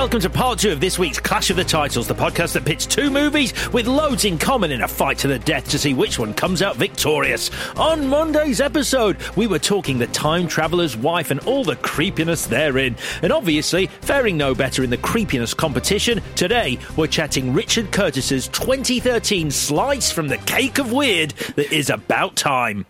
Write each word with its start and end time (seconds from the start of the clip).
Welcome 0.00 0.18
to 0.18 0.30
part 0.30 0.58
two 0.58 0.72
of 0.72 0.80
this 0.80 0.98
week's 0.98 1.20
Clash 1.20 1.50
of 1.50 1.56
the 1.56 1.62
Titles, 1.62 2.08
the 2.08 2.14
podcast 2.14 2.54
that 2.54 2.64
pits 2.64 2.86
two 2.86 3.10
movies 3.10 3.52
with 3.68 3.86
loads 3.86 4.24
in 4.24 4.38
common 4.38 4.70
in 4.70 4.80
a 4.80 4.88
fight 4.88 5.18
to 5.18 5.28
the 5.28 5.38
death 5.40 5.68
to 5.68 5.78
see 5.78 5.92
which 5.92 6.18
one 6.18 6.32
comes 6.32 6.62
out 6.62 6.76
victorious. 6.76 7.50
On 7.76 8.08
Monday's 8.08 8.62
episode, 8.62 9.18
we 9.36 9.46
were 9.46 9.58
talking 9.58 9.98
the 9.98 10.06
time 10.06 10.48
traveler's 10.48 10.96
wife 10.96 11.30
and 11.30 11.38
all 11.40 11.64
the 11.64 11.76
creepiness 11.76 12.46
therein. 12.46 12.96
And 13.20 13.30
obviously, 13.30 13.88
faring 14.00 14.38
no 14.38 14.54
better 14.54 14.82
in 14.82 14.88
the 14.88 14.96
creepiness 14.96 15.52
competition, 15.52 16.22
today 16.34 16.78
we're 16.96 17.06
chatting 17.06 17.52
Richard 17.52 17.92
Curtis's 17.92 18.48
2013 18.48 19.50
slice 19.50 20.10
from 20.10 20.28
the 20.28 20.38
cake 20.38 20.78
of 20.78 20.92
weird 20.92 21.32
that 21.56 21.70
is 21.72 21.90
about 21.90 22.36
time. 22.36 22.86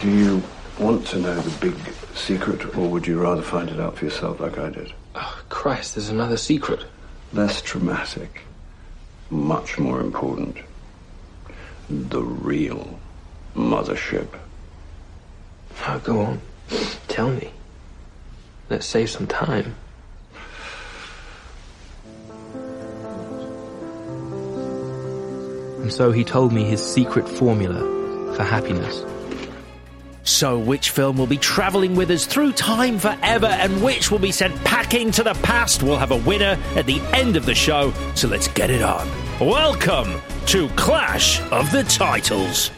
Do 0.00 0.10
you 0.10 0.42
want 0.78 1.06
to 1.08 1.18
know 1.18 1.38
the 1.38 1.70
big 1.70 1.76
secret, 2.14 2.74
or 2.74 2.88
would 2.88 3.06
you 3.06 3.20
rather 3.20 3.42
find 3.42 3.68
it 3.68 3.78
out 3.78 3.98
for 3.98 4.06
yourself 4.06 4.40
like 4.40 4.56
I 4.56 4.70
did? 4.70 4.94
Oh, 5.14 5.42
Christ, 5.48 5.94
there's 5.94 6.08
another 6.08 6.36
secret. 6.36 6.84
Less 7.32 7.62
traumatic, 7.62 8.42
much 9.30 9.78
more 9.78 10.00
important. 10.00 10.58
The 11.88 12.22
real 12.22 12.98
mothership. 13.54 14.28
Now 15.80 15.98
go 15.98 16.20
on. 16.20 16.40
Tell 17.08 17.30
me. 17.30 17.50
Let's 18.70 18.86
save 18.86 19.10
some 19.10 19.26
time. 19.26 19.74
And 25.82 25.92
so 25.92 26.12
he 26.12 26.24
told 26.24 26.52
me 26.52 26.64
his 26.64 26.80
secret 26.80 27.28
formula 27.28 27.80
for 28.34 28.44
happiness. 28.44 29.04
So, 30.24 30.56
which 30.56 30.90
film 30.90 31.18
will 31.18 31.26
be 31.26 31.36
travelling 31.36 31.96
with 31.96 32.10
us 32.10 32.26
through 32.26 32.52
time 32.52 32.98
forever 32.98 33.46
and 33.46 33.82
which 33.82 34.10
will 34.10 34.20
be 34.20 34.30
sent 34.30 34.54
packing 34.64 35.10
to 35.12 35.24
the 35.24 35.34
past? 35.34 35.82
We'll 35.82 35.96
have 35.96 36.12
a 36.12 36.16
winner 36.16 36.56
at 36.76 36.86
the 36.86 37.00
end 37.12 37.36
of 37.36 37.44
the 37.44 37.56
show, 37.56 37.92
so 38.14 38.28
let's 38.28 38.46
get 38.48 38.70
it 38.70 38.82
on. 38.82 39.08
Welcome 39.40 40.20
to 40.46 40.68
Clash 40.70 41.40
of 41.50 41.70
the 41.72 41.82
Titles. 41.84 42.70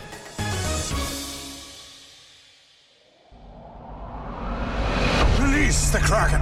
Release 5.39 5.91
the 5.91 5.99
Kraken! 5.99 6.41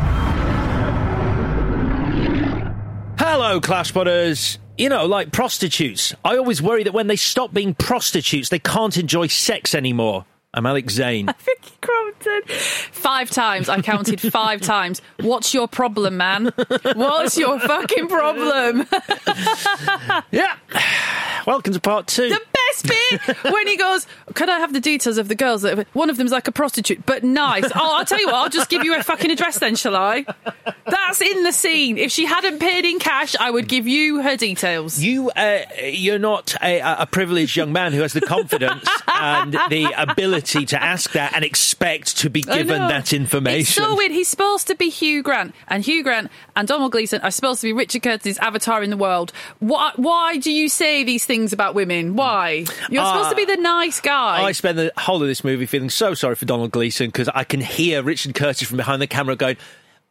Hello, 3.19 3.61
Clash 3.61 3.93
Potters. 3.93 4.59
You 4.79 4.89
know, 4.89 5.07
like 5.07 5.33
prostitutes. 5.33 6.15
I 6.25 6.37
always 6.37 6.63
worry 6.63 6.85
that 6.85 6.95
when 6.95 7.09
they 7.09 7.17
stop 7.17 7.53
being 7.53 7.75
prostitutes, 7.75 8.49
they 8.51 8.59
can't 8.59 8.97
enjoy 8.97 9.27
sex 9.27 9.75
anymore. 9.75 10.27
I'm 10.55 10.67
Alex 10.67 10.93
Zane. 10.93 11.27
Vicky 11.39 11.73
Crompton. 11.81 12.43
Five 12.47 13.31
times. 13.31 13.71
I 13.71 13.81
counted 13.81 14.21
five 14.21 14.61
times. 14.73 15.01
What's 15.21 15.55
your 15.55 15.67
problem, 15.67 16.19
man? 16.19 16.53
What's 16.95 17.39
your 17.39 17.59
fucking 17.59 18.09
problem? 18.09 18.87
yeah. 20.31 20.57
Welcome 21.47 21.73
to 21.73 21.81
part 21.81 22.07
two. 22.07 22.29
The 22.29 22.41
best 22.73 22.87
bit 22.87 23.37
when 23.53 23.67
he 23.67 23.77
goes, 23.77 24.07
"Can 24.35 24.51
I 24.51 24.59
have 24.59 24.73
the 24.73 24.81
details 24.81 25.19
of 25.19 25.29
the 25.29 25.35
girls?" 25.35 25.63
That 25.63 25.87
one 25.93 26.11
of 26.11 26.17
them's 26.17 26.33
like 26.33 26.49
a 26.49 26.53
prostitute, 26.53 27.05
but 27.07 27.25
nice. 27.25 27.65
Oh, 27.75 27.97
I'll 27.99 28.05
tell 28.05 28.21
you 28.21 28.27
what. 28.27 28.37
I'll 28.37 28.49
just 28.49 28.69
give 28.69 28.85
you 28.85 28.97
a 28.97 29.03
fucking 29.03 29.31
address 29.31 29.59
then, 29.59 29.77
shall 29.77 29.97
I? 29.97 30.25
That's 30.87 31.21
in 31.21 31.43
the 31.43 31.53
scene. 31.53 31.99
If 31.99 32.13
she 32.13 32.27
hadn't 32.27 32.59
paid 32.59 32.85
in 32.85 32.99
cash, 32.99 33.37
I 33.39 33.51
would 33.51 33.69
give 33.69 33.87
you 33.87 34.23
her 34.23 34.37
details. 34.37 34.99
You, 34.99 35.31
uh, 35.31 35.61
you're 35.83 36.19
not 36.19 36.55
a, 36.63 36.81
a 36.81 37.07
privileged 37.07 37.57
young 37.57 37.73
man 37.73 37.93
who 37.93 38.01
has 38.01 38.13
the 38.13 38.21
confidence 38.21 38.89
and 39.09 39.53
the 39.71 39.93
ability 39.97 40.67
to 40.67 40.83
ask 40.83 41.13
that 41.13 41.33
and 41.35 41.45
expect 41.45 42.19
to 42.19 42.31
be 42.31 42.43
given 42.43 42.89
that 42.89 43.13
information. 43.13 43.61
It's 43.61 43.71
so 43.71 43.97
weird. 43.97 44.13
He's 44.13 44.29
supposed 44.29 44.67
to 44.67 44.75
be 44.75 44.89
Hugh 44.89 45.23
Grant, 45.23 45.55
and 45.69 45.85
Hugh 45.85 46.03
Grant 46.03 46.31
and 46.57 46.67
Domhnall 46.69 46.91
Gleeson 46.91 47.21
are 47.23 47.31
supposed 47.31 47.61
to 47.61 47.69
be 47.69 47.73
Richard 47.73 48.03
Curtis's 48.03 48.39
avatar 48.39 48.83
in 48.83 48.91
the 48.91 48.97
world. 48.97 49.33
Why? 49.59 49.93
Why 49.97 50.37
do 50.37 50.51
you 50.51 50.69
say 50.69 51.05
these 51.05 51.25
things 51.25 51.53
about 51.53 51.75
women? 51.75 52.17
Why? 52.17 52.62
You're 52.91 53.05
supposed 53.05 53.31
to 53.31 53.37
be 53.37 53.45
the 53.45 53.59
uh, 53.59 53.63
nice 53.63 54.01
guy. 54.01 54.43
I 54.43 54.53
spend 54.53 54.79
the 54.79 54.93
whole 54.97 55.21
of 55.23 55.29
this 55.29 55.45
movie 55.45 55.67
feeling 55.67 55.91
so 55.91 56.15
sorry 56.15 56.35
for 56.35 56.45
Domhnall 56.45 56.69
Gleeson 56.69 57.07
because 57.09 57.29
I 57.35 57.45
can 57.45 57.61
hear 57.61 58.03
Richard 58.03 58.35
Curtis 58.35 58.69
from 58.69 58.77
behind 58.77 59.01
the 59.03 59.07
camera 59.07 59.37
going, 59.37 59.57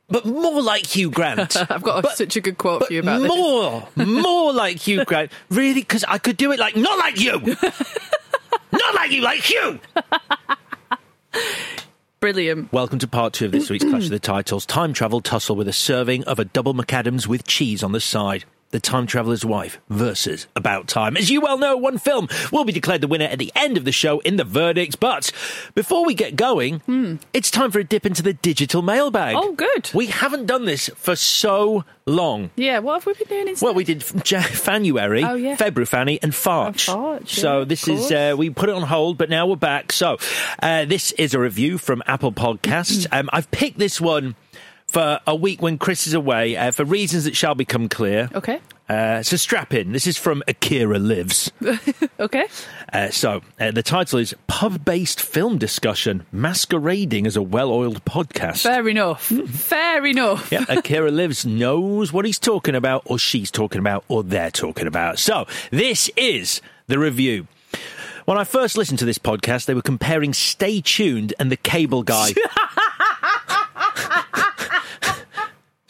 but 0.10 0.26
more 0.26 0.62
like 0.62 0.86
Hugh 0.86 1.10
Grant. 1.10 1.56
I've 1.72 1.84
got 1.84 2.06
a- 2.06 2.16
such 2.16 2.36
a 2.36 2.42
good 2.42 2.58
quote 2.58 2.86
for 2.88 2.94
you 2.94 3.00
about 3.00 3.20
this. 3.22 3.30
more, 3.30 3.88
more 3.96 4.54
like 4.54 4.78
Hugh 4.78 5.06
Grant. 5.06 5.32
Really? 5.50 5.82
Because 5.82 6.04
I 6.08 6.18
could 6.18 6.38
do 6.38 6.52
it 6.52 6.60
like, 6.60 6.76
not 6.76 6.98
like 7.00 7.20
you. 7.20 7.40
not 8.72 8.96
like 8.96 9.12
you, 9.12 9.22
like 9.22 9.40
Hugh. 9.42 9.80
Brilliant. 12.20 12.72
Welcome 12.72 13.00
to 13.00 13.08
part 13.08 13.34
two 13.34 13.46
of 13.46 13.52
this 13.52 13.70
week's 13.70 13.84
Clash 13.84 14.04
of 14.06 14.10
the 14.12 14.20
Titles. 14.20 14.66
Time 14.66 14.94
travel 14.94 15.22
tussle 15.22 15.56
with 15.56 15.68
a 15.68 15.74
serving 15.74 16.24
of 16.26 16.38
a 16.40 16.46
double 16.46 16.74
McAdams 16.76 17.26
with 17.26 17.46
cheese 17.48 17.82
on 17.84 17.94
the 17.94 18.00
side. 18.00 18.46
The 18.72 18.80
Time 18.80 19.06
Traveller's 19.06 19.44
Wife 19.46 19.80
versus 19.90 20.48
About 20.56 20.88
Time. 20.88 21.18
As 21.18 21.30
you 21.30 21.42
well 21.42 21.58
know, 21.58 21.76
one 21.76 21.98
film 21.98 22.30
will 22.54 22.64
be 22.64 22.72
declared 22.72 23.02
the 23.02 23.08
winner 23.08 23.26
at 23.26 23.38
the 23.38 23.52
end 23.54 23.76
of 23.76 23.84
the 23.84 23.92
show 23.92 24.20
in 24.22 24.38
the 24.38 24.46
verdict. 24.46 24.98
But 25.02 25.32
before 25.76 26.06
we 26.06 26.14
get 26.14 26.38
going, 26.38 27.20
it's 27.34 27.52
time 27.52 27.72
for 27.72 27.80
a 27.80 27.84
dip 27.84 28.06
into 28.06 28.24
the 28.24 28.32
digital 28.34 28.82
mailbag. 28.82 29.36
Oh, 29.38 29.52
good. 29.54 29.92
We 29.94 30.06
haven't 30.08 30.46
done 30.46 30.64
this 30.64 30.90
for 30.96 31.18
so 31.18 31.84
long. 32.06 32.50
Yeah, 32.56 32.80
what 32.80 33.04
have 33.04 33.06
we 33.08 33.14
been 33.14 33.28
doing 33.28 33.48
instead? 33.50 33.66
Well, 33.66 33.74
we 33.74 33.84
did 33.84 34.06
January, 34.24 35.24
Oh, 35.26 35.36
yeah. 35.36 35.58
February, 35.58 35.86
Fanny, 35.86 36.20
and 36.24 36.34
Farch. 36.34 36.88
And 36.88 36.98
Farch, 36.98 37.34
so 37.36 37.60
yeah, 37.60 37.66
this 37.66 37.88
is 37.90 38.10
uh, 38.12 38.36
we 38.38 38.50
put 38.52 38.70
it 38.70 38.76
on 38.76 38.84
hold, 38.84 39.18
but 39.18 39.30
now 39.30 39.48
we're 39.48 39.56
back. 39.58 39.92
So 39.92 40.18
uh, 40.64 40.86
this 40.86 41.12
is 41.14 41.34
a 41.34 41.40
review 41.40 41.78
from 41.78 42.02
Apple 42.08 42.32
Podcasts. 42.32 43.06
um, 43.12 43.30
I've 43.34 43.52
picked 43.52 43.78
this 43.80 44.00
one 44.00 44.36
for 44.92 45.22
a 45.26 45.34
week 45.36 45.62
when 45.62 45.78
Chris 45.78 46.06
is 46.06 46.14
away 46.14 46.58
uh, 46.58 46.72
for 46.72 46.84
reasons 46.84 47.24
that 47.24 47.36
shall 47.36 47.56
become 47.56 47.88
clear. 47.88 48.30
Okay. 48.36 48.60
Uh, 48.90 49.24
so 49.24 49.38
strap 49.38 49.74
in. 49.74 49.94
This 49.94 50.06
is 50.06 50.18
from 50.18 50.44
Akira 50.48 51.00
Lives. 51.00 51.52
Okay. 52.20 52.46
Uh, 52.94 53.10
so 53.10 53.42
uh, 53.60 53.72
the 53.72 53.82
title 53.82 54.20
is 54.20 54.36
Pub-based 54.46 55.20
film 55.20 55.58
discussion 55.58 56.24
masquerading 56.32 57.26
as 57.26 57.36
a 57.36 57.42
well-oiled 57.42 58.06
podcast. 58.06 58.62
Fair 58.62 58.88
enough. 58.88 59.24
Fair 59.24 60.06
enough. 60.06 60.52
Yeah, 60.52 60.66
Akira 60.70 61.10
Lives 61.10 61.44
knows 61.44 62.14
what 62.14 62.26
he's 62.26 62.38
talking 62.38 62.76
about, 62.76 63.02
or 63.06 63.18
she's 63.18 63.50
talking 63.50 63.80
about, 63.80 64.06
or 64.08 64.22
they're 64.22 64.52
talking 64.52 64.86
about. 64.86 65.18
So, 65.18 65.48
this 65.72 66.12
is 66.16 66.62
the 66.86 67.00
review. 67.00 67.48
When 68.26 68.38
I 68.38 68.44
first 68.44 68.78
listened 68.78 69.00
to 69.00 69.06
this 69.06 69.18
podcast, 69.18 69.66
they 69.66 69.74
were 69.74 69.82
comparing 69.82 70.34
Stay 70.34 70.80
Tuned 70.80 71.34
and 71.40 71.52
The 71.52 71.58
Cable 71.58 72.04
Guy. 72.04 72.34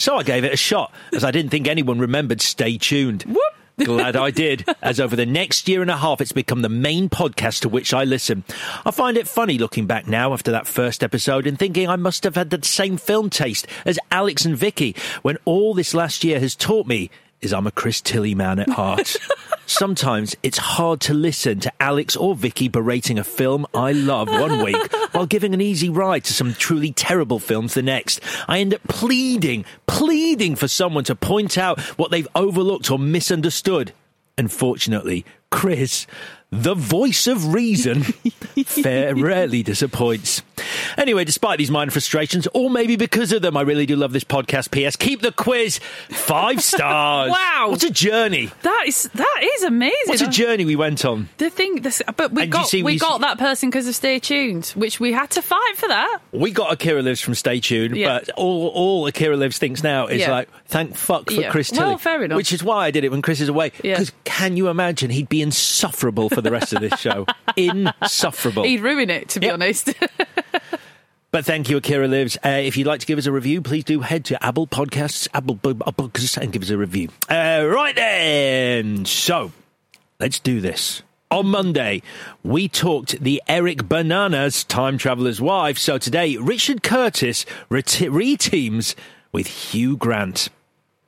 so 0.02 0.18
I 0.18 0.24
gave 0.24 0.44
it 0.44 0.54
a 0.54 0.58
shot, 0.58 0.94
as 1.14 1.24
I 1.24 1.32
didn't 1.32 1.52
think 1.52 1.68
anyone 1.68 2.00
remembered 2.00 2.42
Stay 2.42 2.78
Tuned. 2.78 3.24
Whoop. 3.24 3.38
Glad 3.86 4.16
I 4.16 4.32
did, 4.32 4.68
as 4.82 5.00
over 5.00 5.16
the 5.16 5.26
next 5.26 5.68
year 5.68 5.82
and 5.82 5.90
a 5.90 5.98
half, 5.98 6.22
it's 6.22 6.34
become 6.34 6.62
the 6.62 6.70
main 6.70 7.10
podcast 7.10 7.62
to 7.62 7.70
which 7.70 7.94
I 7.94 8.04
listen. 8.04 8.44
I 8.86 8.92
find 8.92 9.18
it 9.18 9.28
funny 9.28 9.58
looking 9.58 9.88
back 9.88 10.08
now 10.08 10.34
after 10.34 10.52
that 10.52 10.68
first 10.68 11.04
episode 11.04 11.48
and 11.48 11.58
thinking 11.58 11.88
I 11.88 11.96
must 11.96 12.24
have 12.24 12.36
had 12.36 12.50
the 12.50 12.64
same 12.64 12.98
film 12.98 13.30
taste 13.30 13.66
as 13.86 13.98
Alex 14.12 14.46
and 14.46 14.58
Vicky 14.58 14.96
when 15.22 15.38
all 15.46 15.74
this 15.74 15.94
last 15.94 16.24
year 16.24 16.40
has 16.40 16.56
taught 16.56 16.86
me 16.86 17.10
is 17.42 17.54
I'm 17.54 17.66
a 17.66 17.72
Chris 17.72 18.02
Tilly 18.02 18.36
man 18.36 18.60
at 18.60 18.70
heart. 18.70 19.18
Sometimes 19.66 20.36
it's 20.44 20.58
hard 20.58 21.00
to 21.02 21.14
listen 21.14 21.60
to 21.62 21.72
Alex 21.80 22.16
or 22.16 22.36
Vicky 22.36 22.68
berating 22.68 23.18
a 23.18 23.24
film 23.24 23.66
I 23.74 23.94
love 23.94 24.28
one 24.28 24.64
week 24.64 24.94
while 25.14 25.26
giving 25.26 25.54
an 25.54 25.62
easy 25.62 25.90
ride 25.90 26.26
to 26.26 26.34
some 26.34 26.54
truly 26.54 26.92
terrible 26.92 27.40
films 27.40 27.74
the 27.74 27.82
next. 27.82 28.20
I 28.48 28.60
end 28.60 28.74
up 28.74 28.84
pleading, 28.88 29.66
pleading 29.88 30.56
for 30.56 30.68
someone 30.68 31.06
to 31.06 31.16
point 31.16 31.58
out 31.58 31.80
what 31.98 32.12
they've 32.12 32.28
overlooked 32.36 32.92
or 32.92 33.00
misunderstood. 33.00 33.94
Unfortunately, 34.38 35.26
Chris, 35.52 36.08
the 36.50 36.76
voice 36.76 37.28
of 37.28 37.54
reason, 37.54 38.04
fair 38.66 39.16
rarely 39.16 39.64
disappoints. 39.64 40.42
Anyway, 40.98 41.24
despite 41.24 41.58
these 41.58 41.72
minor 41.72 41.92
frustrations, 41.92 42.48
or 42.54 42.70
maybe 42.70 42.96
because 42.96 43.32
of 43.32 43.42
them, 43.42 43.56
I 43.58 43.62
really 43.62 43.86
do 43.86 43.96
love 43.96 44.12
this 44.14 44.24
podcast. 44.24 44.72
P.S. 44.72 44.96
Keep 44.96 45.22
the 45.22 45.32
quiz 45.32 45.80
five 46.10 46.62
stars. 46.62 47.32
Wow. 47.42 47.68
what 47.70 47.84
a 47.84 47.90
journey! 47.92 48.50
That 48.64 48.84
is 48.88 49.10
that 49.14 49.40
is 49.56 49.64
amazing. 49.64 49.96
What 50.08 50.22
a 50.22 50.28
journey 50.28 50.66
we 50.66 50.76
went 50.76 51.06
on. 51.06 51.30
The 51.38 51.50
thing, 51.50 51.82
this, 51.82 52.02
but 52.18 52.32
we 52.32 52.44
And 52.44 52.52
got 52.52 52.68
see, 52.68 52.84
we 52.84 52.94
we- 52.94 53.00
got 53.00 53.22
that 53.22 53.38
person 53.38 53.70
because 53.70 53.88
of 53.88 53.96
Stay 53.96 54.20
Tuned, 54.20 54.68
which 54.76 55.00
we 55.00 55.12
had 55.14 55.30
to 55.32 55.42
fight 55.42 55.76
for 55.78 55.88
that. 55.88 56.20
We 56.32 56.52
got 56.52 56.72
Akira 56.74 57.02
Lives 57.02 57.22
from 57.22 57.36
Stay 57.36 57.60
Tuned, 57.60 57.96
Yeah. 57.96 58.20
but 58.20 58.30
all 58.32 58.68
all 58.70 59.08
Akira 59.08 59.38
Lives 59.38 59.58
thinks 59.58 59.84
now 59.84 60.08
is 60.08 60.22
Yeah. 60.22 60.32
like, 60.32 60.50
thank 60.68 60.96
fuck 60.96 61.30
for 61.30 61.42
Yeah. 61.42 61.50
Chris 61.52 61.70
Tilly. 61.70 61.86
Well, 61.88 61.98
fair 61.98 62.24
enough. 62.24 62.36
Which 62.38 62.52
is 62.54 62.64
why 62.64 62.86
I 62.86 62.92
did 62.92 63.04
it 63.04 63.12
when 63.12 63.22
Chris 63.22 63.40
is 63.42 63.50
away. 63.50 63.72
Because 63.82 64.12
can 64.24 64.58
you 64.58 64.68
imagine 64.70 65.10
he'd 65.12 65.30
be 65.30 65.42
insufferable 65.42 66.30
for 66.30 66.42
the 66.42 66.52
rest 66.52 66.74
of 66.74 66.82
this 66.82 67.00
show? 67.00 67.26
insufferable. 67.56 68.64
He'd 68.64 68.82
ruin 68.82 69.10
it, 69.10 69.30
to 69.30 69.40
be 69.40 69.50
honest. 69.50 69.94
But 71.32 71.46
thank 71.46 71.70
you, 71.70 71.78
Akira 71.78 72.10
Lives. 72.10 72.38
Uh, 72.44 72.50
if 72.50 72.76
you'd 72.76 72.88
like 72.88 73.00
to 73.00 73.06
give 73.06 73.18
us 73.18 73.26
a 73.26 73.32
review, 73.32 73.62
please 73.62 73.86
do 73.86 74.02
head 74.02 74.26
to 74.26 74.44
Apple 74.46 74.68
Podcasts, 74.68 75.30
Apple 75.34 75.56
Bu- 75.56 75.76
Podcasts, 75.76 76.38
and 76.38 76.52
give 76.52 76.62
us 76.62 76.70
a 76.70 76.78
review. 76.78 77.08
Uh, 77.30 77.66
right 77.74 77.96
then. 77.96 79.06
So, 79.06 79.54
let's 80.20 80.40
do 80.40 80.60
this. 80.60 81.04
On 81.30 81.48
Monday, 81.48 82.02
we 82.44 82.68
talked 82.68 83.18
the 83.22 83.42
Eric 83.48 83.88
Bananas 83.88 84.66
Time 84.66 84.98
Traveler's 84.98 85.40
Wife. 85.40 85.78
So 85.78 85.98
today, 85.98 86.36
Richard 86.36 86.84
Curtis 86.84 87.46
re-teams 87.70 88.96
with 89.32 89.48
Hugh 89.48 89.96
Grant. 89.96 90.50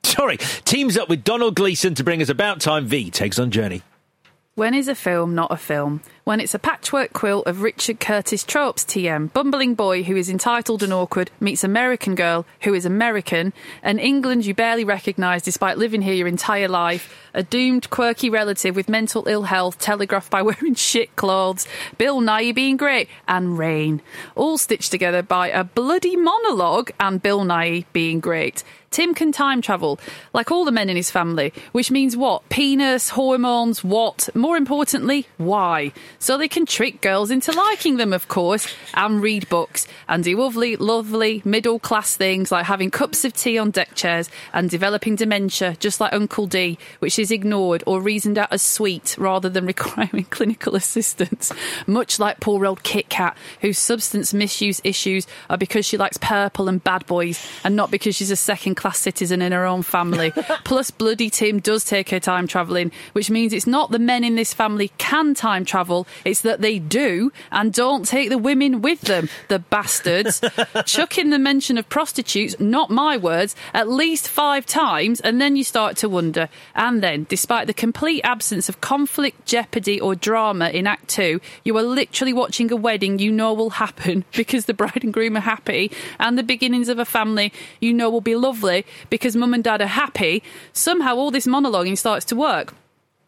Sorry, 0.04 0.38
teams 0.64 0.96
up 0.96 1.10
with 1.10 1.26
Domhnall 1.26 1.52
Gleeson 1.52 1.96
to 1.96 2.04
bring 2.06 2.22
us 2.22 2.30
About 2.30 2.62
Time 2.62 2.86
V 2.86 3.12
takes 3.12 3.38
on 3.38 3.52
Journey. 3.52 3.82
When 4.56 4.76
is 4.76 4.88
a 4.88 4.94
film 4.94 5.34
not 5.34 5.52
a 5.52 5.58
film? 5.58 6.04
When 6.26 6.40
it's 6.40 6.54
a 6.54 6.60
patchwork 6.60 7.12
quilt 7.12 7.48
of 7.48 7.64
Richard 7.64 8.00
Curtis 8.00 8.44
tropes, 8.44 8.86
TM. 8.86 9.34
Bumbling 9.34 9.74
boy 9.74 10.04
who 10.04 10.16
is 10.16 10.30
entitled 10.30 10.84
and 10.84 10.94
awkward 10.94 11.32
meets 11.40 11.64
American 11.64 12.14
girl 12.14 12.46
who 12.62 12.76
is 12.76 12.86
American. 12.86 13.52
An 13.82 13.98
England 13.98 14.46
you 14.46 14.54
barely 14.54 14.86
recognise 14.86 15.42
despite 15.42 15.80
living 15.80 16.04
here 16.04 16.14
your 16.14 16.28
entire 16.28 16.68
life. 16.68 17.12
A 17.34 17.42
doomed, 17.42 17.90
quirky 17.90 18.30
relative 18.30 18.76
with 18.76 18.88
mental 18.88 19.28
ill 19.28 19.42
health 19.42 19.80
telegraphed 19.80 20.30
by 20.30 20.42
wearing 20.44 20.76
shit 20.76 21.16
clothes. 21.16 21.68
Bill 21.98 22.22
Nighy 22.22 22.54
being 22.54 22.78
great. 22.78 23.10
And 23.28 23.58
Rain. 23.58 24.04
All 24.36 24.60
stitched 24.60 24.92
together 24.92 25.24
by 25.24 25.50
a 25.50 25.64
bloody 25.64 26.16
monologue 26.16 26.92
and 27.00 27.24
Bill 27.24 27.42
Nighy 27.42 27.86
being 27.92 28.20
great. 28.20 28.64
Tim 28.94 29.16
can 29.16 29.32
time 29.32 29.60
travel, 29.64 30.00
like 30.34 30.52
all 30.52 30.66
the 30.66 30.72
men 30.72 30.88
in 30.88 30.96
his 30.96 31.10
family, 31.10 31.52
which 31.72 31.90
means 31.90 32.16
what? 32.16 32.48
Penis, 32.50 33.10
hormones, 33.10 33.84
what? 33.84 34.30
More 34.36 34.56
importantly, 34.56 35.26
why? 35.38 35.94
So 36.20 36.38
they 36.38 36.48
can 36.48 36.68
trick 36.68 37.02
girls 37.02 37.32
into 37.32 37.52
liking 37.52 37.98
them, 37.98 38.14
of 38.14 38.28
course, 38.28 38.72
and 38.94 39.20
read 39.20 39.50
books, 39.50 39.88
and 40.08 40.24
do 40.24 40.38
lovely, 40.38 40.76
lovely 40.76 41.42
middle 41.44 41.80
class 41.80 42.16
things 42.16 42.52
like 42.52 42.68
having 42.68 42.92
cups 42.92 43.26
of 43.26 43.34
tea 43.34 43.58
on 43.58 43.72
deck 43.72 43.96
chairs 43.96 44.30
and 44.54 44.70
developing 44.70 45.16
dementia, 45.16 45.76
just 45.80 46.00
like 46.00 46.14
Uncle 46.14 46.46
D, 46.46 46.78
which 47.00 47.18
is 47.18 47.32
ignored 47.32 47.84
or 47.88 48.00
reasoned 48.00 48.38
out 48.38 48.54
as 48.54 48.62
sweet 48.62 49.16
rather 49.18 49.50
than 49.50 49.66
requiring 49.74 50.26
clinical 50.26 50.76
assistance. 50.76 51.52
Much 51.88 52.20
like 52.20 52.40
poor 52.40 52.64
old 52.64 52.84
Kit 52.84 53.10
Kat, 53.10 53.36
whose 53.62 53.80
substance 53.80 54.36
misuse 54.36 54.80
issues 54.84 55.26
are 55.50 55.58
because 55.58 55.84
she 55.84 55.98
likes 55.98 56.18
purple 56.18 56.68
and 56.70 56.84
bad 56.84 57.08
boys, 57.08 57.44
and 57.64 57.76
not 57.76 57.90
because 57.90 58.16
she's 58.16 58.30
a 58.30 58.36
second 58.36 58.76
class 58.84 59.00
citizen 59.00 59.42
in 59.42 59.54
her 59.54 59.66
own 59.66 59.82
family. 59.82 60.32
Plus, 60.66 60.92
Bloody 60.92 61.30
Tim 61.30 61.60
does 61.60 61.86
take 61.86 62.10
her 62.10 62.20
time 62.20 62.48
travelling, 62.48 62.92
which 63.14 63.30
means 63.30 63.54
it's 63.54 63.66
not 63.66 63.92
the 63.92 63.98
men 63.98 64.26
in 64.26 64.36
this 64.36 64.54
family 64.54 64.92
can 64.98 65.34
time 65.34 65.64
travel, 65.64 66.06
it's 66.26 66.42
that 66.42 66.60
they 66.60 66.80
do 66.80 67.32
and 67.50 67.72
don't 67.72 68.06
take 68.06 68.28
the 68.28 68.38
women 68.38 68.82
with 68.82 69.00
them. 69.02 69.30
The 69.48 69.60
bastards. 69.60 70.42
Chuck 70.86 71.18
in 71.18 71.30
the 71.30 71.40
mention 71.40 71.78
of 71.78 71.88
prostitutes, 71.88 72.60
not 72.60 72.90
my 72.90 73.16
words, 73.16 73.56
at 73.74 73.88
least 73.88 74.28
five 74.28 74.66
times, 74.66 75.22
and 75.22 75.40
then 75.40 75.56
you 75.56 75.64
start 75.64 75.96
to 75.98 76.10
wonder. 76.10 76.50
And 76.76 77.02
then, 77.02 77.26
despite 77.30 77.68
the 77.68 77.74
complete 77.74 78.22
absence 78.26 78.68
of 78.68 78.82
conflict, 78.82 79.46
jeopardy, 79.46 80.02
or 80.02 80.14
drama 80.14 80.68
in 80.72 80.88
Act 80.88 81.08
Two, 81.08 81.40
you 81.64 81.78
are 81.78 81.84
literally 81.84 82.34
watching 82.34 82.70
a 82.70 82.76
wedding 82.76 83.18
you 83.20 83.32
know 83.32 83.54
will 83.54 83.70
happen 83.70 84.26
because 84.36 84.66
the 84.66 84.74
bride 84.74 85.04
and 85.04 85.14
groom 85.14 85.38
are 85.38 85.48
happy, 85.56 85.90
and 86.20 86.38
the 86.38 86.44
beginnings 86.44 86.90
of 86.90 87.00
a 87.00 87.06
family 87.06 87.54
you 87.80 87.94
know 87.94 88.10
will 88.10 88.20
be 88.20 88.36
lovely 88.36 88.73
because 89.10 89.36
mum 89.36 89.54
and 89.54 89.64
dad 89.64 89.82
are 89.82 89.88
happy. 89.88 90.44
Somehow, 90.74 91.16
all 91.16 91.32
this 91.32 91.48
monologuing 91.48 91.98
starts 91.98 92.26
to 92.26 92.36
work. 92.36 92.74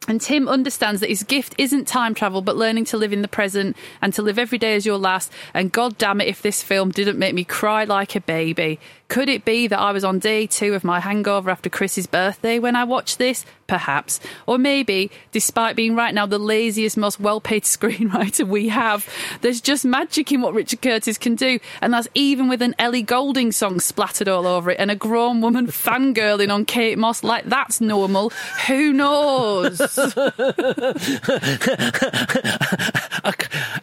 And 0.07 0.21
Tim 0.21 0.47
understands 0.47 1.01
that 1.01 1.09
his 1.09 1.23
gift 1.23 1.55
isn't 1.57 1.87
time 1.87 2.13
travel, 2.13 2.41
but 2.41 2.55
learning 2.55 2.85
to 2.85 2.97
live 2.97 3.11
in 3.11 3.23
the 3.23 3.27
present 3.27 3.75
and 4.01 4.13
to 4.13 4.21
live 4.21 4.37
every 4.37 4.59
day 4.59 4.75
as 4.75 4.85
your 4.85 4.99
last. 4.99 5.31
And 5.53 5.71
god 5.71 5.97
damn 5.97 6.21
it, 6.21 6.27
if 6.27 6.41
this 6.41 6.61
film 6.61 6.91
didn't 6.91 7.17
make 7.17 7.33
me 7.33 7.43
cry 7.43 7.85
like 7.85 8.15
a 8.15 8.21
baby. 8.21 8.79
Could 9.07 9.29
it 9.29 9.45
be 9.45 9.67
that 9.67 9.79
I 9.79 9.91
was 9.91 10.03
on 10.03 10.19
day 10.19 10.47
two 10.47 10.73
of 10.73 10.83
my 10.83 10.99
hangover 10.99 11.51
after 11.51 11.69
Chris's 11.69 12.07
birthday 12.07 12.57
when 12.57 12.75
I 12.75 12.83
watched 12.85 13.19
this? 13.19 13.45
Perhaps. 13.67 14.19
Or 14.47 14.57
maybe, 14.57 15.11
despite 15.31 15.75
being 15.75 15.95
right 15.95 16.13
now 16.13 16.25
the 16.25 16.39
laziest, 16.39 16.97
most 16.97 17.19
well 17.19 17.39
paid 17.39 17.63
screenwriter 17.65 18.47
we 18.47 18.69
have, 18.69 19.07
there's 19.41 19.61
just 19.61 19.85
magic 19.85 20.31
in 20.31 20.41
what 20.41 20.53
Richard 20.53 20.81
Curtis 20.81 21.17
can 21.17 21.35
do. 21.35 21.59
And 21.81 21.93
that's 21.93 22.07
even 22.15 22.47
with 22.47 22.61
an 22.61 22.75
Ellie 22.79 23.03
Goulding 23.03 23.51
song 23.51 23.79
splattered 23.79 24.27
all 24.27 24.47
over 24.47 24.71
it 24.71 24.79
and 24.79 24.89
a 24.89 24.95
grown 24.95 25.39
woman 25.41 25.67
fangirling 25.71 26.51
on 26.51 26.65
Kate 26.65 26.97
Moss 26.97 27.23
like 27.23 27.45
that's 27.45 27.79
normal. 27.79 28.31
Who 28.67 28.91
knows? 28.91 29.79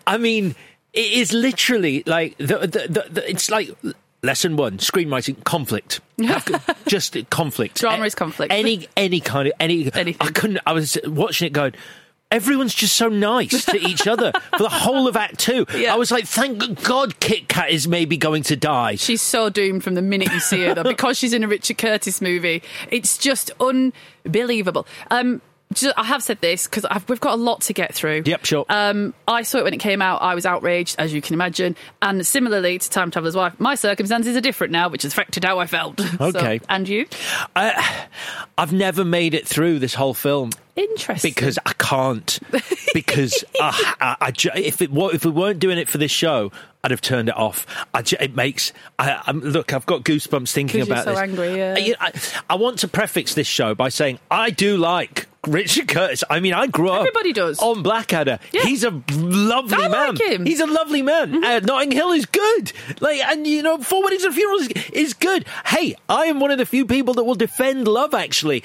I 0.07 0.19
mean, 0.19 0.55
it 0.93 1.13
is 1.13 1.33
literally 1.33 2.03
like 2.07 2.37
the, 2.39 2.59
the, 2.59 2.87
the, 2.89 3.07
the 3.11 3.31
it's 3.31 3.51
like 3.51 3.71
lesson 4.23 4.57
one: 4.57 4.79
screenwriting 4.79 5.43
conflict. 5.45 6.01
Just 6.87 7.17
conflict. 7.31 7.81
Drama 7.81 8.05
is 8.05 8.15
conflict. 8.15 8.53
Any 8.53 8.89
any 8.97 9.21
kind 9.21 9.49
of 9.49 9.55
any. 9.61 9.91
Anything. 9.95 10.17
I 10.21 10.31
couldn't. 10.31 10.61
I 10.67 10.73
was 10.73 10.99
watching 11.05 11.47
it 11.47 11.53
going. 11.53 11.75
Everyone's 12.31 12.75
just 12.75 12.97
so 12.97 13.09
nice 13.11 13.67
to 13.67 13.77
each 13.87 14.07
other 14.07 14.33
for 14.57 14.63
the 14.63 14.71
whole 14.71 15.07
of 15.07 15.17
Act 15.17 15.39
Two. 15.39 15.67
Yeah. 15.77 15.93
I 15.93 15.97
was 15.97 16.11
like, 16.11 16.25
thank 16.25 16.83
God 16.83 17.21
Kit 17.21 17.47
Kat 17.47 17.71
is 17.71 17.87
maybe 17.87 18.17
going 18.17 18.43
to 18.45 18.57
die. 18.57 18.95
She's 18.95 19.21
so 19.21 19.51
doomed 19.51 19.85
from 19.85 19.97
the 19.97 20.01
minute 20.01 20.33
you 20.33 20.41
see 20.41 20.63
her, 20.65 20.75
though, 20.75 20.83
because 20.83 21.19
she's 21.19 21.35
in 21.35 21.45
a 21.45 21.49
Richard 21.49 21.77
Curtis 21.77 22.23
movie. 22.23 22.63
It's 22.91 23.19
just 23.19 23.51
unbelievable. 23.61 24.87
Um, 25.11 25.43
ju- 25.73 25.93
I 25.97 26.05
have 26.05 26.23
said 26.23 26.41
this 26.41 26.67
because 26.67 26.87
we've 27.09 27.21
got 27.21 27.35
a 27.35 27.41
lot 27.43 27.63
to 27.63 27.73
get 27.73 27.95
through. 27.95 28.23
Yep, 28.27 28.45
sure. 28.45 28.65
Um, 28.69 29.15
I 29.27 29.43
saw 29.43 29.59
it 29.59 29.65
when 29.65 29.75
it 29.75 29.81
came 29.81 30.01
out. 30.03 30.23
I 30.23 30.35
was 30.35 30.47
outraged, 30.47 30.97
as 30.99 31.13
you 31.13 31.21
can 31.21 31.35
imagine. 31.35 31.77
And 32.01 32.27
similarly 32.27 32.79
to 32.79 32.91
Time 32.91 33.11
Traveler's 33.11 33.37
Wife, 33.37 33.59
my 33.61 33.75
circumstances 33.75 34.37
are 34.37 34.41
different 34.41 34.73
now, 34.73 34.89
which 34.89 35.03
has 35.03 35.13
affected 35.13 35.45
how 35.45 35.59
I 35.59 35.67
felt. 35.67 36.01
So- 36.19 36.27
Okay. 36.39 36.61
and 36.69 36.89
you? 36.89 37.07
I, 37.57 38.07
I've 38.57 38.73
never 38.73 39.05
made 39.05 39.35
it 39.35 39.47
through 39.47 39.79
this 39.81 39.95
whole 39.95 40.15
film. 40.15 40.51
Interesting. 40.77 41.31
because 41.33 41.59
I 41.67 41.73
can't. 41.75 42.39
Because 42.95 43.43
uh, 43.59 43.73
I, 44.01 44.17
I, 44.21 44.33
if 44.59 44.83
it 44.83 44.91
if 44.93 45.25
we 45.25 45.31
weren't 45.31 45.59
doing 45.61 45.79
it 45.79 45.89
for 45.89 45.97
this 45.97 46.11
show, 46.11 46.53
I'd 46.85 46.91
have 46.91 47.01
turned 47.01 47.31
it 47.31 47.37
off. 47.37 47.65
I 47.95 48.03
it 48.21 48.37
makes. 48.37 48.75
I, 48.99 49.31
look, 49.33 49.73
I've 49.73 49.87
got 49.87 50.03
goosebumps 50.03 50.53
thinking 50.53 50.83
about 50.83 51.05
so 51.05 51.11
this. 51.13 51.19
angry, 51.19 51.57
yeah. 51.57 51.75
I, 51.79 51.95
I, 52.09 52.13
I 52.51 52.55
want 52.57 52.81
to 52.81 52.89
prefix 52.89 53.33
this 53.33 53.47
show 53.47 53.75
by 53.75 53.89
saying 53.89 54.19
I 54.31 54.51
do 54.51 54.77
like 54.77 55.27
Richard 55.47 55.89
Curtis. 55.89 56.23
I 56.31 56.39
mean, 56.41 56.55
I 56.55 56.69
grew 56.69 56.89
up. 56.91 57.01
Everybody 57.01 57.33
does. 57.33 57.59
on 57.59 57.83
Blackadder. 57.83 58.39
Yeah. 58.53 58.63
He's 58.63 58.85
a 58.85 58.91
lovely 59.11 59.77
I 59.77 59.89
man. 59.89 60.15
like 60.15 60.21
him. 60.21 60.33
Mm-hmm. 60.33 60.45
He's 60.47 60.61
a 60.61 60.67
lovely 60.67 61.03
man. 61.03 61.43
Uh, 61.45 61.59
Notting 61.61 61.91
Hill 61.91 62.13
is 62.13 62.27
good. 62.27 62.73
Like, 63.01 63.21
and 63.21 63.47
you 63.47 63.63
know, 63.63 63.79
Four 63.79 64.05
Weddings 64.05 64.23
and 64.25 64.35
Funerals 64.35 64.69
is, 64.69 64.91
is 64.91 65.15
good. 65.15 65.45
Hey, 65.67 65.97
I 66.09 66.27
am 66.27 66.39
one 66.39 66.53
of 66.53 66.59
the 66.59 66.67
few 66.67 66.87
people 66.87 67.15
that 67.15 67.25
will 67.25 67.35
defend 67.35 67.89
love. 67.89 68.15
Actually, 68.15 68.63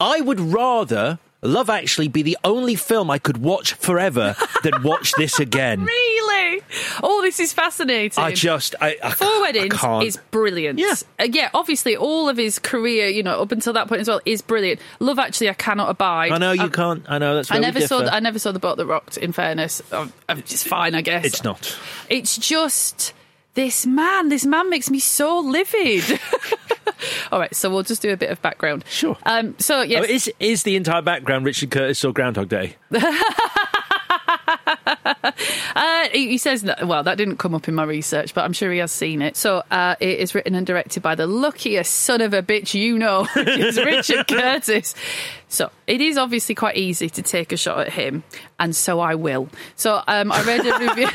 I 0.00 0.20
would 0.22 0.40
rather 0.40 1.18
Love 1.46 1.70
Actually 1.70 2.08
be 2.08 2.22
the 2.22 2.36
only 2.44 2.74
film 2.74 3.10
I 3.10 3.18
could 3.18 3.38
watch 3.38 3.74
forever 3.74 4.36
than 4.62 4.82
watch 4.82 5.12
this 5.12 5.38
again. 5.40 5.84
Really? 5.84 6.60
Oh, 7.02 7.22
this 7.22 7.40
is 7.40 7.52
fascinating. 7.52 8.22
I 8.22 8.32
just, 8.32 8.74
I, 8.80 8.96
I, 9.02 9.10
Four 9.12 9.26
I 9.28 9.40
Weddings 9.42 9.74
can't. 9.76 10.04
is 10.04 10.16
brilliant. 10.30 10.78
Yeah. 10.78 10.94
Uh, 11.18 11.24
yeah, 11.30 11.50
obviously, 11.54 11.96
all 11.96 12.28
of 12.28 12.36
his 12.36 12.58
career, 12.58 13.08
you 13.08 13.22
know, 13.22 13.40
up 13.40 13.52
until 13.52 13.72
that 13.74 13.88
point 13.88 14.00
as 14.00 14.08
well, 14.08 14.20
is 14.24 14.42
brilliant. 14.42 14.80
Love 15.00 15.18
Actually, 15.18 15.50
I 15.50 15.54
cannot 15.54 15.90
abide. 15.90 16.32
I 16.32 16.38
know 16.38 16.52
you 16.52 16.62
I- 16.64 16.68
can't. 16.68 17.04
I 17.08 17.18
know 17.18 17.34
that's. 17.36 17.50
I 17.50 17.58
never 17.58 17.80
saw. 17.80 18.00
The, 18.02 18.12
I 18.14 18.20
never 18.20 18.38
saw 18.38 18.52
the 18.52 18.58
boat 18.58 18.76
that 18.76 18.86
rocked. 18.86 19.16
In 19.16 19.32
fairness, 19.32 19.82
I'm, 19.92 20.12
I'm 20.28 20.42
just 20.42 20.66
fine, 20.68 20.94
I 20.94 21.00
guess. 21.02 21.24
It's 21.24 21.44
not. 21.44 21.76
It's 22.08 22.36
just 22.36 23.12
this 23.56 23.84
man. 23.84 24.28
This 24.28 24.46
man 24.46 24.70
makes 24.70 24.88
me 24.90 25.00
so 25.00 25.40
livid. 25.40 26.20
All 27.32 27.40
right, 27.40 27.54
so 27.54 27.68
we'll 27.68 27.82
just 27.82 28.00
do 28.00 28.12
a 28.12 28.16
bit 28.16 28.30
of 28.30 28.40
background. 28.40 28.84
Sure. 28.88 29.16
Um. 29.26 29.56
So 29.58 29.82
yes, 29.82 30.04
Oh, 30.08 30.12
is 30.12 30.32
is 30.38 30.62
the 30.62 30.76
entire 30.76 31.02
background 31.02 31.44
Richard 31.44 31.72
Curtis 31.72 32.04
or 32.04 32.12
Groundhog 32.12 32.48
Day? 32.48 32.76
Uh, 35.76 36.08
he, 36.10 36.38
says 36.38 36.62
that. 36.62 36.86
Well, 36.86 37.02
that 37.02 37.18
didn't 37.18 37.36
come 37.36 37.54
up 37.54 37.68
in 37.68 37.74
my 37.74 37.84
research, 37.84 38.32
but 38.32 38.44
I'm 38.44 38.54
sure 38.54 38.72
he 38.72 38.78
has 38.78 38.90
seen 38.90 39.20
it. 39.20 39.36
So 39.36 39.62
uh, 39.70 39.96
it 40.00 40.20
is 40.20 40.34
written 40.34 40.54
and 40.54 40.66
directed 40.66 41.02
by 41.02 41.14
the 41.14 41.26
luckiest 41.26 41.92
son 41.92 42.22
of 42.22 42.32
a 42.32 42.42
bitch 42.42 42.72
you 42.72 42.98
know, 42.98 43.26
which 43.36 43.46
is 43.46 43.76
Richard 43.76 44.26
Curtis. 44.26 44.94
So 45.48 45.70
it 45.86 46.00
is 46.00 46.16
obviously 46.16 46.54
quite 46.54 46.76
easy 46.76 47.10
to 47.10 47.22
take 47.22 47.52
a 47.52 47.58
shot 47.58 47.80
at 47.80 47.92
him, 47.92 48.24
and 48.58 48.74
so 48.74 49.00
I 49.00 49.16
will. 49.16 49.50
So 49.74 50.02
um, 50.08 50.32
I 50.32 50.42
read 50.44 50.64
a 50.64 50.78
review. 50.78 51.08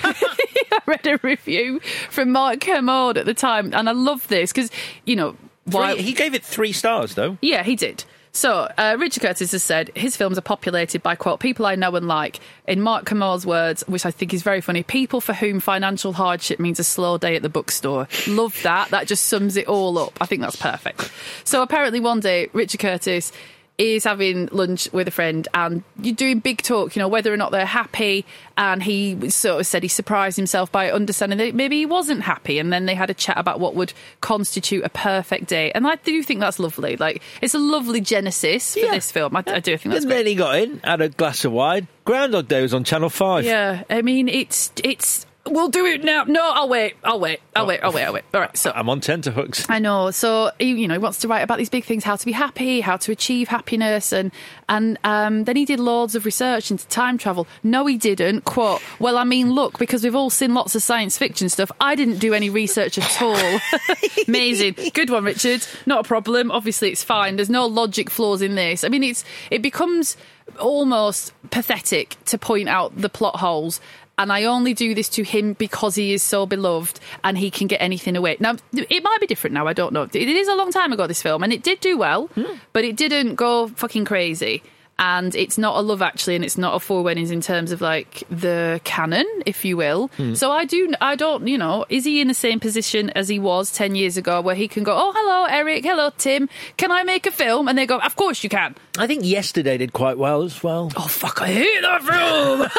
I 0.77 0.79
read 0.85 1.05
a 1.07 1.17
review 1.23 1.79
from 2.09 2.31
Mark 2.31 2.61
Kermode 2.61 3.17
at 3.17 3.25
the 3.25 3.33
time, 3.33 3.73
and 3.73 3.89
I 3.89 3.91
love 3.91 4.27
this 4.27 4.51
because 4.53 4.71
you 5.05 5.15
know 5.15 5.35
why 5.65 5.93
Three- 5.93 6.03
he 6.03 6.13
gave 6.13 6.33
it 6.33 6.43
three 6.43 6.71
stars 6.71 7.15
though. 7.15 7.37
yeah, 7.41 7.63
he 7.63 7.75
did. 7.75 8.03
So, 8.33 8.71
uh, 8.77 8.95
Richard 8.97 9.23
Curtis 9.23 9.51
has 9.51 9.61
said 9.61 9.91
his 9.93 10.15
films 10.15 10.37
are 10.37 10.41
populated 10.41 11.03
by, 11.03 11.15
quote, 11.15 11.41
people 11.41 11.65
I 11.65 11.75
know 11.75 11.93
and 11.97 12.07
like. 12.07 12.39
In 12.65 12.79
Mark 12.79 13.03
Kermode's 13.05 13.45
words, 13.45 13.83
which 13.89 14.05
I 14.05 14.11
think 14.11 14.33
is 14.33 14.41
very 14.41 14.61
funny, 14.61 14.83
people 14.83 15.19
for 15.19 15.33
whom 15.33 15.59
financial 15.59 16.13
hardship 16.13 16.57
means 16.57 16.79
a 16.79 16.85
slow 16.85 17.17
day 17.17 17.35
at 17.35 17.41
the 17.41 17.49
bookstore. 17.49 18.07
Love 18.27 18.57
that. 18.63 18.87
That 18.91 19.05
just 19.07 19.25
sums 19.25 19.57
it 19.57 19.67
all 19.67 19.97
up. 19.97 20.17
I 20.21 20.27
think 20.27 20.41
that's 20.41 20.55
perfect. 20.55 21.11
So, 21.43 21.61
apparently, 21.61 21.99
one 21.99 22.21
day, 22.21 22.47
Richard 22.53 22.79
Curtis 22.79 23.33
is 23.81 24.03
having 24.03 24.47
lunch 24.51 24.87
with 24.93 25.07
a 25.07 25.11
friend 25.11 25.47
and 25.55 25.83
you're 26.01 26.13
doing 26.15 26.39
big 26.39 26.61
talk, 26.61 26.95
you 26.95 26.99
know, 26.99 27.07
whether 27.07 27.33
or 27.33 27.37
not 27.37 27.51
they're 27.51 27.65
happy. 27.65 28.25
And 28.57 28.83
he 28.83 29.29
sort 29.31 29.59
of 29.59 29.65
said 29.65 29.81
he 29.81 29.89
surprised 29.89 30.37
himself 30.37 30.71
by 30.71 30.91
understanding 30.91 31.39
that 31.39 31.55
maybe 31.55 31.77
he 31.77 31.85
wasn't 31.87 32.21
happy. 32.21 32.59
And 32.59 32.71
then 32.71 32.85
they 32.85 32.93
had 32.93 33.09
a 33.09 33.13
chat 33.15 33.37
about 33.39 33.59
what 33.59 33.73
would 33.73 33.91
constitute 34.21 34.83
a 34.83 34.89
perfect 34.89 35.47
day. 35.47 35.71
And 35.71 35.87
I 35.87 35.95
do 35.95 36.21
think 36.21 36.39
that's 36.41 36.59
lovely. 36.59 36.95
Like, 36.95 37.23
it's 37.41 37.55
a 37.55 37.59
lovely 37.59 38.01
genesis 38.01 38.73
for 38.75 38.81
Yeah. 38.81 38.91
this 38.91 39.11
film. 39.11 39.35
I, 39.35 39.43
I 39.47 39.59
do 39.59 39.75
think 39.77 39.93
that's 39.93 40.03
and 40.03 40.11
great. 40.11 40.17
then 40.17 40.25
he 40.27 40.35
got 40.35 40.55
in, 40.59 40.79
had 40.83 41.01
a 41.01 41.09
glass 41.09 41.43
of 41.43 41.51
wine. 41.51 41.87
Groundhog 42.05 42.47
Day 42.47 42.61
was 42.61 42.73
on 42.75 42.83
Channel 42.83 43.09
Five. 43.09 43.45
Yeah, 43.45 43.83
I 43.89 44.01
mean, 44.03 44.27
it's, 44.27 44.71
it's, 44.83 45.25
we'll 45.45 45.69
do 45.69 45.85
it 45.85 46.03
now. 46.03 46.23
No, 46.23 46.51
I'll 46.53 46.69
wait. 46.69 46.95
I'll 47.03 47.19
wait. 47.19 47.39
I'll 47.55 47.65
wait. 47.65 47.79
I'll 47.81 47.91
wait. 47.91 48.03
I'll 48.03 48.13
wait. 48.13 48.23
All 48.33 48.41
right. 48.41 48.55
So 48.55 48.71
I'm 48.73 48.89
on 48.89 49.01
tenterhooks. 49.01 49.65
I 49.69 49.79
know. 49.79 50.11
So 50.11 50.51
he, 50.59 50.73
you 50.73 50.87
know, 50.87 50.93
he 50.95 50.99
wants 50.99 51.19
to 51.19 51.27
write 51.27 51.41
about 51.41 51.57
these 51.57 51.69
big 51.69 51.83
things: 51.83 52.03
how 52.03 52.15
to 52.15 52.25
be 52.25 52.31
happy, 52.31 52.81
how 52.81 52.97
to 52.97 53.11
achieve 53.11 53.47
happiness, 53.47 54.13
and 54.13 54.31
and 54.69 54.97
um, 55.03 55.45
then 55.45 55.55
he 55.55 55.65
did 55.65 55.79
loads 55.79 56.15
of 56.15 56.25
research 56.25 56.71
into 56.71 56.87
time 56.87 57.17
travel. 57.17 57.47
No, 57.63 57.85
he 57.85 57.97
didn't. 57.97 58.45
Quote: 58.45 58.81
Well, 58.99 59.17
I 59.17 59.23
mean, 59.23 59.51
look, 59.51 59.77
because 59.79 60.03
we've 60.03 60.15
all 60.15 60.29
seen 60.29 60.53
lots 60.53 60.75
of 60.75 60.83
science 60.83 61.17
fiction 61.17 61.49
stuff. 61.49 61.71
I 61.79 61.95
didn't 61.95 62.19
do 62.19 62.33
any 62.33 62.49
research 62.49 62.97
at 62.97 63.21
all. 63.21 63.59
Amazing, 64.27 64.75
good 64.93 65.09
one, 65.09 65.23
Richard. 65.23 65.65
Not 65.85 66.05
a 66.05 66.07
problem. 66.07 66.51
Obviously, 66.51 66.91
it's 66.91 67.03
fine. 67.03 67.35
There's 67.35 67.49
no 67.49 67.65
logic 67.65 68.09
flaws 68.09 68.41
in 68.41 68.55
this. 68.55 68.83
I 68.83 68.89
mean, 68.89 69.03
it's 69.03 69.23
it 69.49 69.61
becomes 69.61 70.17
almost 70.59 71.33
pathetic 71.49 72.17
to 72.25 72.37
point 72.37 72.69
out 72.69 72.95
the 72.95 73.09
plot 73.09 73.37
holes. 73.37 73.79
And 74.21 74.31
I 74.31 74.43
only 74.43 74.75
do 74.75 74.93
this 74.93 75.09
to 75.09 75.23
him 75.23 75.53
because 75.53 75.95
he 75.95 76.13
is 76.13 76.21
so 76.21 76.45
beloved 76.45 76.99
and 77.23 77.35
he 77.35 77.49
can 77.49 77.65
get 77.65 77.81
anything 77.81 78.15
away. 78.15 78.37
Now, 78.39 78.55
it 78.71 79.03
might 79.03 79.17
be 79.19 79.25
different 79.25 79.55
now. 79.55 79.65
I 79.65 79.73
don't 79.73 79.93
know. 79.93 80.03
It 80.03 80.15
is 80.15 80.47
a 80.47 80.53
long 80.53 80.71
time 80.71 80.93
ago, 80.93 81.07
this 81.07 81.23
film, 81.23 81.41
and 81.41 81.51
it 81.51 81.63
did 81.63 81.79
do 81.79 81.97
well, 81.97 82.27
hmm. 82.27 82.53
but 82.71 82.85
it 82.85 82.95
didn't 82.95 83.33
go 83.33 83.69
fucking 83.69 84.05
crazy. 84.05 84.61
And 85.01 85.35
it's 85.35 85.57
not 85.57 85.77
a 85.77 85.81
love 85.81 86.03
actually, 86.03 86.35
and 86.35 86.45
it's 86.45 86.59
not 86.59 86.75
a 86.75 86.79
four 86.79 87.01
weddings 87.01 87.31
in 87.31 87.41
terms 87.41 87.71
of 87.71 87.81
like 87.81 88.23
the 88.29 88.79
canon, 88.83 89.25
if 89.47 89.65
you 89.65 89.75
will. 89.75 90.09
Hmm. 90.17 90.35
So 90.35 90.51
I 90.51 90.65
do, 90.65 90.93
I 91.01 91.15
don't, 91.15 91.47
you 91.47 91.57
know, 91.57 91.87
is 91.89 92.05
he 92.05 92.21
in 92.21 92.27
the 92.27 92.35
same 92.35 92.59
position 92.59 93.09
as 93.09 93.27
he 93.27 93.39
was 93.39 93.71
10 93.71 93.95
years 93.95 94.15
ago 94.15 94.41
where 94.41 94.53
he 94.53 94.67
can 94.67 94.83
go, 94.83 94.95
oh, 94.95 95.11
hello, 95.15 95.45
Eric, 95.45 95.83
hello, 95.83 96.11
Tim, 96.19 96.49
can 96.77 96.91
I 96.91 97.01
make 97.01 97.25
a 97.25 97.31
film? 97.31 97.67
And 97.67 97.79
they 97.79 97.87
go, 97.87 97.97
of 97.97 98.15
course 98.15 98.43
you 98.43 98.49
can. 98.49 98.75
I 98.99 99.07
think 99.07 99.25
yesterday 99.25 99.75
did 99.79 99.91
quite 99.91 100.19
well 100.19 100.43
as 100.43 100.61
well. 100.61 100.91
Oh 100.95 101.07
fuck! 101.07 101.41
I 101.41 101.47
hate 101.47 101.81
that 101.81 102.03
film. 102.03 102.69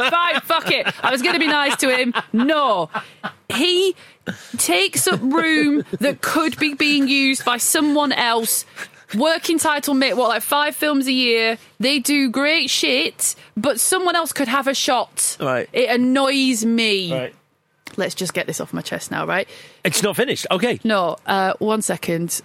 Fine, 0.10 0.40
fuck 0.42 0.70
it. 0.70 0.86
I 1.02 1.10
was 1.10 1.22
going 1.22 1.34
to 1.34 1.40
be 1.40 1.46
nice 1.46 1.76
to 1.76 1.96
him. 1.96 2.12
No, 2.34 2.90
he 3.48 3.96
takes 4.58 5.06
up 5.06 5.20
room 5.22 5.84
that 6.00 6.20
could 6.20 6.58
be 6.58 6.74
being 6.74 7.08
used 7.08 7.44
by 7.44 7.56
someone 7.56 8.12
else. 8.12 8.66
Working 9.16 9.58
title 9.58 9.94
mate, 9.94 10.14
what 10.14 10.28
like 10.28 10.42
five 10.42 10.74
films 10.74 11.06
a 11.06 11.12
year? 11.12 11.58
They 11.80 11.98
do 11.98 12.30
great 12.30 12.70
shit, 12.70 13.34
but 13.56 13.80
someone 13.80 14.16
else 14.16 14.32
could 14.32 14.48
have 14.48 14.66
a 14.66 14.74
shot. 14.74 15.36
Right. 15.40 15.68
It 15.72 15.90
annoys 15.90 16.64
me. 16.64 17.12
Right. 17.12 17.34
Let's 17.96 18.14
just 18.14 18.32
get 18.32 18.46
this 18.46 18.60
off 18.60 18.72
my 18.72 18.80
chest 18.80 19.10
now, 19.10 19.26
right? 19.26 19.48
It's 19.84 20.02
not 20.02 20.16
finished. 20.16 20.46
Okay. 20.50 20.80
No, 20.82 21.16
uh, 21.26 21.54
one 21.58 21.82
second. 21.82 22.40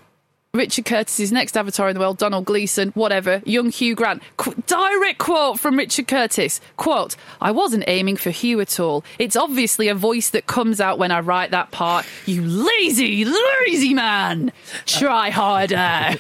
Richard 0.58 0.86
Curtis's 0.86 1.32
next 1.32 1.56
avatar 1.56 1.88
in 1.90 1.94
the 1.94 2.00
world, 2.00 2.18
Domhnall 2.18 2.42
Gleeson, 2.42 2.90
whatever, 2.90 3.42
young 3.46 3.70
Hugh 3.70 3.96
Grant. 3.96 4.22
Qu- 4.38 4.56
direct 4.68 5.20
quote 5.20 5.60
from 5.60 5.78
Richard 5.78 6.08
Curtis. 6.08 6.60
Quote, 6.76 7.16
I 7.40 7.52
wasn't 7.52 7.84
aiming 7.88 8.18
for 8.18 8.32
Hugh 8.32 8.60
at 8.60 8.80
all. 8.80 9.04
It's 9.20 9.36
obviously 9.36 9.88
a 9.88 9.96
voice 9.96 10.30
that 10.32 10.48
comes 10.48 10.82
out 10.82 11.00
when 11.00 11.12
I 11.12 11.20
write 11.20 11.52
that 11.52 11.72
part. 11.72 12.06
You 12.26 12.42
lazy, 12.42 13.26
lazy 13.26 13.94
man. 13.94 14.52
Try 14.86 15.30
harder. 15.30 16.18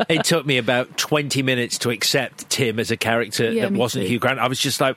it 0.08 0.24
took 0.24 0.44
me 0.46 0.58
about 0.58 0.96
20 0.96 1.42
minutes 1.42 1.78
to 1.78 1.90
accept 1.90 2.50
Tim 2.50 2.78
as 2.78 2.90
a 2.90 2.96
character 2.96 3.50
Yeah, 3.50 3.68
that 3.68 3.72
wasn't 3.72 4.04
too. 4.04 4.08
Hugh 4.08 4.18
Grant. 4.18 4.38
I 4.38 4.48
was 4.48 4.58
just 4.58 4.80
like, 4.80 4.96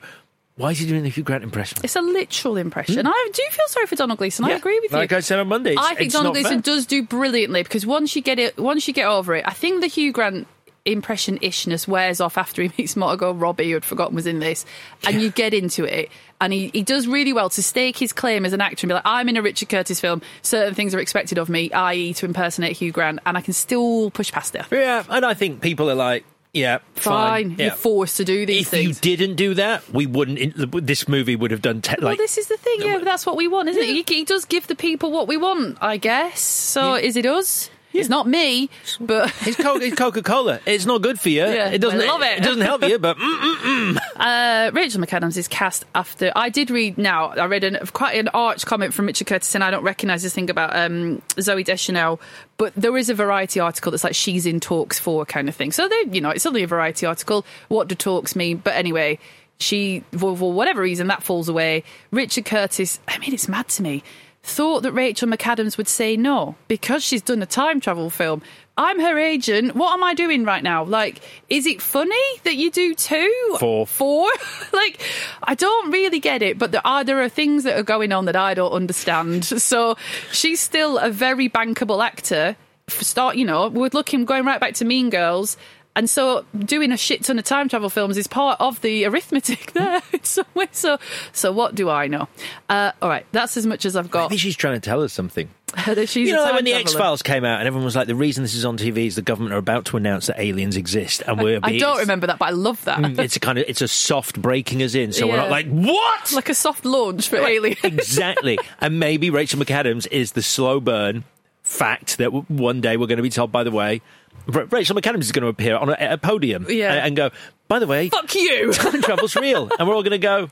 why 0.56 0.70
is 0.70 0.78
he 0.78 0.86
doing 0.86 1.02
the 1.02 1.08
Hugh 1.08 1.22
Grant 1.24 1.42
impression? 1.44 1.78
it's 1.82 1.96
a 1.96 2.00
literal 2.00 2.56
impression. 2.56 3.00
Hmm? 3.06 3.08
I 3.12 3.28
do 3.32 3.42
feel 3.50 3.66
sorry 3.68 3.86
for 3.86 3.96
Domhnall 3.96 4.16
Gleeson. 4.16 4.44
I 4.44 4.50
agree 4.52 4.78
with 4.80 4.92
you. 4.92 4.98
Like 4.98 5.12
I 5.12 5.20
said 5.20 5.38
on 5.38 5.48
Monday, 5.48 5.72
it's- 5.72 5.84
I 5.86 5.94
think 5.94 6.12
Domhnall 6.12 6.32
Gleeson 6.32 6.62
fair. 6.62 6.74
does 6.74 6.86
do 6.86 7.02
brilliantly 7.02 7.62
because 7.62 7.84
once 7.86 8.14
you 8.14 8.22
get 8.22 8.38
it, 8.38 8.56
once 8.58 8.86
you 8.86 8.94
get 8.94 9.06
over 9.06 9.34
it, 9.34 9.44
I 9.46 9.52
think 9.52 9.80
the 9.80 9.86
Hugh 9.88 10.12
Grant 10.12 10.46
impression 10.86 11.38
ishness 11.38 11.88
wears 11.88 12.20
off 12.20 12.36
after 12.36 12.60
he 12.62 12.70
meets 12.78 12.94
Margot 12.94 13.32
Robbie, 13.32 13.70
who 13.70 13.76
I'd 13.76 13.84
forgotten 13.84 14.14
was 14.14 14.26
in 14.26 14.38
this, 14.38 14.66
and 15.06 15.20
you 15.20 15.30
get 15.30 15.54
into 15.54 15.84
it. 15.84 16.10
And 16.40 16.52
he, 16.52 16.68
he 16.74 16.82
does 16.82 17.06
really 17.08 17.32
well 17.32 17.48
to 17.50 17.62
stake 17.62 17.96
his 17.96 18.12
claim 18.12 18.44
as 18.44 18.52
an 18.52 18.60
actor 18.60 18.84
and 18.84 18.90
be 18.90 18.94
like, 18.94 19.02
I'm 19.06 19.28
in 19.30 19.36
a 19.38 19.42
Richard 19.42 19.70
Curtis 19.70 19.98
film. 19.98 20.20
Certain 20.42 20.74
things 20.74 20.94
are 20.94 20.98
expected 21.00 21.38
of 21.38 21.48
me, 21.48 21.72
i.e., 21.72 22.12
to 22.14 22.26
impersonate 22.26 22.76
Hugh 22.76 22.92
Grant, 22.92 23.20
and 23.24 23.38
I 23.38 23.40
can 23.40 23.54
still 23.54 24.10
push 24.10 24.30
past 24.30 24.54
it. 24.54 24.66
Yeah, 24.70 25.04
and 25.08 25.24
I 25.24 25.32
think 25.32 25.62
people 25.62 25.88
are 25.90 25.94
like, 25.94 26.24
yeah, 26.54 26.78
fine. 26.94 27.50
Fine, 27.50 27.50
Yeah. 27.58 27.66
you're 27.66 27.74
forced 27.74 28.16
to 28.16 28.24
do 28.24 28.46
these 28.46 28.62
If 28.62 28.68
things. 28.68 28.98
If 28.98 29.04
you 29.04 29.16
didn't 29.16 29.36
do 29.36 29.54
that, 29.54 29.82
we 29.92 30.06
wouldn't. 30.06 30.86
This 30.86 31.06
movie 31.08 31.36
would 31.36 31.50
have 31.50 31.60
done 31.60 31.82
te- 31.82 31.96
well, 32.00 32.16
this 32.16 32.38
is 32.38 32.46
the 32.46 32.56
thing. 32.56 32.80
Yeah, 32.80 32.98
that's 32.98 33.26
what 33.26 33.36
we 33.36 33.48
want, 33.48 33.68
isn't 33.68 33.82
it? 33.82 33.86
He, 33.86 34.04
he 34.06 34.24
does 34.24 34.44
give 34.46 34.66
the 34.68 34.74
people 34.76 35.10
what 35.10 35.28
we 35.28 35.36
want, 35.36 35.76
I 35.82 35.96
guess. 35.98 36.40
So 36.40 36.94
is 36.94 37.16
it 37.16 37.26
us? 37.26 37.68
It's 37.94 38.08
not 38.08 38.26
me, 38.26 38.68
but 39.00 39.32
It's 39.46 39.96
Coca 39.96 40.22
Cola. 40.22 40.60
It's 40.66 40.84
not 40.84 41.00
good 41.00 41.20
for 41.20 41.28
you. 41.28 41.44
Yeah, 41.44 41.70
it 41.70 41.78
doesn't 41.78 42.00
I 42.00 42.06
love 42.06 42.22
it. 42.22 42.38
It 42.38 42.42
doesn't 42.42 42.62
help 42.62 42.82
you, 42.82 42.98
but 42.98 43.16
mm, 43.16 43.98
Uh, 44.16 44.70
Rachel 44.72 45.00
McAdams 45.00 45.36
is 45.36 45.48
cast 45.48 45.84
after. 45.94 46.32
I 46.34 46.48
did 46.48 46.70
read 46.70 46.98
now. 46.98 47.28
I 47.28 47.46
read 47.46 47.64
an, 47.64 47.78
quite 47.92 48.18
an 48.18 48.28
arch 48.28 48.64
comment 48.66 48.94
from 48.94 49.06
Richard 49.06 49.26
Curtis, 49.26 49.54
and 49.54 49.62
I 49.62 49.70
don't 49.70 49.84
recognise 49.84 50.22
this 50.22 50.34
thing 50.34 50.50
about 50.50 50.74
um, 50.74 51.22
Zooey 51.36 51.64
Deschanel. 51.64 52.20
But 52.56 52.72
there 52.74 52.96
is 52.96 53.10
a 53.10 53.14
variety 53.14 53.60
article 53.60 53.90
that's 53.90 54.04
like 54.04 54.14
she's 54.14 54.46
in 54.46 54.60
talks 54.60 54.98
for 54.98 55.24
kind 55.24 55.48
of 55.48 55.54
thing. 55.54 55.72
So 55.72 55.88
they, 55.88 56.04
you 56.10 56.20
know, 56.20 56.30
it's 56.30 56.46
only 56.46 56.62
a 56.62 56.66
variety 56.66 57.06
article. 57.06 57.44
What 57.68 57.88
do 57.88 57.94
talks 57.94 58.34
mean? 58.34 58.58
But 58.58 58.74
anyway, 58.74 59.18
she 59.58 60.04
for, 60.12 60.36
for 60.36 60.52
whatever 60.52 60.82
reason 60.82 61.08
that 61.08 61.22
falls 61.22 61.48
away. 61.48 61.84
Richard 62.10 62.44
Curtis. 62.44 63.00
I 63.08 63.18
mean, 63.18 63.34
it's 63.34 63.48
mad 63.48 63.68
to 63.68 63.82
me. 63.82 64.02
Thought 64.46 64.82
that 64.82 64.92
Rachel 64.92 65.26
McAdams 65.26 65.78
would 65.78 65.88
say 65.88 66.18
no 66.18 66.54
because 66.68 67.02
she's 67.02 67.22
done 67.22 67.40
a 67.40 67.46
time 67.46 67.80
travel 67.80 68.10
film. 68.10 68.42
I'm 68.76 69.00
her 69.00 69.18
agent. 69.18 69.74
What 69.74 69.94
am 69.94 70.04
I 70.04 70.12
doing 70.12 70.44
right 70.44 70.62
now? 70.62 70.84
Like, 70.84 71.22
is 71.48 71.64
it 71.64 71.80
funny 71.80 72.38
that 72.42 72.54
you 72.54 72.70
do 72.70 72.94
two? 72.94 73.56
Four. 73.58 73.86
Four? 73.86 74.28
like, 74.74 75.00
I 75.42 75.54
don't 75.54 75.90
really 75.90 76.20
get 76.20 76.42
it, 76.42 76.58
but 76.58 76.72
there 76.72 76.86
are, 76.86 77.00
uh, 77.00 77.02
there 77.04 77.22
are 77.22 77.28
things 77.30 77.64
that 77.64 77.78
are 77.78 77.82
going 77.82 78.12
on 78.12 78.26
that 78.26 78.36
I 78.36 78.52
don't 78.52 78.72
understand. 78.72 79.46
So 79.46 79.96
she's 80.30 80.60
still 80.60 80.98
a 80.98 81.08
very 81.08 81.48
bankable 81.48 82.04
actor. 82.04 82.54
Start, 82.88 83.36
you 83.36 83.46
know, 83.46 83.68
we're 83.68 83.88
looking, 83.94 84.26
going 84.26 84.44
right 84.44 84.60
back 84.60 84.74
to 84.74 84.84
Mean 84.84 85.08
Girls. 85.08 85.56
And 85.96 86.10
so 86.10 86.44
doing 86.58 86.90
a 86.90 86.96
shit 86.96 87.22
ton 87.22 87.38
of 87.38 87.44
time 87.44 87.68
travel 87.68 87.88
films 87.88 88.16
is 88.16 88.26
part 88.26 88.60
of 88.60 88.80
the 88.80 89.04
arithmetic 89.04 89.72
there 89.74 90.02
in 90.12 90.24
some 90.24 90.46
way. 90.54 90.66
So, 90.72 90.98
so 91.32 91.52
what 91.52 91.74
do 91.74 91.88
I 91.88 92.08
know? 92.08 92.28
Uh, 92.68 92.92
all 93.00 93.08
right, 93.08 93.26
that's 93.32 93.56
as 93.56 93.64
much 93.66 93.84
as 93.84 93.94
I've 93.94 94.10
got. 94.10 94.30
maybe 94.30 94.38
she's 94.38 94.56
trying 94.56 94.74
to 94.74 94.80
tell 94.80 95.02
us 95.02 95.12
something. 95.12 95.48
You 96.14 96.32
know, 96.32 96.42
like 96.44 96.54
when 96.54 96.64
the. 96.64 96.72
X 96.72 96.94
Files 96.94 97.22
came 97.22 97.44
out, 97.44 97.58
and 97.58 97.66
everyone 97.66 97.84
was 97.84 97.96
like, 97.96 98.06
"The 98.06 98.14
reason 98.14 98.44
this 98.44 98.54
is 98.54 98.64
on 98.64 98.78
TV 98.78 99.06
is 99.06 99.16
the 99.16 99.22
government 99.22 99.54
are 99.54 99.58
about 99.58 99.86
to 99.86 99.96
announce 99.96 100.28
that 100.28 100.38
aliens 100.38 100.76
exist," 100.76 101.22
and 101.26 101.42
we're. 101.42 101.58
I 101.62 101.70
being- 101.70 101.80
don't 101.80 101.98
remember 101.98 102.28
that, 102.28 102.38
but 102.38 102.46
I 102.46 102.50
love 102.52 102.84
that. 102.84 103.18
It's 103.18 103.34
a 103.34 103.40
kind 103.40 103.58
of 103.58 103.64
it's 103.66 103.82
a 103.82 103.88
soft 103.88 104.40
breaking 104.40 104.84
us 104.84 104.94
in, 104.94 105.12
so 105.12 105.26
we're 105.26 105.36
not 105.36 105.50
like 105.50 105.66
what 105.66 106.32
like 106.32 106.48
a 106.48 106.54
soft 106.54 106.84
launch 106.84 107.28
for 107.28 107.36
aliens. 107.36 107.80
exactly. 107.82 108.56
And 108.80 109.00
maybe 109.00 109.30
Rachel 109.30 109.58
McAdams 109.58 110.06
is 110.12 110.32
the 110.32 110.42
slow 110.42 110.78
burn 110.78 111.24
fact 111.64 112.18
that 112.18 112.28
one 112.50 112.80
day 112.80 112.96
we're 112.96 113.06
going 113.08 113.16
to 113.16 113.22
be 113.22 113.30
told. 113.30 113.50
By 113.50 113.64
the 113.64 113.70
way, 113.72 114.00
Rachel 114.46 114.94
McAdams 114.94 115.22
is 115.22 115.32
going 115.32 115.42
to 115.42 115.48
appear 115.48 115.76
on 115.76 115.88
a, 115.88 115.96
a 115.98 116.18
podium 116.18 116.66
Yeah. 116.68 116.92
and, 116.92 117.16
go. 117.16 117.30
By 117.66 117.78
the 117.78 117.86
way, 117.86 118.10
Fuck 118.10 118.34
you. 118.34 118.72
time 118.74 119.02
travel's 119.02 119.34
real, 119.34 119.70
and 119.78 119.88
we're 119.88 119.94
all 119.94 120.02
going 120.02 120.12
to 120.12 120.18
go. 120.18 120.50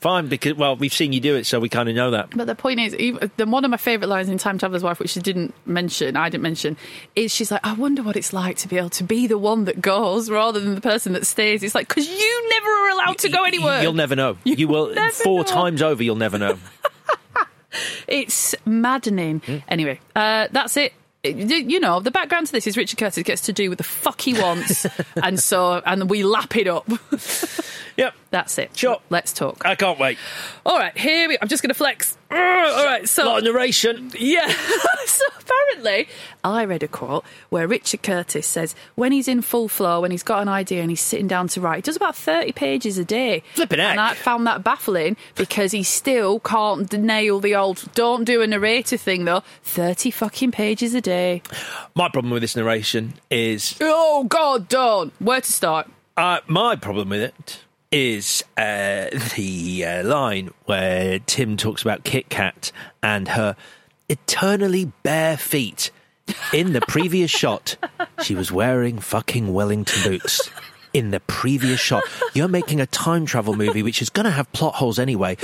Fine, 0.00 0.28
because 0.28 0.54
well, 0.54 0.76
we've 0.76 0.94
seen 0.94 1.12
you 1.12 1.20
do 1.20 1.36
it, 1.36 1.44
so 1.44 1.60
we 1.60 1.68
kind 1.68 1.86
of 1.86 1.94
know 1.94 2.12
that. 2.12 2.30
But 2.34 2.46
the 2.46 2.54
point 2.54 2.80
is, 2.80 2.94
even, 2.94 3.30
the, 3.36 3.44
one 3.46 3.66
of 3.66 3.70
my 3.70 3.76
favourite 3.76 4.08
lines 4.08 4.30
in 4.30 4.38
Time 4.38 4.56
Traveler's 4.58 4.82
Wife, 4.82 4.98
which 4.98 5.10
she 5.10 5.20
didn't 5.20 5.52
mention, 5.66 6.16
I 6.16 6.30
didn't 6.30 6.42
mention, 6.42 6.78
is 7.14 7.34
she's 7.34 7.50
like, 7.50 7.60
I 7.64 7.74
wonder 7.74 8.02
what 8.02 8.16
it's 8.16 8.32
like 8.32 8.56
to 8.58 8.68
be 8.68 8.78
able 8.78 8.88
to 8.90 9.04
be 9.04 9.26
the 9.26 9.36
one 9.36 9.66
that 9.66 9.82
goes 9.82 10.30
rather 10.30 10.58
than 10.58 10.74
the 10.74 10.80
person 10.80 11.12
that 11.12 11.26
stays. 11.26 11.62
It's 11.62 11.74
like, 11.74 11.86
because 11.88 12.08
you 12.08 12.48
never 12.48 12.66
are 12.70 12.90
allowed 12.90 13.18
to 13.18 13.28
go 13.28 13.44
anywhere. 13.44 13.82
You'll 13.82 13.92
never 13.92 14.16
know. 14.16 14.38
You, 14.44 14.68
will 14.68 14.94
four 15.12 15.40
know. 15.40 15.44
times 15.44 15.82
over. 15.82 16.02
You'll 16.02 16.16
never 16.16 16.38
know. 16.38 16.56
It's 18.08 18.54
maddening. 18.64 19.40
Hmm? 19.40 19.56
Anyway, 19.68 20.00
uh, 20.16 20.48
that's 20.50 20.76
it. 20.76 20.92
It- 21.22 21.36
You 21.70 21.80
know, 21.80 22.00
the 22.00 22.10
background 22.10 22.46
to 22.46 22.52
this 22.52 22.66
is 22.66 22.76
Richard 22.76 22.98
Curtis 22.98 23.22
gets 23.24 23.42
to 23.42 23.52
do 23.52 23.68
with 23.68 23.78
the 23.78 23.84
fuck 23.84 24.20
he 24.20 24.32
wants, 24.34 24.86
and 25.22 25.38
so 25.38 25.82
and 25.84 26.08
we 26.08 26.22
lap 26.24 26.56
it 26.56 26.66
up. 26.66 26.88
yep, 27.96 28.14
that's 28.30 28.58
it. 28.58 28.76
Sure. 28.76 28.98
let's 29.10 29.32
talk. 29.32 29.64
I 29.66 29.74
can't 29.74 29.98
wait. 29.98 30.16
All 30.64 30.78
right, 30.78 30.96
here 30.96 31.28
we. 31.28 31.36
I'm 31.40 31.48
just 31.48 31.62
going 31.62 31.68
to 31.68 31.74
flex. 31.74 32.16
All 32.30 32.84
right, 32.84 33.08
so 33.08 33.24
lot 33.24 33.38
of 33.38 33.44
narration. 33.44 34.10
Yeah. 34.18 34.46
so 35.06 35.24
apparently, 35.38 36.08
I 36.44 36.64
read 36.64 36.82
a 36.82 36.88
quote 36.88 37.24
where 37.48 37.66
Richard 37.66 38.02
Curtis 38.02 38.46
says 38.46 38.74
when 38.94 39.12
he's 39.12 39.26
in 39.26 39.42
full 39.42 39.68
flow, 39.68 40.02
when 40.02 40.10
he's 40.10 40.22
got 40.22 40.42
an 40.42 40.48
idea 40.48 40.80
and 40.80 40.90
he's 40.90 41.00
sitting 41.00 41.26
down 41.26 41.48
to 41.48 41.60
write, 41.60 41.76
he 41.76 41.82
does 41.82 41.96
about 41.96 42.14
30 42.16 42.52
pages 42.52 42.98
a 42.98 43.04
day. 43.04 43.42
Flipping 43.54 43.80
heck. 43.80 43.90
And 43.90 44.00
I 44.00 44.14
found 44.14 44.46
that 44.46 44.62
baffling 44.62 45.16
because 45.34 45.72
he 45.72 45.82
still 45.82 46.38
can't 46.40 46.92
nail 46.92 47.40
the 47.40 47.56
old, 47.56 47.84
don't 47.94 48.24
do 48.24 48.42
a 48.42 48.46
narrator 48.46 48.96
thing 48.96 49.24
though, 49.24 49.42
30 49.64 50.10
fucking 50.10 50.52
pages 50.52 50.94
a 50.94 51.00
day. 51.00 51.42
My 51.94 52.08
problem 52.08 52.30
with 52.30 52.42
this 52.42 52.54
narration 52.56 53.14
is 53.30 53.76
Oh, 53.80 54.24
God, 54.24 54.68
don't. 54.68 55.12
Where 55.20 55.40
to 55.40 55.52
start? 55.52 55.90
Uh, 56.16 56.40
my 56.46 56.76
problem 56.76 57.08
with 57.08 57.22
it 57.22 57.60
is 57.90 58.44
uh, 58.56 59.06
the 59.34 59.84
uh, 59.84 60.04
line 60.04 60.50
where 60.66 61.18
Tim 61.20 61.56
talks 61.56 61.82
about 61.82 62.04
Kit 62.04 62.28
Kat 62.28 62.70
and 63.02 63.28
her 63.28 63.56
eternally 64.08 64.92
bare 65.02 65.36
feet. 65.36 65.90
In 66.52 66.72
the 66.72 66.80
previous 66.82 67.30
shot, 67.30 67.76
she 68.22 68.36
was 68.36 68.52
wearing 68.52 69.00
fucking 69.00 69.52
Wellington 69.52 70.02
boots. 70.04 70.48
In 70.92 71.10
the 71.10 71.20
previous 71.20 71.80
shot, 71.80 72.04
you're 72.32 72.48
making 72.48 72.80
a 72.80 72.86
time 72.86 73.26
travel 73.26 73.54
movie 73.54 73.82
which 73.82 74.00
is 74.00 74.10
going 74.10 74.24
to 74.24 74.30
have 74.30 74.50
plot 74.52 74.76
holes 74.76 74.98
anyway. 74.98 75.36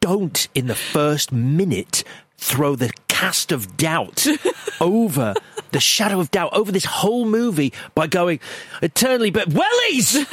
Don't, 0.00 0.48
in 0.54 0.66
the 0.66 0.74
first 0.74 1.32
minute, 1.32 2.04
throw 2.36 2.76
the 2.76 2.90
cast 3.18 3.50
of 3.50 3.76
doubt 3.76 4.26
over 4.80 5.34
the 5.72 5.80
shadow 5.80 6.20
of 6.20 6.30
doubt 6.30 6.52
over 6.52 6.70
this 6.70 6.84
whole 6.84 7.24
movie 7.24 7.72
by 7.96 8.06
going 8.06 8.38
eternally. 8.80 9.30
But 9.30 9.48
wellies, 9.48 10.24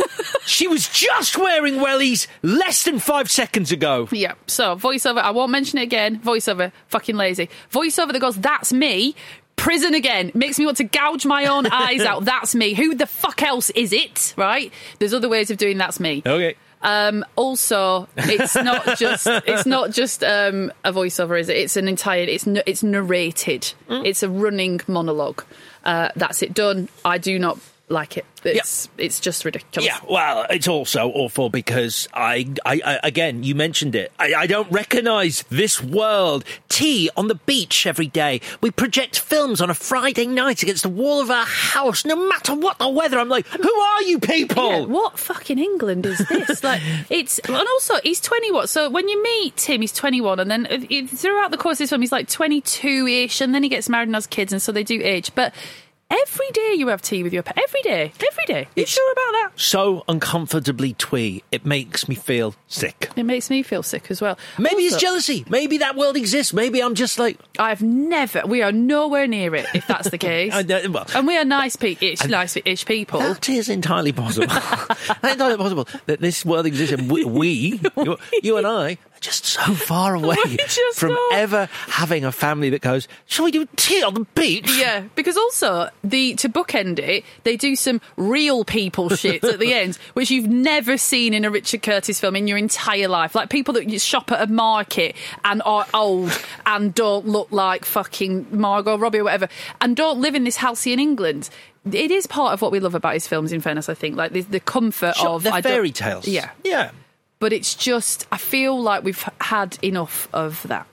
she 0.45 0.67
was 0.67 0.87
just 0.87 1.35
wearing 1.35 1.75
wellies 1.75 2.27
less 2.43 2.83
than 2.83 2.99
five 2.99 3.31
seconds 3.31 3.71
ago. 3.71 4.07
Yeah. 4.11 4.35
So 4.45 4.75
voiceover. 4.75 5.17
I 5.17 5.31
won't 5.31 5.51
mention 5.51 5.79
it 5.79 5.83
again. 5.83 6.19
Voiceover. 6.19 6.71
Fucking 6.87 7.15
lazy. 7.15 7.49
Voiceover 7.71 8.11
that 8.13 8.19
goes, 8.19 8.37
"That's 8.37 8.71
me." 8.71 9.15
Prison 9.55 9.95
again 9.95 10.31
makes 10.35 10.59
me 10.59 10.65
want 10.65 10.77
to 10.77 10.83
gouge 10.83 11.25
my 11.25 11.45
own 11.47 11.65
eyes 11.71 12.01
out. 12.01 12.25
That's 12.25 12.53
me. 12.53 12.75
Who 12.75 12.93
the 12.93 13.07
fuck 13.07 13.41
else 13.41 13.71
is 13.71 13.93
it? 13.93 14.35
Right? 14.37 14.71
There's 14.99 15.13
other 15.13 15.29
ways 15.29 15.49
of 15.49 15.57
doing 15.57 15.79
that's 15.79 15.99
me. 15.99 16.21
Okay. 16.23 16.55
Um, 16.85 17.25
also, 17.35 18.07
it's 18.15 18.55
not 18.55 18.97
just 18.97 19.25
it's 19.27 19.65
not 19.65 19.91
just 19.91 20.23
um, 20.23 20.71
a 20.83 20.93
voiceover, 20.93 21.37
is 21.39 21.49
it? 21.49 21.57
It's 21.57 21.75
an 21.75 21.87
entire 21.87 22.21
it's 22.21 22.45
it's 22.45 22.83
narrated. 22.83 23.73
It's 23.89 24.21
a 24.23 24.29
running 24.29 24.79
monologue. 24.87 25.43
Uh, 25.83 26.09
that's 26.15 26.41
it 26.43 26.53
done. 26.53 26.87
I 27.03 27.17
do 27.17 27.37
not 27.39 27.57
like 27.87 28.17
it. 28.17 28.25
It's 28.43 28.89
it's 28.97 29.19
just 29.19 29.43
ridiculous. 29.43 29.87
Yeah, 29.87 29.99
well, 30.09 30.45
it's 30.51 30.67
also 30.67 31.09
awful 31.09 31.49
because 31.49 32.07
I, 32.13 32.47
I, 32.65 32.79
I 32.85 32.99
again, 33.03 33.43
you 33.43 33.55
mentioned 33.55 33.95
it. 33.95 34.11
I, 34.19 34.33
I 34.35 34.47
don't 34.47 34.71
recognise 34.71 35.43
this 35.49 35.81
world. 35.83 36.43
Tea 36.69 37.09
on 37.17 37.27
the 37.27 37.35
beach 37.35 37.87
every 37.87 38.07
day. 38.07 38.41
We 38.61 38.69
project 38.71 39.17
films 39.19 39.61
on 39.61 39.69
a 39.69 39.73
Friday 39.73 40.27
night 40.27 40.61
against 40.61 40.83
the 40.83 40.89
wall 40.89 41.21
of 41.21 41.31
our 41.31 41.45
house, 41.45 42.05
no 42.05 42.15
matter 42.15 42.53
what 42.55 42.77
the 42.77 42.87
weather. 42.89 43.17
I'm 43.17 43.29
like, 43.29 43.47
who 43.47 43.71
are 43.73 44.01
you 44.03 44.19
people? 44.19 44.69
Yeah, 44.69 44.79
what 44.85 45.17
fucking 45.17 45.57
England 45.57 46.05
is 46.05 46.19
this? 46.29 46.63
like, 46.63 46.81
it's 47.09 47.39
and 47.39 47.55
also 47.55 47.95
he's 48.03 48.21
twenty 48.21 48.51
what? 48.51 48.69
So 48.69 48.89
when 48.91 49.09
you 49.09 49.21
meet 49.23 49.61
him, 49.61 49.81
he's 49.81 49.93
twenty 49.93 50.21
one, 50.21 50.39
and 50.39 50.49
then 50.51 50.65
uh, 50.67 50.77
it- 50.89 51.09
throughout 51.09 51.49
the 51.51 51.57
course 51.57 51.75
of 51.75 51.79
this 51.79 51.89
film, 51.89 52.01
he's 52.01 52.11
like 52.11 52.29
twenty 52.29 52.61
two 52.61 53.07
ish, 53.07 53.41
and 53.41 53.55
then 53.55 53.63
he 53.63 53.69
gets 53.69 53.89
married 53.89 54.07
and 54.07 54.15
has 54.15 54.27
kids, 54.27 54.51
and 54.53 54.61
so 54.61 54.71
they 54.71 54.83
do 54.83 55.01
age. 55.03 55.31
But 55.33 55.53
every 56.09 56.49
day 56.51 56.75
you 56.77 56.87
have 56.87 57.01
tea 57.01 57.23
with 57.23 57.33
your 57.33 57.43
pet. 57.43 57.57
Every 57.61 57.81
day, 57.81 58.11
every 58.31 58.45
day. 58.45 58.67
You 58.75 58.85
sure 58.85 59.11
about 59.11 59.31
that? 59.31 59.51
So 59.59 60.03
uncomfortably 60.07 60.93
twee, 60.93 61.43
it 61.51 61.65
makes 61.65 62.07
me 62.07 62.15
feel 62.15 62.55
sick. 62.67 63.09
It 63.15 63.23
makes 63.23 63.49
me 63.49 63.63
feel 63.63 63.83
sick 63.83 64.09
as 64.11 64.21
well. 64.21 64.37
Maybe 64.57 64.83
it's 64.83 64.97
jealousy. 64.97 65.45
Maybe 65.49 65.79
that 65.79 65.95
world 65.95 66.15
exists. 66.17 66.53
Maybe 66.53 66.81
I'm 66.81 66.95
just 66.95 67.17
like, 67.19 67.39
I've 67.57 67.81
never. 67.81 68.43
We 68.45 68.61
are 68.61 68.71
nowhere 68.71 69.27
near 69.27 69.55
it. 69.55 69.65
If 69.73 69.87
that's 69.87 70.09
the 70.09 70.17
case, 70.29 70.53
well- 70.53 71.07
and 71.15 71.27
we 71.27 71.37
are 71.37 71.45
nice, 71.45 71.75
pe- 71.75 71.97
ish, 71.99 72.23
nice-ish 72.25 72.85
people. 72.85 73.19
that 73.19 73.47
is 73.49 73.69
entirely 73.69 74.11
possible. 74.11 74.45
Entirely 75.23 75.57
possible 75.57 75.87
that 76.05 76.21
this 76.21 76.45
world 76.45 76.65
exists 76.65 76.93
and 76.93 77.09
we, 77.11 77.25
we 77.25 77.79
you, 77.97 78.17
you 78.43 78.57
and 78.57 78.67
I, 78.67 78.97
just 79.21 79.45
so 79.45 79.73
far 79.73 80.15
away 80.15 80.35
from 80.93 81.17
ever 81.33 81.67
having 81.87 82.23
a 82.25 82.31
family 82.31 82.69
that 82.71 82.81
goes, 82.81 83.07
shall 83.25 83.45
we 83.45 83.51
do 83.51 83.67
tea 83.75 84.03
on 84.03 84.13
the 84.13 84.25
beach? 84.35 84.69
Yeah, 84.77 85.05
because 85.15 85.37
also 85.37 85.89
the 86.03 86.35
to 86.35 86.49
bookend 86.49 86.99
it, 86.99 87.23
they 87.43 87.57
do 87.57 87.75
some 87.75 88.01
real 88.17 88.63
people 88.65 89.09
shit 89.15 89.43
at 89.43 89.59
the 89.59 89.73
end, 89.73 89.97
which 90.13 90.29
you've 90.31 90.47
never 90.47 90.97
seen 90.97 91.33
in 91.33 91.45
a 91.45 91.49
Richard 91.51 91.81
Curtis 91.81 92.19
film 92.19 92.35
in 92.35 92.47
your 92.47 92.57
entire 92.57 93.07
life. 93.07 93.35
Like 93.35 93.49
people 93.49 93.73
that 93.75 93.89
you 93.89 93.99
shop 93.99 94.31
at 94.31 94.41
a 94.47 94.51
market 94.51 95.15
and 95.43 95.61
are 95.65 95.85
old 95.93 96.31
and 96.65 96.93
don't 96.93 97.27
look 97.27 97.47
like 97.51 97.85
fucking 97.85 98.47
Margot 98.51 98.97
Robbie 98.97 99.19
or 99.19 99.23
whatever, 99.25 99.47
and 99.81 99.95
don't 99.95 100.21
live 100.21 100.35
in 100.35 100.43
this 100.43 100.57
halcyon 100.57 100.99
England. 100.99 101.49
It 101.91 102.09
is 102.09 102.25
part 102.25 102.53
of 102.53 102.61
what 102.63 102.71
we 102.71 102.79
love 102.79 102.95
about 102.95 103.13
his 103.13 103.27
films. 103.27 103.51
In 103.51 103.61
fairness, 103.61 103.89
I 103.89 103.93
think 103.93 104.15
like 104.15 104.31
the, 104.31 104.41
the 104.41 104.59
comfort 104.59 105.15
Sure, 105.17 105.29
of 105.29 105.43
they're 105.43 105.61
fairy 105.61 105.91
tales. 105.91 106.27
Yeah, 106.27 106.49
Yeah. 106.63 106.91
But 107.39 107.53
it's 107.53 107.75
just 107.75 108.25
I 108.31 108.37
feel 108.37 108.81
like 108.81 109.03
we've 109.03 109.27
had 109.41 109.77
enough 109.81 110.27
of 110.33 110.63
that. 110.63 110.87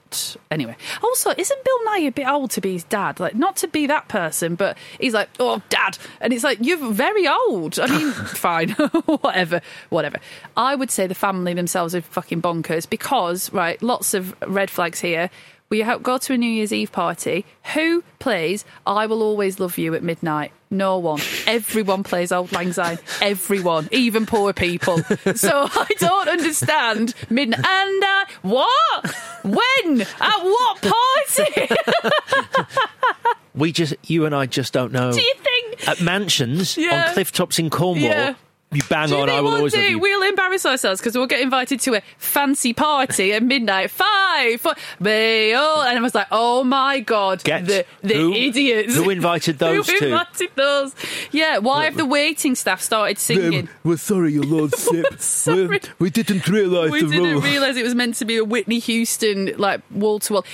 Anyway, 0.51 0.77
also, 1.03 1.31
isn't 1.37 1.65
Bill 1.65 1.79
Nighy 1.89 2.09
a 2.09 2.13
bit 2.13 2.29
old 2.29 2.51
to 2.51 2.61
be 2.61 2.75
his 2.75 2.85
dad? 2.85 3.19
Like, 3.19 3.35
not 3.35 3.57
to 3.59 3.69
be 3.69 3.87
that 3.87 4.09
person, 4.09 4.57
but 4.57 4.77
he's 5.01 5.15
like, 5.15 5.31
oh, 5.41 5.63
dad, 5.71 5.97
and 6.21 6.35
it's 6.35 6.45
like 6.45 6.59
you're 6.61 6.93
very 6.93 7.27
old. 7.27 7.79
I 7.79 7.87
mean, 7.87 8.11
fine, 8.13 8.71
whatever, 9.07 9.63
whatever. 9.89 10.19
I 10.55 10.75
would 10.75 10.91
say 10.91 11.07
the 11.07 11.15
family 11.15 11.55
themselves 11.55 11.95
are 11.95 12.03
fucking 12.03 12.43
bonkers 12.43 12.89
because, 12.89 13.51
right, 13.55 13.81
lots 13.83 14.13
of 14.13 14.35
red 14.47 14.69
flags 14.69 15.01
here. 15.01 15.31
We 15.73 15.83
go 16.03 16.19
to 16.19 16.35
a 16.35 16.37
New 16.37 16.51
Year's 16.51 16.71
Eve 16.71 16.93
party. 16.93 17.47
Who 17.73 18.05
plays 18.19 18.67
"I 18.87 19.07
Will 19.07 19.23
Always 19.23 19.59
Love 19.59 19.79
You" 19.79 19.95
at 19.95 20.03
midnight? 20.03 20.53
No 20.69 20.99
one. 20.99 21.19
Everyone 21.47 22.03
plays 22.03 22.31
"Auld 22.31 22.53
Lang 22.53 22.75
Syne." 22.75 22.99
Everyone, 23.23 23.89
even 23.91 24.27
poor 24.27 24.53
people. 24.53 25.01
So 25.35 25.67
I 25.73 25.87
don't 25.99 26.29
understand 26.29 27.15
midnight. 27.31 27.65
And 27.65 28.05
what? 28.43 29.15
When? 29.45 30.03
At 30.03 30.41
what 30.43 30.83
party? 30.83 31.75
We 33.55 33.73
just, 33.73 33.95
you 34.05 34.27
and 34.27 34.35
I 34.35 34.45
just 34.47 34.75
don't 34.75 34.93
know. 34.93 35.11
Do 35.13 35.21
you 35.23 35.35
think? 35.39 35.89
At 35.89 36.01
mansions 36.03 36.77
Yeah. 36.77 37.07
on 37.09 37.15
cliff 37.15 37.33
tops 37.33 37.59
in 37.59 37.71
Cornwall, 37.71 38.11
Yeah. 38.11 38.35
You 38.73 38.83
bang 38.89 39.09
Do 39.09 39.15
you 39.15 39.21
on, 39.21 39.27
think 39.29 39.37
I 39.39 39.41
will 39.41 39.51
one 39.51 39.59
always 39.59 39.75
love 39.75 39.85
you. 39.85 39.99
we'll 39.99 40.23
embarrass 40.29 40.65
ourselves 40.67 41.01
because 41.01 41.17
we'll 41.17 41.27
get 41.27 41.41
invited 41.41 41.81
to 41.81 41.95
a 41.95 42.03
fancy 42.19 42.73
party 42.73 43.33
at 43.33 43.43
midnight? 43.43 43.91
Five, 43.91 44.61
four, 44.61 44.75
they 45.01 45.53
and 45.53 45.99
I 45.99 46.01
was 46.01 46.15
like, 46.15 46.29
oh 46.31 46.65
my 46.65 47.01
god, 47.01 47.45
Get 47.45 47.67
the 47.67 47.85
the 48.03 48.15
who- 48.15 48.33
idiots 48.33 48.95
who 48.97 49.11
invited 49.11 49.59
those 49.59 49.89
who 49.89 49.99
two? 49.99 50.07
invited 50.07 50.51
those? 50.55 50.95
Yeah, 51.31 51.59
why 51.59 51.85
have 51.85 51.97
the 51.97 52.07
waiting 52.07 52.55
staff 52.55 52.81
started 52.81 53.19
singing? 53.19 53.69
we're 53.85 53.97
sorry, 53.97 54.33
your 54.33 54.43
lordship. 54.57 55.21
Sorry. 55.21 55.67
We, 55.69 55.81
we 55.99 56.11
didn't 56.11 56.49
realise 56.49 56.91
we 56.91 57.03
the 57.03 57.09
didn't 57.11 57.41
realise 57.41 57.77
it 57.77 57.83
was 57.85 57.95
meant 57.95 58.15
to 58.17 58.25
be 58.25 58.37
a 58.39 58.45
Whitney 58.45 58.79
Houston 58.79 59.53
like 59.59 59.81
wall 59.91 60.19
to 60.21 60.33
wall. 60.35 60.45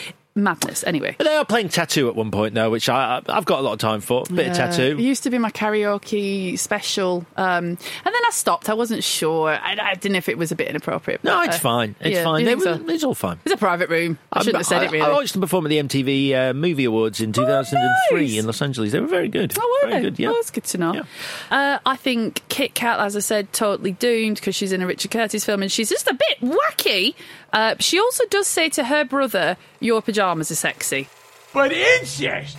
Madness. 0.42 0.84
Anyway. 0.84 1.14
But 1.18 1.24
they 1.24 1.34
are 1.34 1.44
playing 1.44 1.68
t.A.T.u. 1.68 2.08
at 2.08 2.16
one 2.16 2.30
point 2.30 2.54
though, 2.54 2.70
which 2.70 2.88
I 2.88 3.18
I- 3.28 3.36
I've 3.36 3.44
got 3.44 3.60
a 3.60 3.62
lot 3.62 3.72
of 3.74 3.78
time 3.78 4.00
for. 4.00 4.24
Bit 4.24 4.30
of 4.30 4.38
Yeah. 4.38 4.52
It 4.52 4.54
tattoo. 4.54 4.96
used 4.98 5.22
to 5.24 5.30
be 5.30 5.38
my 5.38 5.50
karaoke 5.50 6.58
special, 6.58 7.24
um, 7.36 7.64
and 7.64 7.78
then 8.04 8.14
I 8.26 8.30
stopped. 8.30 8.68
I 8.68 8.74
wasn't 8.74 9.04
sure. 9.04 9.50
I, 9.50 9.76
I 9.80 9.94
didn't 9.94 10.12
know 10.12 10.18
if 10.18 10.28
it 10.28 10.38
was 10.38 10.52
a 10.52 10.56
bit 10.56 10.68
inappropriate. 10.68 11.22
No, 11.24 11.40
it's 11.42 11.56
uh, 11.56 11.60
fine. 11.60 11.94
It's 12.00 12.16
yeah, 12.16 12.24
fine. 12.24 12.44
were- 12.46 12.60
so? 12.60 12.80
It's 12.88 13.04
all 13.04 13.14
fine. 13.14 13.38
It's 13.44 13.54
a 13.54 13.58
private 13.58 13.88
room. 13.90 14.18
I 14.32 14.40
shouldn't 14.40 14.56
have 14.58 14.66
said 14.66 14.82
it. 14.84 14.90
Really. 14.90 15.04
I 15.04 15.10
watched 15.12 15.32
them 15.32 15.40
perform 15.42 15.66
at 15.66 15.68
the 15.70 15.78
MTV 15.78 16.34
uh, 16.50 16.54
Movie 16.54 16.84
Awards 16.84 17.20
in 17.20 17.32
2003 17.32 18.20
nice. 18.20 18.38
in 18.38 18.46
Los 18.46 18.62
Angeles. 18.62 18.92
They 18.92 19.00
were 19.00 19.06
very 19.06 19.28
good. 19.28 19.54
Oh, 19.58 19.80
were 19.82 19.90
very 19.90 20.02
they? 20.02 20.10
good. 20.10 20.18
Yeah. 20.18 20.30
Oh, 20.30 20.34
that's 20.34 20.50
good 20.50 20.64
to 20.64 20.78
know. 20.78 21.02
Uh, 21.50 21.78
I 21.84 21.96
think 21.96 22.42
Kit 22.48 22.74
Kat, 22.74 23.00
as 23.00 23.16
I 23.16 23.20
said, 23.20 23.52
totally 23.52 23.92
doomed 23.92 24.36
because 24.36 24.54
she's 24.54 24.72
in 24.72 24.82
a 24.82 24.86
Richard 24.86 25.10
Curtis 25.10 25.44
film 25.44 25.62
and 25.62 25.70
she's 25.72 25.88
just 25.88 26.06
a 26.08 26.14
bit 26.14 26.40
wacky. 26.40 27.14
Uh, 27.52 27.74
she 27.78 27.98
also 27.98 28.24
does 28.26 28.46
say 28.46 28.68
to 28.70 28.84
her 28.84 29.04
brother, 29.04 29.56
"Your 29.80 30.02
pajamas 30.02 30.50
are 30.50 30.54
sexy." 30.56 31.08
But 31.52 31.72
incest 31.72 32.58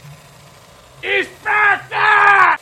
is 1.04 1.28
bad. 1.43 2.60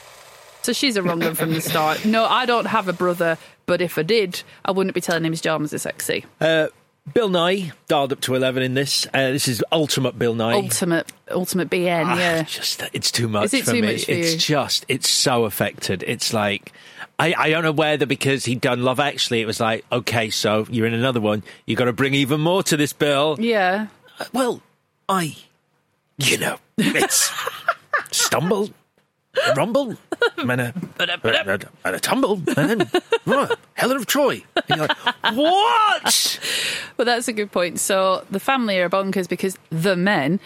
So 0.62 0.74
she's 0.74 0.98
a 0.98 1.04
wrong 1.04 1.22
one 1.22 1.36
from 1.36 1.54
the 1.54 1.62
start. 1.62 2.04
No, 2.04 2.26
I 2.26 2.46
don't 2.46 2.66
have 2.66 2.90
a 2.90 2.94
brother, 2.94 3.38
but 3.66 3.82
if 3.82 3.98
I 3.98 4.04
did, 4.04 4.44
I 4.66 4.72
wouldn't 4.72 4.94
be 4.94 5.00
telling 5.00 5.24
him 5.24 5.32
his 5.32 5.40
pajamas 5.40 5.74
are 5.74 5.78
sexy. 5.80 6.26
Uh, 6.42 6.68
Bill 7.14 7.30
Nighy 7.30 7.72
dialed 7.88 8.12
up 8.12 8.22
to 8.22 8.36
11 8.36 8.64
in 8.64 8.74
this. 8.74 9.08
Uh, 9.14 9.32
this 9.32 9.48
is 9.48 9.64
ultimate 9.72 10.20
Bill 10.20 10.36
Nighy. 10.36 10.64
Ultimate, 10.64 11.12
ultimate 11.32 11.70
BN. 11.70 12.04
Ah, 12.06 12.18
yeah. 12.18 12.44
just 12.44 12.84
it's 12.94 13.12
too 13.12 13.28
much 13.28 13.46
Is 13.46 13.54
it 13.54 13.66
for 13.66 13.72
too 13.72 13.82
me. 13.82 13.94
much 13.94 14.06
for 14.06 14.12
it's 14.12 14.34
you? 14.34 14.38
just 14.38 14.86
it's 14.88 15.10
so 15.10 15.46
affected. 15.46 16.04
It's 16.06 16.34
like 16.34 16.74
I, 17.18 17.34
I 17.38 17.50
don't 17.50 17.64
know 17.64 17.72
whether 17.72 18.06
because 18.06 18.46
he'd 18.46 18.62
done 18.62 18.84
Love 18.84 19.00
Actually, 19.00 19.42
it 19.42 19.46
was 19.46 19.60
like 19.60 19.86
okay, 19.92 20.30
so 20.30 20.66
you're 20.70 20.86
in 20.86 20.94
another 20.94 21.22
one. 21.22 21.44
You 21.66 21.76
got 21.76 21.86
to 21.86 21.94
bring 21.94 22.14
even 22.14 22.42
more 22.42 22.62
to 22.64 22.76
this 22.78 22.94
bill. 22.94 23.38
Yeah. 23.40 23.88
Well, 24.34 24.62
I, 25.08 25.36
you 26.18 26.38
know, 26.38 26.58
it's 26.78 27.32
stumble, 28.12 28.70
rumble, 29.56 29.96
and 30.38 30.62
a, 30.62 30.74
and 31.00 31.10
a, 31.10 31.70
and 31.86 31.96
a 31.96 32.00
tumble, 32.00 32.42
and 32.56 32.82
then 32.82 32.92
oh, 33.28 33.56
Helen 33.74 33.98
of 33.98 34.06
Troy. 34.06 34.44
And 34.56 34.78
you're 34.78 34.88
like, 34.88 34.98
what? 35.36 36.40
Well, 36.98 37.06
that's 37.06 37.28
a 37.28 37.34
good 37.34 37.52
point. 37.52 37.80
So 37.80 38.26
the 38.32 38.40
family 38.40 38.80
are 38.80 38.90
bonkers 38.90 39.30
because 39.30 39.56
the 39.70 39.96
men 39.96 40.40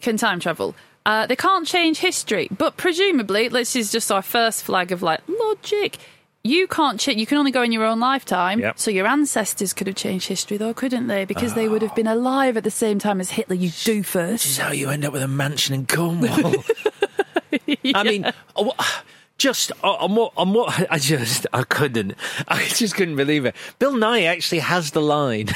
can 0.00 0.16
time 0.16 0.40
travel. 0.40 0.74
Uh, 1.04 1.26
they 1.26 1.36
can't 1.36 1.66
change 1.66 1.98
history, 1.98 2.48
but 2.56 2.78
presumably, 2.78 3.48
this 3.48 3.76
is 3.76 3.92
just 3.92 4.10
our 4.10 4.22
first 4.22 4.64
flag 4.64 4.92
of 4.92 5.02
like 5.02 5.20
logic. 5.28 5.98
You 6.42 6.66
can't 6.66 6.98
change. 6.98 7.20
You 7.20 7.26
can 7.26 7.36
only 7.36 7.50
go 7.50 7.62
in 7.62 7.70
your 7.70 7.84
own 7.84 8.00
lifetime. 8.00 8.60
Yep. 8.60 8.78
So 8.78 8.90
your 8.90 9.06
ancestors 9.06 9.74
could 9.74 9.86
have 9.86 9.96
changed 9.96 10.26
history, 10.26 10.56
though, 10.56 10.72
couldn't 10.72 11.06
they? 11.06 11.26
Because 11.26 11.52
they 11.52 11.68
would 11.68 11.82
have 11.82 11.92
oh. 11.92 11.94
been 11.94 12.06
alive 12.06 12.56
at 12.56 12.64
the 12.64 12.70
same 12.70 12.98
time 12.98 13.20
as 13.20 13.30
Hitler. 13.30 13.56
You 13.56 13.70
do 13.84 14.02
first. 14.02 14.44
This 14.44 14.52
is 14.52 14.58
how 14.58 14.72
you 14.72 14.88
end 14.88 15.04
up 15.04 15.12
with 15.12 15.22
a 15.22 15.28
mansion 15.28 15.74
in 15.74 15.86
Cornwall. 15.86 16.54
I 17.94 18.02
mean, 18.02 18.30
oh, 18.56 18.72
just 19.38 19.72
uh, 19.82 19.92
on 19.94 20.14
what 20.14 20.32
on 20.36 20.52
what 20.52 20.86
I 20.90 20.98
just 20.98 21.46
I 21.52 21.62
couldn't 21.62 22.14
I 22.48 22.64
just 22.64 22.94
couldn't 22.94 23.16
believe 23.16 23.46
it. 23.46 23.54
Bill 23.78 23.92
Nighy 23.94 24.26
actually 24.26 24.58
has 24.60 24.90
the 24.92 25.00
line. 25.02 25.48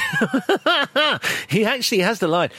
he 1.47 1.65
actually 1.65 1.99
has 1.99 2.19
the 2.19 2.27
line. 2.27 2.49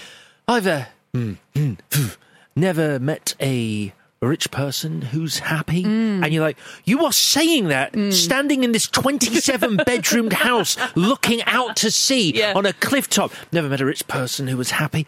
I've 0.48 0.66
uh, 0.66 0.84
mm, 1.14 1.36
mm, 1.54 2.16
never 2.54 2.98
met 2.98 3.34
a 3.40 3.92
rich 4.22 4.50
person 4.50 5.02
who's 5.02 5.38
happy 5.40 5.84
Mm. 5.84 6.24
and 6.24 6.32
you're 6.32 6.42
like 6.42 6.56
you 6.84 7.04
are 7.04 7.12
saying 7.12 7.68
that 7.68 7.94
standing 8.12 8.64
in 8.64 8.72
this 8.72 8.88
27 8.88 9.76
bedroomed 9.86 10.32
house 10.32 10.76
looking 10.96 11.42
out 11.44 11.76
to 11.76 11.90
sea 11.90 12.32
Yeah. 12.34 12.54
on 12.56 12.64
a 12.66 12.72
cliff 12.72 13.08
top 13.10 13.30
never 13.52 13.68
met 13.68 13.80
a 13.80 13.84
rich 13.84 14.08
person 14.08 14.48
who 14.48 14.56
was 14.56 14.70
happy 14.70 15.06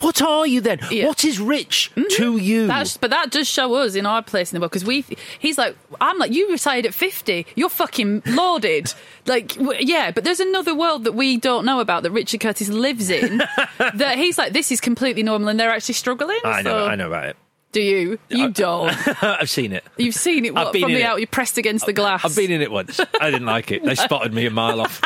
what 0.00 0.22
are 0.22 0.46
you 0.46 0.60
then 0.60 0.80
Yeah. 0.90 1.06
what 1.06 1.24
is 1.24 1.38
rich 1.38 1.90
mm-hmm. 1.94 2.08
to 2.16 2.36
you 2.36 2.66
That's, 2.66 2.96
but 2.96 3.10
that 3.10 3.30
does 3.30 3.48
show 3.48 3.74
us 3.74 3.94
in 3.94 4.06
our 4.06 4.22
place 4.22 4.52
in 4.52 4.56
the 4.56 4.60
world 4.60 4.72
because 4.72 4.84
we. 4.84 5.04
He's 5.38 5.58
like, 5.58 5.76
I'm 6.00 6.18
like, 6.18 6.32
you 6.32 6.50
retired 6.50 6.86
at 6.86 6.94
fifty. 6.94 7.46
You're 7.54 7.68
fucking 7.68 8.22
lauded. 8.26 8.92
like, 9.26 9.54
w- 9.54 9.78
yeah, 9.80 10.10
but 10.10 10.24
there's 10.24 10.40
another 10.40 10.74
world 10.74 11.04
that 11.04 11.12
we 11.12 11.36
don't 11.36 11.64
know 11.64 11.80
about 11.80 12.02
that 12.02 12.10
Richard 12.10 12.40
Curtis 12.40 12.68
lives 12.68 13.10
in. 13.10 13.38
that 13.94 14.18
he's 14.18 14.38
like, 14.38 14.52
this 14.52 14.72
is 14.72 14.80
completely 14.80 15.22
normal, 15.22 15.48
and 15.48 15.58
they're 15.60 15.70
actually 15.70 15.94
struggling. 15.94 16.38
I 16.44 16.62
know 16.62 16.70
so- 16.70 16.86
I 16.86 16.94
know 16.96 17.08
about 17.08 17.26
it 17.26 17.36
Do 17.72 17.80
you? 17.82 18.18
You 18.28 18.50
don't. 18.50 18.90
I've 19.22 19.50
seen 19.50 19.72
it 19.72 19.84
You've 19.96 20.14
seen 20.14 20.44
it 20.44 20.56
I've 20.56 20.64
what, 20.66 20.72
been 20.72 20.82
from 20.82 20.92
the 20.92 21.00
it. 21.00 21.04
out. 21.04 21.20
You 21.20 21.26
pressed 21.26 21.58
against 21.58 21.86
the 21.86 21.92
glass. 21.92 22.24
I've 22.24 22.36
been 22.36 22.50
in 22.50 22.62
it 22.62 22.70
once 22.70 23.00
I 23.20 23.30
didn't 23.30 23.46
like 23.46 23.70
it 23.70 23.84
they 23.84 23.94
spotted 23.94 24.32
me 24.32 24.46
a 24.46 24.50
mile 24.50 24.80
off 24.80 25.00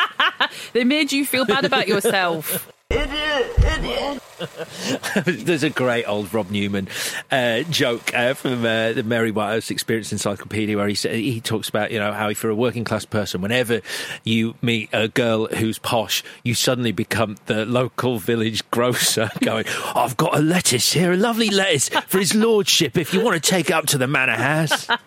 They 0.73 0.83
made 0.83 1.11
you 1.11 1.25
feel 1.25 1.45
bad 1.45 1.65
about 1.65 1.87
yourself. 1.87 2.71
There's 5.25 5.63
a 5.63 5.71
great 5.71 6.05
old 6.05 6.31
Rob 6.31 6.51
Newman 6.51 6.87
uh, 7.31 7.61
joke 7.63 8.13
uh, 8.13 8.35
from 8.35 8.63
uh, 8.63 8.93
the 8.93 9.01
Mary 9.03 9.31
Whitehouse 9.31 9.71
Experience 9.71 10.11
Encyclopedia 10.11 10.77
where 10.77 10.87
he 10.87 10.93
he 10.93 11.41
talks 11.41 11.67
about 11.67 11.89
you 11.89 11.97
know 11.97 12.13
how 12.13 12.29
if 12.29 12.43
you're 12.43 12.51
a 12.51 12.55
working 12.55 12.83
class 12.83 13.03
person, 13.03 13.41
whenever 13.41 13.81
you 14.23 14.53
meet 14.61 14.89
a 14.93 15.07
girl 15.07 15.47
who's 15.47 15.79
posh, 15.79 16.23
you 16.43 16.53
suddenly 16.53 16.91
become 16.91 17.37
the 17.47 17.65
local 17.65 18.19
village 18.19 18.69
grocer, 18.69 19.31
going, 19.41 19.65
"I've 19.95 20.15
got 20.15 20.37
a 20.37 20.41
lettuce 20.41 20.93
here, 20.93 21.11
a 21.11 21.17
lovely 21.17 21.49
lettuce 21.49 21.89
for 22.07 22.19
his 22.19 22.35
lordship. 22.35 22.97
If 22.97 23.15
you 23.15 23.21
want 23.21 23.43
to 23.43 23.49
take 23.49 23.71
it 23.71 23.73
up 23.73 23.87
to 23.87 23.97
the 23.97 24.07
manor 24.07 24.35
house." 24.35 24.87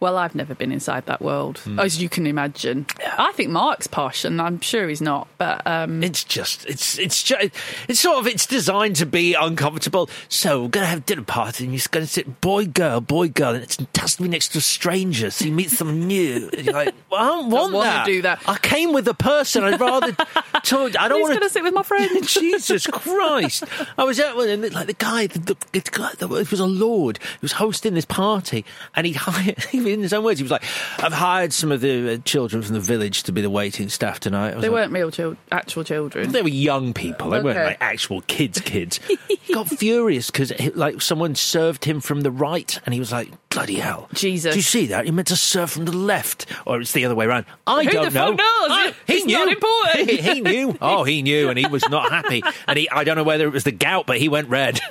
Well, 0.00 0.18
I've 0.18 0.34
never 0.34 0.54
been 0.54 0.72
inside 0.72 1.06
that 1.06 1.22
world, 1.22 1.58
Hmm. 1.58 1.78
as 1.80 2.00
you 2.02 2.08
can 2.08 2.26
imagine. 2.26 2.86
I 3.18 3.32
think 3.32 3.50
Mark's 3.50 3.86
posh, 3.86 4.24
and 4.24 4.40
I'm 4.42 4.60
sure 4.60 4.88
he's 4.88 5.00
not. 5.00 5.28
But 5.38 5.66
um, 5.66 6.02
It's 6.02 6.22
just, 6.24 6.66
it's, 6.66 6.98
it's 6.98 7.22
just, 7.22 7.50
it's 7.88 8.00
sort 8.00 8.18
of, 8.18 8.26
it's 8.26 8.46
designed 8.46 8.96
to 8.96 9.06
be 9.06 9.34
uncomfortable. 9.34 10.10
So 10.28 10.62
we're 10.62 10.68
going 10.68 10.84
to 10.84 10.88
have 10.90 10.98
a 10.98 11.02
dinner 11.02 11.22
party 11.22 11.64
and 11.64 11.72
you're 11.72 11.82
going 11.90 12.04
to 12.06 12.10
sit 12.12 12.40
boy, 12.40 12.66
girl, 12.66 13.00
boy, 13.00 13.28
girl, 13.28 13.54
and 13.54 13.62
it's, 13.62 13.78
it 13.78 13.88
has 13.96 14.16
to 14.16 14.22
be 14.22 14.28
next 14.28 14.48
to 14.48 14.58
a 14.58 14.60
stranger 14.60 15.30
so 15.30 15.44
you 15.44 15.52
meet 15.52 15.70
someone 15.70 16.06
new. 16.06 16.50
And 16.52 16.64
you're 16.66 16.74
like, 16.74 16.94
well, 17.10 17.20
I 17.22 17.26
don't 17.26 17.50
want 17.50 17.72
wanna 17.72 17.88
that. 17.90 18.06
do 18.06 18.22
that. 18.22 18.42
I 18.46 18.58
came 18.58 18.92
with 18.92 19.08
a 19.08 19.14
person. 19.14 19.64
I'd 19.64 19.80
rather 19.80 20.12
talk. 20.62 20.98
I 20.98 21.08
don't 21.08 21.20
want 21.22 21.42
to 21.42 21.48
sit 21.50 21.62
with 21.62 21.74
my 21.74 21.82
friend. 21.82 22.10
Jesus 22.26 22.86
Christ! 22.86 23.64
I 23.96 24.04
was 24.04 24.18
at 24.20 24.36
one, 24.36 24.48
and 24.48 24.72
like 24.72 24.86
the 24.86 24.92
guy, 24.92 25.26
the, 25.26 25.38
the, 25.38 25.56
the 25.72 25.80
guy, 25.90 26.10
the, 26.18 26.28
it 26.34 26.50
was 26.50 26.60
a 26.60 26.66
lord 26.66 27.18
who 27.18 27.38
was 27.42 27.52
hosting 27.52 27.94
this 27.94 28.04
party, 28.04 28.64
and 28.94 29.06
he 29.06 29.12
hired, 29.16 29.62
in 29.92 30.02
his 30.02 30.12
own 30.12 30.24
words, 30.24 30.38
he 30.38 30.42
was 30.44 30.50
like, 30.50 30.64
"I've 30.98 31.12
hired 31.12 31.52
some 31.52 31.72
of 31.72 31.80
the 31.80 32.14
uh, 32.14 32.16
children 32.24 32.62
from 32.62 32.74
the 32.74 32.80
village 32.80 33.22
to 33.24 33.32
be 33.32 33.40
the 33.40 33.50
waiting 33.50 33.88
staff 33.88 34.20
tonight." 34.20 34.50
They 34.52 34.68
like, 34.68 34.70
weren't 34.70 34.92
real 34.92 35.10
chil- 35.10 35.36
actual 35.52 35.84
children. 35.84 36.32
they 36.32 36.42
were 36.42 36.48
young 36.48 36.92
people. 36.94 37.30
They 37.30 37.40
weren't 37.40 37.58
like 37.58 37.78
actual 37.80 38.20
kids. 38.22 38.60
Kids 38.60 39.00
He 39.28 39.52
got 39.54 39.68
furious 39.68 40.30
because 40.30 40.52
like 40.74 41.00
someone 41.00 41.34
served 41.34 41.84
him 41.84 42.00
from 42.00 42.22
the 42.22 42.30
right, 42.30 42.78
and 42.84 42.92
he 42.92 43.00
was 43.00 43.12
like, 43.12 43.30
"Bloody 43.48 43.76
hell, 43.76 44.08
Jesus. 44.12 44.52
Do 44.54 44.58
you 44.58 44.62
see 44.62 44.86
that? 44.86 45.04
He 45.04 45.10
meant 45.10 45.28
to 45.28 45.36
serve 45.36 45.70
from 45.70 45.84
the 45.84 45.96
left, 45.96 46.46
or 46.66 46.80
it's 46.80 46.92
the 46.92 47.04
other 47.04 47.14
way 47.14 47.26
around." 47.26 47.46
I 47.66 47.84
Who 47.84 47.90
don't 47.90 48.14
know. 48.14 48.36
I- 48.38 48.94
he 49.06 49.14
It's 49.14 49.26
knew. 49.26 49.34
not 49.38 49.48
important. 49.52 50.10
He, 50.10 50.16
he 50.34 50.40
knew. 50.40 50.76
Oh, 50.80 51.04
he 51.04 51.22
knew, 51.22 51.48
and 51.48 51.58
he 51.58 51.66
was 51.66 51.88
not 51.88 52.10
happy. 52.10 52.42
And 52.66 52.78
he, 52.78 52.88
I 52.90 53.04
don't 53.04 53.16
know 53.16 53.24
whether 53.24 53.46
it 53.46 53.52
was 53.52 53.64
the 53.64 53.72
gout, 53.72 54.06
but 54.06 54.18
he 54.18 54.28
went 54.28 54.48
red. 54.48 54.80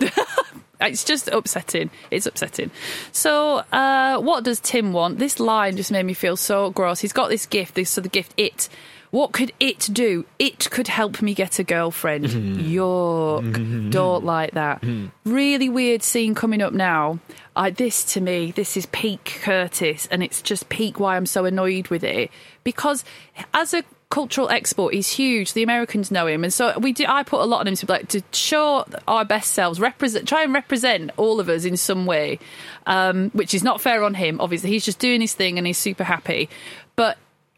It's 0.92 1.04
just 1.04 1.28
upsetting. 1.28 1.90
It's 2.12 2.26
upsetting. 2.26 2.72
So, 3.12 3.64
uh, 3.72 4.20
what 4.20 4.44
does 4.44 4.60
Tim 4.60 4.94
want? 4.94 5.20
This 5.20 5.40
line 5.40 5.78
just 5.78 5.92
made 5.92 6.06
me 6.06 6.14
feel 6.14 6.38
so 6.38 6.70
gross. 6.72 7.00
He's 7.00 7.14
got 7.14 7.30
this 7.30 7.46
gift. 7.46 7.76
This 7.76 7.90
so 7.90 8.02
the 8.02 8.10
gift 8.10 8.34
it. 8.38 8.70
What 9.12 9.32
could 9.32 9.54
it 9.62 9.88
do? 9.94 10.26
It 10.40 10.70
could 10.72 10.90
help 10.90 11.22
me 11.22 11.34
get 11.34 11.58
a 11.58 11.64
girlfriend. 11.64 12.26
Mm-hmm. 12.26 12.76
Yuck! 12.76 13.54
Mm-hmm. 13.54 13.90
Don't 13.90 14.26
like 14.26 14.52
that. 14.56 14.82
Mm-hmm. 14.82 15.32
Really 15.32 15.70
weird 15.70 16.04
scene 16.04 16.36
coming 16.36 16.62
up 16.62 16.74
now. 16.74 17.20
I, 17.56 17.70
this 17.70 18.04
to 18.14 18.22
me, 18.22 18.52
this 18.52 18.76
is 18.76 18.86
peak 18.88 19.40
Curtis, 19.42 20.10
and 20.12 20.22
it's 20.22 20.42
just 20.42 20.68
peak 20.68 21.00
why 21.00 21.16
I'm 21.16 21.26
so 21.26 21.46
annoyed 21.46 21.88
with 21.88 22.04
it 22.04 22.30
because 22.66 23.06
as 23.54 23.74
a 23.74 23.86
cultural 24.10 24.50
export. 24.50 24.94
He's 24.94 25.10
huge. 25.10 25.54
The 25.54 25.64
Americans 25.64 26.12
know 26.12 26.28
him, 26.28 26.44
and 26.44 26.54
so 26.54 26.78
we 26.80 26.94
do. 26.94 27.06
I 27.08 27.24
put 27.24 27.42
a 27.42 27.46
lot 27.46 27.62
on 27.62 27.68
him 27.68 27.76
to 27.76 27.86
like 27.88 28.08
to 28.10 28.22
show 28.32 28.86
our 29.08 29.26
best 29.26 29.54
selves, 29.54 29.80
represent, 29.80 30.28
try 30.28 30.44
and 30.44 30.54
represent 30.54 31.12
all 31.18 31.40
of 31.40 31.50
us 31.50 31.66
in 31.66 31.78
some 31.78 32.06
way, 32.06 32.40
um, 32.86 33.30
which 33.32 33.54
is 33.54 33.64
not 33.64 33.82
fair 33.82 34.04
on 34.04 34.14
him. 34.14 34.40
Obviously, 34.40 34.70
he's 34.70 34.86
just 34.86 35.00
doing 35.00 35.22
his 35.22 35.34
thing 35.34 35.58
and 35.58 35.68
he's 35.68 35.78
super 35.78 36.04
happy, 36.04 36.50
but. 36.96 37.18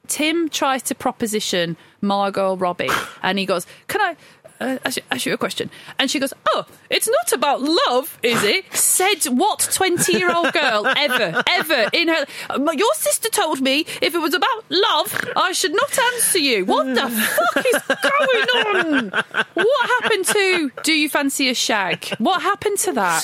Tim 0.10 0.48
tries 0.48 0.84
to 0.84 0.96
proposition 0.96 1.76
Margot 2.00 2.56
Robbie, 2.56 2.88
and 3.22 3.38
he 3.38 3.46
goes, 3.46 3.68
"Can 3.90 4.00
I 4.00 4.16
uh, 4.60 4.78
ask, 4.86 4.98
you, 4.98 5.04
ask 5.12 5.26
you 5.26 5.34
a 5.34 5.38
question?" 5.38 5.70
And 6.00 6.10
she 6.12 6.20
goes, 6.20 6.34
"Oh, 6.54 6.66
it's 6.90 7.08
not 7.08 7.32
about 7.34 7.62
love, 7.62 8.18
is 8.24 8.44
it?" 8.44 8.66
Said 8.74 9.24
what 9.26 9.70
twenty-year-old 9.72 10.54
girl 10.54 10.86
ever, 10.98 11.44
ever 11.50 11.90
in 11.94 12.08
her? 12.08 12.26
"Uh, 12.50 12.72
Your 12.76 12.94
sister 12.96 13.30
told 13.30 13.62
me 13.62 13.86
if 14.02 14.14
it 14.16 14.20
was 14.20 14.34
about 14.34 14.66
love, 14.70 15.16
I 15.36 15.52
should 15.52 15.74
not 15.74 15.98
answer 16.14 16.40
you. 16.40 16.66
What 16.66 16.86
the 16.96 17.10
fuck 17.10 17.66
is 17.66 17.82
going 18.12 18.76
on? 18.76 19.10
What 19.54 19.90
happened 20.02 20.26
to? 20.26 20.72
Do 20.84 20.94
you 20.94 21.10
fancy 21.10 21.50
a 21.50 21.54
shag? 21.54 22.08
What 22.18 22.42
happened 22.42 22.78
to 22.80 22.92
that? 22.94 23.24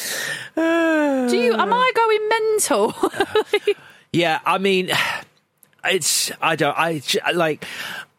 Do 0.55 1.37
you? 1.37 1.53
Am 1.53 1.73
I 1.73 1.91
going 1.95 2.29
mental? 2.29 2.95
Yeah, 4.15 4.41
I 4.45 4.59
mean, 4.59 4.91
it's 5.83 6.31
I 6.39 6.55
don't 6.55 6.77
I 6.77 7.01
like 7.33 7.65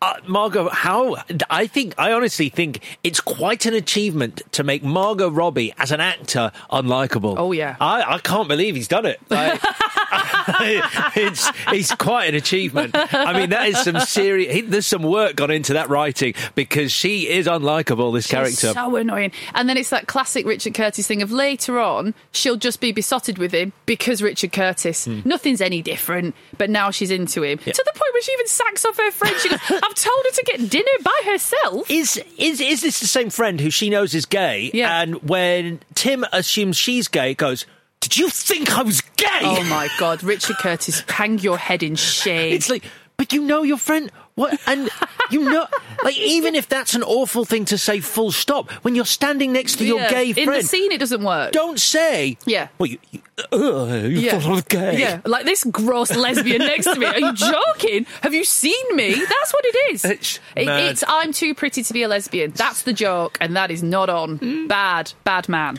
uh, 0.05 0.21
Margot, 0.27 0.69
how 0.69 1.17
I 1.51 1.67
think 1.67 1.95
I 1.99 2.13
honestly 2.13 2.49
think 2.49 2.81
it's 3.03 3.21
quite 3.21 3.67
an 3.67 3.75
achievement 3.75 4.43
to 4.53 4.63
make 4.63 4.83
Margot 4.83 5.31
Robbie 5.31 5.73
as 5.79 5.93
an 5.93 6.01
actor 6.01 6.53
unlikable. 6.71 7.35
Oh, 7.39 7.53
yeah. 7.53 7.77
I, 7.81 8.15
I 8.15 8.19
can't 8.19 8.49
believe 8.49 8.75
he's 8.75 8.89
done 8.89 9.07
it. 9.07 9.21
Like, 9.35 9.61
it's 11.17 11.51
it's 11.69 11.95
quite 11.95 12.29
an 12.29 12.35
achievement. 12.35 12.93
I 12.95 13.33
mean, 13.39 13.51
that 13.51 13.69
is 13.69 13.83
some 13.83 13.99
serious. 14.01 14.63
There's 14.67 14.87
some 14.87 15.03
work 15.03 15.35
gone 15.37 15.51
into 15.51 15.73
that 15.73 15.89
writing 15.89 16.35
because 16.55 16.93
she 16.93 17.29
is 17.29 17.47
unlikable. 17.47 18.13
This 18.15 18.27
character. 18.27 18.73
so 18.73 18.97
annoying. 18.97 19.33
And 19.55 19.69
then 19.69 19.77
it's 19.77 19.91
that 19.91 20.07
classic 20.07 20.47
Richard 20.47 20.75
Curtis 20.75 21.07
thing 21.07 21.23
of 21.23 21.33
later 21.33 21.81
on, 21.81 22.15
she'll 22.31 22.57
just 22.57 22.81
be 22.81 22.93
besotted 22.93 23.39
with 23.39 23.53
him 23.53 23.73
because 23.87 24.23
Richard 24.23 24.53
Curtis. 24.53 25.07
Hmm. 25.07 25.21
Nothing's 25.25 25.61
any 25.61 25.83
different, 25.83 26.35
but 26.59 26.71
now 26.71 26.91
she's 26.91 27.11
into 27.11 27.43
him. 27.43 27.59
To 27.59 27.65
the 27.65 27.93
point 27.93 28.13
where 28.13 28.23
she 28.23 28.33
even 28.33 28.47
sacks 28.47 28.85
off 28.85 28.97
her 28.97 29.11
friend. 29.11 29.37
She 29.41 29.49
goes, 29.49 29.61
I've 29.95 30.03
told 30.03 30.25
her 30.25 30.31
to 30.33 30.45
get 30.45 30.71
dinner 30.71 30.99
by 31.03 31.21
herself. 31.27 31.89
Is 31.91 32.21
is 32.37 32.61
is 32.61 32.83
this 32.83 33.01
the 33.01 33.07
same 33.07 33.31
friend 33.31 33.61
who 33.61 33.71
she 33.71 33.91
knows 33.91 34.15
is 34.15 34.27
gay? 34.27 34.71
Yeah. 34.75 35.01
And 35.01 35.23
when 35.23 35.81
Tim 35.95 36.25
assumes 36.33 36.77
she's 36.77 37.07
gay, 37.07 37.35
goes, 37.35 37.65
"Did 38.01 38.17
you 38.17 38.29
think 38.29 38.77
I 38.77 38.83
was 38.83 39.01
gay?" 39.17 39.29
Oh 39.43 39.63
my 39.65 39.89
God, 39.99 40.25
Richard 40.25 40.57
Curtis, 40.57 41.05
hang 41.09 41.39
your 41.39 41.59
head 41.59 41.83
in 41.83 41.95
shame. 41.97 42.53
It's 42.55 42.69
like, 42.69 42.85
but 43.17 43.33
you 43.33 43.43
know 43.43 43.63
your 43.63 43.79
friend. 43.79 44.11
What? 44.37 44.59
And 44.67 44.91
you 45.31 45.45
know, 45.49 45.67
like, 46.03 46.19
even 46.19 46.55
if 46.57 46.69
that's 46.69 46.95
an 46.95 47.03
awful 47.05 47.45
thing 47.45 47.65
to 47.67 47.79
say, 47.79 48.01
full 48.01 48.33
stop, 48.33 48.69
when 48.83 48.95
you're 48.97 49.05
standing 49.05 49.53
next 49.53 49.77
to 49.79 49.87
your 49.87 50.01
gay 50.09 50.33
friend 50.33 50.49
In 50.49 50.55
the 50.55 50.63
scene, 50.63 50.91
it 50.91 50.99
doesn't 50.99 51.23
work. 51.23 51.53
don't 51.53 51.79
say, 51.79 52.37
Yeah. 52.45 52.67
well, 52.79 52.89
you, 52.89 52.99
you, 53.13 53.21
uh, 53.53 53.87
you 54.03 54.19
Yeah. 54.19 54.33
thought 54.39 54.47
I 54.47 54.51
was 54.51 54.63
gay. 54.63 54.99
Yeah, 54.99 55.21
like 55.25 55.45
this 55.45 55.63
gross 55.65 56.15
lesbian 56.17 56.59
next 56.59 56.87
to 56.87 56.97
me. 56.99 57.07
Are 57.07 57.19
you 57.21 57.33
joking? 57.35 58.07
Have 58.23 58.35
you 58.35 58.43
seen 58.45 58.97
me? 58.97 59.15
That's 59.15 59.53
what 59.53 59.65
it 59.67 59.95
is. 59.95 60.05
It's 60.05 60.41
It- 60.57 60.69
it's 60.69 61.05
I'm 61.07 61.33
too 61.33 61.55
pretty 61.55 61.85
to 61.85 61.93
be 61.93 62.03
a 62.03 62.09
lesbian. 62.09 62.51
That's 62.57 62.83
the 62.83 62.93
joke, 62.93 63.39
and 63.41 63.55
that 63.57 63.71
is 63.71 63.83
not 63.85 64.11
on. 64.11 64.39
Mm. 64.41 64.67
Bad, 64.69 65.13
bad 65.23 65.49
man. 65.49 65.79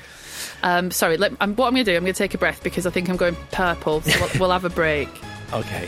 Um, 0.64 0.92
sorry, 0.92 1.18
let, 1.18 1.34
um, 1.42 1.56
what 1.56 1.68
I'm 1.68 1.74
going 1.74 1.86
to 1.86 1.92
do, 1.92 1.96
I'm 1.98 2.04
going 2.04 2.14
to 2.14 2.18
take 2.18 2.34
a 2.34 2.38
breath 2.38 2.64
because 2.64 2.86
I 2.86 2.90
think 2.90 3.10
I'm 3.10 3.18
going 3.18 3.36
purple. 3.52 4.00
So 4.02 4.18
we'll, 4.20 4.30
we'll 4.40 4.52
have 4.52 4.64
a 4.66 4.70
break. 4.70 5.10
Okay. 5.54 5.88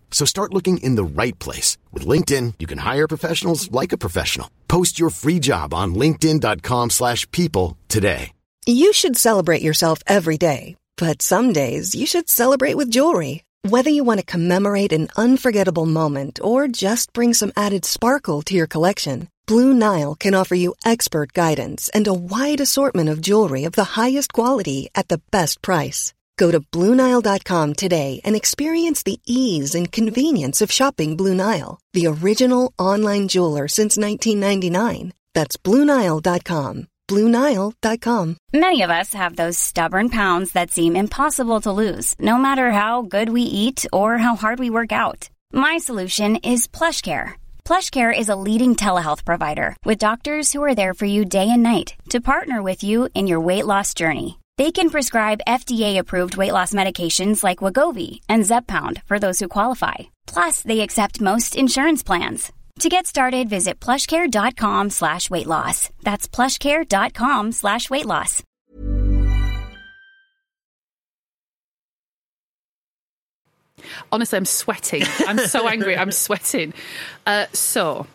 So 0.11 0.25
start 0.25 0.53
looking 0.53 0.77
in 0.77 0.93
the 0.95 1.03
right 1.03 1.37
place. 1.39 1.79
With 1.91 2.05
LinkedIn, 2.05 2.55
you 2.59 2.67
can 2.67 2.77
hire 2.77 3.07
professionals 3.07 3.71
like 3.71 3.91
a 3.91 3.97
professional. 3.97 4.51
Post 4.67 4.99
your 4.99 5.09
free 5.09 5.39
job 5.39 5.73
on 5.73 5.95
linkedin.com 5.95 6.91
slash 6.91 7.25
people 7.31 7.77
today. 7.87 8.33
You 8.67 8.93
should 8.93 9.17
celebrate 9.17 9.63
yourself 9.63 9.99
every 10.05 10.37
day, 10.37 10.75
but 10.95 11.23
some 11.23 11.51
days 11.51 11.95
you 11.95 12.05
should 12.05 12.29
celebrate 12.29 12.75
with 12.75 12.91
jewelry. 12.91 13.43
Whether 13.63 13.89
you 13.89 14.03
want 14.03 14.19
to 14.19 14.25
commemorate 14.25 14.93
an 14.93 15.09
unforgettable 15.17 15.87
moment 15.87 16.39
or 16.43 16.67
just 16.67 17.11
bring 17.13 17.33
some 17.33 17.51
added 17.57 17.85
sparkle 17.85 18.43
to 18.43 18.53
your 18.53 18.67
collection, 18.67 19.27
Blue 19.47 19.73
Nile 19.73 20.15
can 20.15 20.35
offer 20.35 20.55
you 20.55 20.75
expert 20.85 21.33
guidance 21.33 21.89
and 21.89 22.07
a 22.07 22.13
wide 22.13 22.61
assortment 22.61 23.09
of 23.09 23.21
jewelry 23.21 23.63
of 23.63 23.73
the 23.73 23.99
highest 23.99 24.31
quality 24.33 24.89
at 24.93 25.07
the 25.07 25.21
best 25.31 25.61
price. 25.61 26.13
Go 26.41 26.49
to 26.49 26.59
BlueNile.com 26.59 27.75
today 27.75 28.19
and 28.25 28.35
experience 28.35 29.03
the 29.03 29.19
ease 29.27 29.75
and 29.75 29.91
convenience 29.91 30.59
of 30.59 30.71
shopping 30.71 31.15
Blue 31.15 31.35
Nile, 31.35 31.79
the 31.93 32.07
original 32.07 32.73
online 32.79 33.27
jeweler 33.27 33.67
since 33.67 33.95
1999. 33.95 35.13
That's 35.35 35.55
BlueNile.com. 35.57 36.87
BlueNile.com. 37.07 38.37
Many 38.53 38.81
of 38.81 38.89
us 38.89 39.13
have 39.13 39.35
those 39.35 39.59
stubborn 39.59 40.09
pounds 40.09 40.53
that 40.53 40.71
seem 40.71 40.95
impossible 40.95 41.61
to 41.61 41.79
lose, 41.83 42.15
no 42.19 42.39
matter 42.39 42.71
how 42.71 43.03
good 43.03 43.29
we 43.29 43.43
eat 43.43 43.85
or 43.93 44.17
how 44.17 44.35
hard 44.35 44.57
we 44.57 44.71
work 44.71 44.91
out. 44.91 45.29
My 45.53 45.77
solution 45.77 46.37
is 46.37 46.67
PlushCare. 46.67 47.33
PlushCare 47.65 48.17
is 48.17 48.29
a 48.29 48.41
leading 48.47 48.75
telehealth 48.75 49.25
provider 49.25 49.75
with 49.85 50.05
doctors 50.05 50.51
who 50.51 50.63
are 50.63 50.73
there 50.73 50.95
for 50.95 51.05
you 51.05 51.23
day 51.23 51.47
and 51.51 51.61
night 51.61 51.93
to 52.09 52.19
partner 52.33 52.63
with 52.63 52.81
you 52.83 53.09
in 53.13 53.27
your 53.27 53.41
weight 53.41 53.67
loss 53.67 53.93
journey. 53.93 54.40
They 54.61 54.71
can 54.71 54.91
prescribe 54.91 55.47
FDA-approved 55.47 56.37
weight 56.37 56.51
loss 56.51 56.71
medications 56.71 57.43
like 57.43 57.63
Wegovy 57.63 58.19
and 58.29 58.43
Zepbound 58.43 59.01
for 59.07 59.17
those 59.17 59.39
who 59.39 59.47
qualify. 59.47 59.95
Plus, 60.27 60.61
they 60.61 60.81
accept 60.81 61.19
most 61.19 61.55
insurance 61.55 62.03
plans. 62.03 62.51
To 62.81 62.87
get 62.87 63.07
started, 63.07 63.49
visit 63.49 63.79
plushcare.com 63.79 64.91
slash 64.91 65.31
weight 65.31 65.47
loss. 65.47 65.89
That's 66.03 66.27
plushcare.com 66.27 67.53
slash 67.53 67.89
weight 67.89 68.05
loss. 68.05 68.43
Honestly, 74.11 74.37
I'm 74.37 74.45
sweating. 74.45 75.05
I'm 75.27 75.39
so 75.39 75.67
angry. 75.67 75.97
I'm 75.97 76.11
sweating. 76.11 76.75
Uh, 77.25 77.47
so, 77.51 78.05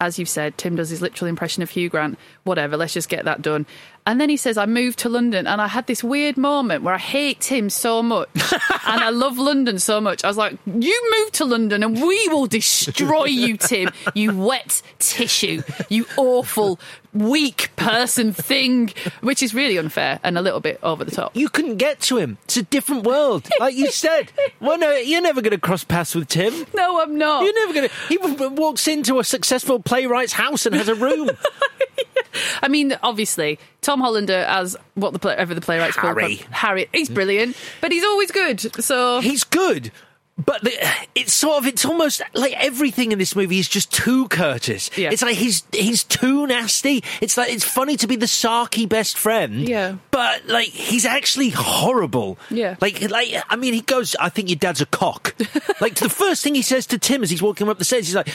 as 0.00 0.18
you've 0.18 0.28
said, 0.28 0.58
Tim 0.58 0.76
does 0.76 0.90
his 0.90 1.00
literal 1.00 1.28
impression 1.28 1.62
of 1.62 1.70
Hugh 1.70 1.88
Grant. 1.88 2.18
Whatever, 2.42 2.76
let's 2.76 2.92
just 2.92 3.08
get 3.08 3.24
that 3.24 3.42
done. 3.42 3.64
And 4.06 4.20
then 4.20 4.28
he 4.28 4.36
says, 4.36 4.58
I 4.58 4.66
moved 4.66 4.98
to 5.00 5.08
London 5.08 5.46
and 5.46 5.62
I 5.62 5.66
had 5.66 5.86
this 5.86 6.04
weird 6.04 6.36
moment 6.36 6.82
where 6.82 6.94
I 6.94 6.98
hate 6.98 7.40
Tim 7.40 7.70
so 7.70 8.02
much 8.02 8.28
and 8.86 9.00
I 9.00 9.08
love 9.10 9.38
London 9.38 9.78
so 9.78 10.00
much. 10.00 10.24
I 10.24 10.28
was 10.28 10.36
like, 10.36 10.58
You 10.66 11.10
moved 11.18 11.34
to 11.34 11.44
London 11.46 11.82
and 11.82 11.94
we 11.94 12.28
will 12.28 12.46
destroy 12.46 13.24
you, 13.26 13.56
Tim. 13.56 13.90
You 14.14 14.36
wet 14.36 14.82
tissue. 14.98 15.62
You 15.88 16.06
awful, 16.18 16.78
weak 17.14 17.70
person 17.76 18.32
thing. 18.32 18.92
Which 19.20 19.42
is 19.42 19.54
really 19.54 19.78
unfair 19.78 20.20
and 20.22 20.36
a 20.36 20.42
little 20.42 20.60
bit 20.60 20.78
over 20.82 21.04
the 21.04 21.10
top. 21.10 21.34
You 21.36 21.48
couldn't 21.48 21.76
get 21.76 22.00
to 22.02 22.18
him. 22.18 22.38
It's 22.44 22.56
a 22.56 22.62
different 22.62 23.04
world, 23.04 23.48
like 23.60 23.74
you 23.74 23.90
said. 23.90 24.32
Well, 24.60 24.78
no, 24.78 24.92
you're 24.94 25.22
never 25.22 25.40
going 25.40 25.52
to 25.52 25.58
cross 25.58 25.84
paths 25.84 26.14
with 26.14 26.28
Tim. 26.28 26.66
No, 26.74 27.00
I'm 27.00 27.16
not. 27.16 27.44
You're 27.44 27.54
never 27.54 27.72
going 27.72 27.88
to. 27.88 27.94
He 28.08 28.18
walks 28.48 28.88
into 28.88 29.18
a 29.18 29.24
successful 29.24 29.80
playwright's 29.80 30.32
house 30.32 30.66
and 30.66 30.74
has 30.74 30.88
a 30.88 30.94
room. 30.94 31.30
I 32.62 32.68
mean, 32.68 32.96
obviously, 33.02 33.58
Tom 33.80 34.00
Hollander 34.00 34.44
as 34.48 34.76
what 34.94 35.12
the 35.12 35.18
play, 35.18 35.34
ever 35.36 35.54
the 35.54 35.60
playwright's 35.60 35.96
called, 35.96 36.18
Harry. 36.18 36.36
but 36.38 36.46
Harry, 36.56 36.88
he's 36.92 37.08
brilliant, 37.08 37.56
but 37.80 37.92
he's 37.92 38.04
always 38.04 38.30
good. 38.30 38.60
So 38.82 39.20
He's 39.20 39.44
good. 39.44 39.92
But 40.36 40.62
the, 40.62 40.72
it's 41.14 41.32
sort 41.32 41.58
of, 41.58 41.66
it's 41.66 41.84
almost 41.84 42.20
like 42.34 42.52
everything 42.54 43.12
in 43.12 43.18
this 43.18 43.36
movie 43.36 43.60
is 43.60 43.68
just 43.68 43.92
too 43.92 44.26
Curtis. 44.28 44.90
Yeah. 44.96 45.10
It's 45.12 45.22
like 45.22 45.36
he's, 45.36 45.62
he's 45.72 46.02
too 46.02 46.46
nasty. 46.48 47.04
It's 47.20 47.36
like, 47.36 47.52
it's 47.52 47.62
funny 47.64 47.96
to 47.98 48.06
be 48.08 48.16
the 48.16 48.26
sarky 48.26 48.88
best 48.88 49.16
friend. 49.16 49.68
Yeah. 49.68 49.96
but 50.10 50.46
like 50.48 50.66
he's 50.68 51.04
actually 51.04 51.50
horrible. 51.50 52.38
Yeah. 52.50 52.76
Like, 52.80 53.00
like 53.10 53.28
I 53.48 53.56
mean, 53.56 53.74
he 53.74 53.80
goes. 53.80 54.16
I 54.16 54.28
think 54.28 54.48
your 54.48 54.56
dad's 54.56 54.80
a 54.80 54.86
cock. 54.86 55.34
like 55.80 55.94
the 55.96 56.08
first 56.08 56.42
thing 56.42 56.54
he 56.54 56.62
says 56.62 56.86
to 56.88 56.98
Tim 56.98 57.22
as 57.22 57.30
he's 57.30 57.42
walking 57.42 57.68
up 57.68 57.78
the 57.78 57.84
stairs, 57.84 58.06
he's 58.06 58.14
like, 58.16 58.28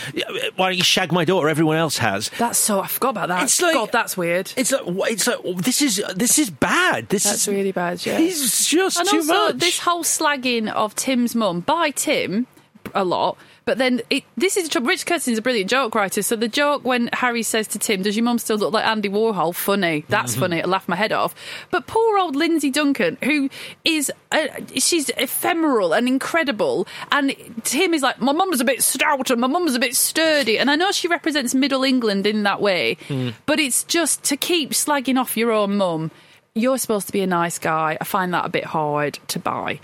"Why 0.55 0.69
don't 0.69 0.77
you 0.77 0.83
shag 0.83 1.11
my 1.11 1.25
daughter? 1.25 1.49
Everyone 1.49 1.77
else 1.77 1.97
has." 1.97 2.29
That's 2.37 2.57
so. 2.57 2.79
I 2.81 2.87
forgot 2.87 3.09
about 3.09 3.27
that. 3.29 3.43
It's 3.43 3.61
like- 3.61 3.73
God, 3.73 3.91
that's 3.91 4.15
weird. 4.17 4.51
It's 4.57 4.71
like 4.71 4.83
it's 5.11 5.27
like 5.27 5.39
this 5.57 5.81
is 5.81 6.01
this 6.15 6.39
is 6.39 6.49
bad. 6.49 7.09
This 7.09 7.23
That's 7.23 7.47
is 7.47 7.53
really 7.53 7.71
bad. 7.71 8.05
Yeah, 8.05 8.17
He's 8.17 8.65
just 8.67 8.99
and 8.99 9.07
too 9.09 9.17
also 9.17 9.33
much. 9.33 9.57
this 9.57 9.79
whole 9.79 10.03
slagging 10.03 10.69
of 10.71 10.95
Tim's 10.95 11.35
mum 11.35 11.61
by 11.61 11.88
Tim 11.91 12.47
a 12.95 13.03
lot. 13.03 13.37
But 13.65 13.77
then 13.77 14.01
it, 14.09 14.23
this 14.35 14.57
is 14.57 14.63
the 14.63 14.69
trouble. 14.71 14.87
Rich 14.87 15.05
Curtis 15.05 15.27
is 15.27 15.37
a 15.37 15.43
brilliant 15.43 15.69
joke 15.69 15.93
writer. 15.93 16.23
So 16.23 16.35
the 16.35 16.47
joke 16.47 16.83
when 16.83 17.07
Harry 17.13 17.43
says 17.43 17.67
to 17.67 17.77
Tim, 17.79 18.01
"Does 18.01 18.15
your 18.17 18.23
mum 18.23 18.39
still 18.39 18.57
look 18.57 18.73
like 18.73 18.83
Andy 18.85 19.09
Warhol?" 19.09 19.53
Funny. 19.53 20.05
That's 20.09 20.31
Mm-hmm. 20.31 20.39
funny. 20.41 20.61
I 20.63 20.65
laugh 20.65 20.87
my 20.89 20.95
head 20.95 21.11
off. 21.11 21.35
But 21.69 21.85
poor 21.85 22.17
old 22.17 22.35
Lindsay 22.35 22.71
Duncan, 22.71 23.19
who 23.23 23.47
is 23.85 24.11
uh, 24.31 24.47
she's 24.75 25.09
ephemeral 25.09 25.93
and 25.93 26.07
incredible, 26.07 26.87
and 27.11 27.35
Tim 27.63 27.93
is 27.93 28.01
like, 28.01 28.19
"My 28.19 28.31
mum's 28.31 28.59
a 28.59 28.65
bit 28.65 28.81
stout 28.81 29.29
and 29.29 29.39
my 29.39 29.45
mum's 29.47 29.75
a 29.75 29.79
bit 29.79 29.95
sturdy," 29.95 30.57
and 30.57 30.71
I 30.71 30.75
know 30.75 30.91
she 30.91 31.07
represents 31.07 31.53
Middle 31.53 31.83
England 31.83 32.25
in 32.25 32.41
that 32.43 32.59
way. 32.61 32.97
Hmm. 33.07 33.29
But 33.45 33.59
it's 33.59 33.83
just 33.83 34.23
to 34.23 34.37
keep 34.37 34.71
slagging 34.71 35.19
off 35.19 35.37
your 35.37 35.51
own 35.51 35.77
mum. 35.77 36.09
You're 36.55 36.79
supposed 36.79 37.05
to 37.05 37.13
be 37.13 37.21
a 37.21 37.27
nice 37.27 37.59
guy. 37.59 37.99
I 38.01 38.03
find 38.03 38.33
that 38.33 38.45
a 38.45 38.49
bit 38.49 38.65
hard 38.65 39.19
to 39.27 39.37
buy. 39.37 39.79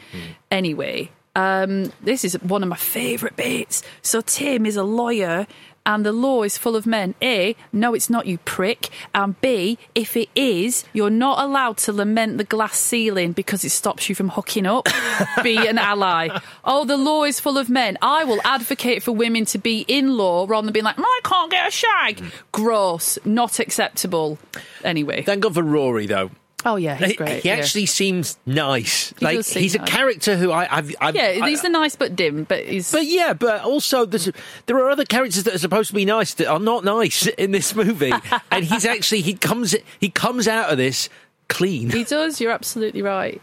Anyway, 0.50 1.12
um, 1.36 1.92
this 2.02 2.24
is 2.24 2.34
one 2.42 2.64
of 2.64 2.70
my 2.70 2.78
favourite 2.78 3.36
bits. 3.36 3.84
So 4.02 4.22
Tim 4.22 4.66
is 4.66 4.76
a 4.76 4.84
lawyer. 4.84 5.48
And 5.88 6.04
the 6.04 6.12
law 6.12 6.42
is 6.42 6.58
full 6.58 6.76
of 6.76 6.88
men. 6.88 7.14
A, 7.22 7.56
no, 7.72 7.94
it's 7.94 8.10
not, 8.10 8.26
you 8.26 8.40
prick. 8.40 8.90
And 9.14 9.40
B, 9.40 9.78
if 9.94 10.18
it 10.18 10.30
is, 10.34 10.84
you're 10.94 11.12
not 11.12 11.44
allowed 11.44 11.78
to 11.78 11.94
lament 11.94 12.40
the 12.40 12.44
glass 12.44 12.80
ceiling 12.80 13.34
because 13.34 13.64
it 13.64 13.70
stops 13.70 14.10
you 14.10 14.16
from 14.16 14.30
hooking 14.30 14.66
up. 14.66 14.88
be 15.44 15.58
an 15.58 15.78
ally. 15.78 16.30
Oh, 16.64 16.86
the 16.86 16.98
law 16.98 17.24
is 17.24 17.40
full 17.40 17.60
of 17.60 17.70
men. 17.70 18.00
I 18.02 18.24
will 18.24 18.42
advocate 18.44 19.04
for 19.04 19.12
women 19.12 19.46
to 19.46 19.60
be 19.60 19.86
in 19.88 20.18
law 20.18 20.48
rather 20.50 20.66
than 20.66 20.74
being 20.74 20.86
like, 20.86 20.98
I 20.98 21.20
can't 21.24 21.52
get 21.52 21.68
a 21.68 21.72
shag. 21.72 22.24
Gross. 22.52 23.20
Not 23.24 23.60
acceptable. 23.60 24.40
Anyway. 24.84 25.22
Thank 25.22 25.44
God 25.44 25.54
for 25.54 25.62
Rory 25.62 26.08
though. 26.08 26.32
Oh, 26.66 26.78
yeah, 26.78 26.96
he's 26.96 27.12
He- 27.12 27.16
great. 27.16 27.44
He 27.44 27.50
yeah. 27.50 27.56
actually 27.56 27.86
seems 27.86 28.38
nice. 28.46 29.14
He 29.20 29.26
like 29.26 29.44
seem 29.46 29.62
he's 29.62 29.76
a 29.76 29.80
character 29.80 30.36
who 30.36 30.52
I, 30.52 30.68
I've, 30.78 30.96
I've 31.00 31.16
Yeah, 31.16 31.44
I- 31.44 31.50
he's 31.50 31.62
the 31.62 31.70
nice 31.70 31.96
but 31.96 32.16
dim, 32.16 32.44
but 32.44 32.66
he's. 32.66 32.92
But 32.92 33.06
yeah, 33.06 33.34
but 33.34 33.62
also 33.64 34.06
there's, 34.06 34.30
there 34.66 34.78
are 34.78 34.90
other 34.90 35.06
characters 35.06 35.44
that 35.44 35.54
are 35.54 35.60
supposed 35.60 35.90
to 35.90 35.96
be 35.96 36.06
nice 36.06 36.34
that 36.34 36.48
are 36.48 36.60
not 36.60 36.84
nice 36.84 37.28
in 37.38 37.52
this 37.52 37.76
movie, 37.76 38.14
and 38.52 38.66
he's 38.66 38.86
actually 38.86 39.22
he 39.22 39.36
comes 39.36 39.76
he 40.00 40.10
comes 40.10 40.48
out 40.48 40.72
of 40.72 40.78
this 40.78 41.08
clean. 41.48 41.92
He 41.92 42.04
does, 42.04 42.42
you're 42.42 42.52
absolutely 42.52 43.04
right. 43.04 43.42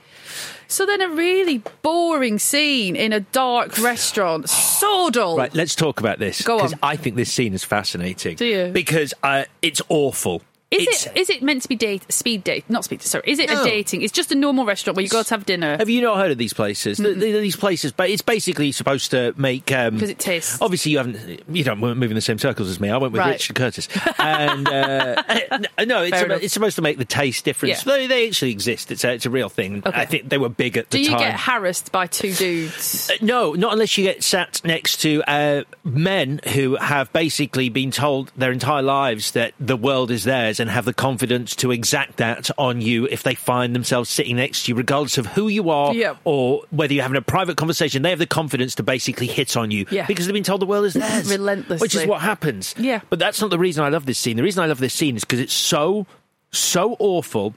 So 0.66 0.86
then 0.86 1.02
a 1.02 1.08
really 1.10 1.62
boring 1.82 2.38
scene 2.38 2.96
in 2.96 3.12
a 3.12 3.20
dark 3.20 3.76
restaurant. 3.78 4.48
So 4.48 5.10
dull. 5.10 5.36
Right, 5.36 5.54
let's 5.54 5.74
talk 5.74 6.00
about 6.00 6.18
this 6.18 6.40
Go 6.42 6.60
on. 6.60 6.72
I 6.82 6.96
think 6.96 7.16
this 7.16 7.30
scene 7.30 7.52
is 7.52 7.62
fascinating. 7.62 8.36
Do 8.36 8.46
you? 8.46 8.70
Because 8.72 9.12
uh, 9.22 9.44
it's 9.60 9.82
awful. 9.90 10.40
Is 10.72 10.86
it's, 10.88 11.06
it 11.06 11.16
is 11.16 11.30
it 11.30 11.42
meant 11.42 11.62
to 11.62 11.68
be 11.68 11.76
date 11.76 12.10
speed 12.12 12.44
date? 12.44 12.64
Not 12.68 12.84
speed. 12.84 13.02
Sorry, 13.02 13.24
is 13.26 13.38
it 13.38 13.48
No. 13.50 13.62
a 13.62 13.64
dating? 13.64 14.02
It's 14.02 14.12
just 14.12 14.32
a 14.32 14.34
normal 14.34 14.64
restaurant 14.64 14.96
where 14.96 15.02
you 15.02 15.08
go 15.08 15.22
to 15.22 15.30
have 15.34 15.44
dinner. 15.46 15.76
Have 15.76 15.88
you 15.90 16.00
not 16.02 16.16
heard 16.16 16.30
of 16.30 16.38
these 16.38 16.52
places? 16.52 16.98
Th- 16.98 17.18
th- 17.18 17.40
These 17.42 17.56
places, 17.56 17.92
but 17.92 18.08
it's 18.10 18.22
basically 18.22 18.72
supposed 18.72 19.10
to 19.12 19.34
make 19.36 19.70
um, 19.72 19.94
Because 19.94 20.10
it 20.10 20.18
tastes. 20.18 20.60
Obviously, 20.60 20.92
you 20.92 20.98
haven't. 20.98 21.42
You 21.54 21.64
don't 21.64 21.78
move 21.78 22.02
in 22.02 22.14
the 22.14 22.20
same 22.20 22.38
circles 22.38 22.68
as 22.68 22.80
me. 22.80 22.88
I 22.90 22.96
went 22.96 23.12
with 23.12 23.20
Right. 23.20 23.32
Richard 23.32 23.56
Curtis, 23.56 23.88
and 24.18 24.66
uh, 24.68 25.22
no, 25.86 26.02
it's, 26.02 26.22
enough. 26.22 26.42
it's 26.42 26.54
supposed 26.54 26.76
to 26.76 26.82
make 26.82 26.98
the 26.98 27.04
taste 27.04 27.44
difference. 27.44 27.84
Yeah. 27.86 27.96
They, 27.96 28.06
they 28.06 28.28
actually 28.28 28.50
exist. 28.52 28.90
It's 28.90 29.04
a, 29.04 29.12
it's 29.12 29.26
a 29.26 29.30
real 29.30 29.48
thing. 29.48 29.82
Okay. 29.86 30.00
I 30.00 30.06
think 30.06 30.28
they 30.28 30.38
were 30.38 30.48
big 30.48 30.76
at 30.76 30.90
the 30.90 30.98
time. 30.98 31.04
Do 31.04 31.10
you 31.10 31.16
time. 31.18 31.30
get 31.30 31.40
harassed 31.40 31.92
by 31.92 32.06
two 32.06 32.32
dudes? 32.32 33.10
Uh, 33.10 33.14
No, 33.20 33.52
not 33.52 33.72
unless 33.72 33.96
you 33.98 34.04
get 34.04 34.22
sat 34.22 34.60
next 34.64 34.98
to 35.02 35.22
uh, 35.28 35.62
men 35.84 36.40
who 36.54 36.76
have 36.76 37.12
basically 37.12 37.68
been 37.68 37.90
told 37.90 38.32
their 38.36 38.52
entire 38.52 38.82
lives 38.82 39.32
that 39.32 39.54
the 39.60 39.76
world 39.76 40.10
is 40.10 40.24
theirs 40.24 40.58
and 40.62 40.70
have 40.70 40.86
the 40.86 40.94
confidence 40.94 41.54
to 41.56 41.70
exact 41.70 42.16
that 42.16 42.50
on 42.56 42.80
you 42.80 43.06
if 43.10 43.22
they 43.22 43.34
find 43.34 43.74
themselves 43.74 44.08
sitting 44.08 44.36
next 44.36 44.64
to 44.64 44.72
you, 44.72 44.74
regardless 44.76 45.18
of 45.18 45.26
who 45.26 45.48
you 45.48 45.68
are 45.68 45.92
Yep. 45.92 46.18
or 46.24 46.62
whether 46.70 46.94
you're 46.94 47.02
having 47.02 47.18
a 47.18 47.22
private 47.22 47.58
conversation. 47.58 48.00
They 48.00 48.08
have 48.10 48.18
the 48.18 48.26
confidence 48.26 48.74
to 48.76 48.82
basically 48.82 49.26
hit 49.26 49.56
on 49.56 49.70
you 49.70 49.84
Yeah. 49.90 50.06
because 50.06 50.26
they've 50.26 50.32
been 50.32 50.42
told 50.42 50.62
the 50.62 50.66
world 50.66 50.86
is 50.86 50.94
theirs. 50.94 51.28
Relentlessly. 51.38 51.84
Which 51.84 51.94
is 51.94 52.06
what 52.06 52.22
happens. 52.22 52.74
Yeah. 52.78 53.00
But 53.10 53.18
that's 53.18 53.40
not 53.42 53.50
the 53.50 53.58
reason 53.58 53.84
I 53.84 53.88
love 53.90 54.06
this 54.06 54.18
scene. 54.18 54.38
The 54.38 54.42
reason 54.42 54.62
I 54.62 54.66
love 54.66 54.78
this 54.78 54.94
scene 54.94 55.16
is 55.16 55.24
because 55.24 55.40
it's 55.40 55.52
so, 55.52 56.06
so 56.52 56.96
awful 56.98 57.54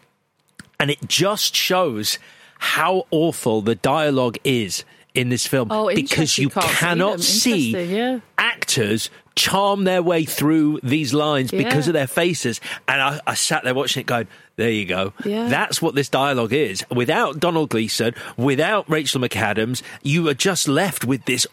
and 0.80 0.92
it 0.92 0.98
just 1.08 1.56
shows 1.56 2.20
how 2.58 3.06
awful 3.12 3.62
the 3.62 3.76
dialogue 3.76 4.38
is 4.44 4.84
in 5.16 5.30
this 5.30 5.48
film 5.48 5.72
Oh, 5.72 5.94
because 5.94 6.38
you 6.38 6.50
Can't 6.50 6.66
see 6.66 6.76
cannot 6.76 7.20
see 7.22 7.84
yeah. 7.96 8.20
actors 8.38 9.10
charm 9.36 9.84
their 9.84 10.02
way 10.02 10.24
through 10.26 10.80
these 10.82 11.14
lines 11.14 11.52
because 11.52 11.88
of 11.88 11.94
their 11.94 12.08
faces 12.08 12.62
and 12.88 13.02
I, 13.02 13.20
I 13.28 13.34
sat 13.34 13.64
there 13.66 13.74
watching 13.74 14.02
it 14.02 14.06
going 14.08 14.28
there 14.56 14.70
you 14.70 14.86
go 14.86 15.12
Yeah. 15.26 15.50
that's 15.50 15.82
what 15.82 15.94
this 15.96 16.08
dialogue 16.08 16.54
is 16.54 16.86
without 16.90 17.40
Domhnall 17.42 17.68
Gleeson 17.68 18.14
without 18.38 18.90
rachel 18.90 19.20
mcadams 19.20 19.82
you 20.04 20.28
are 20.30 20.34
just 20.34 20.68
left 20.70 21.04
with 21.04 21.26
this 21.26 21.46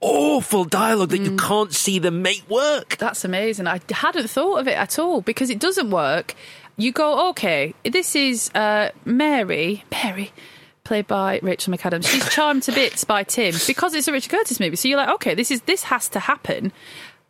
awful 0.00 0.64
dialogue 0.64 1.08
that 1.10 1.22
Mm. 1.22 1.30
you 1.30 1.36
can't 1.36 1.72
see 1.72 1.98
them 1.98 2.22
make 2.22 2.48
work 2.48 2.96
That's 2.98 3.24
amazing. 3.24 3.66
I 3.66 3.80
hadn't 3.90 4.28
thought 4.28 4.60
of 4.60 4.68
it 4.68 4.76
at 4.76 4.98
all 4.98 5.20
because 5.22 5.48
it 5.50 5.58
doesn't 5.58 5.90
work. 5.90 6.34
You 6.76 6.92
go, 6.92 7.30
okay, 7.30 7.72
this 7.84 8.14
is 8.14 8.50
uh, 8.54 8.90
Mary. 9.06 9.82
Mary. 9.90 10.30
Played 10.84 11.06
by 11.06 11.40
Rachel 11.42 11.72
McAdams. 11.72 12.06
She's 12.06 12.28
charmed 12.28 12.62
to 12.64 12.72
bits 12.72 13.04
by 13.04 13.22
Tim 13.24 13.54
because 13.66 13.94
it's 13.94 14.06
a 14.06 14.12
Richard 14.12 14.30
Curtis 14.30 14.60
movie. 14.60 14.76
So 14.76 14.86
you're 14.86 14.98
like, 14.98 15.08
okay, 15.14 15.34
this 15.34 15.50
is 15.50 15.62
this 15.62 15.84
has 15.84 16.10
to 16.10 16.20
happen. 16.20 16.72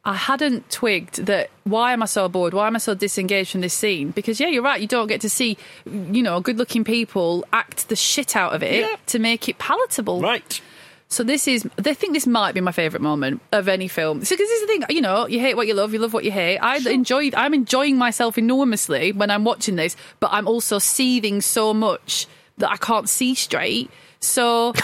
I 0.04 0.14
hadn't 0.14 0.68
twigged 0.70 1.24
that. 1.26 1.50
Why 1.62 1.92
am 1.92 2.02
I 2.02 2.06
so 2.06 2.28
bored? 2.28 2.52
Why 2.52 2.66
am 2.66 2.74
I 2.74 2.78
so 2.80 2.94
disengaged 2.94 3.52
from 3.52 3.60
this 3.62 3.72
scene? 3.72 4.10
Because 4.10 4.40
yeah, 4.40 4.48
you're 4.48 4.62
right. 4.62 4.80
You 4.80 4.88
don't 4.88 5.06
get 5.06 5.20
to 5.22 5.30
see, 5.30 5.56
you 5.86 6.22
know, 6.22 6.40
good-looking 6.40 6.82
people 6.84 7.44
act 7.52 7.88
the 7.88 7.96
shit 7.96 8.34
out 8.36 8.54
of 8.54 8.62
it 8.62 8.80
Yeah. 8.80 8.96
to 9.06 9.18
make 9.18 9.48
it 9.48 9.56
palatable. 9.58 10.20
right 10.20 10.60
So 11.08 11.22
this 11.22 11.46
is, 11.48 11.62
they 11.76 11.94
think 11.94 12.12
this 12.12 12.26
might 12.26 12.52
be 12.54 12.60
my 12.60 12.72
favourite 12.72 13.02
moment 13.02 13.40
of 13.52 13.68
any 13.68 13.88
film. 13.88 14.24
So, 14.24 14.34
because 14.34 14.48
this 14.48 14.60
is 14.60 14.60
the 14.62 14.66
thing, 14.66 14.82
you 14.90 15.00
know, 15.00 15.26
you 15.26 15.38
hate 15.38 15.56
what 15.56 15.66
you 15.68 15.74
love, 15.74 15.92
you 15.94 16.00
love 16.00 16.12
what 16.12 16.24
you 16.24 16.32
hate. 16.32 16.58
I 16.58 16.76
enjoy, 16.90 17.30
I'm 17.36 17.54
enjoying 17.54 17.96
myself 17.96 18.36
enormously 18.36 19.12
when 19.12 19.30
I'm 19.30 19.44
watching 19.44 19.76
this, 19.76 19.96
but 20.20 20.30
I'm 20.32 20.48
also 20.48 20.78
seething 20.80 21.40
so 21.40 21.72
much 21.72 22.26
that 22.58 22.70
I 22.70 22.76
can't 22.76 23.08
see 23.08 23.34
straight. 23.34 23.90
So. 24.20 24.74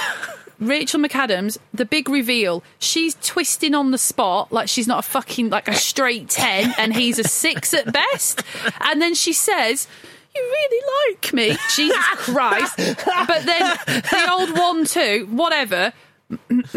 Rachel 0.61 1.01
McAdams, 1.01 1.57
the 1.73 1.87
big 1.87 2.11
reveal, 2.11 2.63
she's 2.79 3.17
twisting 3.23 3.75
on 3.75 3.93
the 3.93 3.99
spot 3.99 4.53
like 4.53 4.69
she's 4.69 4.87
not 4.87 4.99
a 4.99 5.03
fucking 5.09 5.49
like 5.49 5.69
a 5.69 5.75
straight 5.75 6.29
10 6.29 6.75
and 6.77 6.95
he's 6.95 7.19
a 7.19 7.25
6 7.25 7.73
at 7.73 7.91
best. 7.91 8.43
And 8.83 9.01
then 9.01 9.15
she 9.15 9.33
says, 9.33 9.89
you 10.35 10.43
really 10.43 11.13
like 11.13 11.33
me. 11.33 11.57
Jesus 11.75 12.05
Christ. 12.13 12.77
But 12.77 13.47
then 13.47 13.79
the 13.87 14.29
old 14.31 14.57
one 14.57 14.85
too, 14.85 15.27
whatever. 15.31 15.93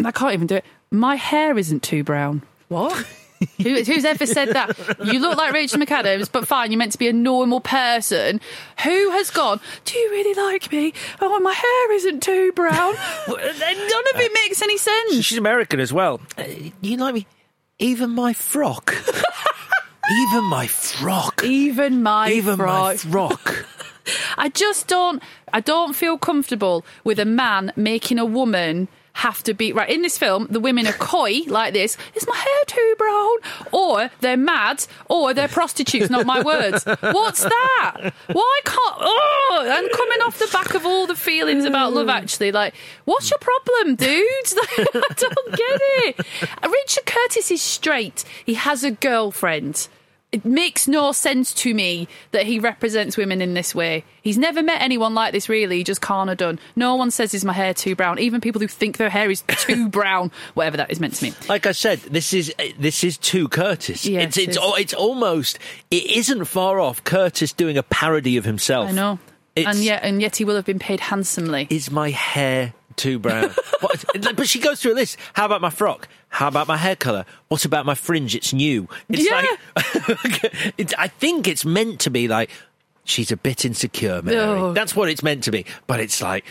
I 0.02 0.10
can't 0.12 0.32
even 0.32 0.46
do 0.46 0.56
it. 0.56 0.64
My 0.90 1.16
hair 1.16 1.56
isn't 1.58 1.82
too 1.82 2.04
brown. 2.04 2.42
What? 2.68 3.06
Who, 3.62 3.82
who's 3.82 4.04
ever 4.04 4.26
said 4.26 4.48
that? 4.50 4.76
You 5.04 5.18
look 5.20 5.36
like 5.38 5.52
Rachel 5.52 5.78
McAdams, 5.80 6.30
but 6.30 6.46
fine, 6.48 6.70
you're 6.72 6.78
meant 6.78 6.92
to 6.92 6.98
be 6.98 7.08
a 7.08 7.12
normal 7.12 7.60
person. 7.60 8.40
Who 8.82 9.10
has 9.10 9.30
gone, 9.30 9.60
Do 9.84 9.98
you 9.98 10.10
really 10.10 10.34
like 10.34 10.70
me? 10.72 10.92
Oh, 11.20 11.38
my 11.40 11.52
hair 11.52 11.92
isn't 11.92 12.22
too 12.22 12.52
brown. 12.52 12.94
None 13.28 13.36
of 13.38 14.20
it 14.20 14.32
makes 14.46 14.62
any 14.62 14.78
sense. 14.78 15.24
she's 15.24 15.38
american 15.38 15.80
as 15.80 15.92
well 15.92 16.20
Uh, 16.38 16.44
you 16.80 16.96
like 16.96 17.14
me 17.14 17.26
even 17.78 18.10
my 18.10 18.32
frock 18.32 18.94
even 20.10 20.44
my 20.44 20.66
frock 20.66 21.42
Even 21.44 22.02
my 22.02 22.30
even 22.30 22.58
my 22.58 22.96
frock. 22.96 23.38
frock 23.40 23.66
I 24.36 24.48
just 24.50 24.86
don't 24.86 25.22
I 25.52 25.60
don't 25.60 25.94
feel 25.94 26.18
comfortable 26.18 26.84
with 27.04 27.18
a 27.18 27.24
man 27.24 27.72
making 27.76 28.18
a 28.18 28.24
woman 28.24 28.88
have 29.14 29.42
to 29.44 29.54
be 29.54 29.72
right 29.72 29.88
in 29.88 30.02
this 30.02 30.18
film 30.18 30.46
the 30.50 30.60
women 30.60 30.86
are 30.86 30.92
coy 30.92 31.40
like 31.46 31.72
this. 31.72 31.96
Is 32.14 32.26
my 32.26 32.36
hair 32.36 32.64
too 32.66 32.94
brown? 32.98 33.36
Or 33.72 34.10
they're 34.20 34.36
mad 34.36 34.86
or 35.08 35.32
they're 35.32 35.48
prostitutes 35.48 36.10
not 36.10 36.26
my 36.26 36.42
words. 36.42 36.84
What's 36.84 37.42
that? 37.42 38.12
Why 38.26 38.60
can't 38.64 38.96
oh 38.98 39.66
i'm 39.70 39.88
coming 39.90 40.20
off 40.20 40.38
the 40.38 40.48
back 40.52 40.74
of 40.74 40.84
all 40.84 41.06
the 41.06 41.14
feelings 41.14 41.64
about 41.64 41.92
love 41.92 42.08
actually 42.20 42.52
like 42.52 42.74
what's 43.04 43.30
your 43.30 43.38
problem 43.38 43.96
dudes? 43.96 44.54
I 44.60 45.14
don't 45.16 45.50
get 45.50 45.80
it. 46.06 46.26
Richard 46.62 47.06
curtis 47.06 47.50
is 47.50 47.62
straight. 47.62 48.24
He 48.44 48.54
has 48.54 48.84
a 48.84 48.90
girlfriend 48.90 49.88
it 50.34 50.44
makes 50.44 50.88
no 50.88 51.12
sense 51.12 51.54
to 51.54 51.72
me 51.72 52.08
that 52.32 52.44
he 52.44 52.58
represents 52.58 53.16
women 53.16 53.40
in 53.40 53.54
this 53.54 53.74
way. 53.74 54.04
He's 54.20 54.36
never 54.36 54.62
met 54.62 54.82
anyone 54.82 55.14
like 55.14 55.32
this, 55.32 55.48
really. 55.48 55.78
He 55.78 55.84
just 55.84 56.00
can't 56.00 56.28
have 56.28 56.38
done. 56.38 56.58
No 56.74 56.96
one 56.96 57.10
says, 57.10 57.34
Is 57.34 57.44
my 57.44 57.52
hair 57.52 57.72
too 57.72 57.94
brown? 57.94 58.18
Even 58.18 58.40
people 58.40 58.60
who 58.60 58.66
think 58.66 58.96
their 58.96 59.10
hair 59.10 59.30
is 59.30 59.42
too 59.48 59.88
brown, 59.88 60.32
whatever 60.54 60.76
that 60.78 60.90
is 60.90 60.98
meant 60.98 61.14
to 61.14 61.24
mean. 61.24 61.34
like 61.48 61.66
I 61.66 61.72
said, 61.72 62.00
this 62.00 62.32
is 62.32 62.52
uh, 62.58 62.64
this 62.78 63.04
is 63.04 63.16
too 63.16 63.48
Curtis. 63.48 64.04
Yes, 64.04 64.36
it's 64.36 64.36
it's 64.38 64.56
it 64.56 64.60
is. 64.60 64.72
it's 64.78 64.94
almost 64.94 65.58
it 65.90 66.04
isn't 66.04 66.44
far 66.46 66.80
off 66.80 67.04
Curtis 67.04 67.52
doing 67.52 67.78
a 67.78 67.82
parody 67.84 68.36
of 68.36 68.44
himself. 68.44 68.88
I 68.88 68.92
know. 68.92 69.18
It's- 69.56 69.72
and 69.76 69.84
yet 69.84 70.02
and 70.02 70.20
yet 70.20 70.34
he 70.36 70.44
will 70.44 70.56
have 70.56 70.64
been 70.64 70.80
paid 70.80 70.98
handsomely. 70.98 71.68
Is 71.70 71.90
my 71.90 72.10
hair 72.10 72.74
too 72.96 73.18
brown? 73.18 73.50
what, 73.80 74.04
but 74.36 74.48
she 74.48 74.58
goes 74.60 74.80
through 74.80 74.92
a 74.92 74.94
list. 74.94 75.16
How 75.34 75.46
about 75.46 75.60
my 75.60 75.70
frock? 75.70 76.08
How 76.28 76.48
about 76.48 76.66
my 76.68 76.76
hair 76.76 76.96
colour? 76.96 77.24
What 77.48 77.64
about 77.64 77.86
my 77.86 77.94
fringe? 77.94 78.34
It's 78.34 78.52
new. 78.52 78.88
It's 79.08 79.24
Yeah. 79.28 79.46
like, 79.74 80.74
it's, 80.78 80.94
I 80.98 81.08
think 81.08 81.46
it's 81.46 81.64
meant 81.64 82.00
to 82.00 82.10
be 82.10 82.28
like, 82.28 82.50
she's 83.04 83.30
a 83.30 83.36
bit 83.36 83.64
insecure, 83.64 84.22
Mary. 84.22 84.36
Oh. 84.38 84.72
That's 84.72 84.96
what 84.96 85.08
it's 85.08 85.22
meant 85.22 85.44
to 85.44 85.50
be. 85.50 85.66
But 85.86 86.00
it's 86.00 86.20
like, 86.22 86.44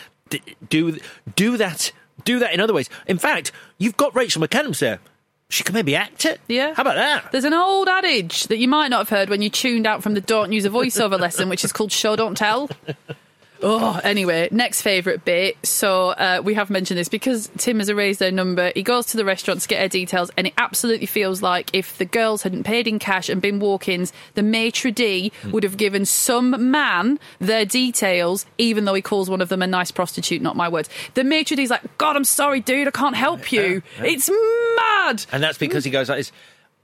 do, 0.69 0.97
do 1.35 1.57
that, 1.57 1.91
do 2.25 2.39
that 2.39 2.53
in 2.53 2.59
other 2.59 2.73
ways. 2.73 2.89
In 3.07 3.17
fact, 3.17 3.51
you've 3.77 3.97
got 3.97 4.15
Rachel 4.15 4.41
McAdams 4.41 4.79
there. 4.79 4.99
She 5.49 5.63
can 5.63 5.75
maybe 5.75 5.95
act 5.95 6.25
it. 6.25 6.39
Yeah. 6.47 6.73
How 6.73 6.81
about 6.81 6.95
that? 6.95 7.31
There's 7.31 7.43
an 7.43 7.53
old 7.53 7.87
adage 7.87 8.47
that 8.47 8.57
you 8.57 8.67
might 8.67 8.87
not 8.87 8.99
have 8.99 9.09
heard 9.09 9.29
when 9.29 9.43
you 9.43 9.51
tuned 9.51 9.85
out 9.85 10.01
from 10.01 10.15
the 10.15 10.21
Don't 10.21 10.51
Use 10.51 10.65
a 10.65 10.69
Voiceover 10.69 11.19
lesson, 11.19 11.47
which 11.47 11.63
is 11.63 11.71
called 11.71 11.91
Show 11.91 12.15
Don't 12.15 12.35
Tell. 12.35 12.69
Oh, 13.63 13.99
anyway, 14.03 14.49
next 14.51 14.81
favourite 14.81 15.23
bit. 15.23 15.57
So 15.65 16.09
uh, 16.09 16.41
we 16.43 16.53
have 16.55 16.69
mentioned 16.69 16.97
this 16.97 17.07
because 17.07 17.49
Tim 17.57 17.79
has 17.79 17.87
erased 17.87 18.19
their 18.19 18.31
number. 18.31 18.71
He 18.75 18.83
goes 18.83 19.05
to 19.07 19.17
the 19.17 19.23
restaurant 19.25 19.61
to 19.61 19.67
get 19.67 19.81
her 19.81 19.87
details, 19.87 20.31
and 20.37 20.47
it 20.47 20.53
absolutely 20.57 21.05
feels 21.05 21.41
like 21.41 21.69
if 21.73 21.97
the 21.97 22.05
girls 22.05 22.43
hadn't 22.43 22.63
paid 22.63 22.87
in 22.87 22.99
cash 22.99 23.29
and 23.29 23.41
been 23.41 23.59
walk-ins, 23.59 24.11
the 24.33 24.43
maitre 24.43 24.91
d 24.91 25.31
would 25.51 25.63
have 25.63 25.77
given 25.77 26.05
some 26.05 26.71
man 26.71 27.19
their 27.39 27.65
details, 27.65 28.45
even 28.57 28.85
though 28.85 28.93
he 28.93 29.01
calls 29.01 29.29
one 29.29 29.41
of 29.41 29.49
them 29.49 29.61
a 29.61 29.67
nice 29.67 29.91
prostitute. 29.91 30.41
Not 30.41 30.57
my 30.57 30.67
words. 30.67 30.89
The 31.13 31.23
maitre 31.23 31.55
d's 31.55 31.69
like, 31.69 31.97
God, 31.97 32.15
I'm 32.17 32.25
sorry, 32.25 32.59
dude, 32.59 32.87
I 32.87 32.91
can't 32.91 33.15
help 33.15 33.51
you. 33.51 33.81
It's 33.99 34.29
mad. 34.29 35.25
And 35.31 35.41
that's 35.41 35.57
because 35.57 35.85
he 35.85 35.91
goes 35.91 36.09
like 36.09 36.19
this. 36.19 36.31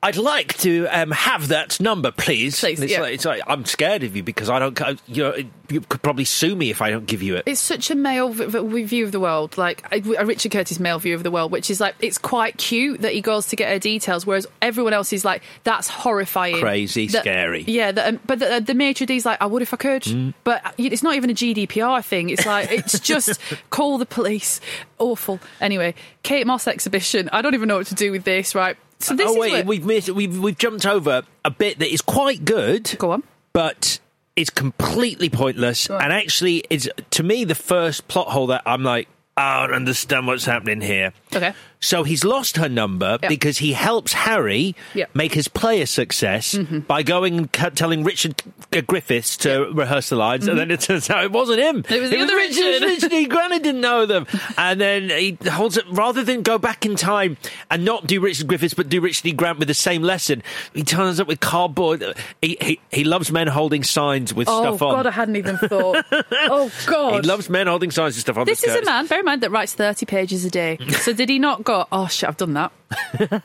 I'd 0.02 0.16
like 0.16 0.58
to 0.60 0.88
um, 0.88 1.12
have 1.12 1.50
that 1.50 1.78
number, 1.82 2.12
please. 2.12 2.58
Please, 2.60 2.80
it's, 2.80 2.90
yeah. 2.92 3.02
like, 3.02 3.16
it's 3.16 3.26
like 3.26 3.42
I'm 3.48 3.66
scared 3.66 4.04
of 4.04 4.16
you 4.16 4.24
because 4.24 4.50
I 4.50 4.58
don't. 4.58 4.80
You 5.08 5.24
know, 5.24 5.36
you 5.70 5.82
could 5.82 6.02
probably 6.02 6.24
sue 6.24 6.56
me 6.56 6.70
if 6.70 6.82
I 6.82 6.90
don't 6.90 7.06
give 7.06 7.22
you 7.22 7.36
it. 7.36 7.44
It's 7.46 7.60
such 7.60 7.92
a 7.92 7.96
male 7.96 8.30
v- 8.30 8.84
view 8.84 9.04
of 9.04 9.12
the 9.12 9.20
world, 9.20 9.58
like 9.58 9.86
a 9.92 10.02
a 10.18 10.26
Richard 10.26 10.54
Curtis 10.54 10.80
male 10.80 11.00
view 11.00 11.16
of 11.16 11.24
the 11.24 11.32
world, 11.32 11.52
which 11.52 11.70
is 11.70 11.82
like 11.82 11.96
it's 12.00 12.18
quite 12.18 12.56
cute 12.58 13.02
that 13.02 13.12
he 13.12 13.20
goes 13.20 13.48
to 13.48 13.58
get 13.58 13.70
her 13.74 13.78
details, 13.80 14.26
whereas 14.26 14.48
everyone 14.62 14.94
else 14.94 15.12
is 15.12 15.26
like 15.26 15.44
that's 15.66 15.90
horrifying, 15.90 16.60
Crazy, 16.62 17.08
That- 17.08 17.24
scary. 17.24 17.66
Yeah, 17.68 17.92
that, 17.92 18.08
um, 18.08 18.20
but 18.26 18.40
the, 18.40 18.62
the 18.66 18.74
maitre 18.76 19.06
d's 19.06 19.26
like 19.26 19.42
I 19.42 19.48
would 19.48 19.62
if 19.62 19.74
I 19.74 19.78
could, 19.78 20.04
Mm. 20.04 20.34
but 20.46 20.74
it's 20.78 21.04
not 21.04 21.16
even 21.16 21.30
a 21.30 21.34
GDPR 21.34 22.06
thing. 22.06 22.30
It's 22.30 22.46
like 22.46 22.72
it's 22.72 23.02
just 23.02 23.38
call 23.70 23.98
the 23.98 24.06
police. 24.06 24.62
Awful. 24.98 25.42
Anyway, 25.60 25.94
Kate 26.24 26.48
Moss 26.48 26.68
exhibition. 26.70 27.30
I 27.34 27.42
don't 27.42 27.54
even 27.54 27.68
know 27.68 27.78
what 27.80 27.88
to 27.88 27.96
do 27.96 28.14
with 28.14 28.24
this. 28.24 28.56
Right. 28.56 28.78
So 29.02 29.16
this 29.16 29.28
oh 29.30 29.40
wait, 29.40 29.52
where- 29.52 29.64
we've 29.66 29.86
missed. 29.86 30.10
We've 30.10 30.38
we've 30.40 30.58
jumped 30.58 30.86
over 30.86 31.24
a 31.46 31.52
bit 31.52 31.80
that 31.80 31.92
is 31.92 32.02
quite 32.02 32.44
good. 32.46 32.96
Go 33.00 33.12
on. 33.12 33.24
but 33.54 34.00
it's 34.36 34.50
completely 34.50 35.30
pointless. 35.30 35.90
And 35.90 36.14
actually, 36.14 36.64
is 36.70 36.90
to 37.12 37.24
me 37.24 37.44
the 37.44 37.56
first 37.56 38.08
plot 38.08 38.28
hole 38.30 38.48
that 38.48 38.62
I'm 38.66 38.84
like, 38.84 39.08
I 39.36 39.66
don't 39.66 39.76
understand 39.76 40.28
what's 40.28 40.46
happening 40.46 40.82
here. 40.82 41.14
Okay. 41.34 41.54
So 41.82 42.04
he's 42.04 42.24
lost 42.26 42.58
her 42.58 42.68
number 42.68 43.18
Yep. 43.22 43.30
because 43.30 43.58
he 43.60 43.74
helps 43.74 44.14
Harry 44.14 44.76
Yep. 44.96 45.10
make 45.16 45.34
his 45.34 45.48
play 45.48 45.82
a 45.82 45.88
success 45.88 46.54
Mm-hmm. 46.56 46.80
by 46.80 47.04
going 47.04 47.38
and 47.38 47.54
telling 47.76 48.04
Richard 48.04 48.42
Griffiths 48.88 49.38
to 49.38 49.72
rehearse 49.74 50.10
the 50.10 50.16
lines, 50.16 50.48
and 50.48 50.60
then 50.60 50.72
it 50.72 50.82
turns 50.82 51.10
out 51.10 51.24
it 51.24 51.32
wasn't 51.32 51.60
him. 51.60 51.84
Mm-hmm. 51.84 51.94
It 51.94 52.02
was 52.02 52.10
the 52.10 52.20
other 52.20 52.36
Richard. 52.36 52.62
Richard. 52.66 52.84
Richard. 52.88 53.12
He 53.12 53.26
granted 53.28 53.64
didn't 53.64 53.82
know 53.82 54.06
them, 54.06 54.28
and 54.58 54.80
then 54.82 55.10
he 55.10 55.38
holds 55.50 55.78
it 55.78 55.86
rather 55.90 56.24
than 56.24 56.42
go 56.42 56.58
back 56.58 56.86
in 56.86 56.96
time 56.96 57.38
and 57.72 57.86
not 57.86 58.08
do 58.08 58.20
Richard 58.20 58.48
Griffiths, 58.48 58.74
but 58.74 58.90
do 58.90 59.00
Richard 59.02 59.26
E. 59.28 59.32
Grant 59.32 59.60
with 59.60 59.68
the 59.68 59.74
same 59.74 60.02
lesson. 60.02 60.44
He 60.74 60.84
turns 60.84 61.20
up 61.20 61.28
with 61.28 61.40
cardboard. 61.40 62.04
He 62.42 62.58
he, 62.62 62.80
he 62.92 63.04
loves 63.04 63.32
men 63.32 63.48
holding 63.48 63.84
signs 63.84 64.34
with 64.34 64.48
Oh 64.50 64.62
stuff 64.62 64.82
on. 64.82 64.92
Oh 64.92 64.96
God, 64.98 65.08
I 65.08 65.12
hadn't 65.12 65.36
even 65.38 65.58
thought. 65.58 66.06
oh 66.12 66.70
God, 66.88 67.24
he 67.24 67.30
loves 67.30 67.50
men 67.50 67.68
holding 67.68 67.92
signs 67.92 68.16
with 68.16 68.22
stuff 68.22 68.38
on. 68.38 68.46
This 68.46 68.64
is 68.64 68.76
a 68.76 68.86
man, 68.86 69.08
bear 69.08 69.20
in 69.20 69.26
mind, 69.26 69.42
that 69.42 69.52
writes 69.52 69.74
30 69.74 70.06
pages 70.06 70.44
a 70.46 70.50
day. 70.50 70.78
So 71.00 71.14
did 71.14 71.30
he 71.30 71.40
not 71.40 71.64
go, 71.70 71.86
oh 71.92 72.08
shit, 72.08 72.28
I've 72.30 72.38
done 72.38 72.54
that? 72.54 72.72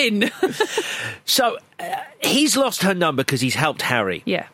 Annoying! 0.00 0.30
So 1.24 1.58
uh, 1.80 1.84
he's 2.22 2.56
lost 2.56 2.82
her 2.82 2.94
number 2.94 3.22
because 3.24 3.40
he's 3.40 3.54
helped 3.56 3.82
Harry. 3.82 4.22
yeah. 4.24 4.46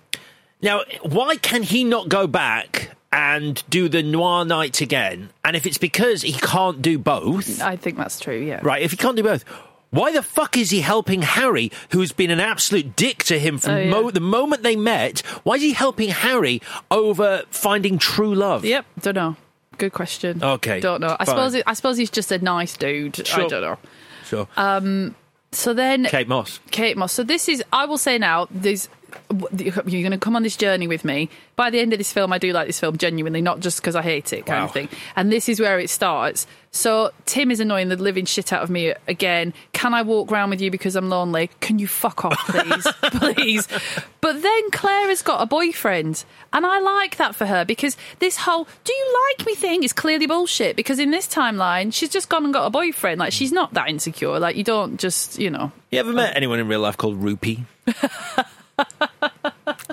Now, 0.63 0.83
why 1.03 1.37
can 1.37 1.63
he 1.65 1.83
not 1.85 2.09
go 2.09 2.27
back 2.29 2.91
and 3.13 3.63
do 3.69 3.89
the 3.89 4.03
noir 4.03 4.45
night 4.45 4.81
again? 4.81 5.31
And 5.45 5.57
if 5.57 5.67
it's 5.67 5.77
because 5.79 6.23
he 6.23 6.33
can't 6.35 6.81
do 6.81 6.99
both, 6.99 7.61
I 7.61 7.75
think 7.77 7.97
that's 7.97 8.19
true, 8.21 8.39
yeah. 8.39 8.61
right? 8.63 8.81
If 8.81 8.93
he 8.93 8.97
can't 8.97 9.17
do 9.17 9.23
both, 9.25 9.45
why 9.91 10.13
the 10.13 10.23
fuck 10.23 10.57
is 10.57 10.71
he 10.71 10.81
helping 10.81 11.23
Harry, 11.23 11.71
who's 11.91 12.13
been 12.13 12.31
an 12.31 12.39
absolute 12.41 12.95
dick 12.97 13.25
to 13.25 13.39
him 13.41 13.59
from 13.59 13.73
Oh, 13.73 13.77
yeah. 13.79 13.91
mo- 13.91 14.11
the 14.13 14.21
moment 14.21 14.63
they 14.63 14.77
met? 14.77 15.21
Why 15.43 15.57
is 15.57 15.63
he 15.63 15.73
helping 15.73 16.09
Harry 16.11 16.63
over 16.91 17.43
finding 17.51 17.99
true 17.99 18.35
love? 18.35 18.65
Yep, 18.65 18.87
don't 19.01 19.15
know. 19.17 19.37
Good 19.83 19.93
question. 19.93 20.45
Okay, 20.45 20.79
Don't 20.79 21.01
know. 21.01 21.17
I 21.19 21.25
fine. 21.25 21.35
suppose 21.35 21.55
it, 21.55 21.65
I 21.67 21.75
suppose 21.75 21.97
he's 21.97 22.09
just 22.09 22.31
a 22.31 22.39
nice 22.39 22.77
dude. 22.77 23.19
I 23.35 23.49
don't 23.49 23.63
know. 23.63 23.79
Sure. 24.25 24.47
Um, 24.57 25.17
so 25.51 25.75
then 25.75 26.05
Kate 26.05 26.29
Moss. 26.29 26.61
Kate 26.71 26.97
Moss. 26.97 27.13
So 27.13 27.25
this 27.25 27.49
is, 27.49 27.65
I 27.73 27.87
will 27.87 27.99
say 27.99 28.17
now, 28.17 28.47
there's, 28.49 28.89
you're 29.33 29.73
going 30.03 30.11
to 30.13 30.19
come 30.19 30.37
on 30.37 30.43
this 30.43 30.57
journey 30.57 30.87
with 30.87 31.05
me. 31.05 31.29
By 31.57 31.71
the 31.71 31.81
end 31.81 31.93
of 31.93 31.99
this 31.99 32.13
film, 32.13 32.33
I 32.33 32.39
do 32.39 32.53
like 32.53 32.67
this 32.67 32.81
film 32.81 32.97
genuinely, 32.99 33.43
not 33.43 33.61
just 33.61 33.81
because 33.81 33.95
I 33.97 34.03
hate 34.03 34.33
it, 34.33 34.47
kind 34.47 34.61
Wow. 34.61 34.65
of 34.67 34.73
thing. 34.73 34.89
And 35.17 35.31
this 35.33 35.49
is 35.49 35.61
where 35.61 35.79
it 35.79 35.91
starts. 35.91 36.47
So 36.75 37.11
Tim 37.27 37.51
is 37.51 37.61
annoying 37.61 37.91
the 37.91 37.97
living 37.97 38.25
shit 38.25 38.51
out 38.53 38.63
of 38.63 38.71
me 38.71 38.95
again. 39.07 39.53
Can 39.75 39.93
I 39.93 40.01
walk 40.03 40.33
around 40.33 40.49
with 40.51 40.63
you 40.63 40.71
because 40.71 40.97
I'm 40.97 41.11
lonely? 41.11 41.51
Can 41.61 41.79
you 41.79 41.87
fuck 41.87 42.25
off, 42.25 42.39
please, 42.49 42.87
please? 43.21 43.69
But 44.23 44.41
then 44.41 44.71
Claire 44.71 45.09
has 45.09 45.21
got 45.21 45.43
a 45.43 45.47
boyfriend, 45.47 46.25
and 46.53 46.65
I 46.65 46.79
like 46.81 47.17
that 47.19 47.35
for 47.35 47.45
her 47.45 47.67
because 47.67 47.99
this 48.21 48.39
whole 48.39 48.67
"do 48.85 48.93
you 48.95 49.25
like 49.37 49.47
me" 49.47 49.55
thing 49.55 49.83
is 49.83 49.93
clearly 49.93 50.27
bullshit. 50.27 50.75
Because 50.75 50.99
in 50.99 51.11
this 51.11 51.27
timeline, 51.27 51.93
she's 51.93 52.09
just 52.09 52.31
gone 52.31 52.45
and 52.45 52.55
got 52.55 52.65
a 52.65 52.71
boyfriend. 52.71 53.19
Like 53.19 53.33
she's 53.35 53.53
not 53.53 53.75
that 53.75 53.91
insecure. 53.91 54.39
Like 54.39 54.57
you 54.57 54.65
don't 54.65 54.99
just, 54.99 55.39
you 55.39 55.51
know, 55.51 55.73
You 55.91 55.99
ever 55.99 56.13
met 56.15 56.35
anyone 56.37 56.59
in 56.59 56.69
real 56.69 56.81
life 56.81 56.97
called 56.97 57.17
Rupee? 57.23 57.65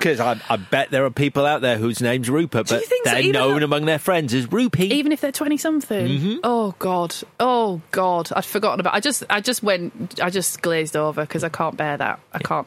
Because 0.00 0.18
I, 0.20 0.40
I 0.48 0.56
bet 0.56 0.90
there 0.90 1.04
are 1.04 1.10
people 1.10 1.44
out 1.46 1.60
there 1.60 1.76
whose 1.76 2.00
name's 2.00 2.28
Rupert, 2.30 2.68
but 2.68 2.82
they're 3.04 3.30
known 3.32 3.62
among 3.62 3.84
their 3.84 3.98
friends 3.98 4.32
as 4.34 4.50
Rupee. 4.50 4.86
even 4.94 5.12
if 5.12 5.20
they're 5.20 5.30
20 5.30 5.56
something 5.58 6.06
Mm-hmm. 6.08 6.36
oh 6.42 6.74
god. 6.78 7.14
Oh 7.38 7.80
god. 7.90 8.30
I'd 8.34 8.44
forgotten 8.44 8.80
about 8.80 8.94
i 8.94 9.00
just 9.00 9.22
i 9.30 9.40
just 9.40 9.62
went 9.62 10.18
i 10.20 10.30
just 10.30 10.62
glazed 10.62 10.96
over 10.96 11.22
because 11.22 11.44
i 11.44 11.48
can't 11.48 11.76
bear 11.76 11.96
that. 11.98 12.18
I 12.32 12.38
can't. 12.38 12.66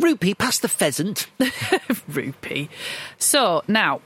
Rupee, 0.00 0.34
pass 0.34 0.58
the 0.58 0.68
pheasant. 0.68 1.28
rupee. 2.08 2.68
So 3.18 3.62
now 3.68 4.00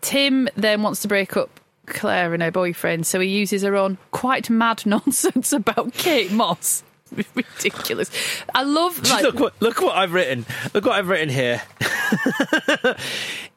tim 0.00 0.48
then 0.56 0.82
wants 0.82 1.00
to 1.02 1.08
break 1.08 1.36
up 1.36 1.60
claire 1.86 2.32
and 2.34 2.42
her 2.42 2.50
boyfriend 2.50 3.06
so 3.06 3.20
he 3.20 3.28
uses 3.28 3.62
her 3.62 3.74
own 3.76 3.98
quite 4.10 4.48
mad 4.48 4.84
nonsense 4.86 5.52
about 5.52 5.92
kate 5.92 6.30
moss 6.30 6.82
ridiculous 7.34 8.10
i 8.54 8.62
love 8.62 8.98
like 9.10 9.22
look 9.22 9.38
what 9.40 9.54
look 9.60 9.80
what 9.80 9.96
I've 9.96 10.12
written. 10.12 10.44
Look 10.72 10.84
what 10.86 10.94
I've 10.96 11.08
written 11.08 11.28
here. 11.28 11.62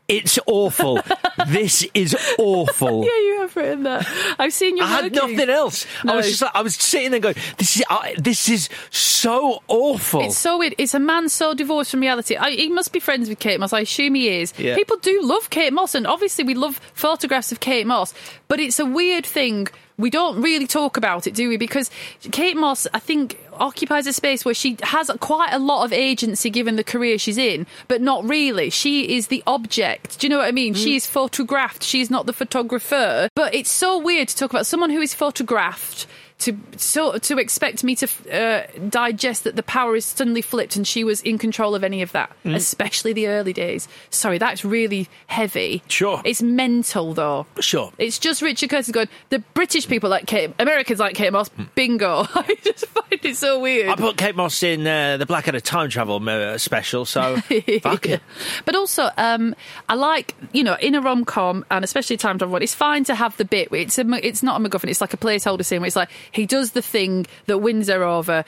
it's 0.07 0.39
awful. 0.45 0.99
this 1.47 1.85
is 1.93 2.15
awful. 2.37 3.03
yeah 3.03 3.19
you 3.19 3.37
have 3.41 3.55
written 3.55 3.83
that 3.83 4.07
i've 4.39 4.53
seen 4.53 4.77
you 4.77 4.83
I 4.83 4.87
had 4.87 5.03
working. 5.15 5.35
nothing 5.35 5.49
else. 5.49 5.85
I 6.05 6.15
was 6.15 6.27
just 6.27 6.41
like, 6.41 6.51
I 6.55 6.61
was 6.61 6.75
sitting 6.75 7.11
there 7.11 7.19
going, 7.19 7.35
"This 7.57 7.75
is 7.77 7.83
I, 7.89 8.15
this 8.17 8.49
is 8.49 8.69
so 8.89 9.61
awful." 9.67 10.21
It's 10.21 10.37
so 10.37 10.57
weird. 10.57 10.75
It's 10.77 10.93
a 10.93 10.99
man 10.99 11.29
so 11.29 11.53
divorced 11.53 11.91
from 11.91 11.99
reality. 12.01 12.35
I, 12.35 12.51
he 12.51 12.69
must 12.69 12.93
be 12.93 12.99
friends 12.99 13.27
with 13.29 13.39
Kate 13.39 13.59
Moss. 13.59 13.73
I 13.73 13.81
assume 13.81 14.15
he 14.15 14.29
is. 14.41 14.53
Yeah. 14.57 14.75
People 14.75 14.97
do 14.97 15.21
love 15.23 15.49
Kate 15.49 15.73
Moss, 15.73 15.95
and 15.95 16.07
obviously 16.07 16.43
we 16.45 16.53
love 16.55 16.79
photographs 16.93 17.51
of 17.51 17.59
Kate 17.59 17.85
Moss. 17.87 18.13
But 18.47 18.59
it's 18.59 18.79
a 18.79 18.85
weird 18.85 19.25
thing. 19.25 19.67
We 19.97 20.11
don't 20.11 20.41
really 20.41 20.67
talk 20.67 20.95
about 20.95 21.25
it, 21.25 21.33
do 21.33 21.49
we? 21.49 21.57
Because 21.57 21.89
Kate 22.31 22.55
Moss, 22.55 22.85
I 22.93 22.99
think, 22.99 23.39
occupies 23.53 24.05
a 24.05 24.13
space 24.13 24.45
where 24.45 24.53
she 24.53 24.77
has 24.83 25.09
quite 25.19 25.51
a 25.51 25.57
lot 25.57 25.85
of 25.85 25.91
agency 25.91 26.51
given 26.51 26.75
the 26.75 26.83
career 26.83 27.17
she's 27.17 27.37
in, 27.37 27.65
but 27.87 27.99
not 27.99 28.27
really. 28.29 28.69
She 28.69 29.17
is 29.17 29.27
the 29.27 29.41
object. 29.47 30.19
Do 30.19 30.27
you 30.27 30.29
know 30.29 30.37
what 30.37 30.47
I 30.47 30.51
mean? 30.51 30.75
She 30.75 30.95
is 30.95 31.07
photographed. 31.07 31.83
She's 31.83 32.11
not 32.11 32.27
the 32.27 32.33
photographer. 32.33 33.29
But 33.33 33.55
it's 33.55 33.71
so 33.71 33.97
weird 33.97 34.27
to 34.27 34.35
talk 34.35 34.51
about 34.51 34.67
someone 34.67 34.91
who 34.91 35.01
is 35.01 35.15
photographed 35.15 36.05
to 36.39 36.55
so 36.77 37.17
to 37.17 37.37
expect 37.39 37.83
me 37.83 37.95
to 37.95 38.07
uh, 38.31 38.67
digest 38.89 39.43
that 39.43 39.55
the 39.55 39.63
power 39.63 39.95
is 39.95 40.05
suddenly 40.05 40.41
flipped 40.41 40.75
and 40.75 40.87
she 40.87 41.03
was 41.03 41.21
in 41.21 41.37
control 41.37 41.73
of 41.73 41.83
any 41.83 42.01
of 42.01 42.11
that, 42.11 42.31
especially 42.45 43.13
the 43.13 43.27
early 43.27 43.53
days. 43.53 43.87
Sorry, 44.11 44.37
that's 44.37 44.63
really 44.63 45.07
heavy. 45.25 45.81
Sure. 45.87 46.21
it's 46.23 46.41
mental 46.41 47.13
though. 47.13 47.47
sure. 47.59 47.91
It's 47.97 48.19
just 48.19 48.41
Richard 48.41 48.69
Curtis 48.69 48.91
going. 48.91 49.07
The 49.29 49.39
British 49.39 49.87
people 49.87 50.09
like 50.09 50.27
Kate, 50.27 50.51
Americans 50.59 50.99
like 50.99 51.15
Kate 51.15 51.33
Moss. 51.33 51.49
Bingo! 51.73 52.27
I 52.35 52.57
just 52.61 52.85
find 52.87 53.25
it 53.25 53.35
so 53.35 53.59
weird. 53.59 53.89
I 53.89 53.95
put 53.95 54.17
Kate 54.17 54.35
Moss 54.35 54.61
in 54.61 54.85
uh, 54.85 55.17
the 55.17 55.25
Blackadder 55.25 55.59
time 55.59 55.89
travel 55.89 56.17
uh, 56.29 56.57
special, 56.59 57.05
so 57.05 57.37
fuck 57.81 58.05
it. 58.05 58.21
But 58.65 58.75
also, 58.75 59.09
um, 59.17 59.55
I 59.89 59.95
like 59.95 60.35
you 60.53 60.63
know 60.63 60.77
in 60.79 60.93
a 60.93 61.01
rom 61.01 61.25
com 61.25 61.65
and 61.71 61.83
especially 61.83 62.17
time 62.17 62.37
travel 62.37 62.53
one, 62.53 62.61
it's 62.61 62.75
fine 62.75 63.03
to 63.05 63.15
have 63.15 63.35
the 63.37 63.45
bit. 63.45 63.71
Where 63.71 63.81
it's 63.81 63.97
a, 63.97 64.05
it's 64.25 64.43
not 64.43 64.61
a 64.61 64.63
MacGuffin. 64.63 64.89
It's 64.89 65.01
like 65.01 65.13
a 65.13 65.17
placeholder 65.17 65.65
scene 65.65 65.81
where 65.81 65.87
it's 65.87 65.95
like 65.95 66.09
he 66.31 66.45
does 66.45 66.71
the 66.71 66.81
thing 66.81 67.25
that 67.45 67.59
wins 67.59 67.87
her 67.89 68.03
over. 68.03 68.45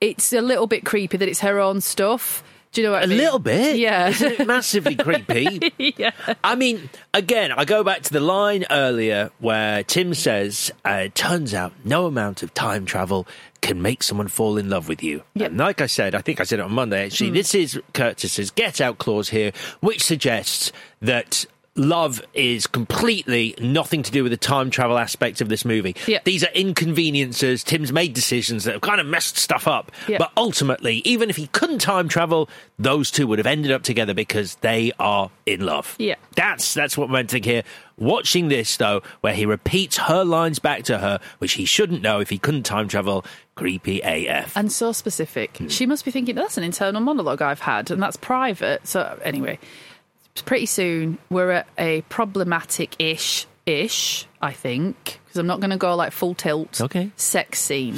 It's 0.00 0.32
a 0.32 0.40
little 0.42 0.66
bit 0.66 0.84
creepy 0.84 1.16
that 1.16 1.28
it's 1.28 1.40
her 1.40 1.58
own 1.58 1.80
stuff. 1.80 2.42
Do 2.72 2.82
you 2.82 2.88
know 2.88 2.92
what 2.92 3.04
I 3.04 3.06
mean? 3.06 3.18
A 3.18 3.22
little 3.22 3.38
bit. 3.38 3.76
Yeah. 3.78 4.08
Isn't 4.08 4.32
it 4.40 4.46
massively 4.46 4.94
creepy? 4.96 5.72
yeah. 5.96 6.10
I 6.44 6.54
mean, 6.56 6.90
again, 7.14 7.50
I 7.52 7.64
go 7.64 7.82
back 7.82 8.02
to 8.02 8.12
the 8.12 8.20
line 8.20 8.66
earlier 8.70 9.30
where 9.38 9.82
Tim 9.84 10.12
says, 10.12 10.70
uh, 10.84 11.04
it 11.04 11.14
turns 11.14 11.54
out 11.54 11.72
no 11.84 12.04
amount 12.04 12.42
of 12.42 12.52
time 12.52 12.84
travel 12.84 13.26
can 13.62 13.80
make 13.80 14.02
someone 14.02 14.28
fall 14.28 14.58
in 14.58 14.68
love 14.68 14.88
with 14.90 15.02
you. 15.02 15.22
And 15.40 15.56
like 15.56 15.80
I 15.80 15.86
said, 15.86 16.14
I 16.14 16.20
think 16.20 16.38
I 16.40 16.44
said 16.44 16.58
it 16.58 16.62
on 16.66 16.72
Monday, 16.72 17.06
actually, 17.06 17.28
Hmm. 17.28 17.34
this 17.36 17.54
is 17.54 17.80
Curtis's 17.94 18.50
get 18.50 18.82
out 18.82 18.98
clause 18.98 19.30
here, 19.30 19.52
which 19.80 20.04
suggests 20.04 20.70
that 21.00 21.46
love 21.76 22.22
is 22.34 22.66
completely 22.66 23.54
nothing 23.60 24.02
to 24.02 24.10
do 24.10 24.22
with 24.22 24.32
the 24.32 24.36
time 24.36 24.70
travel 24.70 24.98
aspect 24.98 25.40
of 25.40 25.48
this 25.48 25.64
movie. 25.64 25.96
Yeah. 26.06 26.20
These 26.24 26.44
are 26.44 26.50
inconveniences. 26.54 27.62
Tim's 27.62 27.92
made 27.92 28.14
decisions 28.14 28.64
that 28.64 28.72
have 28.72 28.82
kind 28.82 29.00
of 29.00 29.06
messed 29.06 29.36
stuff 29.36 29.68
up. 29.68 29.92
Yeah. 30.08 30.18
But 30.18 30.32
ultimately, 30.36 31.02
even 31.04 31.30
if 31.30 31.36
he 31.36 31.46
couldn't 31.48 31.78
time 31.78 32.08
travel, 32.08 32.48
those 32.78 33.10
two 33.10 33.26
would 33.26 33.38
have 33.38 33.46
ended 33.46 33.72
up 33.72 33.82
together 33.82 34.14
because 34.14 34.56
they 34.56 34.92
are 34.98 35.30
in 35.44 35.64
love. 35.64 35.94
Yeah. 35.98 36.16
That's 36.34 36.74
that's 36.74 36.96
what 36.96 37.08
we're 37.08 37.14
meant 37.14 37.30
to. 37.30 37.62
Watching 37.98 38.48
this 38.48 38.76
though, 38.76 39.02
where 39.22 39.32
he 39.32 39.46
repeats 39.46 39.96
her 39.96 40.24
lines 40.24 40.58
back 40.58 40.84
to 40.84 40.98
her, 40.98 41.18
which 41.38 41.54
he 41.54 41.64
shouldn't 41.64 42.02
know 42.02 42.20
if 42.20 42.28
he 42.28 42.38
couldn't 42.38 42.64
time 42.64 42.88
travel, 42.88 43.24
creepy 43.54 44.00
AF. 44.02 44.54
And 44.56 44.70
so 44.70 44.92
specific. 44.92 45.56
Hmm. 45.56 45.68
She 45.68 45.86
must 45.86 46.04
be 46.04 46.10
thinking, 46.10 46.34
that's 46.34 46.58
an 46.58 46.64
internal 46.64 47.00
monologue 47.00 47.40
I've 47.40 47.60
had, 47.60 47.90
and 47.90 48.02
that's 48.02 48.16
private. 48.16 48.86
So, 48.86 49.18
anyway, 49.22 49.58
pretty 50.44 50.66
soon 50.66 51.18
we're 51.30 51.50
at 51.50 51.68
a 51.78 52.02
problematic 52.02 52.96
ish, 52.98 53.46
ish, 53.64 54.26
I 54.40 54.52
think, 54.52 55.20
because 55.24 55.38
I'm 55.38 55.46
not 55.46 55.60
going 55.60 55.70
to 55.70 55.76
go 55.76 55.94
like 55.94 56.12
full 56.12 56.34
tilt. 56.34 56.80
Okay. 56.80 57.10
Sex 57.16 57.60
scene. 57.60 57.94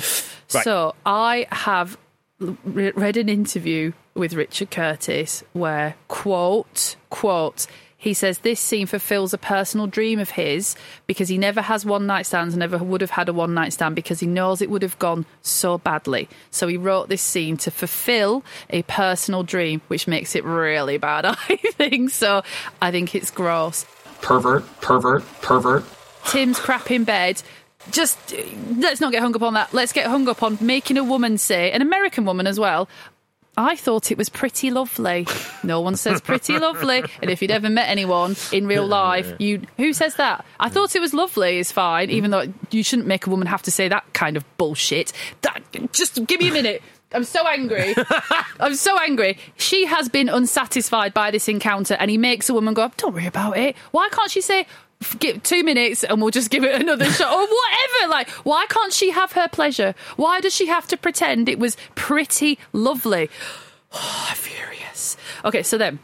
Right. 0.54 0.64
So, 0.64 0.94
I 1.04 1.46
have 1.50 1.98
re- 2.40 2.92
read 2.92 3.16
an 3.16 3.28
interview 3.28 3.92
with 4.14 4.34
Richard 4.34 4.70
Curtis 4.70 5.44
where, 5.52 5.94
quote, 6.08 6.96
quote, 7.10 7.66
he 8.00 8.14
says 8.14 8.38
this 8.38 8.60
scene 8.60 8.86
fulfills 8.86 9.34
a 9.34 9.38
personal 9.38 9.88
dream 9.88 10.20
of 10.20 10.30
his 10.30 10.76
because 11.08 11.28
he 11.28 11.36
never 11.36 11.60
has 11.60 11.84
one 11.84 12.06
night 12.06 12.26
stands 12.26 12.54
and 12.54 12.60
never 12.60 12.78
would 12.78 13.00
have 13.00 13.10
had 13.10 13.28
a 13.28 13.32
one 13.32 13.54
night 13.54 13.72
stand 13.72 13.96
because 13.96 14.20
he 14.20 14.26
knows 14.26 14.62
it 14.62 14.70
would 14.70 14.82
have 14.82 14.98
gone 15.00 15.26
so 15.42 15.78
badly. 15.78 16.28
So 16.52 16.68
he 16.68 16.76
wrote 16.76 17.08
this 17.08 17.20
scene 17.20 17.56
to 17.58 17.72
fulfill 17.72 18.44
a 18.70 18.82
personal 18.82 19.42
dream, 19.42 19.82
which 19.88 20.06
makes 20.06 20.36
it 20.36 20.44
really 20.44 20.96
bad, 20.96 21.24
I 21.26 21.56
think. 21.56 22.10
So 22.10 22.42
I 22.80 22.92
think 22.92 23.16
it's 23.16 23.32
gross. 23.32 23.84
Pervert, 24.22 24.64
pervert, 24.80 25.24
pervert. 25.42 25.84
Tim's 26.28 26.60
crap 26.60 26.92
in 26.92 27.02
bed. 27.02 27.42
Just 27.90 28.16
let's 28.76 29.00
not 29.00 29.10
get 29.10 29.22
hung 29.22 29.34
up 29.34 29.42
on 29.42 29.54
that. 29.54 29.74
Let's 29.74 29.92
get 29.92 30.06
hung 30.06 30.28
up 30.28 30.44
on 30.44 30.56
making 30.60 30.98
a 30.98 31.04
woman 31.04 31.36
say, 31.36 31.72
an 31.72 31.82
American 31.82 32.24
woman 32.24 32.46
as 32.46 32.60
well. 32.60 32.88
I 33.58 33.74
thought 33.74 34.12
it 34.12 34.16
was 34.16 34.28
pretty 34.28 34.70
lovely. 34.70 35.26
No 35.64 35.80
one 35.80 35.96
says 35.96 36.20
pretty 36.20 36.56
lovely. 36.60 37.02
And 37.20 37.28
if 37.28 37.42
you'd 37.42 37.50
ever 37.50 37.68
met 37.68 37.88
anyone 37.88 38.36
in 38.52 38.68
real 38.68 38.86
life, 38.86 39.34
you 39.40 39.62
who 39.76 39.92
says 39.92 40.14
that? 40.14 40.44
I 40.60 40.68
thought 40.68 40.94
it 40.94 41.00
was 41.00 41.12
lovely 41.12 41.58
is 41.58 41.72
fine, 41.72 42.08
even 42.08 42.30
though 42.30 42.44
you 42.70 42.84
shouldn't 42.84 43.08
make 43.08 43.26
a 43.26 43.30
woman 43.30 43.48
have 43.48 43.62
to 43.62 43.72
say 43.72 43.88
that 43.88 44.12
kind 44.12 44.36
of 44.36 44.44
bullshit. 44.58 45.12
That 45.40 45.60
just 45.92 46.24
give 46.26 46.38
me 46.40 46.50
a 46.50 46.52
minute. 46.52 46.82
I'm 47.12 47.24
so 47.24 47.44
angry. 47.48 47.96
I'm 48.60 48.76
so 48.76 48.96
angry. 48.96 49.38
She 49.56 49.86
has 49.86 50.08
been 50.08 50.28
unsatisfied 50.28 51.12
by 51.12 51.32
this 51.32 51.48
encounter, 51.48 51.94
and 51.94 52.12
he 52.12 52.18
makes 52.18 52.48
a 52.48 52.54
woman 52.54 52.74
go, 52.74 52.92
"Don't 52.96 53.12
worry 53.12 53.26
about 53.26 53.58
it." 53.58 53.76
Why 53.90 54.08
can't 54.12 54.30
she 54.30 54.40
say? 54.40 54.66
Give 55.18 55.42
two 55.42 55.62
minutes 55.62 56.02
and 56.04 56.20
we'll 56.20 56.30
just 56.30 56.50
give 56.50 56.64
it 56.64 56.80
another 56.80 57.04
shot 57.12 57.32
or 57.32 57.40
whatever. 57.40 58.10
Like, 58.10 58.28
why 58.44 58.66
can't 58.68 58.92
she 58.92 59.10
have 59.10 59.32
her 59.32 59.48
pleasure? 59.48 59.94
Why 60.16 60.40
does 60.40 60.54
she 60.54 60.66
have 60.66 60.86
to 60.88 60.96
pretend 60.96 61.48
it 61.48 61.58
was 61.58 61.76
pretty 61.94 62.58
lovely? 62.72 63.30
Oh, 63.90 64.32
furious. 64.36 65.16
Okay, 65.46 65.62
so 65.62 65.78
then 65.78 65.98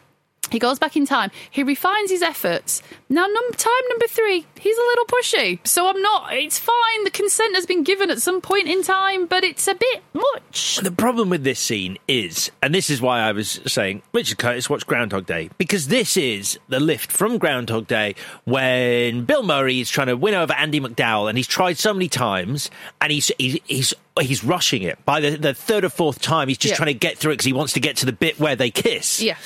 he 0.55 0.59
goes 0.59 0.78
back 0.78 0.96
in 0.96 1.05
time. 1.05 1.30
He 1.50 1.62
refines 1.62 2.11
his 2.11 2.22
efforts. 2.22 2.82
Now, 3.11 3.26
num- 3.26 3.52
time 3.52 3.72
number 3.90 4.07
three, 4.09 4.46
he's 4.59 4.76
a 4.76 4.80
little 4.80 5.05
pushy. 5.05 5.59
So 5.66 5.86
I'm 5.88 6.00
not, 6.00 6.32
it's 6.32 6.59
fine. 6.59 7.05
The 7.05 7.11
consent 7.11 7.55
has 7.55 7.66
been 7.66 7.82
given 7.84 8.11
at 8.11 8.22
some 8.22 8.40
point 8.40 8.68
in 8.68 8.82
time, 8.82 9.26
but 9.26 9.44
it's 9.44 9.68
a 9.68 9.74
bit 9.74 10.02
much. 10.14 10.78
The 10.82 10.90
problem 10.90 11.28
with 11.28 11.44
this 11.44 11.61
scene 11.61 11.98
is, 12.09 12.50
and 12.62 12.74
this 12.74 12.88
is 12.90 13.00
why 13.02 13.20
I 13.20 13.32
was 13.32 13.61
saying, 13.66 14.02
Richard 14.12 14.38
Curtis 14.38 14.70
watch 14.70 14.86
Groundhog 14.86 15.26
Day, 15.26 15.50
because 15.59 15.88
this 15.88 16.16
is 16.16 16.59
the 16.68 16.80
lift 16.80 17.12
from 17.12 17.36
Groundhog 17.38 17.86
Day 17.86 18.14
when 18.44 19.24
Bill 19.24 19.42
Murray 19.42 19.80
is 19.80 19.90
trying 19.90 20.07
to 20.07 20.16
win 20.16 20.34
over 20.34 20.52
Andie 20.55 20.80
MacDowell, 20.80 21.28
and 21.28 21.36
he's 21.36 21.46
tried 21.46 21.76
so 21.76 21.92
many 21.92 22.09
times, 22.09 22.70
and 23.00 23.11
he's 23.12 23.30
he's 23.38 23.59
he's, 23.66 23.94
he's 24.20 24.44
rushing 24.44 24.82
it. 24.82 25.05
By 25.05 25.20
the, 25.20 25.30
the 25.36 25.55
third 25.55 25.84
or 25.84 25.88
fourth 25.88 26.20
time, 26.20 26.48
he's 26.48 26.59
just 26.59 26.72
Yeah. 26.72 26.76
trying 26.76 26.86
to 26.94 26.94
get 26.98 27.18
through 27.18 27.32
it 27.32 27.34
because 27.34 27.46
he 27.46 27.52
wants 27.52 27.72
to 27.74 27.80
get 27.80 27.96
to 27.98 28.07
the 28.07 28.12
bit 28.12 28.38
where 28.38 28.55
they 28.57 28.70
kiss. 28.70 29.20
Yeah. 29.20 29.36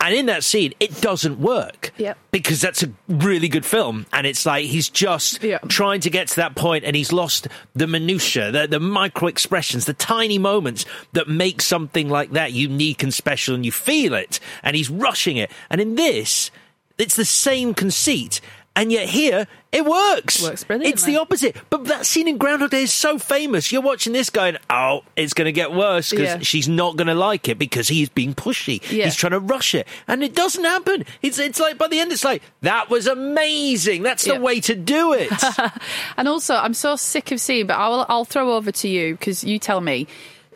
And 0.00 0.14
in 0.14 0.26
that 0.26 0.44
scene, 0.44 0.74
it 0.78 1.00
doesn't 1.00 1.40
work. 1.40 1.92
Because 2.30 2.60
that's 2.60 2.84
a 2.84 2.92
really 3.08 3.48
good 3.48 3.66
film. 3.66 4.06
And 4.12 4.28
it's 4.28 4.46
like 4.46 4.66
he's 4.66 4.88
just 4.88 5.42
Yeah. 5.42 5.58
trying 5.68 6.00
to 6.02 6.10
get 6.10 6.28
to 6.28 6.36
that 6.36 6.54
point 6.54 6.84
and 6.84 6.94
he's 6.94 7.12
lost 7.12 7.48
the 7.74 7.88
minutiae, 7.88 8.52
the, 8.52 8.68
the 8.68 8.78
micro 8.78 9.26
expressions, 9.26 9.86
the 9.86 9.94
tiny 9.94 10.38
moments 10.38 10.84
that 11.14 11.28
make 11.28 11.60
something 11.60 12.08
like 12.08 12.30
that 12.30 12.52
unique 12.52 13.02
and 13.02 13.12
special 13.12 13.56
and 13.56 13.66
you 13.66 13.72
feel 13.72 14.14
it. 14.14 14.38
And 14.62 14.76
he's 14.76 14.88
rushing 14.88 15.36
it. 15.36 15.50
And 15.68 15.80
in 15.80 15.96
this, 15.96 16.52
it's 16.96 17.16
the 17.16 17.24
same 17.24 17.74
conceit. 17.74 18.40
And 18.78 18.92
yet 18.92 19.08
here, 19.08 19.48
it 19.72 19.84
works. 19.84 20.40
Works 20.40 20.62
brilliantly. 20.62 20.92
It's 20.92 21.02
the 21.04 21.16
opposite. 21.18 21.56
But 21.68 21.86
that 21.86 22.06
scene 22.06 22.28
in 22.28 22.38
Groundhog 22.38 22.70
Day 22.70 22.82
is 22.84 22.92
so 22.92 23.18
famous. 23.18 23.72
You're 23.72 23.82
watching 23.82 24.12
this 24.12 24.30
going, 24.30 24.56
oh, 24.70 25.00
it's 25.16 25.34
going 25.34 25.46
to 25.46 25.52
get 25.52 25.72
worse 25.72 26.10
because 26.10 26.26
Yeah. 26.26 26.38
she's 26.42 26.68
not 26.68 26.96
going 26.96 27.08
to 27.08 27.14
like 27.14 27.48
it 27.48 27.58
because 27.58 27.88
he's 27.88 28.08
being 28.08 28.34
pushy. 28.34 28.80
Yeah. 28.90 29.06
He's 29.06 29.16
trying 29.16 29.32
to 29.32 29.40
rush 29.40 29.74
it. 29.74 29.88
And 30.06 30.22
it 30.22 30.34
doesn't 30.34 30.62
happen. 30.64 31.04
It's, 31.22 31.40
it's 31.40 31.58
like 31.58 31.76
by 31.76 31.88
the 31.88 31.98
end, 31.98 32.12
it's 32.12 32.24
like, 32.24 32.40
that 32.62 32.88
was 32.88 33.08
amazing. 33.08 34.04
That's 34.04 34.24
Yeah. 34.26 34.34
the 34.34 34.40
way 34.42 34.60
to 34.60 34.74
do 34.76 35.12
it. 35.12 35.32
And 36.16 36.28
also, 36.28 36.54
I'm 36.54 36.74
so 36.74 36.94
sick 36.96 37.32
of 37.32 37.40
seeing, 37.40 37.66
but 37.66 37.74
I'll, 37.74 38.06
I'll 38.08 38.24
throw 38.24 38.54
over 38.54 38.70
to 38.72 38.88
you 38.88 39.14
because 39.14 39.42
you 39.44 39.58
tell 39.58 39.80
me. 39.80 40.06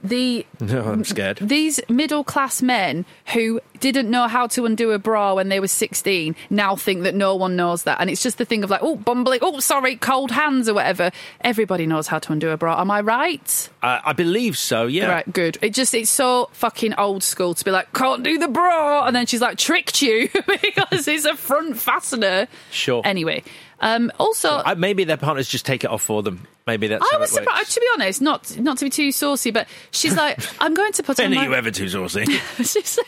The 0.02 0.46
no, 0.60 0.82
I'm 0.82 1.04
scared. 1.04 1.38
these 1.38 1.80
middle 1.88 2.24
class 2.24 2.60
men 2.62 3.04
who 3.32 3.60
didn't 3.78 4.10
know 4.10 4.28
how 4.28 4.46
to 4.48 4.64
undo 4.64 4.90
a 4.92 4.98
bra 4.98 5.34
when 5.34 5.48
they 5.48 5.60
were 5.60 5.68
16 5.68 6.36
now 6.50 6.76
think 6.76 7.02
that 7.02 7.14
no 7.14 7.34
one 7.34 7.56
knows 7.56 7.82
that. 7.84 8.00
And 8.00 8.08
it's 8.10 8.22
just 8.22 8.38
the 8.38 8.44
thing 8.44 8.62
of 8.64 8.70
like, 8.70 8.82
oh, 8.82 8.96
bumbling, 8.96 9.40
oh, 9.42 9.60
sorry, 9.60 9.96
cold 9.96 10.30
hands 10.30 10.68
or 10.68 10.74
whatever. 10.74 11.10
Everybody 11.40 11.86
knows 11.86 12.06
how 12.06 12.18
to 12.20 12.32
undo 12.32 12.50
a 12.50 12.56
bra. 12.56 12.80
Am 12.80 12.90
I 12.90 13.00
right? 13.00 13.68
I, 13.82 14.00
I 14.06 14.12
believe 14.12 14.56
so, 14.56 14.86
yeah. 14.86 15.06
Right, 15.08 15.32
good. 15.32 15.58
It 15.62 15.74
just, 15.74 15.94
it's 15.94 16.10
so 16.10 16.48
fucking 16.52 16.94
old 16.94 17.22
school 17.22 17.54
to 17.54 17.64
be 17.64 17.70
like, 17.70 17.92
can't 17.92 18.22
do 18.22 18.38
the 18.38 18.48
bra. 18.48 19.06
And 19.06 19.14
then 19.14 19.26
she's 19.26 19.40
like, 19.40 19.58
tricked 19.58 20.02
you 20.02 20.28
because 20.46 21.08
it's 21.08 21.24
a 21.24 21.36
front 21.36 21.76
fastener. 21.76 22.46
Sure. 22.70 23.02
Anyway, 23.04 23.42
um, 23.82 24.12
also. 24.18 24.62
I, 24.64 24.74
maybe 24.74 25.04
their 25.04 25.16
partners 25.16 25.48
just 25.48 25.66
take 25.66 25.84
it 25.84 25.90
off 25.90 26.02
for 26.02 26.22
them. 26.22 26.46
Maybe 26.66 26.86
that's 26.86 27.04
I 27.12 27.18
was 27.18 27.32
surprised, 27.32 27.72
to 27.72 27.80
be 27.80 27.86
honest, 27.94 28.22
not 28.22 28.56
not 28.58 28.78
to 28.78 28.84
be 28.84 28.90
too 28.90 29.10
saucy, 29.10 29.50
but 29.50 29.66
she's 29.90 30.16
like, 30.16 30.38
I'm 30.60 30.74
going 30.74 30.92
to 30.92 31.02
put 31.02 31.18
on 31.18 31.30
When 31.30 31.38
are 31.38 31.42
my... 31.42 31.48
you 31.48 31.54
ever 31.54 31.72
too 31.72 31.88
saucy? 31.88 32.24
she 32.58 32.82
said, 32.82 33.04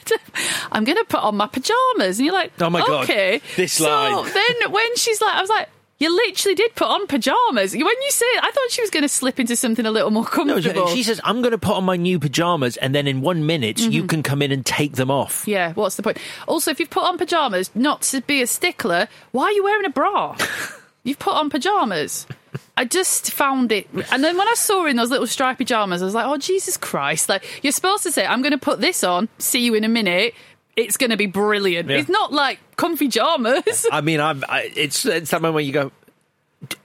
I'm 0.73 0.83
going 0.83 0.99
to 0.99 1.05
put 1.05 1.21
on 1.21 1.37
my 1.37 1.47
pajamas. 1.47 2.19
And 2.19 2.27
you're 2.27 2.35
like, 2.35 2.53
Oh 2.61 2.69
my 2.69 2.81
God, 2.81 3.05
okay. 3.05 3.41
this 3.57 3.75
so 3.75 3.85
line. 3.89 4.33
then 4.35 4.73
when 4.73 4.97
she's 4.97 5.21
like, 5.21 5.35
I 5.35 5.41
was 5.41 5.51
like, 5.51 5.69
you 5.99 6.15
literally 6.15 6.55
did 6.55 6.75
put 6.75 6.89
on 6.89 7.07
pajamas. 7.07 7.73
When 7.73 7.81
you 7.85 8.11
say 8.11 8.27
I 8.43 8.51
thought 8.51 8.71
she 8.71 8.81
was 8.81 8.91
going 8.91 9.03
to 9.05 9.09
slip 9.09 9.39
into 9.39 9.57
something 9.57 9.87
a 9.87 9.91
little 9.91 10.11
more 10.11 10.25
No, 10.25 10.29
comfortable. 10.29 10.89
she 10.89 11.03
says, 11.03 11.21
I'm 11.25 11.41
going 11.41 11.53
to 11.53 11.59
put 11.59 11.77
on 11.77 11.85
my 11.85 11.97
new 11.97 12.19
pajamas, 12.19 12.77
and 12.79 12.95
then 12.95 13.07
in 13.07 13.21
one 13.21 13.47
minute, 13.47 13.79
you 13.81 14.03
Mhm. 14.05 14.09
can 14.09 14.23
come 14.23 14.43
in 14.43 14.51
and 14.53 14.65
take 14.67 14.93
them 14.97 15.11
off. 15.11 15.45
yeah, 15.47 15.73
what's 15.75 15.97
the 15.97 16.03
point? 16.03 16.19
Also, 16.49 16.71
if 16.71 16.81
you've 16.81 16.91
put 16.91 17.05
on 17.05 17.17
pajamas, 17.19 17.71
not 17.75 18.03
to 18.03 18.21
be 18.23 18.43
a 18.43 18.47
stickler, 18.47 19.09
why 19.33 19.45
are 19.45 19.53
you 19.53 19.63
wearing 19.65 19.85
a 19.87 19.91
bra? 19.91 20.37
you've 21.05 21.19
put 21.19 21.35
on 21.35 21.49
pajamas. 21.51 22.27
I 22.77 22.85
just 22.85 23.31
found 23.31 23.71
it, 23.73 23.89
and 24.13 24.23
then 24.25 24.37
when 24.37 24.49
I 24.49 24.55
saw 24.55 24.83
her 24.83 24.89
in 24.89 24.97
those 24.97 25.11
little 25.11 25.27
striped 25.29 25.59
pajamas, 25.59 26.03
I 26.03 26.05
was 26.05 26.15
like, 26.15 26.27
"Oh 26.27 26.37
Jesus 26.37 26.77
Christ!" 26.77 27.29
Like 27.29 27.45
you're 27.63 27.73
supposed 27.73 28.03
to 28.05 28.11
say, 28.13 28.27
"I'm 28.27 28.43
going 28.43 28.53
to 28.53 28.59
put 28.59 28.81
this 28.81 29.05
on. 29.05 29.29
See 29.39 29.61
you 29.65 29.75
in 29.75 29.85
a 29.85 29.89
minute. 29.89 30.35
It's 30.77 30.97
going 30.97 31.11
to 31.11 31.17
be 31.17 31.27
brilliant." 31.27 31.89
Yeah. 31.89 31.99
It's 31.99 32.09
not 32.09 32.33
like 32.33 32.59
comfy 32.77 33.07
pajamas. 33.07 33.87
I 33.93 34.01
mean, 34.01 34.21
I'm, 34.21 34.45
I, 34.49 34.71
it's 34.75 35.05
it's 35.07 35.31
that 35.31 35.41
moment 35.43 35.55
where 35.55 35.65
you 35.65 35.73
go, 35.73 35.93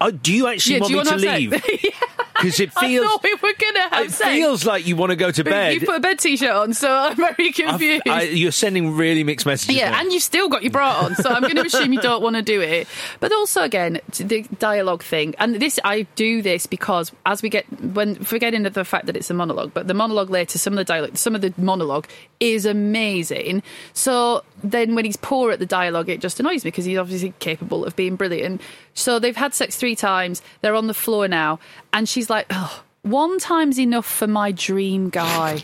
oh, 0.02 0.12
do 0.12 0.34
you 0.34 0.48
actually 0.48 0.76
Yeah, 0.76 0.82
want 0.82 0.92
you 0.92 0.98
me 0.98 1.04
to 1.04 1.10
wanna 1.12 1.32
have 1.32 1.40
leave? 1.40 1.64
sex? 1.64 2.29
Because 2.40 2.60
it 2.60 2.72
I 2.78 2.88
feels 2.88 3.06
thought 3.06 3.24
we 3.24 3.34
were 3.36 3.54
going 3.54 3.74
to 3.76 3.90
have 3.92 4.06
it 4.06 4.12
sex. 4.12 4.32
feels 4.32 4.66
like 4.66 4.88
you 4.88 4.96
want 4.96 5.12
to 5.12 5.16
go 5.16 5.32
to 5.32 5.44
bed. 5.44 5.74
You 5.74 5.82
put 5.82 5.98
a 5.98 6.00
bed 6.00 6.20
t-shirt 6.20 6.50
on, 6.50 6.74
so 6.74 6.90
I'm 6.92 7.16
very 7.16 7.52
confused. 7.52 8.08
I, 8.08 8.24
you're 8.24 8.52
sending 8.52 8.96
really 8.96 9.24
mixed 9.24 9.46
messages. 9.46 9.76
Yeah, 9.76 9.92
now. 9.92 10.02
and 10.02 10.12
you've 10.14 10.24
still 10.24 10.50
got 10.50 10.64
your 10.64 10.72
bra 10.72 11.02
on, 11.04 11.16
so 11.16 11.30
I'm 11.30 11.42
going 11.42 11.56
to 11.56 11.66
assume 11.66 11.94
you 11.94 12.02
don't 12.02 12.24
want 12.24 12.36
to 12.36 12.42
do 12.42 12.62
it. 12.62 12.88
But 13.20 13.32
also, 13.32 13.64
again, 13.64 14.00
t- 14.12 14.24
the 14.24 14.42
dialogue 14.58 15.04
thing, 15.04 15.36
and 15.40 15.56
this 15.56 15.80
I 15.84 16.04
do 16.16 16.42
this 16.42 16.66
because 16.66 17.12
as 17.26 17.42
we 17.42 17.50
get 17.50 17.66
when 17.82 18.16
forgetting 18.16 18.64
the 18.64 18.86
fact 18.86 19.06
that 19.08 19.16
it's 19.16 19.30
a 19.30 19.34
monologue, 19.34 19.72
but 19.74 19.88
the 19.88 19.94
monologue 19.94 20.30
later, 20.30 20.58
some 20.58 20.74
of 20.74 20.78
the 20.78 20.84
dialogue, 20.86 21.18
some 21.18 21.36
of 21.36 21.42
the 21.42 21.54
monologue 21.58 22.08
is 22.40 22.66
amazing. 22.66 23.62
So 23.94 24.44
then 24.64 24.96
when 24.96 25.06
he's 25.06 25.18
poor 25.18 25.52
at 25.52 25.60
the 25.60 25.66
dialogue, 25.66 26.10
it 26.10 26.22
just 26.22 26.40
annoys 26.40 26.64
me 26.64 26.70
because 26.70 26.86
he's 26.86 26.98
obviously 26.98 27.34
capable 27.40 27.86
of 27.86 27.96
being 27.96 28.16
brilliant. 28.16 28.62
So 28.94 29.20
they've 29.20 29.36
had 29.36 29.54
sex 29.54 29.76
three 29.76 29.96
times. 29.96 30.42
They're 30.62 30.76
on 30.76 30.88
the 30.88 30.94
floor 30.94 31.28
now, 31.28 31.60
and 31.94 32.08
she's 32.08 32.29
like, 32.30 32.48
"Oh, 32.50 32.84
One 33.02 33.40
time's 33.40 33.80
enough 33.80 34.06
for 34.06 34.28
my 34.28 34.52
dream 34.52 35.10
guy. 35.10 35.64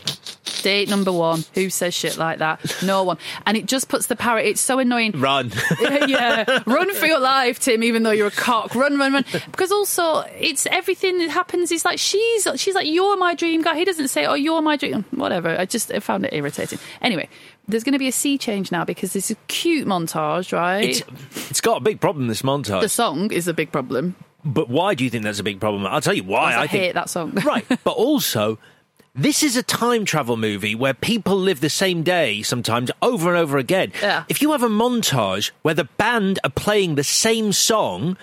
Date 0.62 0.88
number 0.88 1.12
one. 1.12 1.44
Who 1.54 1.68
says 1.68 1.92
shit 1.94 2.16
like 2.16 2.38
that? 2.38 2.82
No 2.82 3.04
one. 3.04 3.18
And 3.44 3.56
it 3.58 3.66
just 3.66 3.88
puts 3.88 4.06
the 4.06 4.16
parrot. 4.16 4.46
It's 4.46 4.60
so 4.60 4.78
annoying. 4.78 5.12
Run. 5.12 5.52
yeah, 6.08 6.62
run 6.66 6.92
for 6.94 7.04
your 7.06 7.20
life, 7.20 7.60
Tim. 7.60 7.84
Even 7.84 8.02
though 8.02 8.10
you're 8.10 8.28
a 8.28 8.32
cock, 8.32 8.74
run, 8.74 8.98
run, 8.98 9.12
run. 9.12 9.24
Because 9.50 9.70
also, 9.70 10.20
it's 10.40 10.66
everything 10.66 11.18
that 11.18 11.28
happens. 11.28 11.70
Is 11.70 11.84
like 11.84 11.98
she's 11.98 12.48
she's 12.56 12.74
like 12.74 12.86
you're 12.88 13.16
my 13.18 13.34
dream 13.34 13.62
guy. 13.62 13.76
He 13.76 13.84
doesn't 13.84 14.08
say, 14.08 14.24
oh, 14.24 14.34
you're 14.34 14.62
my 14.62 14.76
dream. 14.76 14.94
Um, 14.94 15.04
whatever. 15.10 15.50
I 15.50 15.66
just 15.66 15.92
I 15.92 16.00
found 16.00 16.24
it 16.24 16.32
irritating. 16.32 16.78
Anyway, 17.02 17.28
there's 17.68 17.84
going 17.84 17.92
to 17.92 17.98
be 18.00 18.08
a 18.08 18.12
sea 18.12 18.38
change 18.38 18.72
now 18.72 18.84
because 18.84 19.12
this 19.12 19.30
is 19.30 19.36
a 19.36 19.40
cute 19.46 19.86
montage, 19.86 20.52
right? 20.52 20.84
It's, 20.88 21.02
it's 21.50 21.60
got 21.60 21.76
a 21.76 21.80
big 21.80 22.00
problem, 22.00 22.28
this 22.28 22.42
montage. 22.42 22.80
the 22.80 22.88
song 22.88 23.30
is 23.30 23.46
a 23.46 23.54
big 23.54 23.70
problem. 23.70 24.16
But 24.46 24.68
why 24.68 24.94
do 24.94 25.04
you 25.04 25.10
think 25.10 25.24
that's 25.24 25.40
a 25.40 25.42
big 25.44 25.60
problem? 25.60 25.86
I'll 25.86 26.00
tell 26.00 26.14
you 26.14 26.24
why. 26.24 26.54
I, 26.54 26.62
I 26.62 26.66
think 26.68 26.84
hate 26.84 26.94
that 26.94 27.10
song. 27.10 27.32
right, 27.44 27.66
but 27.68 27.90
also 27.90 28.58
this 29.14 29.42
is 29.42 29.56
a 29.56 29.62
time 29.62 30.04
travel 30.04 30.36
movie 30.36 30.74
where 30.74 30.94
people 30.94 31.36
live 31.36 31.60
the 31.60 31.70
same 31.70 32.02
day 32.02 32.42
sometimes 32.42 32.90
over 33.02 33.30
and 33.30 33.38
over 33.38 33.58
again. 33.58 33.92
Yeah. 34.00 34.24
If 34.28 34.40
you 34.42 34.52
have 34.52 34.62
a 34.62 34.68
montage 34.68 35.50
where 35.62 35.74
the 35.74 35.84
band 35.84 36.38
are 36.44 36.50
playing 36.50 36.94
the 36.94 37.04
same 37.04 37.52
song, 37.52 38.16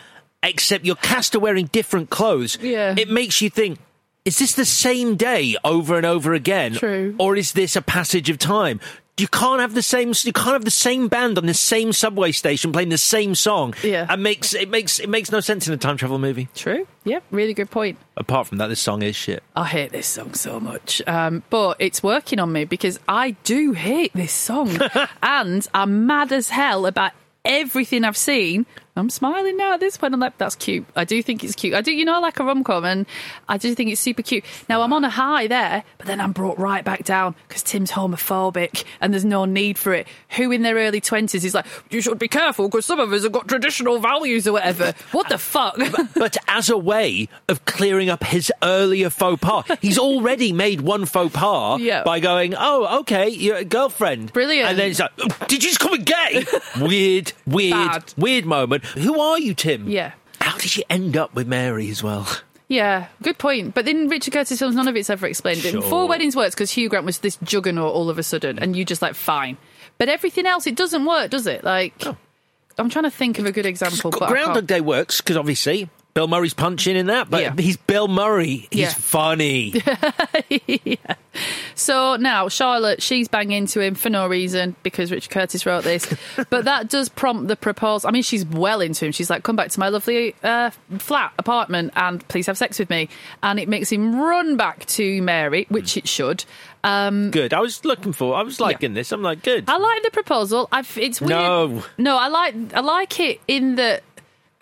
except 0.43 0.85
your 0.85 0.95
cast 0.95 1.35
are 1.35 1.39
wearing 1.39 1.65
different 1.67 2.09
clothes, 2.09 2.57
Yeah. 2.61 2.95
it 2.97 3.09
makes 3.09 3.41
you 3.41 3.49
think. 3.49 3.79
Is 4.25 4.39
this 4.39 4.53
the 4.53 4.63
same 4.63 5.17
day 5.17 5.57
over 5.65 5.97
and 5.97 6.05
over 6.05 6.31
again? 6.33 6.75
True. 6.75 7.13
Or 7.19 7.35
is 7.35 7.51
this 7.51 7.75
a 7.75 7.81
passage 7.81 8.29
of 8.29 8.37
time? 8.37 8.79
You 9.17 9.27
can't 9.27 9.61
have 9.61 9.75
the 9.75 9.83
same. 9.83 10.11
You 10.23 10.33
can't 10.33 10.53
have 10.53 10.65
the 10.65 10.71
same 10.71 11.07
band 11.07 11.37
on 11.37 11.45
the 11.45 11.53
same 11.53 11.93
subway 11.93 12.31
station 12.31 12.71
playing 12.71 12.89
the 12.89 12.97
same 12.97 13.35
song. 13.35 13.75
Yeah. 13.83 14.07
and 14.09 14.23
makes 14.23 14.55
it 14.55 14.69
makes 14.69 14.99
it 14.99 15.07
makes 15.07 15.31
no 15.31 15.39
sense 15.39 15.67
in 15.67 15.73
a 15.73 15.77
time 15.77 15.97
travel 15.97 16.17
movie. 16.17 16.49
True. 16.55 16.87
Yep. 17.03 17.23
Really 17.29 17.53
good 17.53 17.69
point. 17.69 17.99
Apart 18.17 18.47
from 18.47 18.57
that, 18.57 18.67
this 18.67 18.79
song 18.79 19.03
is 19.03 19.15
shit. 19.15 19.43
I 19.55 19.65
hate 19.65 19.91
this 19.91 20.07
song 20.07 20.33
so 20.33 20.59
much, 20.59 21.01
um, 21.05 21.43
but 21.51 21.77
it's 21.79 22.01
working 22.01 22.39
on 22.39 22.51
me 22.51 22.65
because 22.65 22.99
I 23.07 23.31
do 23.43 23.73
hate 23.73 24.13
this 24.13 24.31
song, 24.33 24.79
and 25.23 25.67
I'm 25.73 26.07
mad 26.07 26.31
as 26.31 26.49
hell 26.49 26.85
about 26.87 27.11
everything 27.45 28.03
I've 28.05 28.17
seen. 28.17 28.65
I'm 28.95 29.09
smiling 29.09 29.57
now 29.57 29.73
at 29.73 29.79
this 29.79 29.97
point. 29.97 30.13
I'm 30.13 30.19
like, 30.19 30.37
that's 30.37 30.53
cute. 30.55 30.85
I 30.95 31.03
do 31.03 31.23
think 31.23 31.43
it's 31.43 31.55
cute. 31.55 31.73
I 31.73 31.81
do, 31.81 31.91
you 31.91 32.05
know, 32.05 32.13
I 32.15 32.19
like 32.19 32.39
a 32.39 32.43
rom 32.43 32.63
com, 32.63 32.85
and 32.85 33.07
I 33.49 33.57
do 33.57 33.73
think 33.73 33.89
it's 33.91 33.99
super 33.99 34.21
cute. 34.21 34.43
Now 34.69 34.81
I'm 34.83 34.93
on 34.93 35.03
a 35.03 35.09
high 35.09 35.47
there, 35.47 35.83
but 35.97 36.05
then 36.05 36.21
I'm 36.21 36.31
brought 36.31 36.59
right 36.59 36.83
back 36.85 37.03
down 37.03 37.33
because 37.47 37.63
Tim's 37.63 37.89
homophobic, 37.91 38.83
and 39.01 39.11
there's 39.11 39.25
no 39.25 39.45
need 39.45 39.77
for 39.79 39.93
it. 39.93 40.07
Who 40.37 40.51
in 40.51 40.61
their 40.61 40.75
early 40.75 41.01
twenties 41.01 41.43
is 41.43 41.55
like, 41.55 41.65
you 41.89 42.01
should 42.01 42.19
be 42.19 42.27
careful 42.27 42.69
because 42.69 42.85
some 42.85 42.99
of 42.99 43.11
us 43.11 43.23
have 43.23 43.31
got 43.31 43.47
traditional 43.47 43.99
values 43.99 44.47
or 44.47 44.53
whatever. 44.53 44.93
What 45.11 45.27
the 45.29 45.37
fuck? 45.39 45.75
but 46.13 46.37
as 46.47 46.69
a 46.69 46.77
way 46.77 47.29
of 47.49 47.65
clearing 47.65 48.09
up 48.11 48.23
his 48.23 48.51
earlier 48.61 49.09
faux 49.09 49.39
pas, 49.41 49.65
he's 49.81 49.97
already 49.97 50.53
made 50.53 50.81
one 50.81 51.05
faux 51.05 51.33
pas 51.33 51.79
Yeah. 51.81 52.03
by 52.03 52.19
going, 52.19 52.53
"Oh, 52.55 52.99
okay, 52.99 53.29
you're 53.29 53.57
a 53.57 53.65
girlfriend, 53.65 54.31
Brilliant. 54.33 54.69
And 54.69 54.77
then 54.77 54.87
he's 54.89 54.99
like, 54.99 55.11
"Oh, 55.19 55.27
"Did 55.47 55.63
you 55.63 55.69
just 55.69 55.79
call 55.79 55.91
me 55.91 55.97
gay?" 55.97 56.45
weird, 56.79 57.33
weird, 57.47 57.73
Bad. 57.73 58.13
weird 58.17 58.45
moment. 58.45 58.82
Who 58.95 59.19
are 59.19 59.39
you, 59.39 59.53
Tim? 59.53 59.87
yeah. 59.89 60.13
How 60.41 60.57
did 60.57 60.75
you 60.75 60.83
end 60.89 61.15
up 61.15 61.33
with 61.33 61.47
Mary 61.47 61.89
as 61.89 62.03
well? 62.03 62.27
Yeah, 62.67 63.07
good 63.21 63.37
point. 63.37 63.73
But 63.73 63.87
in 63.87 64.09
Richard 64.09 64.33
Curtis 64.33 64.59
films, 64.59 64.75
none 64.75 64.87
of 64.89 64.95
it's 64.97 65.09
ever 65.09 65.25
explained. 65.25 65.63
In 65.63 65.73
Sure. 65.73 65.81
Four 65.81 66.07
Weddings 66.07 66.35
works 66.35 66.53
because 66.53 66.69
Hugh 66.71 66.89
Grant 66.89 67.05
was 67.05 67.19
this 67.19 67.37
juggernaut 67.43 67.93
all 67.93 68.09
of 68.09 68.17
a 68.17 68.23
sudden, 68.23 68.59
and 68.59 68.75
you 68.75 68.83
just 68.83 69.01
like 69.01 69.15
fine. 69.15 69.57
But 69.97 70.09
everything 70.09 70.45
else, 70.45 70.67
it 70.67 70.75
doesn't 70.75 71.05
work, 71.05 71.29
does 71.31 71.47
it? 71.47 71.63
Like, 71.63 71.93
I'm 72.77 72.89
trying 72.89 73.03
to 73.05 73.11
think 73.11 73.39
of 73.39 73.45
a 73.45 73.51
good 73.53 73.65
example, 73.65 74.11
but 74.11 74.27
Groundhog. 74.27 74.67
Day 74.67 74.81
works 74.81 75.21
because 75.21 75.37
obviously 75.37 75.89
Bill 76.13 76.27
Murray's 76.27 76.53
punching 76.53 76.95
in 76.95 77.07
that, 77.07 77.29
but 77.29 77.41
Yeah. 77.41 77.53
he's 77.57 77.75
Bill 77.77 78.07
Murray. 78.07 78.67
He's 78.71 78.79
Yeah. 78.81 78.89
funny. 78.93 79.73
So 81.75 82.15
now 82.17 82.47
Charlotte, 82.49 83.01
she's 83.01 83.27
banging 83.27 83.57
into 83.57 83.79
him 83.81 83.95
for 83.95 84.11
no 84.11 84.27
reason 84.27 84.75
because 84.83 85.11
Richard 85.11 85.31
Curtis 85.31 85.65
wrote 85.65 85.83
this. 85.83 86.07
but 86.51 86.65
that 86.65 86.87
does 86.89 87.09
prompt 87.09 87.47
the 87.47 87.55
proposal. 87.55 88.07
I 88.07 88.11
mean, 88.11 88.21
she's 88.21 88.45
well 88.45 88.79
into 88.81 89.05
him. 89.07 89.11
She's 89.11 89.31
like, 89.31 89.41
"Come 89.41 89.55
back 89.55 89.69
to 89.71 89.79
my 89.79 89.89
lovely 89.89 90.35
uh, 90.43 90.69
flat 90.99 91.33
apartment 91.39 91.91
and 91.95 92.25
please 92.27 92.45
have 92.45 92.57
sex 92.59 92.77
with 92.77 92.91
me." 92.91 93.09
And 93.41 93.59
it 93.59 93.67
makes 93.67 93.91
him 93.91 94.15
run 94.21 94.55
back 94.55 94.85
to 94.85 95.21
Mary, 95.23 95.65
which 95.69 95.97
it 95.97 96.07
should. 96.07 96.45
Um, 96.83 97.31
good. 97.31 97.51
I 97.53 97.59
was 97.59 97.83
looking 97.83 98.13
for. 98.13 98.35
I 98.35 98.43
was 98.43 98.59
liking 98.59 98.93
this. 98.93 99.11
I'm 99.11 99.23
like, 99.23 99.41
good. 99.41 99.65
I 99.67 99.77
like 99.77 100.03
the 100.03 100.11
proposal. 100.11 100.69
I've, 100.71 100.95
it's 100.99 101.19
weird. 101.19 101.31
No. 101.31 101.83
no, 101.97 102.17
I 102.17 102.27
like 102.27 102.53
I 102.75 102.81
like 102.81 103.19
it 103.19 103.41
in 103.47 103.75
that. 103.75 104.03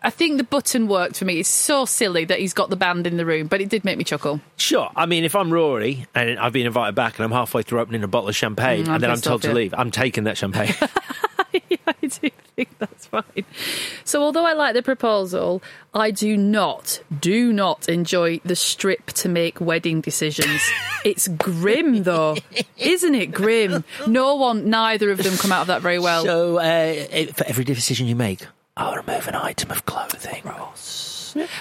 I 0.04 0.10
think 0.10 0.38
the 0.38 0.44
button 0.44 0.88
worked 0.88 1.18
for 1.18 1.26
me. 1.26 1.40
It's 1.40 1.50
so 1.50 1.86
silly 1.86 2.26
that 2.26 2.40
he's 2.40 2.54
got 2.54 2.70
the 2.70 2.76
band 2.76 3.06
in 3.06 3.18
the 3.18 3.26
room, 3.26 3.48
but 3.48 3.62
it 3.62 3.70
did 3.70 3.86
make 3.86 3.98
me 3.98 4.04
chuckle. 4.04 4.42
Sure. 4.58 4.90
I 4.96 5.06
mean, 5.06 5.24
if 5.24 5.36
I'm 5.36 5.52
Rory 5.54 6.08
and 6.16 6.40
I've 6.40 6.54
been 6.54 6.66
invited 6.66 6.96
back 6.96 7.18
and 7.18 7.26
I'm 7.26 7.32
halfway 7.32 7.62
through 7.62 7.82
opening 7.82 8.04
a 8.04 8.08
bottle 8.08 8.30
of 8.30 8.36
champagne 8.36 8.86
Mm, 8.86 8.96
and 8.96 9.04
then 9.04 9.12
I'm 9.12 9.22
told 9.22 9.42
to 9.44 9.50
yeah. 9.50 9.54
leave, 9.54 9.74
I'm 9.78 9.92
taking 9.92 10.24
that 10.24 10.38
champagne. 10.38 10.74
I 11.54 11.94
do 12.02 12.30
think 12.56 12.70
that's 12.80 13.06
fine. 13.08 13.46
So, 14.06 14.24
although 14.24 14.46
I 14.46 14.54
like 14.54 14.74
the 14.74 14.82
proposal, 14.82 15.62
I 15.94 16.12
do 16.12 16.38
not, 16.38 17.02
do 17.20 17.52
not 17.52 17.90
enjoy 17.90 18.40
the 18.46 18.56
strip 18.56 19.08
to 19.08 19.30
make 19.30 19.60
wedding 19.60 20.02
decisions. 20.02 20.62
it's 21.06 21.28
grim, 21.28 22.04
though, 22.04 22.38
isn't 22.78 23.16
it? 23.16 23.28
Grim. 23.28 23.84
No 24.08 24.36
one, 24.36 24.70
neither 24.70 25.12
of 25.12 25.22
them 25.22 25.36
come 25.38 25.52
out 25.52 25.62
of 25.62 25.68
that 25.68 25.82
very 25.82 26.00
well. 26.00 26.24
so, 26.24 26.58
uh, 26.58 27.28
for 27.34 27.46
every 27.46 27.64
decision 27.66 28.08
you 28.08 28.16
make, 28.16 28.46
I'll 28.78 28.96
remove 28.96 29.28
an 29.28 29.36
item 29.36 29.72
of 29.72 29.86
clothing. 29.86 30.44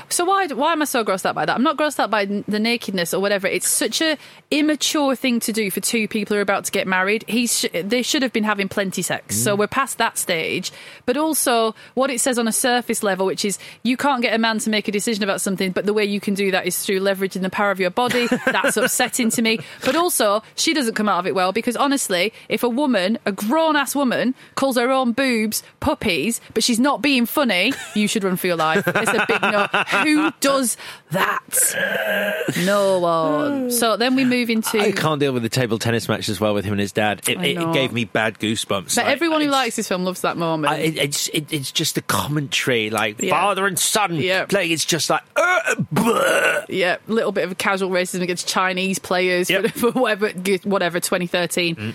So 0.09 0.25
why 0.25 0.47
why 0.49 0.73
am 0.73 0.83
I 0.83 0.85
so 0.85 1.05
grossed 1.05 1.27
out 1.27 1.35
by 1.35 1.45
that? 1.45 1.55
I'm 1.55 1.63
not 1.63 1.77
grossed 1.77 1.99
out 1.99 2.11
by 2.11 2.25
the 2.25 2.59
nakedness 2.59 3.15
or 3.15 3.21
whatever. 3.21 3.47
It's 3.47 3.69
such 3.69 4.01
a 4.01 4.19
immature 4.51 5.15
thing 5.15 5.41
to 5.41 5.53
do 5.53 5.71
for 5.71 5.81
two 5.81 6.09
people 6.09 6.35
who 6.35 6.39
are 6.39 6.43
about 6.43 6.65
to 6.65 6.73
get 6.73 6.87
married. 6.87 7.25
He's 7.29 7.61
sh- 7.61 7.67
they 7.73 8.03
should 8.03 8.23
have 8.23 8.33
been 8.33 8.45
having 8.45 8.69
plenty 8.69 9.03
sex. 9.03 9.37
Mm. 9.37 9.45
So 9.45 9.57
we're 9.57 9.69
past 9.69 9.99
that 9.99 10.19
stage. 10.19 10.73
But 11.07 11.17
also 11.17 11.75
what 11.95 12.11
it 12.11 12.21
says 12.21 12.39
on 12.39 12.49
a 12.49 12.53
surface 12.53 13.03
level, 13.03 13.27
which 13.27 13.45
is 13.45 13.59
you 13.83 13.97
can't 13.97 14.23
get 14.23 14.35
a 14.35 14.39
man 14.39 14.59
to 14.61 14.71
make 14.71 14.89
a 14.89 14.93
decision 14.93 15.23
about 15.23 15.41
something, 15.41 15.73
but 15.73 15.87
the 15.87 15.93
way 15.93 16.05
you 16.05 16.21
can 16.21 16.35
do 16.35 16.51
that 16.51 16.67
is 16.67 16.85
through 16.85 17.01
leveraging 17.01 17.43
the 17.43 17.51
power 17.51 17.71
of 17.71 17.81
your 17.81 17.91
body. 17.91 18.27
That's 18.47 18.77
upsetting 18.77 19.31
to 19.31 19.43
me. 19.43 19.61
But 19.85 19.97
also 19.97 20.43
she 20.55 20.75
doesn't 20.75 20.95
come 20.95 21.09
out 21.09 21.21
of 21.21 21.27
it 21.27 21.35
well 21.35 21.53
because 21.53 21.77
honestly, 21.77 22.33
if 22.49 22.63
a 22.63 22.69
woman, 22.69 23.19
a 23.27 23.33
grown 23.33 23.77
ass 23.77 23.95
woman, 23.95 24.35
calls 24.55 24.77
her 24.77 24.91
own 24.91 25.13
boobs 25.13 25.63
puppies, 25.81 26.41
but 26.55 26.63
she's 26.63 26.79
not 26.81 27.03
being 27.03 27.27
funny, 27.27 27.73
you 27.95 28.07
should 28.07 28.25
run 28.25 28.37
for 28.37 28.47
your 28.47 28.57
life. 28.57 28.87
It's 28.87 29.11
a 29.11 29.25
big 29.27 29.43
no. 29.43 29.60
Who 30.05 30.31
does 30.41 30.77
that? 31.11 32.55
No 32.65 32.99
one. 32.99 33.71
So 33.71 33.97
then 33.97 34.17
we 34.17 34.25
move 34.25 34.51
into. 34.51 34.79
I 34.81 34.93
can't 34.93 35.21
deal 35.21 35.33
with 35.33 35.43
the 35.43 35.49
table 35.49 35.79
tennis 35.79 36.09
match 36.09 36.29
as 36.29 36.41
well 36.41 36.55
with 36.55 36.65
him 36.65 36.73
and 36.73 36.81
his 36.81 36.93
dad. 36.93 37.21
It, 37.29 37.39
it, 37.43 37.59
it 37.59 37.73
gave 37.73 37.93
me 37.93 38.05
bad 38.05 38.39
goosebumps. 38.39 38.95
But 38.97 39.05
Like, 39.05 39.07
everyone 39.07 39.41
who 39.41 39.49
likes 39.49 39.77
this 39.77 39.89
film 39.89 40.05
loves 40.05 40.21
that 40.23 40.37
moment. 40.37 40.73
I, 40.73 40.77
it, 40.79 40.97
it's 40.99 41.29
it, 41.29 41.53
it's 41.53 41.71
just 41.73 41.95
the 41.95 42.03
commentary, 42.03 42.91
like 42.91 43.21
Yeah. 43.21 43.31
father 43.31 43.67
and 43.67 43.79
son 43.79 44.17
Yeah. 44.17 44.47
playing. 44.47 44.73
It's 44.73 44.85
just 44.85 45.11
like, 45.11 45.23
uh, 45.37 46.63
yeah, 46.69 46.97
a 47.09 47.13
little 47.13 47.33
bit 47.33 47.45
of 47.49 47.57
casual 47.59 47.91
racism 47.91 48.23
against 48.23 48.49
Chinese 48.49 48.99
players 48.99 49.51
Yep. 49.51 49.67
for, 49.73 49.93
for 49.93 50.01
whatever, 50.01 50.31
whatever, 50.65 51.01
2013. 51.01 51.95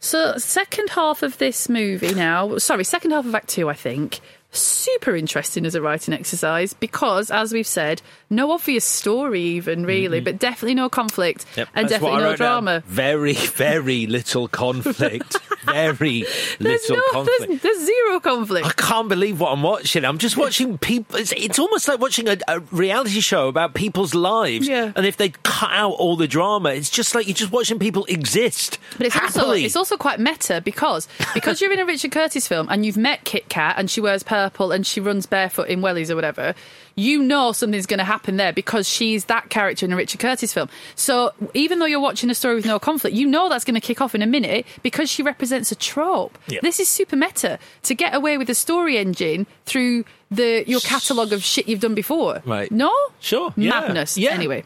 So, 0.00 0.36
second 0.38 0.90
half 0.90 1.22
of 1.24 1.38
this 1.38 1.68
movie 1.68 2.14
now, 2.14 2.58
sorry, 2.58 2.84
second 2.84 3.10
half 3.10 3.26
of 3.26 3.34
Act 3.34 3.48
Two, 3.48 3.68
I 3.68 3.74
think, 3.74 4.20
super 4.50 5.14
interesting 5.14 5.66
as 5.66 5.74
a 5.74 5.82
writing 5.82 6.14
exercise 6.14 6.72
because, 6.72 7.30
as 7.30 7.52
we've 7.52 7.66
said, 7.66 8.02
no 8.30 8.50
obvious 8.52 8.84
story, 8.84 9.40
even 9.40 9.84
really, 9.86 10.18
mm-hmm. 10.18 10.24
but 10.24 10.38
definitely 10.38 10.74
no 10.74 10.88
conflict 10.88 11.46
Yep, 11.56 11.68
and 11.74 11.84
that's 11.84 11.92
definitely 11.92 12.18
no 12.18 12.24
wrote 12.24 12.38
down. 12.38 12.64
drama. 12.64 12.82
Very, 12.86 13.34
very 13.34 14.06
little 14.06 14.48
conflict. 14.48 15.36
very 15.64 16.24
There's 16.58 16.88
little 16.88 16.96
no, 16.96 17.02
conflict. 17.12 17.48
there's, 17.48 17.60
there's 17.62 17.84
zero 17.84 18.20
conflict. 18.20 18.66
I 18.66 18.72
can't 18.72 19.08
believe 19.08 19.40
what 19.40 19.52
I'm 19.52 19.62
watching. 19.62 20.04
I'm 20.04 20.18
just 20.18 20.36
watching 20.36 20.78
people. 20.78 21.16
It's, 21.16 21.32
it's 21.32 21.58
almost 21.58 21.88
like 21.88 22.00
watching 22.00 22.28
a, 22.28 22.36
a 22.48 22.60
reality 22.60 23.20
show 23.20 23.48
about 23.48 23.74
people's 23.74 24.14
lives. 24.14 24.68
Yeah. 24.68 24.92
And 24.94 25.06
if 25.06 25.16
they 25.16 25.30
cut 25.42 25.70
out 25.72 25.92
all 25.92 26.16
the 26.16 26.28
drama, 26.28 26.70
it's 26.70 26.90
just 26.90 27.14
like 27.14 27.26
you're 27.26 27.34
just 27.34 27.52
watching 27.52 27.78
people 27.78 28.04
exist. 28.06 28.78
But 28.96 29.06
it's 29.08 29.16
also 29.16 29.52
it's 29.52 29.76
also 29.76 29.96
quite 29.96 30.20
meta 30.20 30.60
because 30.60 31.08
because 31.34 31.60
you're 31.60 31.72
in 31.72 31.78
a 31.80 31.86
Richard 31.86 32.12
Curtis 32.12 32.46
film 32.48 32.68
and 32.70 32.84
you've 32.84 32.96
met 32.96 33.24
Kit 33.24 33.48
Kat 33.48 33.76
and 33.78 33.90
she 33.90 34.00
wears 34.00 34.22
purple 34.22 34.72
and 34.72 34.86
she 34.86 35.00
runs 35.00 35.26
barefoot 35.26 35.68
in 35.68 35.80
wellies 35.80 36.10
or 36.10 36.14
whatever, 36.14 36.54
you 36.98 37.22
know 37.22 37.52
something's 37.52 37.86
going 37.86 37.98
to 37.98 38.04
happen 38.04 38.36
there 38.36 38.52
because 38.52 38.88
she's 38.88 39.26
that 39.26 39.50
character 39.50 39.86
in 39.86 39.92
a 39.92 39.96
Richard 39.96 40.20
Curtis 40.20 40.52
film. 40.52 40.68
So 40.96 41.32
even 41.54 41.78
though 41.78 41.86
you're 41.86 42.00
watching 42.00 42.28
a 42.28 42.34
story 42.34 42.56
with 42.56 42.66
no 42.66 42.80
conflict, 42.80 43.16
you 43.16 43.26
know 43.26 43.48
that's 43.48 43.64
going 43.64 43.76
to 43.76 43.80
kick 43.80 44.00
off 44.00 44.16
in 44.16 44.22
a 44.22 44.26
minute 44.26 44.66
because 44.82 45.08
she 45.08 45.22
represents 45.22 45.70
a 45.70 45.76
trope. 45.76 46.36
Yeah. 46.48 46.58
This 46.60 46.80
is 46.80 46.88
super 46.88 47.14
meta 47.14 47.60
to 47.84 47.94
get 47.94 48.14
away 48.14 48.36
with 48.36 48.48
the 48.48 48.54
story 48.54 48.98
engine 48.98 49.46
through 49.64 50.04
the 50.30 50.64
your 50.66 50.80
catalogue 50.80 51.32
of 51.32 51.42
shit 51.42 51.68
you've 51.68 51.80
done 51.80 51.94
before. 51.94 52.42
Right. 52.44 52.70
No? 52.70 52.92
Sure. 53.20 53.54
Yeah. 53.56 53.70
Madness. 53.70 54.18
Yeah. 54.18 54.32
Anyway. 54.32 54.64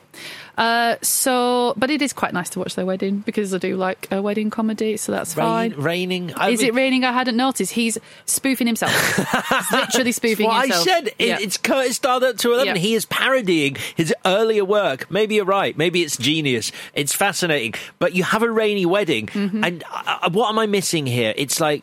Uh, 0.59 0.97
so, 1.03 1.73
but 1.77 1.91
it 1.91 2.03
is 2.03 2.13
quite 2.13 2.33
nice 2.33 2.51
to 2.51 2.59
watch 2.59 2.75
their 2.75 2.85
wedding 2.85 3.19
because 3.21 3.55
I 3.55 3.59
do 3.59 3.77
like 3.77 4.07
a 4.11 4.21
wedding 4.21 4.51
comedy, 4.51 4.97
so 4.97 5.13
that's 5.13 5.37
Rain, 5.37 5.47
fine. 5.47 5.73
raining. 5.75 6.35
I 6.35 6.51
is 6.51 6.61
mean- 6.61 6.69
it 6.69 6.75
raining? 6.75 7.05
I 7.05 7.13
hadn't 7.13 7.37
noticed. 7.37 7.73
He's 7.73 7.97
spoofing 8.27 8.67
himself. 8.67 8.93
He's 9.49 9.73
literally 9.73 10.13
spoofing 10.13 10.47
What 10.47 10.71
I 10.71 10.83
said, 10.83 11.09
it, 11.09 11.15
Yeah. 11.19 11.39
it's 11.41 11.57
Curtis 11.57 11.97
Stardust 11.97 12.41
to 12.41 12.53
11. 12.53 12.67
Yeah. 12.77 12.81
He 12.81 12.95
is 12.95 13.07
parodying 13.07 13.77
his 13.97 14.15
earlier 14.27 14.65
work. 14.65 15.11
Maybe 15.11 15.37
you're 15.37 15.45
right. 15.45 15.77
Maybe 15.77 16.03
it's 16.03 16.17
genius. 16.17 16.71
It's 16.95 17.15
fascinating. 17.15 17.75
But 17.99 18.15
you 18.15 18.23
have 18.25 18.43
a 18.43 18.51
rainy 18.51 18.85
wedding. 18.87 19.29
Mm-hmm. 19.29 19.65
And 19.65 19.85
uh, 19.91 20.31
what 20.31 20.49
am 20.51 20.59
I 20.59 20.67
missing 20.67 21.07
here? 21.07 21.33
It's 21.37 21.61
like. 21.61 21.83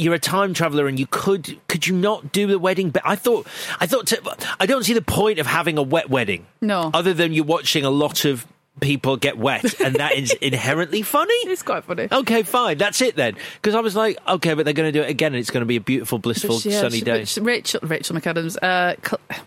You're 0.00 0.14
a 0.14 0.18
time 0.18 0.54
traveler, 0.54 0.86
and 0.88 0.98
you 0.98 1.06
could 1.06 1.58
could 1.68 1.86
you 1.86 1.94
not 1.94 2.32
do 2.32 2.46
the 2.46 2.58
wedding? 2.58 2.90
But 2.90 3.02
I 3.04 3.16
thought 3.16 3.46
I 3.78 3.86
thought 3.86 4.06
to, 4.08 4.36
I 4.58 4.66
don't 4.66 4.84
see 4.84 4.94
the 4.94 5.02
point 5.02 5.38
of 5.38 5.46
having 5.46 5.78
a 5.78 5.82
wet 5.82 6.08
wedding. 6.10 6.46
No. 6.60 6.90
other 6.92 7.14
than 7.14 7.32
you're 7.32 7.44
watching 7.44 7.84
a 7.84 7.90
lot 7.90 8.24
of 8.24 8.46
people 8.80 9.16
get 9.18 9.36
wet, 9.36 9.78
and 9.80 9.96
that 9.96 10.12
is 10.14 10.32
inherently 10.40 11.02
funny. 11.02 11.34
It's 11.44 11.62
quite 11.62 11.84
funny. 11.84 12.08
Okay, 12.10 12.42
fine, 12.42 12.78
that's 12.78 13.02
it 13.02 13.14
then. 13.16 13.36
Because 13.56 13.74
I 13.74 13.80
was 13.80 13.94
like, 13.94 14.16
okay, 14.26 14.54
but 14.54 14.64
they're 14.64 14.72
going 14.74 14.90
to 14.90 14.98
do 14.98 15.02
it 15.04 15.10
again, 15.10 15.32
and 15.34 15.40
it's 15.40 15.50
going 15.50 15.60
to 15.60 15.66
be 15.66 15.76
a 15.76 15.80
beautiful, 15.80 16.18
blissful, 16.18 16.60
she- 16.60 16.70
yeah, 16.70 16.80
sunny 16.80 16.98
she- 16.98 17.04
day. 17.04 17.26
Rachel, 17.42 17.80
Rachel 17.82 18.16
McAdams, 18.16 18.56
uh, 18.62 18.94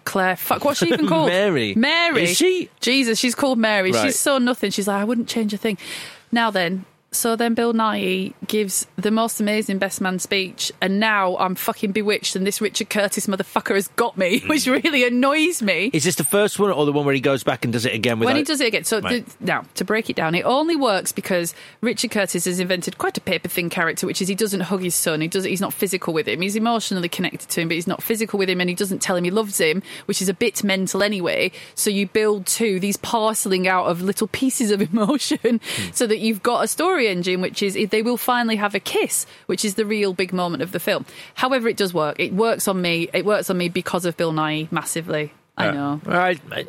Claire, 0.05 0.35
fuck, 0.35 0.63
what's 0.65 0.79
she 0.79 0.87
even 0.87 1.07
called? 1.09 1.29
Mary. 1.29 1.73
Mary. 1.73 2.23
Is 2.23 2.37
she? 2.37 2.69
Jesus, 2.79 3.17
she's 3.17 3.33
called 3.33 3.57
Mary. 3.57 3.91
Right. 3.91 4.03
She's 4.05 4.19
so 4.19 4.37
nothing. 4.37 4.69
She's 4.69 4.87
like, 4.87 5.01
I 5.01 5.03
wouldn't 5.03 5.27
change 5.29 5.51
a 5.53 5.57
thing. 5.57 5.77
Now 6.31 6.51
then, 6.51 6.85
so 7.13 7.35
then 7.35 7.53
Bill 7.53 7.73
Nighy 7.73 8.33
gives 8.47 8.85
the 8.97 9.11
most 9.11 9.39
amazing 9.39 9.77
best 9.77 10.01
man 10.01 10.19
speech, 10.19 10.71
and 10.81 10.99
now 10.99 11.37
I'm 11.37 11.55
fucking 11.55 11.91
bewitched, 11.91 12.35
and 12.35 12.45
this 12.45 12.59
Richard 12.59 12.89
Curtis 12.89 13.27
motherfucker 13.27 13.75
has 13.75 13.87
got 13.89 14.17
me, 14.17 14.39
Hmm. 14.39 14.47
which 14.49 14.67
really 14.67 15.05
annoys 15.05 15.61
me. 15.61 15.89
Is 15.93 16.03
this 16.03 16.15
the 16.15 16.23
first 16.23 16.59
one, 16.59 16.71
or 16.71 16.85
the 16.85 16.91
one 16.91 17.05
where 17.05 17.15
he 17.15 17.21
goes 17.21 17.43
back 17.43 17.63
and 17.63 17.71
does 17.71 17.85
it 17.85 17.93
again? 17.93 18.19
With 18.19 18.25
when 18.25 18.35
he 18.35 18.43
does 18.43 18.59
it 18.61 18.67
again. 18.67 18.83
So 18.83 18.99
Right. 18.99 19.25
the, 19.25 19.45
now, 19.45 19.63
to 19.75 19.85
break 19.85 20.09
it 20.09 20.15
down, 20.15 20.35
it 20.35 20.43
only 20.43 20.75
works 20.75 21.11
because 21.11 21.53
Richard 21.81 22.11
Curtis 22.11 22.45
has 22.45 22.59
invented 22.59 22.97
quite 22.97 23.17
a 23.17 23.21
paper 23.21 23.47
thin 23.47 23.69
character, 23.69 24.05
which 24.07 24.21
is 24.21 24.27
he 24.27 24.35
doesn't 24.35 24.61
hug 24.61 24.81
his 24.81 24.95
son. 24.95 25.21
He 25.21 25.27
does. 25.27 25.43
He's 25.43 25.61
not 25.61 25.73
physical 25.73 26.13
with 26.13 26.27
him. 26.27 26.41
He's 26.41 26.55
emotionally 26.55 27.09
connected 27.09 27.49
to 27.49 27.61
him, 27.61 27.67
but 27.67 27.75
he's 27.75 27.87
not 27.87 28.01
physical 28.03 28.39
with 28.39 28.49
him, 28.49 28.59
and 28.59 28.69
he 28.69 28.75
doesn't 28.75 28.99
tell 28.99 29.15
him 29.15 29.23
he 29.23 29.31
loves 29.31 29.57
him, 29.59 29.81
which 30.05 30.21
is 30.21 30.29
a 30.29 30.33
bit 30.33 30.63
mental 30.63 31.03
anyway. 31.03 31.51
So 31.75 31.89
you 31.89 32.07
build 32.07 32.45
two 32.45 32.79
these 32.79 32.97
parceling 32.97 33.67
out 33.67 33.85
of 33.85 34.01
little 34.01 34.27
pieces 34.27 34.71
of 34.71 34.81
emotion, 34.93 35.61
so 35.91 36.07
that 36.07 36.19
you've 36.19 36.41
got 36.43 36.63
a 36.63 36.67
story 36.67 37.02
engine, 37.07 37.41
which 37.41 37.61
is 37.63 37.77
they 37.89 38.01
will 38.01 38.17
finally 38.17 38.55
have 38.57 38.75
a 38.75 38.79
kiss, 38.79 39.25
which 39.45 39.63
is 39.65 39.75
the 39.75 39.85
real 39.85 40.13
big 40.13 40.33
moment 40.33 40.63
of 40.63 40.71
the 40.71 40.79
film. 40.79 41.05
However, 41.35 41.67
it 41.67 41.77
does 41.77 41.93
work. 41.93 42.15
It 42.19 42.33
works 42.33 42.67
on 42.67 42.81
me. 42.81 43.09
It 43.13 43.25
works 43.25 43.49
on 43.49 43.57
me 43.57 43.69
because 43.69 44.05
of 44.05 44.17
Bill 44.17 44.31
Nighy 44.33 44.71
massively. 44.71 45.33
I 45.55 45.69
know. 45.69 46.01
All 46.07 46.13
right, 46.13 46.39
I- 46.51 46.65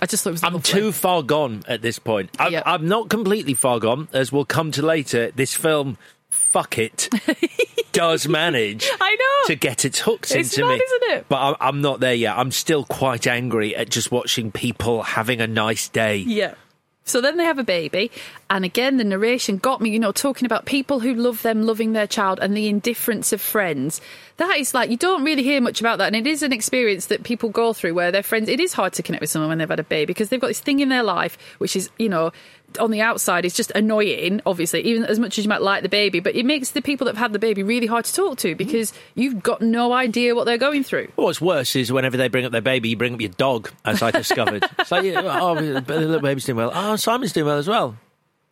I 0.00 0.06
just 0.06 0.22
thought 0.22 0.30
it 0.30 0.32
was. 0.34 0.44
I'm 0.44 0.52
lovely. 0.54 0.70
too 0.70 0.92
far 0.92 1.22
gone 1.22 1.64
at 1.66 1.82
this 1.82 1.98
point. 1.98 2.30
I'm, 2.38 2.52
Yeah. 2.52 2.62
I'm 2.64 2.86
not 2.86 3.08
completely 3.08 3.54
far 3.54 3.80
gone, 3.80 4.06
as 4.12 4.30
we'll 4.30 4.44
come 4.44 4.70
to 4.72 4.82
later. 4.82 5.32
This 5.32 5.52
film, 5.54 5.98
fuck 6.28 6.78
it, 6.78 7.08
does 7.92 8.28
manage 8.28 8.88
I 9.00 9.16
know. 9.16 9.46
to 9.48 9.56
get 9.56 9.84
its 9.84 9.98
hooks 9.98 10.30
It's 10.30 10.56
into 10.56 10.64
mad, 10.68 10.78
me. 10.78 10.84
isn't 10.84 11.02
it? 11.18 11.26
But 11.28 11.36
I'm, 11.40 11.56
I'm 11.60 11.80
not 11.80 11.98
there 11.98 12.14
yet. 12.14 12.38
I'm 12.38 12.52
still 12.52 12.84
quite 12.84 13.26
angry 13.26 13.74
at 13.74 13.90
just 13.90 14.12
watching 14.12 14.52
people 14.52 15.02
having 15.02 15.40
a 15.40 15.48
nice 15.48 15.88
day. 15.88 16.18
Yeah. 16.18 16.54
So 17.10 17.20
then 17.20 17.36
they 17.36 17.44
have 17.44 17.58
a 17.58 17.64
baby, 17.64 18.10
and 18.48 18.64
again, 18.64 18.96
the 18.96 19.04
narration 19.04 19.58
got 19.58 19.80
me, 19.80 19.90
you 19.90 19.98
know, 19.98 20.12
talking 20.12 20.46
about 20.46 20.64
people 20.64 21.00
who 21.00 21.14
love 21.14 21.42
them 21.42 21.64
loving 21.64 21.92
their 21.92 22.06
child 22.06 22.38
and 22.40 22.56
the 22.56 22.68
indifference 22.68 23.32
of 23.32 23.40
friends. 23.40 24.00
That 24.36 24.56
is 24.58 24.72
like, 24.72 24.90
you 24.90 24.96
don't 24.96 25.24
really 25.24 25.42
hear 25.42 25.60
much 25.60 25.80
about 25.80 25.98
that, 25.98 26.06
and 26.06 26.16
it 26.16 26.26
is 26.26 26.42
an 26.42 26.52
experience 26.52 27.06
that 27.06 27.24
people 27.24 27.50
go 27.50 27.72
through 27.72 27.94
where 27.94 28.12
their 28.12 28.22
friends, 28.22 28.48
it 28.48 28.60
is 28.60 28.72
hard 28.72 28.92
to 28.94 29.02
connect 29.02 29.20
with 29.20 29.30
someone 29.30 29.48
when 29.48 29.58
they've 29.58 29.68
had 29.68 29.80
a 29.80 29.84
baby 29.84 30.06
because 30.06 30.28
they've 30.28 30.40
got 30.40 30.48
this 30.48 30.60
thing 30.60 30.80
in 30.80 30.88
their 30.88 31.02
life 31.02 31.36
which 31.58 31.76
is, 31.76 31.90
you 31.98 32.08
know, 32.08 32.32
on 32.78 32.90
the 32.90 33.00
outside 33.00 33.44
is 33.44 33.54
just 33.54 33.70
annoying, 33.72 34.40
obviously, 34.46 34.82
even 34.82 35.04
as 35.04 35.18
much 35.18 35.38
as 35.38 35.44
you 35.44 35.48
might 35.48 35.62
like 35.62 35.82
the 35.82 35.88
baby, 35.88 36.20
but 36.20 36.34
it 36.34 36.44
makes 36.44 36.70
the 36.70 36.82
people 36.82 37.06
that 37.06 37.16
have 37.16 37.22
had 37.22 37.32
the 37.32 37.38
baby 37.38 37.62
really 37.62 37.86
hard 37.86 38.04
to 38.04 38.14
talk 38.14 38.38
to 38.38 38.54
because 38.54 38.92
you've 39.14 39.42
got 39.42 39.60
no 39.60 39.92
idea 39.92 40.34
what 40.34 40.44
they're 40.44 40.58
going 40.58 40.84
through. 40.84 41.10
What's 41.16 41.40
worse 41.40 41.74
is 41.76 41.92
whenever 41.92 42.16
they 42.16 42.28
bring 42.28 42.44
up 42.44 42.52
their 42.52 42.60
baby, 42.60 42.90
you 42.90 42.96
bring 42.96 43.14
up 43.14 43.20
your 43.20 43.30
dog, 43.30 43.70
as 43.84 44.02
I 44.02 44.10
discovered. 44.10 44.64
it's 44.78 44.90
like, 44.90 45.04
yeah, 45.04 45.22
oh, 45.24 45.54
the 45.54 45.80
little 45.80 46.20
baby's 46.20 46.44
doing 46.44 46.56
well. 46.56 46.72
Oh, 46.72 46.96
Simon's 46.96 47.32
doing 47.32 47.46
well 47.46 47.58
as 47.58 47.68
well. 47.68 47.96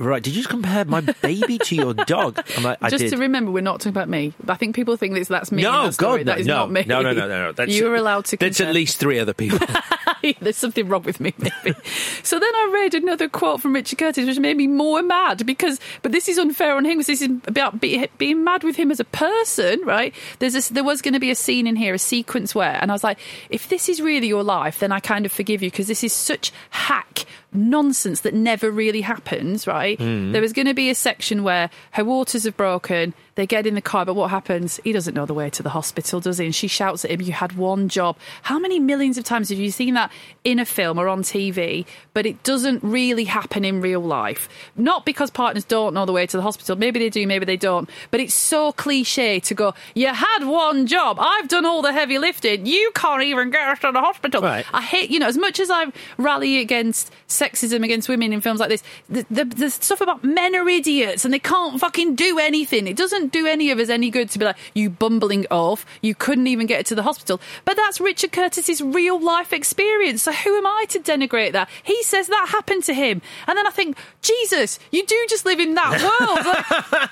Right, 0.01 0.23
did 0.23 0.31
you 0.31 0.43
just 0.43 0.49
compare 0.49 0.85
my 0.85 1.01
baby 1.01 1.59
to 1.59 1.75
your 1.75 1.93
dog? 1.93 2.41
I'm 2.57 2.63
like, 2.63 2.81
Just 2.83 2.99
did. 2.99 3.11
to 3.11 3.17
remember, 3.17 3.51
we're 3.51 3.65
not 3.65 3.81
talking 3.81 3.91
about 3.91 4.09
me. 4.09 4.33
I 4.47 4.55
think 4.55 4.77
people 4.77 4.97
think 4.97 5.15
that 5.15 5.27
that's 5.27 5.51
me. 5.51 5.63
no. 5.63 5.91
God, 5.97 6.19
no, 6.19 6.25
that 6.25 6.39
is 6.39 6.47
no, 6.47 6.59
not 6.59 6.71
me. 6.71 6.85
no, 6.87 7.03
no, 7.03 7.13
no, 7.13 7.27
no, 7.27 7.47
no. 7.47 7.53
That's, 7.53 7.73
you 7.73 7.85
were 7.87 7.97
allowed 7.97 8.27
to. 8.27 8.37
That's 8.37 8.61
at 8.61 8.73
least 8.73 8.99
three 8.99 9.19
other 9.19 9.35
people. 9.35 9.59
There's 10.41 10.57
something 10.57 10.87
wrong 10.89 11.03
with 11.03 11.19
me, 11.19 11.35
maybe. 11.37 11.77
so 12.23 12.39
then 12.39 12.55
I 12.55 12.71
read 12.73 12.95
another 12.95 13.29
quote 13.29 13.61
from 13.61 13.73
Richard 13.73 13.99
Curtis, 13.99 14.25
which 14.25 14.39
made 14.39 14.57
me 14.57 14.69
more 14.69 15.03
mad 15.03 15.45
because, 15.45 15.81
but 16.03 16.13
this 16.13 16.29
is 16.29 16.39
unfair 16.39 16.77
on 16.77 16.85
him 16.85 16.99
because 16.99 17.07
this 17.09 17.23
is 17.23 17.31
about 17.49 17.81
be, 17.81 18.07
being 18.19 18.45
mad 18.45 18.63
with 18.63 18.77
him 18.77 18.93
as 18.93 19.01
a 19.01 19.05
person, 19.05 19.81
right? 19.85 20.15
There's 20.39 20.55
a, 20.55 20.73
there 20.73 20.85
was 20.85 21.03
going 21.03 21.15
to 21.15 21.21
be 21.21 21.33
a 21.33 21.35
scene 21.35 21.67
in 21.67 21.75
here, 21.75 21.95
a 21.95 21.99
sequence 21.99 22.55
where, 22.55 22.79
and 22.81 22.93
I 22.93 22.95
was 22.95 23.03
like, 23.03 23.19
if 23.51 23.69
this 23.69 23.89
is 23.89 24.01
really 24.01 24.29
your 24.29 24.45
life, 24.45 24.79
then 24.79 24.93
I 24.93 25.01
kind 25.01 25.27
of 25.27 25.33
forgive 25.33 25.61
you 25.61 25.73
because 25.73 25.89
this 25.89 26.05
is 26.05 26.13
such 26.13 26.53
hack 26.71 27.25
nonsense 27.53 28.21
that 28.21 28.35
never 28.35 28.71
really 28.71 29.01
happens, 29.01 29.67
right? 29.67 29.99
Mm. 29.99 30.33
There 30.33 30.43
was 30.43 30.53
going 30.53 30.67
to 30.67 30.75
be 30.75 30.91
a 30.91 30.95
section 30.95 31.43
where 31.43 31.71
her 31.93 32.05
waters 32.05 32.45
have 32.45 32.57
broken, 32.57 33.15
they 33.39 33.47
get 33.47 33.69
in 33.69 33.77
the 33.77 33.81
car, 33.81 34.05
but 34.05 34.15
what 34.15 34.31
happens? 34.31 34.81
He 34.83 34.93
doesn't 34.93 35.15
know 35.15 35.25
the 35.25 35.33
way 35.33 35.49
to 35.49 35.63
the 35.63 35.69
hospital, 35.69 36.19
does 36.19 36.39
he? 36.39 36.47
And 36.47 36.55
she 36.55 36.67
shouts 36.67 37.05
at 37.05 37.13
him, 37.13 37.21
You 37.21 37.33
had 37.33 37.57
one 37.57 37.89
job. 37.89 38.17
How 38.43 38.59
many 38.59 38.81
millions 38.81 39.17
of 39.17 39.23
times 39.23 39.51
have 39.51 39.59
you 39.59 39.71
seen 39.71 39.95
that 39.95 40.11
in 40.43 40.59
a 40.59 40.65
film 40.65 40.99
or 40.99 41.07
on 41.07 41.23
TV? 41.23 41.87
But 42.15 42.27
it 42.27 42.43
doesn't 42.43 42.83
really 42.83 43.23
happen 43.23 43.65
in 43.65 43.81
real 43.81 44.01
life. 44.01 44.49
Not 44.75 45.07
because 45.07 45.31
partners 45.31 45.63
don't 45.63 45.95
know 45.95 46.05
the 46.05 46.11
way 46.11 46.27
to 46.27 46.37
the 46.37 46.43
hospital. 46.43 46.75
Maybe 46.75 46.99
they 46.99 47.11
do, 47.11 47.29
maybe 47.29 47.45
they 47.45 47.57
don't. 47.57 47.89
But 48.11 48.19
it's 48.19 48.35
so 48.35 48.73
cliche 48.73 49.39
to 49.39 49.55
go, 49.55 49.73
You 49.95 50.09
had 50.09 50.45
one 50.45 50.89
job. 50.89 51.19
I've 51.21 51.47
done 51.47 51.65
all 51.65 51.81
the 51.81 51.93
heavy 51.93 52.19
lifting. 52.19 52.67
You 52.67 52.91
can't 52.97 53.23
even 53.23 53.51
get 53.51 53.69
us 53.69 53.79
to 53.83 53.93
the 53.93 54.01
hospital. 54.01 54.43
Right. 54.43 54.67
I 54.75 54.83
hate, 54.83 55.11
you 55.11 55.21
know, 55.21 55.29
as 55.29 55.39
much 55.39 55.61
as 55.61 55.71
I 55.71 55.93
rally 56.17 56.59
against 56.59 57.13
sexism 57.29 57.85
against 57.85 58.09
women 58.09 58.33
in 58.33 58.41
films 58.41 58.59
like 58.59 58.71
this, 58.71 58.83
the, 59.09 59.25
the, 59.31 59.45
the 59.45 59.71
stuff 59.71 60.01
about 60.01 60.25
men 60.25 60.57
are 60.57 60.69
idiots 60.69 61.25
and 61.25 61.33
they 61.33 61.39
can't 61.39 61.79
fucking 61.79 62.17
do 62.17 62.41
anything. 62.41 62.89
It 62.89 62.97
doesn't 62.97 63.28
do 63.29 63.47
any 63.47 63.71
of 63.71 63.79
us 63.79 63.89
any 63.89 64.11
good 64.11 64.31
to 64.31 64.39
be 64.39 64.45
like, 64.45 64.57
you 64.75 64.91
bumbling 64.91 65.47
off, 65.51 65.85
you 66.03 66.15
couldn't 66.15 66.47
even 66.47 66.67
get 66.67 66.87
to 66.87 66.95
the 66.95 67.03
hospital. 67.03 67.41
But 67.65 67.77
that's 67.77 68.01
Richard 68.01 68.33
Curtis's 68.33 68.81
real 68.81 69.21
life 69.21 69.53
experience. 69.53 70.23
So 70.23 70.33
who 70.33 70.57
am 70.57 70.67
I 70.67 70.87
to 70.91 70.99
denigrate 71.01 71.53
that? 71.53 71.69
He 71.83 72.03
says 72.03 72.29
that 72.29 72.49
happened 72.51 72.85
to 72.85 72.95
him. 72.95 73.23
And 73.47 73.57
then 73.57 73.67
I 73.67 73.71
think, 73.71 73.97
Jesus, 74.23 74.79
you 74.91 75.05
do 75.07 75.27
just 75.29 75.45
live 75.45 75.61
in 75.61 75.75
that 75.75 76.01
world. 76.01 76.47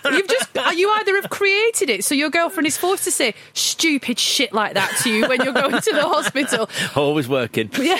Like, 0.04 0.14
you've 0.18 0.28
just, 0.28 0.78
you 0.78 0.90
either 0.90 1.16
have 1.20 1.30
created 1.30 1.90
it, 1.90 2.04
so 2.04 2.14
your 2.14 2.30
girlfriend 2.30 2.66
is 2.66 2.76
forced 2.76 3.04
to 3.04 3.10
say 3.10 3.34
stupid 3.52 4.18
shit 4.18 4.52
like 4.52 4.74
that 4.74 4.96
to 5.02 5.10
you 5.10 5.28
when 5.28 5.40
you're 5.42 5.52
going 5.52 5.80
to 5.80 5.92
the 5.92 6.02
hospital. 6.02 6.68
Always 6.96 7.28
working. 7.28 7.70
Yeah. 7.78 7.98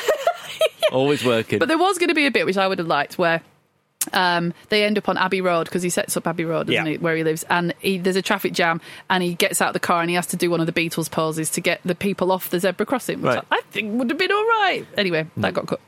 Always 0.93 1.25
working. 1.25 1.59
But 1.59 1.69
there 1.69 1.79
was 1.79 1.99
going 1.99 2.09
to 2.09 2.15
be 2.15 2.27
a 2.27 2.31
bit 2.31 2.47
which 2.47 2.57
I 2.57 2.69
would 2.69 2.79
have 2.79 2.89
liked 2.89 3.19
where 3.19 3.43
um, 4.13 4.53
they 4.69 4.85
end 4.85 4.99
up 4.99 5.09
on 5.09 5.17
Abbey 5.19 5.41
Road 5.41 5.65
because 5.65 5.83
he 5.83 5.91
sets 5.91 6.17
up 6.17 6.27
Abbey 6.27 6.45
Road, 6.45 6.67
doesn't 6.69 6.87
Yeah. 6.87 6.93
he, 6.93 6.99
where 6.99 7.17
he 7.17 7.25
lives, 7.25 7.45
and 7.51 7.75
he, 7.81 7.99
there's 7.99 8.17
a 8.17 8.23
traffic 8.23 8.53
jam, 8.53 8.81
and 9.11 9.23
he 9.23 9.35
gets 9.35 9.61
out 9.63 9.69
of 9.69 9.73
the 9.75 9.81
car 9.81 10.01
and 10.01 10.11
he 10.11 10.17
has 10.17 10.27
to 10.29 10.37
do 10.37 10.51
one 10.51 10.61
of 10.61 10.67
the 10.67 10.73
Beatles 10.73 11.11
poses 11.11 11.51
to 11.53 11.61
get 11.61 11.81
the 11.85 11.95
people 11.95 12.31
off 12.33 12.51
the 12.51 12.61
zebra 12.61 12.87
crossing, 12.87 13.23
which 13.23 13.35
Right. 13.37 13.45
I 13.51 13.61
think 13.71 13.99
would 13.99 14.11
have 14.11 14.19
been 14.19 14.33
all 14.33 14.45
right. 14.47 14.87
Anyway, 14.97 15.27
that 15.37 15.55
got 15.55 15.67
cut. 15.67 15.81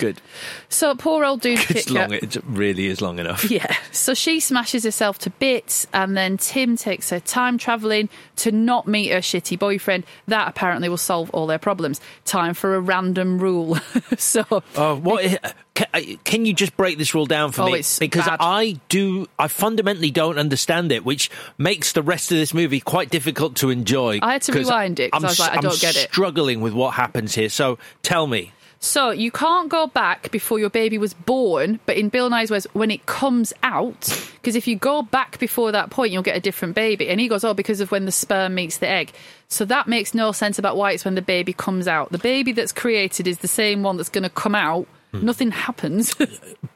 Good. 0.00 0.20
So 0.68 0.94
poor 0.96 1.24
old 1.24 1.40
dude. 1.40 1.58
It's 1.70 1.88
long. 1.90 2.12
It 2.12 2.36
really 2.44 2.86
is 2.86 3.00
long 3.00 3.18
enough. 3.18 3.48
yeah. 3.50 3.76
So 3.92 4.14
she 4.14 4.40
smashes 4.40 4.82
herself 4.84 5.18
to 5.20 5.30
bits, 5.30 5.86
and 5.92 6.16
then 6.16 6.36
Tim 6.38 6.76
takes 6.76 7.10
her 7.10 7.20
time 7.20 7.58
travelling 7.58 8.08
to 8.36 8.50
not 8.50 8.88
meet 8.88 9.10
her 9.12 9.18
shitty 9.20 9.58
boyfriend. 9.58 10.04
That 10.26 10.48
apparently 10.48 10.88
will 10.88 10.96
solve 10.96 11.30
all 11.30 11.46
their 11.46 11.58
problems. 11.58 12.00
Time 12.24 12.54
for 12.54 12.74
a 12.74 12.80
random 12.80 13.38
rule. 13.38 13.76
so 14.18 14.44
Oh, 14.76 14.96
what? 14.96 15.54
Can, 15.74 16.16
can 16.24 16.44
you 16.46 16.52
just 16.52 16.76
break 16.76 16.98
this 16.98 17.14
rule 17.14 17.26
down 17.26 17.52
for 17.52 17.62
Oh, 17.62 17.66
me? 17.66 17.82
because 18.00 18.26
bad. 18.26 18.38
I 18.40 18.80
do, 18.88 19.26
I 19.38 19.48
fundamentally 19.48 20.10
don't 20.10 20.38
understand 20.38 20.92
it, 20.92 21.04
which 21.04 21.30
makes 21.58 21.92
the 21.92 22.02
rest 22.02 22.32
of 22.32 22.38
this 22.38 22.52
movie 22.52 22.80
quite 22.80 23.10
difficult 23.10 23.56
to 23.56 23.70
enjoy. 23.70 24.18
I 24.22 24.32
had 24.32 24.42
to 24.42 24.52
rewind 24.52 24.98
it 25.00 25.10
I'm 25.12 25.24
I 25.24 25.28
was 25.28 25.38
like, 25.38 25.52
I 25.52 25.56
s- 25.56 25.62
don't 25.62 25.72
I'm 25.72 25.78
get 25.78 25.96
it. 25.96 26.10
Struggling 26.10 26.60
with 26.60 26.72
what 26.74 26.94
happens 26.94 27.34
here. 27.34 27.48
So 27.48 27.78
tell 28.02 28.26
me. 28.26 28.52
So 28.82 29.10
you 29.10 29.30
can't 29.30 29.68
go 29.68 29.86
back 29.86 30.30
before 30.30 30.58
your 30.58 30.70
baby 30.70 30.96
was 30.96 31.12
born, 31.12 31.80
but 31.84 31.98
in 31.98 32.08
Bill 32.08 32.30
Nighy's 32.30 32.50
words, 32.50 32.66
when 32.72 32.90
it 32.90 33.04
comes 33.04 33.52
out, 33.62 34.08
because 34.40 34.56
if 34.56 34.66
you 34.66 34.74
go 34.74 35.02
back 35.02 35.38
before 35.38 35.70
that 35.70 35.90
point, 35.90 36.12
you'll 36.12 36.22
get 36.22 36.36
a 36.36 36.40
different 36.40 36.74
baby. 36.74 37.10
And 37.10 37.20
he 37.20 37.28
goes, 37.28 37.44
oh, 37.44 37.52
because 37.52 37.82
of 37.82 37.90
when 37.90 38.06
the 38.06 38.12
sperm 38.12 38.54
meets 38.54 38.78
the 38.78 38.88
egg. 38.88 39.12
So 39.48 39.66
that 39.66 39.86
makes 39.86 40.14
no 40.14 40.32
sense 40.32 40.58
about 40.58 40.78
why 40.78 40.92
it's 40.92 41.04
when 41.04 41.14
the 41.14 41.20
baby 41.20 41.52
comes 41.52 41.86
out. 41.86 42.10
The 42.10 42.18
baby 42.18 42.52
that's 42.52 42.72
created 42.72 43.26
is 43.26 43.38
the 43.38 43.48
same 43.48 43.82
one 43.82 43.98
that's 43.98 44.08
going 44.08 44.24
to 44.24 44.30
come 44.30 44.54
out. 44.54 44.86
Hmm. 45.12 45.26
Nothing 45.26 45.50
happens. 45.50 46.14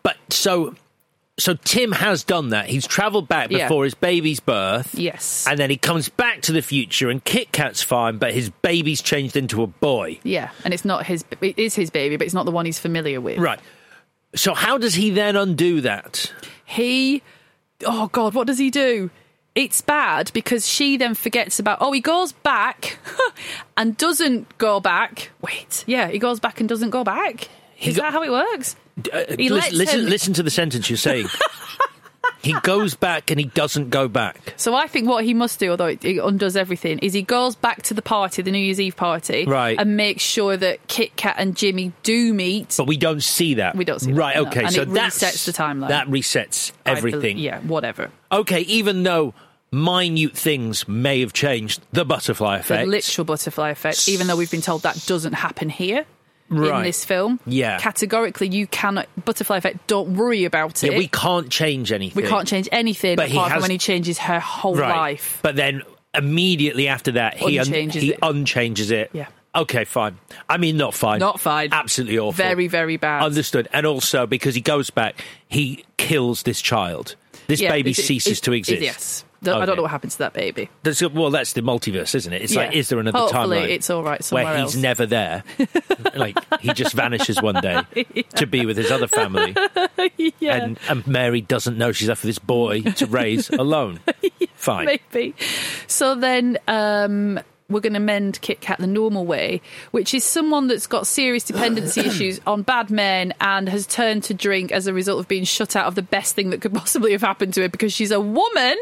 But 0.03 0.19
so 0.29 0.75
so 1.39 1.55
Tim 1.55 1.93
has 1.93 2.23
done 2.25 2.51
that. 2.51 2.67
He's 2.67 2.87
travelled 2.87 3.27
back 3.29 3.51
Yeah. 3.51 3.67
before 3.67 3.85
his 3.85 3.95
baby's 3.95 4.41
birth. 4.41 4.95
Yes. 4.95 5.47
And 5.49 5.59
then 5.59 5.69
he 5.71 5.77
comes 5.77 6.09
back 6.09 6.43
to 6.43 6.53
the 6.53 6.63
future, 6.63 7.11
and 7.11 7.23
Kit 7.25 7.51
Kat's 7.53 7.83
fine, 7.83 8.19
but 8.19 8.33
his 8.33 8.51
baby's 8.51 9.03
changed 9.03 9.37
into 9.37 9.63
a 9.63 9.67
boy. 9.67 10.21
Yeah, 10.23 10.51
and 10.65 10.73
it's 10.73 10.85
not 10.85 11.07
his. 11.07 11.25
It 11.41 11.59
is 11.59 11.75
his 11.75 11.91
baby, 11.91 12.17
but 12.17 12.25
it's 12.25 12.35
not 12.35 12.45
the 12.47 12.53
one 12.53 12.67
he's 12.67 12.79
familiar 12.79 13.21
with. 13.21 13.39
Right. 13.39 13.59
So 14.37 14.55
how 14.55 14.79
does 14.79 14.95
he 14.95 15.11
then 15.11 15.37
undo 15.37 15.81
that? 15.83 16.33
He, 16.65 17.23
oh 17.87 18.09
God, 18.09 18.35
what 18.35 18.47
does 18.47 18.59
he 18.59 18.71
do? 18.71 19.11
It's 19.55 19.81
bad 19.81 20.33
because 20.35 20.67
she 20.69 20.97
then 20.97 21.15
forgets 21.15 21.61
about. 21.61 21.79
Oh, 21.81 21.93
he 21.93 22.01
goes 22.01 22.33
back 22.33 22.99
and 23.77 23.97
doesn't 23.97 24.59
go 24.59 24.81
back. 24.81 25.31
Wait, 25.41 25.85
yeah, 25.87 26.09
he 26.09 26.19
goes 26.19 26.41
back 26.41 26.59
and 26.59 26.69
doesn't 26.69 26.91
go 26.91 27.05
back. 27.05 27.49
Is 27.85 27.97
that 27.97 28.13
how 28.13 28.23
it 28.23 28.31
works? 28.31 28.77
Uh, 29.13 29.25
listen, 29.39 29.77
listen, 29.79 30.07
listen 30.09 30.33
to 30.35 30.43
the 30.43 30.51
sentence 30.51 30.89
you're 30.89 30.97
saying. 30.97 31.27
he 32.43 32.55
goes 32.63 32.95
back 32.95 33.31
and 33.31 33.41
he 33.41 33.47
doesn't 33.47 33.91
go 33.91 34.07
back. 34.09 34.55
So 34.57 34.75
I 34.75 34.87
think 34.87 35.09
what 35.09 35.25
he 35.25 35.35
must 35.35 35.59
do, 35.59 35.71
although 35.71 35.87
it, 35.87 36.05
it 36.05 36.19
undoes 36.19 36.57
everything, 36.57 36.99
is 37.01 37.13
he 37.13 37.23
goes 37.23 37.57
back 37.57 37.83
to 37.85 37.95
the 37.95 38.03
party, 38.03 38.43
the 38.43 38.51
New 38.51 38.59
Year's 38.59 38.81
Eve 38.81 38.97
party, 38.97 39.45
Right. 39.47 39.79
and 39.79 39.97
makes 39.97 40.23
sure 40.23 40.57
that 40.57 40.87
Kit 40.89 41.17
Kat 41.17 41.37
and 41.39 41.57
Jimmy 41.57 41.93
do 42.03 42.33
meet. 42.35 42.75
But 42.77 42.87
we 42.87 42.97
don't 42.97 43.23
see 43.23 43.55
that. 43.55 43.75
We 43.77 43.85
don't 43.85 43.99
see 44.01 44.13
that, 44.13 44.19
Right, 44.19 44.37
no. 44.37 44.47
okay. 44.47 44.65
And 44.65 44.73
so 44.73 44.83
it 44.83 44.89
resets 44.89 45.47
the 45.47 45.53
timeline. 45.53 45.89
That 45.89 46.07
resets 46.09 46.73
everything. 46.87 47.39
yeah, 47.39 47.61
whatever. 47.61 48.11
Okay, 48.31 48.61
even 48.63 49.03
though 49.03 49.35
minute 49.73 50.37
things 50.37 50.87
may 50.87 51.21
have 51.21 51.33
changed, 51.33 51.83
the 51.93 52.05
butterfly 52.05 52.59
effect. 52.59 52.85
The 52.85 52.91
literal 52.91 53.25
butterfly 53.25 53.71
effect, 53.71 54.09
even 54.09 54.27
though 54.29 54.37
we've 54.37 54.51
been 54.51 54.61
told 54.61 54.83
that 54.83 55.03
doesn't 55.07 55.33
happen 55.33 55.69
here. 55.69 56.05
In 56.51 56.83
this 56.83 57.05
film, 57.05 57.41
Yeah. 57.47 57.79
categorically, 57.79 58.49
you 58.49 58.67
cannot 58.67 59.09
butterfly 59.25 59.57
effect. 59.57 59.87
Don't 59.87 60.15
worry 60.15 60.45
about 60.45 60.85
it. 60.85 60.93
Yeah, 60.93 60.99
we 60.99 61.09
can't 61.09 61.51
change 61.51 61.91
anything. 61.91 62.23
We 62.23 62.29
can't 62.29 62.47
change 62.47 62.69
anything 62.71 63.17
But 63.17 63.29
he 63.29 63.37
apart 63.37 63.53
from 63.53 63.63
when 63.63 63.71
he 63.71 63.79
changes 63.79 64.19
her 64.19 64.39
whole 64.41 64.77
right. 64.77 64.95
life. 64.95 65.41
But 65.43 65.57
then 65.57 65.83
immediately 66.15 66.89
after 66.89 67.13
that, 67.13 67.35
he 67.39 67.59
un- 67.59 67.67
Unchanges 67.67 68.03
he 68.03 68.13
it. 68.13 68.19
unchanges 68.23 68.91
it. 68.91 69.11
Yeah. 69.13 69.27
Okay, 69.57 69.85
fine. 69.85 70.19
I 70.49 70.57
mean, 70.59 70.77
not 70.77 70.95
fine. 70.95 71.21
Not 71.21 71.41
fine. 71.41 71.69
Absolutely 71.73 72.19
awful. 72.19 72.33
Very, 72.33 72.67
very 72.67 72.97
bad. 72.97 73.23
Understood. 73.23 73.69
And 73.73 73.87
also 73.87 74.27
because 74.27 74.55
he 74.55 74.61
goes 74.61 74.91
back, 74.91 75.25
he 75.49 75.85
kills 75.97 76.43
this 76.43 76.61
child. 76.61 77.15
This 77.47 77.61
Yeah, 77.61 77.71
baby 77.71 77.91
it- 77.93 77.97
ceases 77.97 78.39
it- 78.39 78.43
to 78.43 78.53
exist. 78.53 78.83
yes. 78.83 79.25
I 79.53 79.65
don't 79.65 79.77
know 79.77 79.83
what 79.83 79.91
happens 79.91 80.15
to 80.15 80.19
that 80.21 80.33
baby. 80.33 80.71
That's, 80.83 81.03
well, 81.03 81.31
that's 81.31 81.53
the 81.53 81.63
multiverse, 81.63 82.15
isn't 82.15 82.33
it? 82.33 82.43
It's 82.43 82.55
like, 82.55 82.75
is 82.75 82.89
there 82.89 82.99
another 82.99 83.19
Hopefully 83.19 83.59
timeline? 83.59 83.69
it's 83.69 83.91
all 83.91 84.03
right 84.03 84.23
somewhere 84.23 84.45
where 84.45 84.57
else. 84.57 84.75
he's 84.75 84.83
never 84.83 85.07
there. 85.07 85.45
like 86.15 86.37
he 86.61 86.73
just 86.73 86.95
vanishes 86.95 87.41
one 87.41 87.61
day 87.61 87.83
to 88.37 88.47
be 88.47 88.67
with 88.67 88.77
his 88.77 88.91
other 88.91 89.09
family, 89.09 89.55
yeah. 90.39 90.57
and, 90.57 90.79
and 90.89 91.07
Mary 91.07 91.41
doesn't 91.41 91.77
know 91.77 91.93
she's 91.93 92.09
left 92.09 92.23
with 92.23 92.29
this 92.29 92.39
boy 92.39 92.83
to 92.83 93.07
raise 93.07 93.51
alone. 93.51 94.01
Fine. 94.55 94.87
Maybe. 94.87 95.35
So 95.87 96.15
then 96.15 96.59
um, 96.69 97.41
we're 97.71 97.81
going 97.81 97.95
to 97.95 98.01
mend 98.01 98.41
Kit 98.43 98.61
Kat 98.61 98.79
the 98.79 98.87
normal 98.87 99.25
way, 99.25 99.63
which 99.91 100.13
is 100.13 100.23
someone 100.23 100.67
that's 100.67 100.87
got 100.87 101.07
serious 101.07 101.45
dependency 101.45 102.01
issues 102.07 102.39
on 102.47 102.61
bad 102.63 102.91
men 102.91 103.33
and 103.41 103.71
has 103.71 103.87
turned 103.87 104.23
to 104.25 104.35
drink 104.35 104.71
as 104.71 104.87
a 104.87 104.93
result 104.93 105.19
of 105.19 105.29
being 105.29 105.45
shut 105.45 105.75
out 105.75 105.87
of 105.87 105.95
the 105.95 106.03
best 106.03 106.35
thing 106.35 106.51
that 106.51 106.61
could 106.61 106.75
possibly 106.85 107.13
have 107.13 107.23
happened 107.23 107.55
to 107.55 107.63
her 107.63 107.69
because 107.71 107.93
she's 107.93 108.11
a 108.11 108.21
woman. 108.21 108.77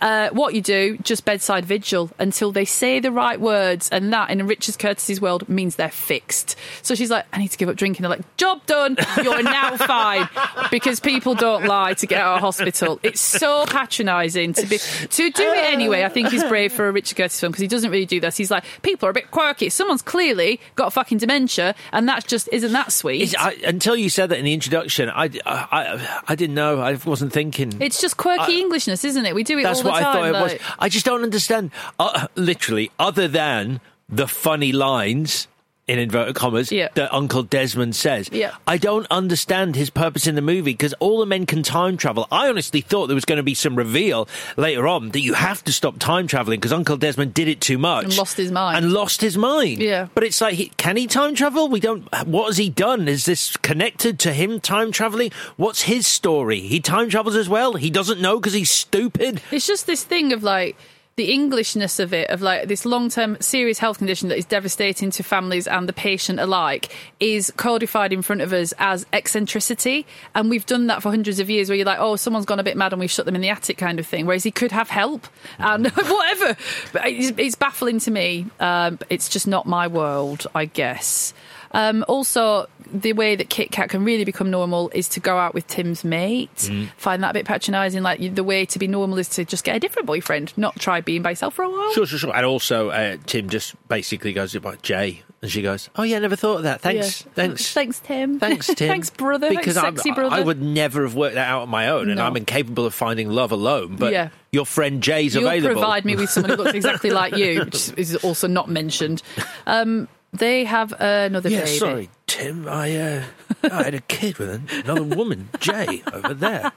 Uh, 0.00 0.28
what 0.30 0.54
you 0.54 0.60
do, 0.60 0.96
just 0.98 1.24
bedside 1.24 1.64
vigil 1.64 2.10
until 2.18 2.52
they 2.52 2.64
say 2.64 3.00
the 3.00 3.10
right 3.10 3.40
words, 3.40 3.88
and 3.90 4.12
that 4.12 4.30
in 4.30 4.46
Richard 4.46 4.78
Curtis's 4.78 5.20
world 5.20 5.48
means 5.48 5.76
they're 5.76 5.90
fixed. 5.90 6.56
So 6.82 6.94
she's 6.94 7.10
like, 7.10 7.26
I 7.32 7.38
need 7.38 7.48
to 7.48 7.58
give 7.58 7.68
up 7.68 7.76
drinking. 7.76 8.02
They're 8.02 8.10
like, 8.10 8.36
job 8.36 8.64
done. 8.66 8.96
You're 9.22 9.42
now 9.42 9.76
fine 9.76 10.28
because 10.70 11.00
people 11.00 11.34
don't 11.34 11.64
lie 11.66 11.94
to 11.94 12.06
get 12.06 12.20
out 12.20 12.36
of 12.36 12.40
hospital. 12.40 13.00
It's 13.02 13.20
so 13.20 13.64
patronising 13.66 14.52
to 14.54 14.66
be 14.66 14.78
to 14.78 15.30
do 15.30 15.52
it 15.52 15.72
anyway. 15.72 16.04
I 16.04 16.08
think 16.08 16.32
is 16.32 16.44
brave 16.44 16.72
for 16.72 16.88
a 16.88 16.92
Richard 16.92 17.16
Curtis 17.16 17.40
film 17.40 17.50
because 17.50 17.62
he 17.62 17.68
doesn't 17.68 17.90
really 17.90 18.06
do 18.12 18.20
this. 18.20 18.36
He's 18.36 18.50
like, 18.50 18.64
people 18.82 19.06
are 19.06 19.10
a 19.10 19.14
bit 19.14 19.30
quirky. 19.30 19.70
Someone's 19.70 20.02
clearly 20.02 20.60
got 20.76 20.92
fucking 20.92 21.18
dementia, 21.18 21.74
and 21.92 22.08
that's 22.08 22.26
just 22.26 22.48
isn't 22.52 22.72
that 22.72 22.92
sweet. 22.92 23.34
I, 23.38 23.52
until 23.64 23.96
you 23.96 24.10
said 24.10 24.28
that 24.30 24.38
in 24.38 24.44
the 24.44 24.52
introduction, 24.52 25.08
I, 25.08 25.24
I, 25.24 25.30
I, 25.46 26.20
I 26.28 26.34
didn't 26.34 26.54
know. 26.54 26.80
I 26.80 26.94
wasn't 27.04 27.32
thinking. 27.32 27.80
It's 27.80 28.00
just 28.00 28.16
quirky 28.16 28.60
Englishness, 28.60 29.04
isn't 29.04 29.24
it? 29.24 29.34
We 29.34 29.44
do 29.44 29.58
it 29.58 29.62
That's 29.62 29.78
all 29.78 29.84
the 29.84 29.90
what 29.90 30.00
time. 30.00 30.34
I 30.34 30.38
thought 30.38 30.50
it 30.50 30.60
was. 30.60 30.74
I 30.78 30.88
just 30.88 31.06
don't 31.06 31.22
understand. 31.22 31.70
Uh, 31.98 32.28
literally, 32.36 32.90
other 32.98 33.28
than 33.28 33.80
the 34.08 34.28
funny 34.28 34.72
lines 34.72 35.48
in 35.88 35.98
inverted 35.98 36.36
commas 36.36 36.70
Yeah. 36.70 36.88
that 36.94 37.12
Uncle 37.12 37.42
Desmond 37.42 37.96
says. 37.96 38.28
Yeah. 38.30 38.52
I 38.68 38.78
don't 38.78 39.06
understand 39.10 39.74
his 39.74 39.90
purpose 39.90 40.28
in 40.28 40.36
the 40.36 40.40
movie 40.40 40.72
because 40.72 40.92
all 41.00 41.18
the 41.18 41.26
men 41.26 41.44
can 41.44 41.64
time 41.64 41.96
travel. 41.96 42.28
I 42.30 42.48
honestly 42.48 42.80
thought 42.80 43.08
there 43.08 43.16
was 43.16 43.24
going 43.24 43.38
to 43.38 43.42
be 43.42 43.54
some 43.54 43.74
reveal 43.74 44.28
later 44.56 44.86
on 44.86 45.08
that 45.10 45.20
you 45.20 45.34
have 45.34 45.64
to 45.64 45.72
stop 45.72 45.98
time 45.98 46.28
traveling 46.28 46.60
because 46.60 46.72
Uncle 46.72 46.96
Desmond 46.96 47.34
did 47.34 47.48
it 47.48 47.60
too 47.60 47.78
much 47.78 48.04
And 48.04 48.16
lost 48.16 48.36
his 48.36 48.52
mind. 48.52 48.78
and 48.78 48.92
lost 48.92 49.20
his 49.20 49.36
mind. 49.36 49.82
Yeah. 49.82 50.06
but 50.14 50.22
it's 50.22 50.40
like, 50.40 50.54
he, 50.54 50.68
can 50.76 50.96
he 50.96 51.08
time 51.08 51.34
travel? 51.34 51.68
We 51.68 51.80
don't. 51.80 52.06
What 52.26 52.46
has 52.46 52.58
he 52.58 52.70
done? 52.70 53.08
Is 53.08 53.24
this 53.24 53.56
connected 53.56 54.20
to 54.20 54.32
him 54.32 54.60
time 54.60 54.92
traveling? 54.92 55.32
What's 55.56 55.82
his 55.82 56.06
story? 56.06 56.60
He 56.60 56.78
time 56.78 57.10
travels 57.10 57.34
as 57.34 57.48
well. 57.48 57.74
He 57.74 57.90
doesn't 57.90 58.20
know 58.20 58.38
because 58.38 58.52
he's 58.52 58.70
stupid. 58.70 59.42
It's 59.50 59.66
just 59.66 59.86
this 59.88 60.04
thing 60.04 60.32
of 60.32 60.42
like 60.44 60.76
the 61.16 61.32
Englishness 61.32 61.98
of 61.98 62.14
it, 62.14 62.30
of 62.30 62.40
like 62.40 62.68
this 62.68 62.86
long 62.86 63.10
term 63.10 63.36
serious 63.40 63.78
health 63.78 63.98
condition 63.98 64.28
that 64.30 64.38
is 64.38 64.46
devastating 64.46 65.10
to 65.10 65.22
families 65.22 65.66
and 65.66 65.88
the 65.88 65.92
patient 65.92 66.40
alike, 66.40 66.94
is 67.20 67.52
codified 67.56 68.12
in 68.12 68.22
front 68.22 68.40
of 68.40 68.52
us 68.52 68.72
as 68.78 69.04
eccentricity. 69.12 70.06
And 70.34 70.48
we've 70.48 70.64
done 70.64 70.86
that 70.86 71.02
for 71.02 71.10
hundreds 71.10 71.38
of 71.38 71.50
years 71.50 71.68
where 71.68 71.76
you're 71.76 71.86
like, 71.86 72.00
oh, 72.00 72.16
someone's 72.16 72.46
gone 72.46 72.60
a 72.60 72.64
bit 72.64 72.76
mad 72.76 72.92
and 72.92 73.00
we've 73.00 73.10
shut 73.10 73.26
them 73.26 73.34
in 73.34 73.42
the 73.42 73.50
attic 73.50 73.76
kind 73.76 73.98
of 73.98 74.06
thing. 74.06 74.24
Whereas 74.24 74.42
he 74.42 74.50
could 74.50 74.72
have 74.72 74.88
help 74.88 75.26
and 75.58 75.86
whatever. 75.90 76.56
But 76.92 77.06
it's, 77.06 77.38
it's 77.38 77.56
baffling 77.56 77.98
to 78.00 78.10
me. 78.10 78.46
Um, 78.58 78.98
it's 79.10 79.28
just 79.28 79.46
not 79.46 79.66
my 79.66 79.88
world, 79.88 80.46
I 80.54 80.64
guess. 80.64 81.34
Um, 81.72 82.04
also, 82.08 82.66
the 82.92 83.14
way 83.14 83.34
that 83.36 83.48
Kit 83.48 83.70
Kat 83.70 83.88
can 83.88 84.04
really 84.04 84.24
become 84.24 84.50
normal 84.50 84.90
is 84.94 85.08
to 85.10 85.20
go 85.20 85.38
out 85.38 85.54
with 85.54 85.66
Tim's 85.66 86.04
mate. 86.04 86.54
Mm. 86.56 86.90
Find 86.98 87.22
that 87.22 87.30
a 87.30 87.34
bit 87.34 87.46
patronising. 87.46 88.02
Like 88.02 88.34
the 88.34 88.44
way 88.44 88.66
to 88.66 88.78
be 88.78 88.86
normal 88.86 89.18
is 89.18 89.28
to 89.30 89.44
just 89.44 89.64
get 89.64 89.76
a 89.76 89.80
different 89.80 90.06
boyfriend, 90.06 90.52
not 90.58 90.78
try 90.78 91.00
being 91.00 91.22
by 91.22 91.30
yourself 91.30 91.54
for 91.54 91.62
a 91.64 91.70
while. 91.70 91.92
Sure, 91.92 92.04
sure, 92.06 92.18
sure. 92.18 92.36
And 92.36 92.44
also, 92.44 92.90
uh, 92.90 93.16
Tim 93.26 93.48
just 93.48 93.74
basically 93.88 94.32
goes 94.34 94.54
about 94.54 94.82
Jay, 94.82 95.22
and 95.40 95.50
she 95.50 95.62
goes, 95.62 95.88
"Oh 95.96 96.02
yeah, 96.02 96.18
never 96.18 96.36
thought 96.36 96.58
of 96.58 96.62
that. 96.64 96.82
Thanks, 96.82 97.22
Yeah. 97.24 97.32
thanks, 97.34 97.72
thanks, 97.72 98.00
Tim. 98.00 98.38
thanks, 98.38 98.66
Tim. 98.74 98.88
thanks, 98.88 99.08
brother. 99.10 99.48
Because 99.48 99.76
thanks, 99.76 100.02
sexy 100.02 100.12
brother. 100.12 100.36
I 100.36 100.40
would 100.40 100.60
never 100.60 101.02
have 101.04 101.14
worked 101.14 101.36
that 101.36 101.48
out 101.48 101.62
on 101.62 101.68
my 101.70 101.88
own, 101.88 102.10
and 102.10 102.18
No. 102.18 102.26
I'm 102.26 102.36
incapable 102.36 102.84
of 102.84 102.92
finding 102.92 103.30
love 103.30 103.50
alone. 103.52 103.96
But 103.96 104.12
Yeah. 104.12 104.28
your 104.52 104.66
friend 104.66 105.02
Jay's 105.02 105.34
You'll 105.34 105.46
available. 105.46 105.80
provide 105.80 106.04
me 106.04 106.16
with 106.16 106.28
someone 106.28 106.50
who 106.50 106.56
looks 106.56 106.74
exactly 106.74 107.08
like 107.10 107.34
you, 107.36 107.60
which 107.64 107.90
is 107.96 108.16
also 108.16 108.46
not 108.46 108.68
mentioned. 108.68 109.22
Um, 109.66 110.08
they 110.32 110.64
have 110.64 110.92
another 110.98 111.48
Yeah, 111.48 111.64
baby. 111.64 111.78
sorry, 111.78 112.10
Tim. 112.26 112.68
I 112.68 112.96
uh, 112.96 113.22
I 113.70 113.82
had 113.84 113.94
a 113.94 114.00
kid 114.00 114.38
with 114.38 114.50
another 114.84 115.02
woman, 115.02 115.48
Jay, 115.60 116.02
over 116.12 116.34
there. 116.34 116.72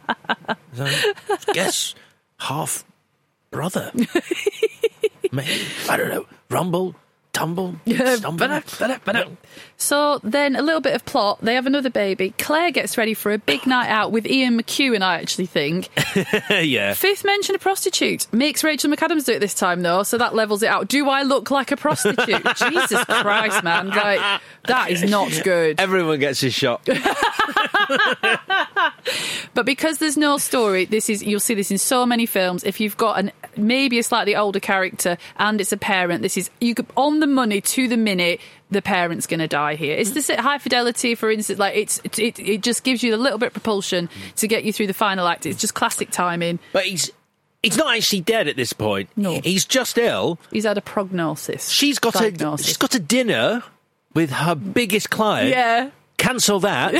So, 0.75 0.87
guess 1.53 1.95
half 2.39 2.83
brother. 3.51 3.91
Maybe 5.31 5.61
I 5.89 5.97
don't 5.97 6.09
know. 6.09 6.25
Rumble, 6.49 6.95
tumble, 7.33 7.75
stumble. 8.17 8.37
So 9.77 10.19
then 10.23 10.55
a 10.55 10.61
little 10.61 10.81
bit 10.81 10.95
of 10.95 11.05
plot. 11.05 11.39
They 11.41 11.55
have 11.55 11.65
another 11.65 11.89
baby. 11.89 12.33
Claire 12.37 12.71
gets 12.71 12.97
ready 12.97 13.13
for 13.13 13.33
a 13.33 13.37
big 13.37 13.67
night 13.67 13.89
out 13.89 14.11
with 14.11 14.25
Ian 14.25 14.59
McEwan, 14.59 15.01
I 15.01 15.19
actually 15.19 15.47
think. 15.47 15.89
yeah. 16.49 16.93
Fifth 16.93 17.25
mention 17.25 17.55
of 17.55 17.61
prostitute. 17.61 18.31
Makes 18.33 18.63
Rachel 18.63 18.89
McAdams 18.89 19.25
do 19.25 19.33
it 19.33 19.39
this 19.39 19.53
time, 19.53 19.81
though, 19.81 20.03
so 20.03 20.17
that 20.17 20.33
levels 20.33 20.63
it 20.63 20.67
out. 20.67 20.87
Do 20.87 21.09
I 21.09 21.23
look 21.23 21.51
like 21.51 21.71
a 21.71 21.77
prostitute? 21.77 22.43
Jesus 22.55 23.03
Christ, 23.03 23.63
man. 23.63 23.89
Like, 23.89 24.41
that 24.67 24.91
is 24.91 25.03
not 25.03 25.31
good. 25.43 25.79
Everyone 25.79 26.19
gets 26.19 26.41
a 26.43 26.49
shot. 26.49 26.87
But 29.55 29.65
because 29.65 29.99
there's 29.99 30.17
no 30.17 30.37
story, 30.37 30.83
this 30.83 31.09
is 31.09 31.23
you'll 31.23 31.39
see 31.39 31.53
this 31.53 31.71
in 31.71 31.77
so 31.77 32.05
many 32.05 32.25
films. 32.25 32.65
If 32.65 32.81
you've 32.81 32.97
got 32.97 33.19
an 33.19 33.31
maybe 33.55 33.97
a 33.97 34.03
slightly 34.03 34.35
older 34.35 34.59
character 34.59 35.17
and 35.37 35.61
it's 35.61 35.71
a 35.71 35.77
parent, 35.77 36.21
this 36.21 36.35
is 36.35 36.49
you 36.59 36.75
could 36.75 36.87
on 36.97 37.21
the 37.21 37.27
money 37.27 37.61
to 37.61 37.87
the 37.87 37.95
minute 37.95 38.41
the 38.71 38.81
parent's 38.81 39.27
going 39.27 39.39
to 39.39 39.47
die 39.47 39.75
here. 39.75 39.95
It's 39.95 40.11
mm. 40.11 40.15
this 40.15 40.29
at 40.29 40.39
high 40.39 40.57
fidelity, 40.57 41.15
for 41.15 41.29
instance, 41.31 41.59
like 41.59 41.75
it's 41.75 41.99
it, 42.17 42.39
it 42.39 42.61
just 42.61 42.83
gives 42.83 43.03
you 43.03 43.15
a 43.15 43.17
little 43.17 43.37
bit 43.37 43.47
of 43.47 43.53
propulsion 43.53 44.07
mm. 44.07 44.35
to 44.35 44.47
get 44.47 44.63
you 44.63 44.73
through 44.73 44.87
the 44.87 44.93
final 44.93 45.27
act. 45.27 45.45
It's 45.45 45.59
just 45.59 45.73
classic 45.73 46.11
timing. 46.11 46.59
But 46.73 46.85
he's 46.85 47.11
he's 47.61 47.77
not 47.77 47.95
actually 47.95 48.21
dead 48.21 48.47
at 48.47 48.55
this 48.55 48.73
point. 48.73 49.09
No. 49.15 49.39
he's 49.43 49.65
just 49.65 49.97
ill. 49.97 50.39
He's 50.51 50.65
had 50.65 50.77
a 50.77 50.81
prognosis. 50.81 51.69
She's 51.69 51.99
got 51.99 52.15
a 52.15 52.57
she's 52.57 52.77
got 52.77 52.95
a 52.95 52.99
dinner 52.99 53.63
with 54.13 54.31
her 54.31 54.55
biggest 54.55 55.09
client. 55.09 55.49
yeah. 55.49 55.89
Cancel 56.17 56.61
that. 56.61 56.93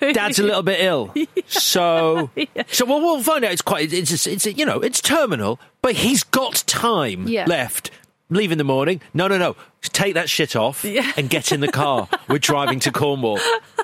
Dad's 0.14 0.38
a 0.38 0.42
little 0.42 0.62
bit 0.62 0.80
ill, 0.80 1.14
so 1.46 2.30
so 2.68 2.86
we'll, 2.86 3.00
we'll 3.00 3.22
find 3.22 3.44
out. 3.44 3.52
It's 3.52 3.62
quite 3.62 3.92
it's 3.92 4.26
it's 4.26 4.46
you 4.46 4.64
know 4.64 4.80
it's 4.80 5.02
terminal, 5.02 5.60
but 5.82 5.94
he's 5.96 6.24
got 6.24 6.64
time 6.66 7.28
Yeah. 7.28 7.44
left. 7.46 7.90
Leave 8.30 8.52
in 8.52 8.58
the 8.58 8.64
morning. 8.64 9.00
No, 9.14 9.26
no, 9.26 9.38
no. 9.38 9.56
Take 9.82 10.14
that 10.14 10.28
shit 10.28 10.54
off 10.54 10.84
Yeah. 10.84 11.12
and 11.16 11.30
get 11.30 11.50
in 11.50 11.60
the 11.60 11.72
car. 11.72 12.08
We're 12.28 12.38
driving 12.38 12.78
to 12.80 12.92
Cornwall. 12.92 13.38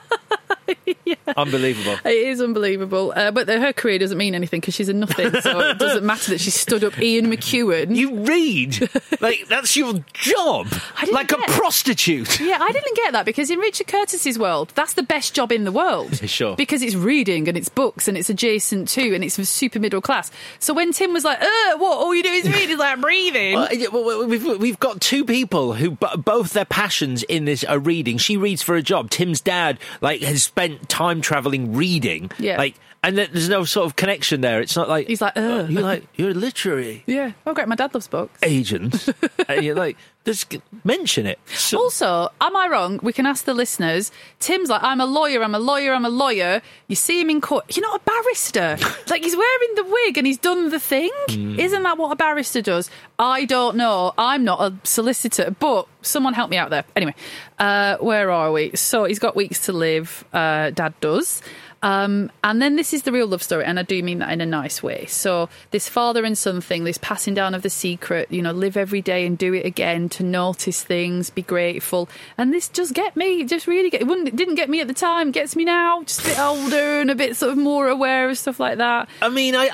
Unbelievable. 1.36 1.98
It 2.04 2.28
is 2.28 2.40
unbelievable, 2.40 3.12
uh, 3.14 3.30
but 3.30 3.46
the, 3.46 3.60
her 3.60 3.72
career 3.72 3.98
doesn't 3.98 4.18
mean 4.18 4.34
anything 4.34 4.60
because 4.60 4.74
she's 4.74 4.88
a 4.88 4.92
nothing. 4.92 5.30
So 5.40 5.60
it 5.60 5.78
doesn't 5.78 6.04
matter 6.04 6.30
that 6.32 6.40
she 6.40 6.50
stood 6.50 6.84
up 6.84 6.98
Ian 7.00 7.26
McEwan. 7.26 7.94
You 7.94 8.20
read 8.24 8.88
like 9.20 9.46
that's 9.48 9.76
your 9.76 9.94
job, 10.12 10.68
like 11.10 11.32
a 11.32 11.38
prostitute. 11.48 12.40
Yeah, 12.40 12.58
I 12.60 12.72
didn't 12.72 12.96
get 12.96 13.12
that 13.12 13.24
because 13.24 13.50
in 13.50 13.58
Richard 13.58 13.86
Curtis's 13.86 14.38
world, 14.38 14.72
that's 14.74 14.94
the 14.94 15.02
best 15.02 15.34
job 15.34 15.52
in 15.52 15.64
the 15.64 15.72
world. 15.72 16.16
Sure. 16.28 16.56
Because 16.56 16.82
it's 16.82 16.94
reading 16.94 17.48
and 17.48 17.56
it's 17.56 17.68
books 17.68 18.08
and 18.08 18.16
it's 18.16 18.30
adjacent 18.30 18.88
to 18.88 19.14
and 19.14 19.24
it's 19.24 19.34
super 19.48 19.78
middle 19.78 20.00
class. 20.00 20.30
So 20.58 20.74
when 20.74 20.92
Tim 20.92 21.12
was 21.12 21.24
like, 21.24 21.40
"Uh, 21.40 21.76
what? 21.78 21.98
All 21.98 22.14
you 22.14 22.22
do 22.22 22.30
is 22.30 22.44
read," 22.46 22.68
he's 22.68 22.78
like 22.78 23.00
breathing. 23.00 23.54
Well, 23.54 23.74
yeah, 23.74 23.88
well, 23.88 24.26
we've, 24.26 24.44
we've 24.58 24.80
got 24.80 25.00
two 25.00 25.24
people 25.24 25.74
who 25.74 25.92
b- 25.92 26.06
both 26.18 26.52
their 26.52 26.64
passions 26.64 27.22
in 27.24 27.44
this 27.44 27.64
are 27.64 27.78
reading. 27.78 28.18
She 28.18 28.36
reads 28.36 28.62
for 28.62 28.76
a 28.76 28.82
job. 28.82 29.10
Tim's 29.10 29.40
dad 29.40 29.78
like 30.00 30.22
has 30.22 30.48
spent 30.54 30.88
time 30.88 31.20
traveling 31.20 31.74
reading. 31.74 32.30
Yeah. 32.38 32.58
Like, 32.58 32.76
and 33.06 33.16
th- 33.16 33.30
there's 33.30 33.48
no 33.48 33.64
sort 33.64 33.86
of 33.86 33.96
connection 33.96 34.40
there. 34.40 34.60
It's 34.60 34.76
not 34.76 34.88
like 34.88 35.06
He's 35.06 35.20
like, 35.20 35.36
"Ugh." 35.36 35.70
you're 35.70 35.82
like 35.82 36.04
you're 36.16 36.34
literary 36.34 37.02
yeah. 37.06 37.32
Oh, 37.46 37.54
great. 37.54 37.68
My 37.68 37.76
dad 37.76 37.94
loves 37.94 38.08
books. 38.08 38.38
agent, 38.42 39.08
and 39.48 39.64
you're 39.64 39.74
like 39.76 39.96
just 40.24 40.56
mention 40.84 41.26
it. 41.26 41.38
So- 41.46 41.78
Also, 41.78 42.28
am 42.40 42.56
I 42.56 42.66
wrong? 42.68 42.98
We 43.02 43.12
can 43.12 43.26
ask 43.26 43.44
the 43.44 43.52
listeners. 43.52 44.10
Tim's 44.40 44.70
like, 44.70 44.82
I'm 44.82 44.98
a 45.00 45.04
lawyer, 45.04 45.42
I'm 45.42 45.54
a 45.54 45.58
lawyer, 45.58 45.92
I'm 45.92 46.06
a 46.06 46.08
lawyer. 46.10 46.62
You 46.88 46.96
see 46.96 47.20
him 47.20 47.28
in 47.28 47.42
court. 47.42 47.76
You're 47.76 47.86
not 47.86 48.00
a 48.00 48.04
barrister. 48.04 48.78
like, 49.10 49.22
he's 49.22 49.36
wearing 49.36 49.74
the 49.76 49.84
wig 49.84 50.16
and 50.16 50.26
he's 50.26 50.38
done 50.38 50.70
the 50.70 50.80
thing. 50.80 51.10
Hmm. 51.28 51.60
Isn't 51.60 51.82
that 51.82 51.98
what 51.98 52.10
a 52.10 52.16
barrister 52.16 52.62
does? 52.62 52.88
I 53.18 53.44
don't 53.44 53.76
know. 53.76 54.14
I'm 54.16 54.44
not 54.44 54.60
a 54.62 54.74
solicitor, 54.84 55.54
but 55.58 55.86
someone 56.00 56.32
help 56.32 56.48
me 56.48 56.56
out 56.56 56.70
there. 56.70 56.84
Anyway, 56.96 57.14
uh, 57.58 57.98
where 57.98 58.30
are 58.30 58.50
we? 58.50 58.74
So 58.76 59.04
he's 59.04 59.18
got 59.18 59.36
weeks 59.36 59.66
to 59.66 59.74
live. 59.74 60.24
Uh, 60.32 60.70
Dad 60.70 60.94
does. 61.02 61.42
Um, 61.84 62.32
and 62.42 62.62
then 62.62 62.76
this 62.76 62.94
is 62.94 63.02
the 63.02 63.12
real 63.12 63.26
love 63.26 63.42
story, 63.42 63.62
and 63.66 63.78
I 63.78 63.82
do 63.82 64.02
mean 64.02 64.20
that 64.20 64.32
in 64.32 64.40
a 64.40 64.46
nice 64.46 64.82
way. 64.82 65.04
So 65.04 65.50
this 65.70 65.86
father 65.86 66.24
and 66.24 66.36
son 66.36 66.62
thing, 66.62 66.84
this 66.84 66.96
passing 66.96 67.34
down 67.34 67.54
of 67.54 67.60
the 67.60 67.68
secret, 67.68 68.32
you 68.32 68.40
know, 68.40 68.52
live 68.52 68.78
every 68.78 69.02
day 69.02 69.26
and 69.26 69.36
do 69.36 69.52
it 69.52 69.66
again 69.66 70.08
to 70.08 70.22
notice 70.22 70.82
things, 70.82 71.28
be 71.28 71.42
grateful, 71.42 72.08
and 72.38 72.54
this 72.54 72.70
just 72.70 72.94
get 72.94 73.16
me, 73.18 73.44
just 73.44 73.66
really 73.66 73.90
get. 73.90 74.00
It, 74.00 74.06
wouldn't, 74.06 74.28
it 74.28 74.36
didn't 74.36 74.54
get 74.54 74.70
me 74.70 74.80
at 74.80 74.88
the 74.88 74.94
time, 74.94 75.30
gets 75.30 75.54
me 75.54 75.66
now, 75.66 76.02
just 76.04 76.20
a 76.20 76.24
bit 76.24 76.38
older 76.38 77.00
and 77.02 77.10
a 77.10 77.14
bit 77.14 77.36
sort 77.36 77.52
of 77.52 77.58
more 77.58 77.86
aware 77.86 78.30
of 78.30 78.38
stuff 78.38 78.58
like 78.58 78.78
that. 78.78 79.06
I 79.20 79.28
mean, 79.28 79.54
I 79.54 79.68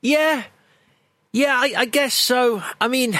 yeah, 0.00 0.44
yeah, 1.32 1.56
I, 1.58 1.74
I 1.76 1.84
guess 1.86 2.14
so. 2.14 2.62
I 2.80 2.86
mean. 2.86 3.18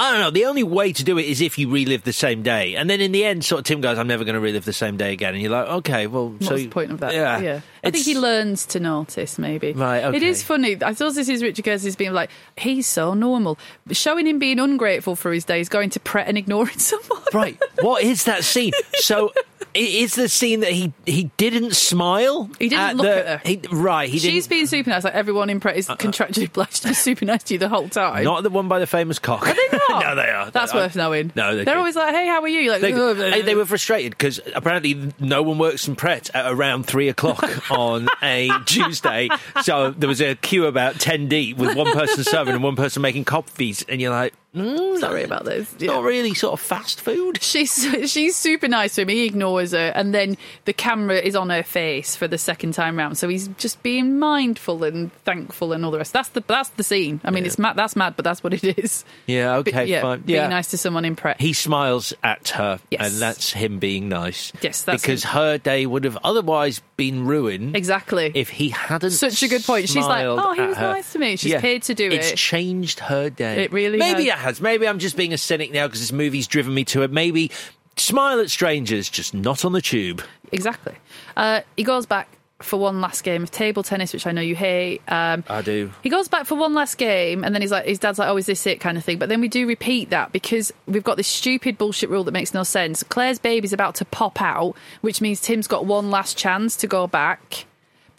I 0.00 0.10
don't 0.10 0.20
know. 0.20 0.30
The 0.30 0.46
only 0.46 0.62
way 0.62 0.94
to 0.94 1.04
do 1.04 1.18
it 1.18 1.26
is 1.26 1.42
if 1.42 1.58
you 1.58 1.70
relive 1.70 2.04
the 2.04 2.12
same 2.14 2.42
day, 2.42 2.74
and 2.74 2.88
then 2.88 3.02
in 3.02 3.12
the 3.12 3.22
end, 3.22 3.44
sort 3.44 3.58
of 3.58 3.64
Tim 3.66 3.82
goes, 3.82 3.98
"I'm 3.98 4.06
never 4.08 4.24
going 4.24 4.34
to 4.34 4.40
relive 4.40 4.64
the 4.64 4.72
same 4.72 4.96
day 4.96 5.12
again," 5.12 5.34
and 5.34 5.42
you're 5.42 5.52
like, 5.52 5.68
"Okay, 5.68 6.06
well, 6.06 6.30
What's 6.30 6.46
so 6.48 6.56
the 6.56 6.68
point 6.68 6.90
of 6.90 7.00
that? 7.00 7.12
Yeah, 7.12 7.38
yeah. 7.38 7.60
I 7.84 7.90
think 7.90 8.06
he 8.06 8.18
learns 8.18 8.64
to 8.66 8.80
notice, 8.80 9.38
maybe. 9.38 9.72
Right, 9.72 10.14
It 10.14 10.22
is 10.22 10.42
funny. 10.42 10.82
I 10.82 10.94
suppose 10.94 11.14
this 11.16 11.28
is 11.28 11.42
Richard 11.42 11.64
Curtis 11.64 11.96
being 11.96 12.12
like, 12.12 12.30
he's 12.56 12.86
so 12.86 13.14
normal. 13.14 13.58
Showing 13.90 14.26
him 14.26 14.38
being 14.38 14.58
ungrateful 14.58 15.16
for 15.16 15.32
his 15.32 15.44
days, 15.44 15.68
going 15.68 15.90
to 15.90 16.00
Pret 16.00 16.28
and 16.28 16.36
ignoring 16.38 16.78
someone. 16.78 17.22
Right. 17.32 17.58
What 17.80 18.02
is 18.02 18.24
that 18.24 18.44
scene? 18.44 18.72
So, 18.94 19.32
is 19.74 20.14
the 20.14 20.28
scene 20.28 20.60
that 20.60 20.72
he 20.72 20.92
he 21.06 21.30
didn't 21.36 21.74
smile? 21.74 22.50
He 22.58 22.68
didn't 22.68 22.96
look 22.96 23.06
the, 23.06 23.28
at 23.28 23.40
her. 23.40 23.48
He, 23.48 23.60
right. 23.70 24.08
He 24.08 24.18
She's 24.18 24.48
being 24.48 24.66
super 24.66 24.90
nice. 24.90 25.04
Like 25.04 25.14
everyone 25.14 25.50
in 25.50 25.60
Pret 25.60 25.76
is 25.76 25.88
uh-uh. 25.88 25.96
contractually 25.96 26.48
obliged 26.48 26.76
to 26.82 26.88
be 26.88 26.94
super 26.94 27.24
nice 27.24 27.42
to 27.44 27.54
you 27.54 27.58
the 27.58 27.68
whole 27.68 27.88
time. 27.88 28.24
Not 28.24 28.42
the 28.42 28.50
one 28.50 28.68
by 28.68 28.78
the 28.78 28.86
famous 28.86 29.18
cock. 29.18 29.46
Are 29.46 29.54
they 29.54 29.78
not? 29.88 30.02
no, 30.02 30.14
they 30.14 30.30
are. 30.30 30.50
That's 30.50 30.72
I- 30.72 30.76
worth 30.76 30.96
knowing. 30.96 31.32
No, 31.34 31.54
they're 31.56 31.64
they're 31.64 31.78
always 31.78 31.96
like, 31.96 32.14
"Hey, 32.14 32.26
how 32.26 32.42
are 32.42 32.48
you?" 32.48 32.70
Like, 32.70 32.80
They, 32.80 33.42
they- 33.42 33.54
were 33.54 33.66
frustrated 33.66 34.12
because 34.12 34.40
apparently 34.54 35.12
no 35.18 35.42
one 35.42 35.58
works 35.58 35.86
in 35.88 35.96
Pret 35.96 36.30
at 36.34 36.50
around 36.50 36.86
three 36.86 37.08
o'clock 37.08 37.70
on 37.70 38.08
a 38.22 38.50
Tuesday. 38.66 39.28
So 39.62 39.90
there 39.90 40.08
was 40.08 40.20
a 40.20 40.34
queue 40.36 40.66
about 40.66 40.98
10 41.00 41.28
deep 41.28 41.56
with 41.56 41.76
one 41.76 41.92
person 41.92 42.24
serving 42.24 42.54
and 42.54 42.62
one 42.62 42.76
person 42.76 43.02
making 43.02 43.24
coffees. 43.24 43.84
And 43.88 44.00
you're 44.00 44.10
like, 44.10 44.34
mm, 44.54 44.98
Sorry 44.98 45.22
about 45.24 45.44
this. 45.44 45.72
it's 45.74 45.82
not 45.84 46.02
really 46.02 46.34
sort 46.34 46.52
of 46.52 46.60
fast 46.60 47.00
food. 47.00 47.42
She's 47.42 48.10
she's 48.10 48.36
super 48.36 48.68
nice 48.68 48.94
to 48.96 49.02
him. 49.02 49.08
He 49.08 49.24
ignores 49.24 49.72
her, 49.72 49.92
and 49.94 50.14
then 50.14 50.36
the 50.64 50.72
camera 50.72 51.16
is 51.18 51.34
on 51.36 51.50
her 51.50 51.62
face 51.62 52.16
for 52.16 52.28
the 52.28 52.38
second 52.38 52.72
time 52.72 52.96
round. 52.98 53.18
So 53.18 53.28
he's 53.28 53.48
just 53.58 53.82
being 53.82 54.18
mindful 54.18 54.84
and 54.84 55.12
thankful 55.24 55.72
and 55.72 55.84
all 55.84 55.90
the 55.90 55.98
rest. 55.98 56.12
That's 56.12 56.28
the 56.30 56.42
that's 56.46 56.68
the 56.70 56.82
scene. 56.82 57.20
I 57.24 57.30
mean, 57.30 57.46
it's 57.46 57.58
mad. 57.58 57.76
That's 57.76 57.96
mad, 57.96 58.14
but 58.16 58.24
that's 58.24 58.42
what 58.42 58.52
it 58.54 58.78
is. 58.78 59.04
Yeah, 59.26 59.56
But 59.62 59.68
okay, 59.68 59.86
yeah, 59.86 60.02
fine. 60.02 60.20
being 60.20 60.50
nice 60.50 60.68
to 60.72 60.78
someone 60.78 61.04
in 61.04 61.16
Pret. 61.16 61.40
He 61.40 61.52
smiles 61.52 62.12
at 62.22 62.48
her, 62.50 62.80
Yes. 62.90 63.12
and 63.12 63.20
that's 63.22 63.52
him 63.52 63.78
being 63.78 64.08
nice. 64.08 64.52
Yes, 64.62 64.82
that's 64.82 65.02
because 65.02 65.24
him. 65.24 65.30
her 65.30 65.58
day 65.58 65.86
would 65.86 66.04
have 66.04 66.18
otherwise 66.24 66.80
been 66.96 67.26
ruined 67.26 67.76
exactly. 67.76 68.30
if 68.34 68.48
he 68.48 68.70
hadn't. 68.70 69.10
Such 69.12 69.42
a 69.42 69.48
good 69.48 69.64
point. 69.64 69.88
She's 69.88 70.06
like, 70.06 70.24
"Oh, 70.24 70.52
he 70.54 70.62
was 70.62 70.76
her." 70.76 70.92
nice 70.92 71.12
to 71.12 71.18
me." 71.18 71.36
She's 71.36 71.52
Yeah. 71.52 71.60
paid 71.60 71.82
to 71.84 71.94
do 71.94 72.06
it. 72.06 72.12
It's 72.14 72.32
it. 72.32 72.36
changed 72.36 73.00
her 73.00 73.30
day. 73.30 73.64
It 73.64 73.72
really 73.72 73.98
Maybe 73.98 74.26
has. 74.28 74.39
Has. 74.40 74.60
Maybe 74.60 74.86
I'm 74.86 74.98
just 74.98 75.16
being 75.16 75.32
a 75.32 75.38
cynic 75.38 75.72
now 75.72 75.86
because 75.86 76.00
this 76.00 76.12
movie's 76.12 76.46
driven 76.46 76.74
me 76.74 76.84
to 76.86 77.02
it. 77.02 77.10
Maybe 77.10 77.50
smile 77.96 78.40
at 78.40 78.50
strangers, 78.50 79.08
just 79.08 79.34
not 79.34 79.64
on 79.64 79.72
the 79.72 79.80
tube. 79.80 80.22
Exactly. 80.52 80.94
Uh, 81.36 81.60
he 81.76 81.84
goes 81.84 82.06
back 82.06 82.28
for 82.62 82.78
one 82.78 83.00
last 83.00 83.22
game 83.22 83.42
of 83.42 83.50
table 83.50 83.82
tennis, 83.82 84.12
which 84.12 84.26
I 84.26 84.32
know 84.32 84.40
you 84.40 84.54
hate. 84.54 85.00
Um, 85.08 85.44
I 85.48 85.62
do. 85.62 85.90
He 86.02 86.10
goes 86.10 86.28
back 86.28 86.46
for 86.46 86.56
one 86.56 86.74
last 86.74 86.98
game, 86.98 87.42
and 87.44 87.54
then 87.54 87.62
he's 87.62 87.70
like, 87.70 87.86
his 87.86 87.98
dad's 87.98 88.18
like, 88.18 88.28
"Oh, 88.28 88.36
is 88.36 88.46
this 88.46 88.66
it?" 88.66 88.80
kind 88.80 88.98
of 88.98 89.04
thing. 89.04 89.18
But 89.18 89.28
then 89.28 89.40
we 89.40 89.48
do 89.48 89.66
repeat 89.66 90.10
that 90.10 90.32
because 90.32 90.72
we've 90.86 91.04
got 91.04 91.16
this 91.16 91.28
stupid 91.28 91.78
bullshit 91.78 92.10
rule 92.10 92.24
that 92.24 92.32
makes 92.32 92.54
no 92.54 92.62
sense. 92.62 93.02
Claire's 93.02 93.38
baby's 93.38 93.72
about 93.72 93.94
to 93.96 94.04
pop 94.04 94.40
out, 94.40 94.74
which 95.00 95.20
means 95.20 95.40
Tim's 95.40 95.66
got 95.66 95.86
one 95.86 96.10
last 96.10 96.36
chance 96.36 96.76
to 96.76 96.86
go 96.86 97.06
back. 97.06 97.64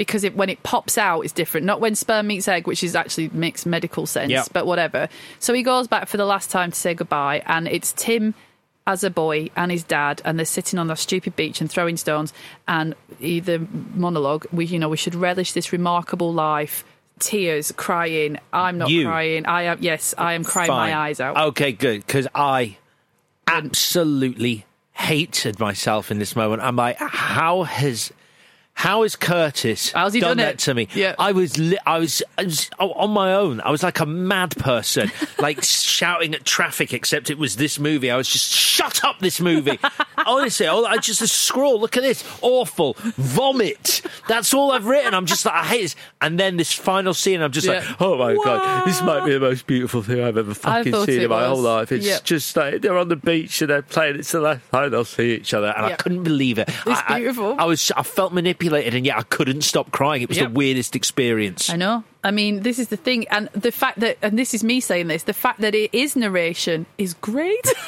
Because 0.02 0.24
it, 0.24 0.36
when 0.36 0.50
it 0.50 0.64
pops 0.64 0.98
out, 0.98 1.22
it's 1.22 1.32
different. 1.32 1.68
Not 1.68 1.80
when 1.80 1.94
sperm 1.94 2.26
meets 2.26 2.48
egg, 2.48 2.66
which 2.66 2.84
is 2.84 2.96
actually 2.96 3.30
makes 3.30 3.68
medical 3.68 4.08
sense. 4.08 4.32
Yep. 4.32 4.48
But 4.52 4.66
whatever. 4.66 5.10
So 5.38 5.54
he 5.54 5.62
goes 5.62 5.86
back 5.88 6.08
for 6.08 6.18
the 6.18 6.26
last 6.26 6.50
time 6.50 6.72
to 6.72 6.76
say 6.80 6.96
goodbye, 6.96 7.44
and 7.46 7.68
it's 7.68 7.94
Tim 7.94 8.34
as 8.88 9.04
a 9.04 9.12
boy 9.12 9.52
and 9.56 9.72
his 9.72 9.84
dad, 9.84 10.20
and 10.26 10.40
they're 10.40 10.46
sitting 10.48 10.80
on 10.80 10.88
that 10.88 10.98
stupid 10.98 11.36
beach 11.36 11.62
and 11.62 11.70
throwing 11.70 11.98
stones. 11.98 12.34
And 12.68 12.96
either 13.20 13.60
monologue, 13.94 14.48
we 14.52 14.66
you 14.66 14.80
know 14.80 14.90
we 14.90 14.98
should 14.98 15.14
relish 15.14 15.52
this 15.52 15.72
remarkable 15.72 16.34
life. 16.34 16.84
Tears, 17.20 17.72
crying. 17.74 18.40
I'm 18.52 18.80
not 18.80 18.90
You. 18.90 19.06
crying. 19.06 19.46
I 19.46 19.62
am. 19.70 19.78
Yes, 19.82 20.16
I 20.18 20.34
am 20.34 20.44
crying 20.44 20.70
Fine. 20.70 20.90
my 20.90 20.98
eyes 20.98 21.20
out. 21.20 21.38
Okay, 21.50 21.74
good. 21.74 22.04
Because 22.08 22.28
I 22.34 22.78
absolutely 23.46 24.66
hated 24.94 25.60
myself 25.60 26.10
in 26.10 26.18
this 26.18 26.36
moment. 26.36 26.64
I'm 26.64 26.76
like, 26.76 26.98
how 26.98 27.62
has. 27.64 28.12
How 28.74 29.04
has 29.04 29.16
Curtis 29.16 29.92
How's 29.92 30.14
he 30.14 30.20
done, 30.22 30.38
done 30.38 30.48
that 30.48 30.58
to 30.60 30.74
me? 30.74 30.88
Yeah. 30.96 31.14
I 31.20 31.34
was, 31.34 31.58
li- 31.60 31.78
I 31.86 32.00
was, 32.00 32.24
I 32.38 32.46
was 32.46 32.70
oh, 32.80 32.92
on 32.94 33.12
my 33.12 33.34
own. 33.36 33.62
I 33.62 33.70
was 33.70 33.84
like 33.84 34.00
a 34.00 34.08
mad 34.08 34.58
person, 34.58 35.12
like 35.40 35.64
shouting 35.64 36.34
at 36.34 36.46
traffic. 36.46 36.92
Except 36.92 37.30
it 37.30 37.38
was 37.38 37.58
this 37.58 37.78
movie. 37.78 38.10
I 38.10 38.18
was 38.18 38.28
just 38.28 38.52
shut 38.52 39.04
up. 39.04 39.20
This 39.20 39.40
movie. 39.40 39.78
Honestly, 40.26 40.66
all- 40.66 40.88
I 40.88 40.98
just 40.98 41.22
a 41.22 41.28
scroll. 41.28 41.80
Look 41.80 41.96
at 41.96 42.02
this, 42.02 42.24
awful 42.42 42.96
vomit. 43.18 44.02
That's 44.28 44.52
all 44.54 44.72
I've 44.72 44.86
written. 44.88 45.14
I'm 45.14 45.26
just 45.28 45.46
like, 45.46 45.54
I 45.56 45.64
hate 45.66 45.82
this. 45.84 45.96
And 46.22 46.40
then 46.40 46.58
this 46.58 46.72
final 46.74 47.14
scene, 47.14 47.42
I'm 47.42 47.52
just 47.52 47.68
Yeah. 47.68 47.74
like, 47.88 48.02
oh 48.02 48.18
my 48.18 48.34
god, 48.44 48.88
this 48.88 49.02
might 49.04 49.26
be 49.26 49.34
the 49.34 49.40
most 49.40 49.68
beautiful 49.68 50.02
thing 50.02 50.24
I've 50.24 50.38
ever 50.38 50.54
fucking 50.56 50.94
seen 51.06 51.22
in 51.22 51.30
my 51.30 51.48
was. 51.48 51.48
whole 51.50 51.62
life. 51.62 51.92
It's 51.92 52.06
Yep. 52.06 52.24
just 52.24 52.56
like 52.56 52.82
they're 52.82 52.98
on 52.98 53.10
the 53.10 53.16
beach 53.16 53.62
and 53.62 53.70
they're 53.70 53.82
playing. 53.82 54.16
It's 54.18 54.32
the 54.32 54.42
last 54.42 54.62
time 54.72 54.90
they'll 54.92 55.06
see 55.06 55.36
each 55.36 55.54
other, 55.54 55.68
and 55.76 55.86
I 55.86 55.94
couldn't 55.96 56.24
believe 56.24 56.58
it. 56.58 56.68
It's 56.70 56.88
I- 56.88 57.04
I- 57.08 57.20
beautiful. 57.20 57.56
I, 57.60 57.66
was, 57.66 57.92
I 57.96 58.04
felt 58.04 58.34
manipulated, 58.34 58.61
and 58.70 59.06
yet 59.06 59.18
I 59.18 59.24
couldn't 59.24 59.62
stop 59.62 59.92
crying. 59.92 60.22
It 60.22 60.30
was 60.30 60.38
Yep. 60.38 60.48
the 60.50 60.54
weirdest 60.54 60.96
experience. 60.96 61.70
I 61.70 61.76
know. 61.78 62.04
I 62.24 62.32
mean, 62.32 62.62
this 62.62 62.78
is 62.80 62.90
the 62.90 62.98
thing, 62.98 63.28
and 63.30 63.50
the 63.54 63.72
fact 63.72 64.00
that, 64.02 64.18
and 64.22 64.38
this 64.38 64.54
is 64.54 64.64
me 64.64 64.80
saying 64.80 65.08
this, 65.08 65.24
the 65.24 65.34
fact 65.34 65.62
that 65.62 65.74
it 65.74 65.90
is 65.94 66.16
narration 66.16 66.86
is 66.98 67.14
great. 67.16 67.60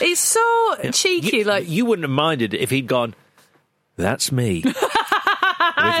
it's 0.00 0.20
so 0.20 0.76
cheeky. 0.92 1.38
You, 1.38 1.44
like, 1.44 1.68
you 1.68 1.84
wouldn't 1.84 2.04
have 2.04 2.10
minded 2.10 2.54
if 2.54 2.70
he'd 2.70 2.86
gone. 2.86 3.14
That's 3.96 4.32
me 4.32 4.62
with 4.64 4.74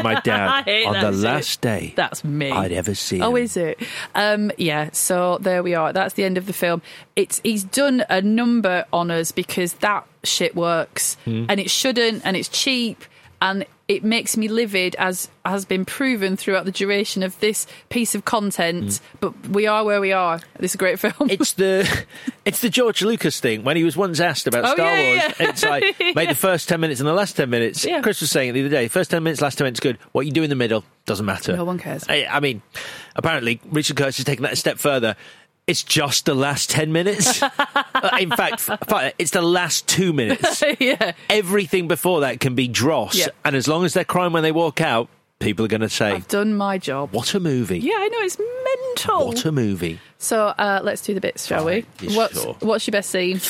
my 0.02 0.20
dad 0.24 0.66
on 0.86 0.94
the 0.94 1.12
shit. 1.12 1.20
last 1.22 1.60
day 1.60 1.92
That's 1.94 2.24
me. 2.24 2.50
I'd 2.50 2.72
ever 2.72 2.94
see. 2.94 3.20
Oh, 3.20 3.34
him. 3.36 3.42
is 3.44 3.56
it? 3.56 3.78
Um, 4.14 4.50
yeah. 4.56 4.88
So 4.92 5.38
there 5.40 5.62
we 5.62 5.74
are. 5.74 5.92
That's 5.92 6.14
the 6.14 6.24
end 6.24 6.38
of 6.38 6.46
the 6.46 6.52
film. 6.54 6.80
It's 7.16 7.40
he's 7.44 7.64
done 7.64 8.02
a 8.08 8.22
number 8.22 8.86
on 8.92 9.10
us 9.10 9.30
because 9.30 9.74
that 9.74 10.06
shit 10.24 10.54
works, 10.56 11.16
Hmm. 11.24 11.44
and 11.48 11.60
it 11.60 11.70
shouldn't, 11.70 12.22
and 12.24 12.36
it's 12.36 12.48
cheap, 12.48 13.04
and 13.42 13.66
it 13.88 14.04
makes 14.04 14.36
me 14.38 14.48
livid, 14.48 14.94
as 14.98 15.28
has 15.44 15.64
been 15.66 15.84
proven 15.84 16.36
throughout 16.36 16.64
the 16.64 16.70
duration 16.70 17.22
of 17.22 17.38
this 17.40 17.66
piece 17.90 18.14
of 18.14 18.24
content. 18.24 18.84
Mm. 18.84 19.00
But 19.20 19.48
we 19.48 19.66
are 19.66 19.84
where 19.84 20.00
we 20.00 20.12
are. 20.12 20.38
This 20.58 20.70
is 20.70 20.74
a 20.76 20.78
great 20.78 20.98
film. 20.98 21.28
It's 21.28 21.52
the 21.54 22.04
it's 22.46 22.60
the 22.60 22.70
George 22.70 23.02
Lucas 23.02 23.40
thing 23.40 23.64
when 23.64 23.76
he 23.76 23.84
was 23.84 23.96
once 23.96 24.20
asked 24.20 24.46
about 24.46 24.64
Oh, 24.64 24.74
Star 24.74 24.86
yeah, 24.86 25.06
Wars. 25.26 25.34
yeah. 25.40 25.48
It's 25.48 25.62
like 25.64 25.98
make 26.14 26.28
the 26.30 26.34
first 26.34 26.68
ten 26.68 26.80
minutes 26.80 27.00
and 27.00 27.08
the 27.08 27.12
last 27.12 27.36
ten 27.36 27.50
minutes. 27.50 27.84
Yeah. 27.84 28.00
Chris 28.00 28.20
was 28.20 28.30
saying 28.30 28.50
it 28.50 28.52
the 28.52 28.60
other 28.60 28.68
day. 28.70 28.88
First 28.88 29.10
ten 29.10 29.22
minutes, 29.24 29.42
last 29.42 29.58
ten 29.58 29.66
minutes, 29.66 29.80
good. 29.80 29.98
What 30.12 30.24
you 30.24 30.32
do 30.32 30.42
in 30.44 30.48
the 30.48 30.56
middle 30.56 30.84
doesn't 31.04 31.26
matter. 31.26 31.54
No 31.54 31.64
one 31.64 31.78
cares. 31.78 32.04
I, 32.08 32.26
I 32.30 32.38
mean, 32.40 32.62
apparently 33.16 33.60
Richard 33.70 33.96
Curtis 33.96 34.16
has 34.18 34.24
taken 34.24 34.44
that 34.44 34.52
a 34.52 34.56
step 34.56 34.78
further. 34.78 35.16
It's 35.66 35.82
just 35.82 36.26
the 36.26 36.34
last 36.34 36.70
10 36.70 36.92
minutes. 36.92 37.42
Uh, 37.94 38.16
In 38.20 38.30
fact, 38.30 38.68
it's 39.16 39.30
the 39.30 39.40
last 39.42 39.86
two 39.86 40.12
minutes. 40.12 40.60
yeah. 40.80 41.12
Everything 41.30 41.86
before 41.86 42.22
that 42.22 42.40
can 42.40 42.56
be 42.56 42.66
dross. 42.66 43.14
Yeah. 43.14 43.28
And 43.44 43.54
as 43.54 43.68
long 43.68 43.84
as 43.84 43.94
they're 43.94 44.04
crying 44.04 44.32
when 44.32 44.42
they 44.42 44.50
walk 44.50 44.80
out, 44.80 45.08
people 45.38 45.64
are 45.64 45.68
going 45.68 45.82
to 45.82 45.88
say, 45.88 46.10
I've 46.10 46.26
done 46.26 46.54
my 46.56 46.78
job. 46.78 47.12
What 47.12 47.32
a 47.34 47.38
movie. 47.40 47.78
Yeah, 47.78 47.92
I 47.94 48.08
know 48.08 48.18
it's 48.22 48.38
mental. 48.40 49.28
What 49.28 49.44
a 49.44 49.52
movie. 49.52 50.00
So 50.18 50.46
uh, 50.46 50.80
let's 50.82 51.02
do 51.02 51.14
the 51.14 51.20
bits, 51.20 51.46
shall 51.46 51.64
we? 51.64 51.84
you 52.00 52.16
What's 52.16 52.42
sure? 52.42 52.56
what's 52.58 52.88
your 52.88 52.92
best 52.92 53.10
scene? 53.10 53.40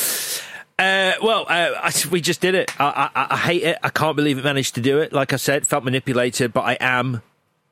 Uh, 0.79 1.13
well, 1.23 1.47
uh, 1.49 1.71
I, 1.83 1.93
we 2.11 2.21
just 2.21 2.43
did 2.43 2.55
it. 2.55 2.79
I, 2.79 3.09
I, 3.15 3.27
I 3.31 3.37
hate 3.39 3.63
it. 3.63 3.79
I 3.83 3.89
can't 3.89 4.17
believe 4.17 4.37
it 4.37 4.45
managed 4.45 4.75
to 4.75 4.83
do 4.83 4.99
it. 4.99 5.15
Like 5.15 5.33
I 5.33 5.37
said, 5.37 5.67
felt 5.67 5.83
manipulated, 5.85 6.53
but 6.53 6.63
I 6.63 6.77
am 6.79 7.23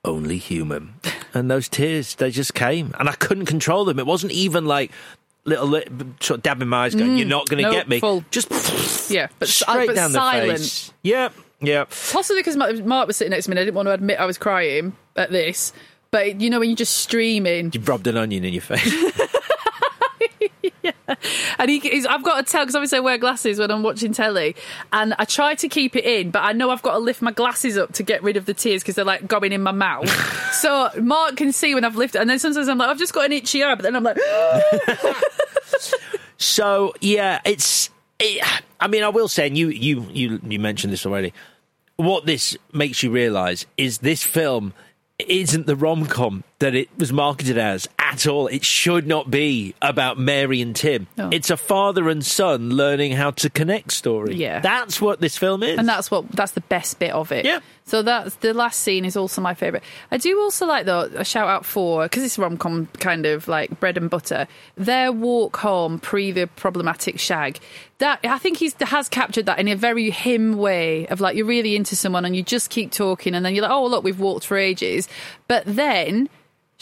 only 0.04 0.38
human. 0.38 0.94
And 1.34 1.50
those 1.50 1.68
tears, 1.68 2.14
they 2.16 2.30
just 2.30 2.54
came, 2.54 2.94
and 2.98 3.08
I 3.08 3.12
couldn't 3.12 3.46
control 3.46 3.84
them. 3.84 3.98
It 3.98 4.06
wasn't 4.06 4.32
even 4.32 4.64
like 4.66 4.90
little 5.44 5.66
li- 5.66 5.84
sort 6.20 6.38
of 6.38 6.42
dabbing 6.42 6.68
my 6.68 6.84
eyes, 6.86 6.94
going, 6.94 7.12
Mm, 7.12 7.18
"You're 7.18 7.26
not 7.28 7.48
going 7.48 7.62
to 7.62 7.70
no, 7.70 7.72
get 7.72 7.88
me." 7.88 8.00
full. 8.00 8.24
Just 8.30 9.10
Yeah, 9.10 9.28
but 9.38 9.48
straight 9.48 9.86
but 9.86 9.94
down 9.96 10.10
silent. 10.10 10.48
the 10.48 10.58
face. 10.58 10.92
Yep, 11.02 11.34
yep. 11.60 11.90
Possibly 12.12 12.40
because 12.40 12.56
Mark 12.56 12.76
Mark 12.84 13.06
was 13.06 13.16
sitting 13.16 13.30
next 13.30 13.44
to 13.44 13.50
me. 13.50 13.54
and 13.54 13.60
I 13.60 13.64
didn't 13.64 13.76
want 13.76 13.86
to 13.86 13.92
admit 13.92 14.18
I 14.18 14.26
was 14.26 14.38
crying 14.38 14.94
at 15.16 15.30
this. 15.30 15.72
But 16.10 16.40
you 16.40 16.50
know 16.50 16.58
when 16.58 16.68
you're 16.70 16.76
just 16.76 16.96
streaming, 16.98 17.70
you've 17.72 17.88
rubbed 17.88 18.06
an 18.08 18.16
onion 18.16 18.44
in 18.44 18.52
your 18.52 18.62
face. 18.62 18.92
and 21.58 21.70
he, 21.70 21.78
he's, 21.80 22.06
I've 22.06 22.22
got 22.22 22.44
to 22.44 22.50
tell 22.50 22.62
because 22.62 22.74
obviously 22.74 22.98
I 22.98 23.00
wear 23.00 23.18
glasses 23.18 23.58
when 23.58 23.70
I'm 23.70 23.82
watching 23.82 24.12
telly, 24.12 24.56
and 24.92 25.14
I 25.18 25.24
try 25.24 25.54
to 25.54 25.68
keep 25.68 25.96
it 25.96 26.04
in, 26.04 26.30
but 26.30 26.40
I 26.40 26.52
know 26.52 26.70
I've 26.70 26.82
got 26.82 26.92
to 26.92 26.98
lift 26.98 27.22
my 27.22 27.32
glasses 27.32 27.76
up 27.76 27.92
to 27.94 28.02
get 28.02 28.22
rid 28.22 28.36
of 28.36 28.46
the 28.46 28.54
tears 28.54 28.82
because 28.82 28.94
they're 28.94 29.04
like 29.04 29.26
going 29.26 29.52
in 29.52 29.62
my 29.62 29.72
mouth. 29.72 30.08
so 30.52 30.90
Mark 31.00 31.36
can 31.36 31.52
see 31.52 31.74
when 31.74 31.84
I've 31.84 31.96
lifted, 31.96 32.20
and 32.20 32.30
then 32.30 32.38
sometimes 32.38 32.68
I'm 32.68 32.78
like, 32.78 32.88
I've 32.88 32.98
just 32.98 33.12
got 33.12 33.26
an 33.26 33.32
itchy 33.32 33.62
eye, 33.62 33.74
but 33.74 33.82
then 33.82 33.96
I'm 33.96 34.02
like, 34.02 34.18
So 36.40 36.94
yeah, 37.02 37.40
it's. 37.44 37.90
It, 38.18 38.42
I 38.80 38.88
mean, 38.88 39.02
I 39.02 39.10
will 39.10 39.28
say, 39.28 39.46
and 39.46 39.56
you 39.56 39.68
you 39.68 40.06
you 40.10 40.40
you 40.42 40.58
mentioned 40.58 40.92
this 40.92 41.04
already. 41.04 41.34
What 41.96 42.24
this 42.24 42.56
makes 42.72 43.02
you 43.02 43.10
realise 43.10 43.66
is 43.76 43.98
this 43.98 44.22
film 44.22 44.72
isn't 45.18 45.66
the 45.66 45.76
rom 45.76 46.06
com 46.06 46.44
that 46.58 46.74
it 46.74 46.88
was 46.96 47.12
marketed 47.12 47.58
as 47.58 47.86
at 48.10 48.26
all. 48.26 48.48
It 48.48 48.64
should 48.64 49.06
not 49.06 49.30
be 49.30 49.74
about 49.80 50.18
Mary 50.18 50.60
and 50.60 50.74
Tim. 50.74 51.06
It's 51.16 51.50
a 51.50 51.56
father 51.56 52.08
and 52.08 52.24
son 52.24 52.70
learning 52.70 53.12
how 53.12 53.30
to 53.32 53.48
connect 53.48 53.92
story. 53.92 54.34
Yeah. 54.34 54.60
that's 54.60 55.00
what 55.00 55.20
this 55.20 55.38
film 55.38 55.62
is. 55.62 55.78
and 55.78 55.88
that's 55.88 56.10
what 56.10 56.30
that's 56.32 56.52
the 56.52 56.60
best 56.62 56.98
bit 56.98 57.12
of 57.12 57.30
it. 57.32 57.44
Yeah. 57.44 57.60
So 57.84 58.02
that's 58.02 58.36
the 58.36 58.54
last 58.54 58.80
scene 58.80 59.04
is 59.04 59.16
also 59.16 59.40
my 59.40 59.54
favorite. 59.54 59.82
I 60.10 60.16
do 60.16 60.38
also 60.40 60.66
like 60.66 60.86
though 60.86 61.10
a 61.14 61.24
shout 61.24 61.48
out 61.48 61.64
for 61.64 62.04
because 62.04 62.22
it's 62.22 62.38
rom 62.38 62.56
com 62.56 62.86
kind 62.98 63.26
of 63.26 63.48
like 63.48 63.80
bread 63.80 63.96
and 63.96 64.10
butter. 64.10 64.46
Their 64.76 65.12
walk 65.12 65.56
home 65.58 65.98
pre 65.98 66.32
the 66.32 66.46
problematic 66.46 67.18
shag. 67.18 67.58
That 67.98 68.20
I 68.24 68.38
think 68.38 68.58
he's 68.58 68.74
has 68.80 69.08
captured 69.08 69.46
that 69.46 69.58
in 69.58 69.68
a 69.68 69.76
very 69.76 70.10
him 70.10 70.56
way 70.56 71.06
of 71.08 71.20
like 71.20 71.36
you're 71.36 71.46
really 71.46 71.76
into 71.76 71.94
someone 71.96 72.24
and 72.24 72.34
you 72.34 72.42
just 72.42 72.70
keep 72.70 72.92
talking 72.92 73.34
and 73.34 73.44
then 73.44 73.54
you're 73.54 73.62
like 73.62 73.72
oh 73.72 73.86
look 73.86 74.04
we've 74.04 74.20
walked 74.20 74.46
for 74.46 74.56
ages, 74.56 75.08
but 75.46 75.62
then. 75.66 76.28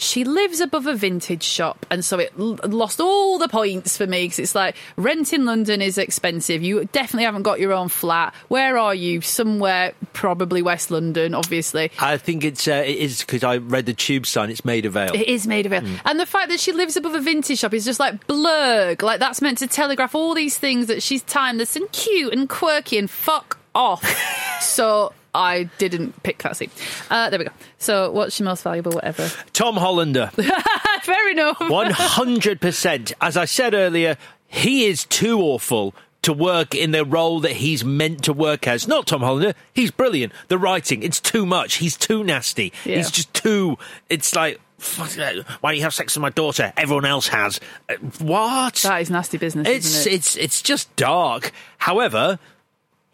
She 0.01 0.23
lives 0.23 0.61
above 0.61 0.87
a 0.87 0.95
vintage 0.95 1.43
shop, 1.43 1.85
and 1.91 2.05
so 2.05 2.19
it 2.19 2.31
l- 2.39 2.57
lost 2.63 3.01
all 3.01 3.37
the 3.37 3.49
points 3.49 3.97
for 3.97 4.07
me 4.07 4.23
because 4.23 4.39
it's 4.39 4.55
like 4.55 4.77
rent 4.95 5.33
in 5.33 5.43
London 5.43 5.81
is 5.81 5.97
expensive. 5.97 6.63
You 6.63 6.85
definitely 6.85 7.25
haven't 7.25 7.41
got 7.41 7.59
your 7.59 7.73
own 7.73 7.89
flat. 7.89 8.33
Where 8.47 8.77
are 8.77 8.95
you? 8.95 9.19
Somewhere, 9.19 9.91
probably 10.13 10.61
West 10.61 10.89
London, 10.89 11.33
obviously. 11.33 11.91
I 11.99 12.15
think 12.15 12.45
it's 12.45 12.65
uh, 12.65 12.81
it 12.85 12.95
is 12.95 13.19
because 13.19 13.43
I 13.43 13.57
read 13.57 13.87
the 13.87 13.93
tube 13.93 14.25
sign. 14.25 14.49
It's 14.49 14.63
Maida 14.63 14.89
Vale. 14.89 15.13
It 15.13 15.27
is 15.27 15.45
made 15.45 15.65
of 15.65 15.73
it. 15.73 15.83
And 16.05 16.17
the 16.17 16.25
fact 16.25 16.47
that 16.47 16.61
she 16.61 16.71
lives 16.71 16.95
above 16.95 17.13
a 17.13 17.19
vintage 17.19 17.59
shop 17.59 17.73
is 17.73 17.83
just 17.83 17.99
like 17.99 18.25
blurg. 18.25 19.01
Like 19.01 19.19
that's 19.19 19.41
meant 19.41 19.57
to 19.57 19.67
telegraph 19.67 20.15
all 20.15 20.33
these 20.33 20.57
things 20.57 20.87
that 20.87 21.03
she's 21.03 21.23
timeless 21.23 21.75
and 21.75 21.91
cute 21.91 22.31
and 22.31 22.47
quirky 22.47 22.97
and 22.97 23.09
fuck 23.09 23.59
off. 23.75 24.05
so 24.61 25.11
I 25.33 25.69
didn't 25.77 26.21
pick 26.23 26.39
that 26.43 26.57
scene. 26.57 26.71
Uh, 27.09 27.29
there 27.29 27.39
we 27.39 27.45
go. 27.45 27.51
So 27.77 28.11
what's 28.11 28.39
your 28.39 28.45
most 28.45 28.63
valuable 28.63 28.91
whatever? 28.93 29.29
Tom 29.53 29.75
Hollander. 29.77 30.27
Fair 31.03 31.29
enough. 31.31 31.59
One 31.69 31.91
hundred 31.91 32.59
percent. 32.61 33.13
As 33.21 33.37
I 33.37 33.45
said 33.45 33.73
earlier, 33.73 34.17
he 34.47 34.85
is 34.85 35.05
too 35.05 35.39
awful 35.41 35.93
to 36.21 36.33
work 36.33 36.75
in 36.75 36.91
the 36.91 37.05
role 37.05 37.39
that 37.41 37.53
he's 37.53 37.85
meant 37.85 38.23
to 38.25 38.33
work 38.33 38.67
as. 38.67 38.87
Not 38.87 39.07
Tom 39.07 39.21
Hollander. 39.21 39.53
He's 39.73 39.91
brilliant. 39.91 40.33
The 40.49 40.57
writing, 40.57 41.01
it's 41.03 41.19
too 41.19 41.45
much. 41.45 41.75
He's 41.75 41.95
too 41.95 42.23
nasty. 42.23 42.73
Yeah. 42.83 42.97
He's 42.97 43.11
just 43.11 43.33
too. 43.33 43.77
It's 44.09 44.35
like. 44.35 44.59
Why 44.97 45.71
don't 45.71 45.75
you 45.75 45.81
have 45.83 45.93
sex 45.93 46.15
with 46.15 46.21
my 46.21 46.29
daughter? 46.29 46.71
Everyone 46.77 47.03
else 47.05 47.27
has. 47.27 47.59
Uh, 47.89 47.95
What? 48.19 48.75
That 48.75 49.01
is 49.01 49.09
nasty 49.09 49.37
business, 49.37 49.67
It's 49.67 50.05
it? 50.05 50.13
it's 50.13 50.35
it's 50.37 50.61
just 50.61 50.93
dark. 50.95 51.51
However, 51.79 52.39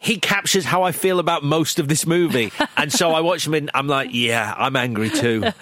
he 0.06 0.20
captures 0.20 0.64
how 0.64 0.84
I 0.84 0.91
feel 0.91 1.18
about 1.18 1.43
most 1.43 1.80
of 1.80 1.88
this 1.88 2.06
movie, 2.06 2.51
and 2.78 2.93
so 2.93 3.12
I 3.12 3.22
watch 3.22 3.47
him 3.47 3.56
and 3.56 3.72
I'm 3.74 3.88
like, 3.88 4.10
yeah, 4.14 4.53
I'm 4.56 4.76
angry 4.76 5.10
too. 5.10 5.43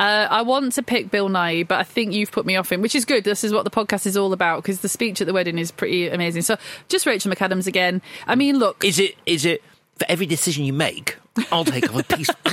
Uh, 0.00 0.28
I 0.30 0.42
want 0.42 0.74
to 0.74 0.82
pick 0.84 1.10
Bill 1.10 1.28
Nighy, 1.28 1.66
but 1.66 1.80
I 1.80 1.82
think 1.82 2.12
you've 2.12 2.30
put 2.30 2.46
me 2.46 2.54
off 2.54 2.70
him, 2.70 2.82
which 2.82 2.94
is 2.94 3.04
good. 3.04 3.24
This 3.24 3.42
is 3.42 3.52
what 3.52 3.64
the 3.64 3.70
podcast 3.70 4.06
is 4.06 4.16
all 4.16 4.32
about 4.32 4.62
because 4.62 4.78
the 4.78 4.88
speech 4.88 5.20
at 5.20 5.26
the 5.26 5.32
wedding 5.32 5.58
is 5.58 5.72
pretty 5.72 6.06
amazing. 6.06 6.42
So 6.42 6.56
just 6.88 7.04
Rachel 7.04 7.32
McAdams 7.32 7.66
again. 7.66 8.00
I 8.24 8.36
mean, 8.36 8.60
look, 8.60 8.84
Is 8.84 9.00
it 9.00 9.16
is 9.26 9.44
it 9.44 9.60
for 9.98 10.06
every 10.08 10.26
decision 10.26 10.64
you 10.64 10.72
make, 10.72 11.16
I'll 11.50 11.64
take 11.64 11.92
a 11.92 12.02
piece. 12.04 12.28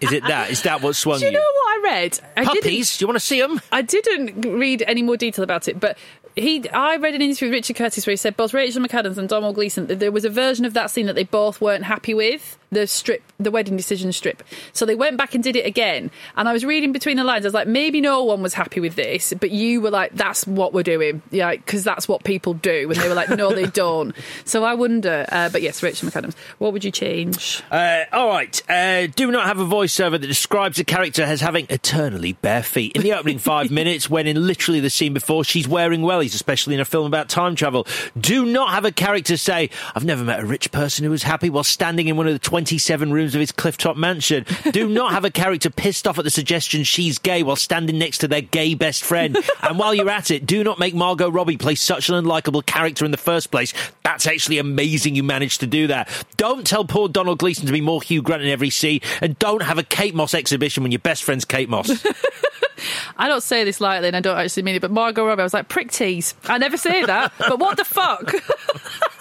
Is 0.00 0.12
it 0.12 0.22
that? 0.24 0.50
Is 0.50 0.62
that 0.62 0.80
what 0.80 0.96
swung 0.96 1.16
you? 1.16 1.20
do 1.20 1.26
you 1.26 1.32
you? 1.32 1.38
know 1.38 1.44
what 1.54 1.68
I 1.68 1.80
read? 1.92 2.20
I 2.36 2.44
Puppies? 2.44 2.96
Do 2.96 3.02
you 3.02 3.06
want 3.08 3.16
to 3.16 3.24
see 3.24 3.40
them? 3.40 3.60
I 3.72 3.82
didn't 3.82 4.40
read 4.42 4.82
any 4.86 5.02
more 5.02 5.16
detail 5.16 5.42
about 5.42 5.68
it, 5.68 5.78
but 5.78 5.98
he, 6.38 6.68
I 6.70 6.96
read 6.96 7.14
an 7.14 7.22
interview 7.22 7.48
with 7.48 7.54
Richard 7.54 7.76
Curtis 7.76 8.06
where 8.06 8.12
he 8.12 8.16
said 8.16 8.36
both 8.36 8.54
Rachel 8.54 8.82
McAdams 8.82 9.18
and 9.18 9.28
Domhnall 9.28 9.52
Gleeson 9.52 9.86
that 9.86 9.98
there 9.98 10.12
was 10.12 10.24
a 10.24 10.30
version 10.30 10.64
of 10.64 10.74
that 10.74 10.90
scene 10.90 11.06
that 11.06 11.14
they 11.14 11.24
both 11.24 11.60
weren't 11.60 11.84
happy 11.84 12.14
with 12.14 12.58
the 12.70 12.86
strip, 12.86 13.22
the 13.38 13.50
wedding 13.50 13.76
decision 13.76 14.12
strip. 14.12 14.42
So 14.72 14.84
they 14.84 14.94
went 14.94 15.16
back 15.16 15.34
and 15.34 15.42
did 15.42 15.56
it 15.56 15.66
again. 15.66 16.10
And 16.36 16.48
I 16.48 16.52
was 16.52 16.64
reading 16.64 16.92
between 16.92 17.16
the 17.16 17.24
lines. 17.24 17.44
I 17.44 17.48
was 17.48 17.54
like, 17.54 17.68
maybe 17.68 18.00
no 18.00 18.24
one 18.24 18.42
was 18.42 18.54
happy 18.54 18.80
with 18.80 18.94
this, 18.94 19.32
but 19.38 19.50
you 19.50 19.80
were 19.80 19.90
like, 19.90 20.14
that's 20.14 20.46
what 20.46 20.72
we're 20.72 20.82
doing, 20.82 21.22
yeah, 21.30 21.52
because 21.52 21.84
that's 21.84 22.06
what 22.08 22.24
people 22.24 22.54
do. 22.54 22.90
And 22.90 23.00
they 23.00 23.08
were 23.08 23.14
like, 23.14 23.30
no, 23.30 23.54
they 23.54 23.66
don't. 23.78 24.14
So 24.44 24.64
I 24.64 24.74
wonder. 24.74 25.26
Uh, 25.30 25.48
but 25.48 25.62
yes, 25.62 25.82
Rachel 25.82 26.08
McAdams. 26.08 26.34
What 26.58 26.72
would 26.72 26.84
you 26.84 26.90
change? 26.90 27.62
Uh, 27.70 28.04
all 28.12 28.28
right. 28.28 28.62
Uh, 28.68 29.06
do 29.06 29.30
not 29.30 29.46
have 29.46 29.58
a 29.58 29.64
voiceover 29.64 30.12
that 30.12 30.26
describes 30.26 30.78
a 30.78 30.84
character 30.84 31.22
as 31.22 31.40
having 31.40 31.66
eternally 31.70 32.34
bare 32.34 32.62
feet. 32.62 32.96
In 32.96 33.02
the 33.02 33.12
opening 33.14 33.38
five 33.38 33.70
minutes, 33.70 34.10
when 34.10 34.26
in 34.26 34.46
literally 34.46 34.80
the 34.80 34.90
scene 34.90 35.14
before, 35.14 35.44
she's 35.44 35.66
wearing 35.68 36.02
wellies, 36.02 36.34
especially 36.34 36.74
in 36.74 36.80
a 36.80 36.84
film 36.84 37.06
about 37.06 37.28
time 37.28 37.54
travel. 37.54 37.86
Do 38.18 38.44
not 38.44 38.70
have 38.70 38.84
a 38.84 38.92
character 38.92 39.36
say, 39.36 39.70
I've 39.94 40.04
never 40.04 40.24
met 40.24 40.40
a 40.40 40.46
rich 40.46 40.70
person 40.72 41.04
who 41.04 41.10
was 41.10 41.22
happy 41.22 41.50
while 41.50 41.64
standing 41.64 42.08
in 42.08 42.16
one 42.16 42.26
of 42.26 42.32
the 42.32 42.38
27 42.58 43.12
rooms 43.12 43.36
of 43.36 43.40
his 43.40 43.52
clifftop 43.52 43.94
mansion. 43.94 44.44
Do 44.72 44.88
not 44.88 45.12
have 45.12 45.24
a 45.24 45.30
character 45.30 45.70
pissed 45.70 46.08
off 46.08 46.18
at 46.18 46.24
the 46.24 46.30
suggestion 46.30 46.82
she's 46.82 47.16
gay 47.16 47.44
while 47.44 47.54
standing 47.54 48.00
next 48.00 48.18
to 48.18 48.26
their 48.26 48.40
gay 48.40 48.74
best 48.74 49.04
friend. 49.04 49.38
and 49.62 49.78
while 49.78 49.94
you're 49.94 50.10
at 50.10 50.32
it, 50.32 50.44
do 50.44 50.64
not 50.64 50.80
make 50.80 50.92
Margot 50.92 51.30
Robbie 51.30 51.56
play 51.56 51.76
such 51.76 52.08
an 52.08 52.16
unlikable 52.16 52.66
character 52.66 53.04
in 53.04 53.12
the 53.12 53.16
first 53.16 53.52
place. 53.52 53.72
That's 54.02 54.26
actually 54.26 54.58
amazing 54.58 55.14
you 55.14 55.22
managed 55.22 55.60
to 55.60 55.68
do 55.68 55.86
that. 55.86 56.08
Don't 56.36 56.66
tell 56.66 56.84
poor 56.84 57.08
Domhnall 57.08 57.36
Gleeson 57.36 57.66
to 57.66 57.72
be 57.72 57.80
more 57.80 58.02
Hugh 58.02 58.22
Grant 58.22 58.42
in 58.42 58.48
every 58.48 58.70
scene, 58.70 59.02
and 59.20 59.38
don't 59.38 59.62
have 59.62 59.78
a 59.78 59.84
Kate 59.84 60.16
Moss 60.16 60.34
exhibition 60.34 60.82
when 60.82 60.90
your 60.90 60.98
best 60.98 61.22
friend's 61.22 61.44
Kate 61.44 61.68
Moss. 61.68 62.04
I 63.16 63.28
don't 63.28 63.42
say 63.42 63.62
this 63.62 63.80
lightly 63.80 64.08
and 64.08 64.16
I 64.16 64.20
don't 64.20 64.36
actually 64.36 64.64
mean 64.64 64.74
it, 64.74 64.82
but 64.82 64.90
Margot 64.90 65.24
Robbie, 65.24 65.42
I 65.42 65.44
was 65.44 65.54
like, 65.54 65.68
prick 65.68 65.92
tease. 65.92 66.34
I 66.46 66.58
never 66.58 66.76
say 66.76 67.04
that, 67.04 67.32
but 67.38 67.60
what 67.60 67.76
the 67.76 67.84
fuck? 67.84 68.34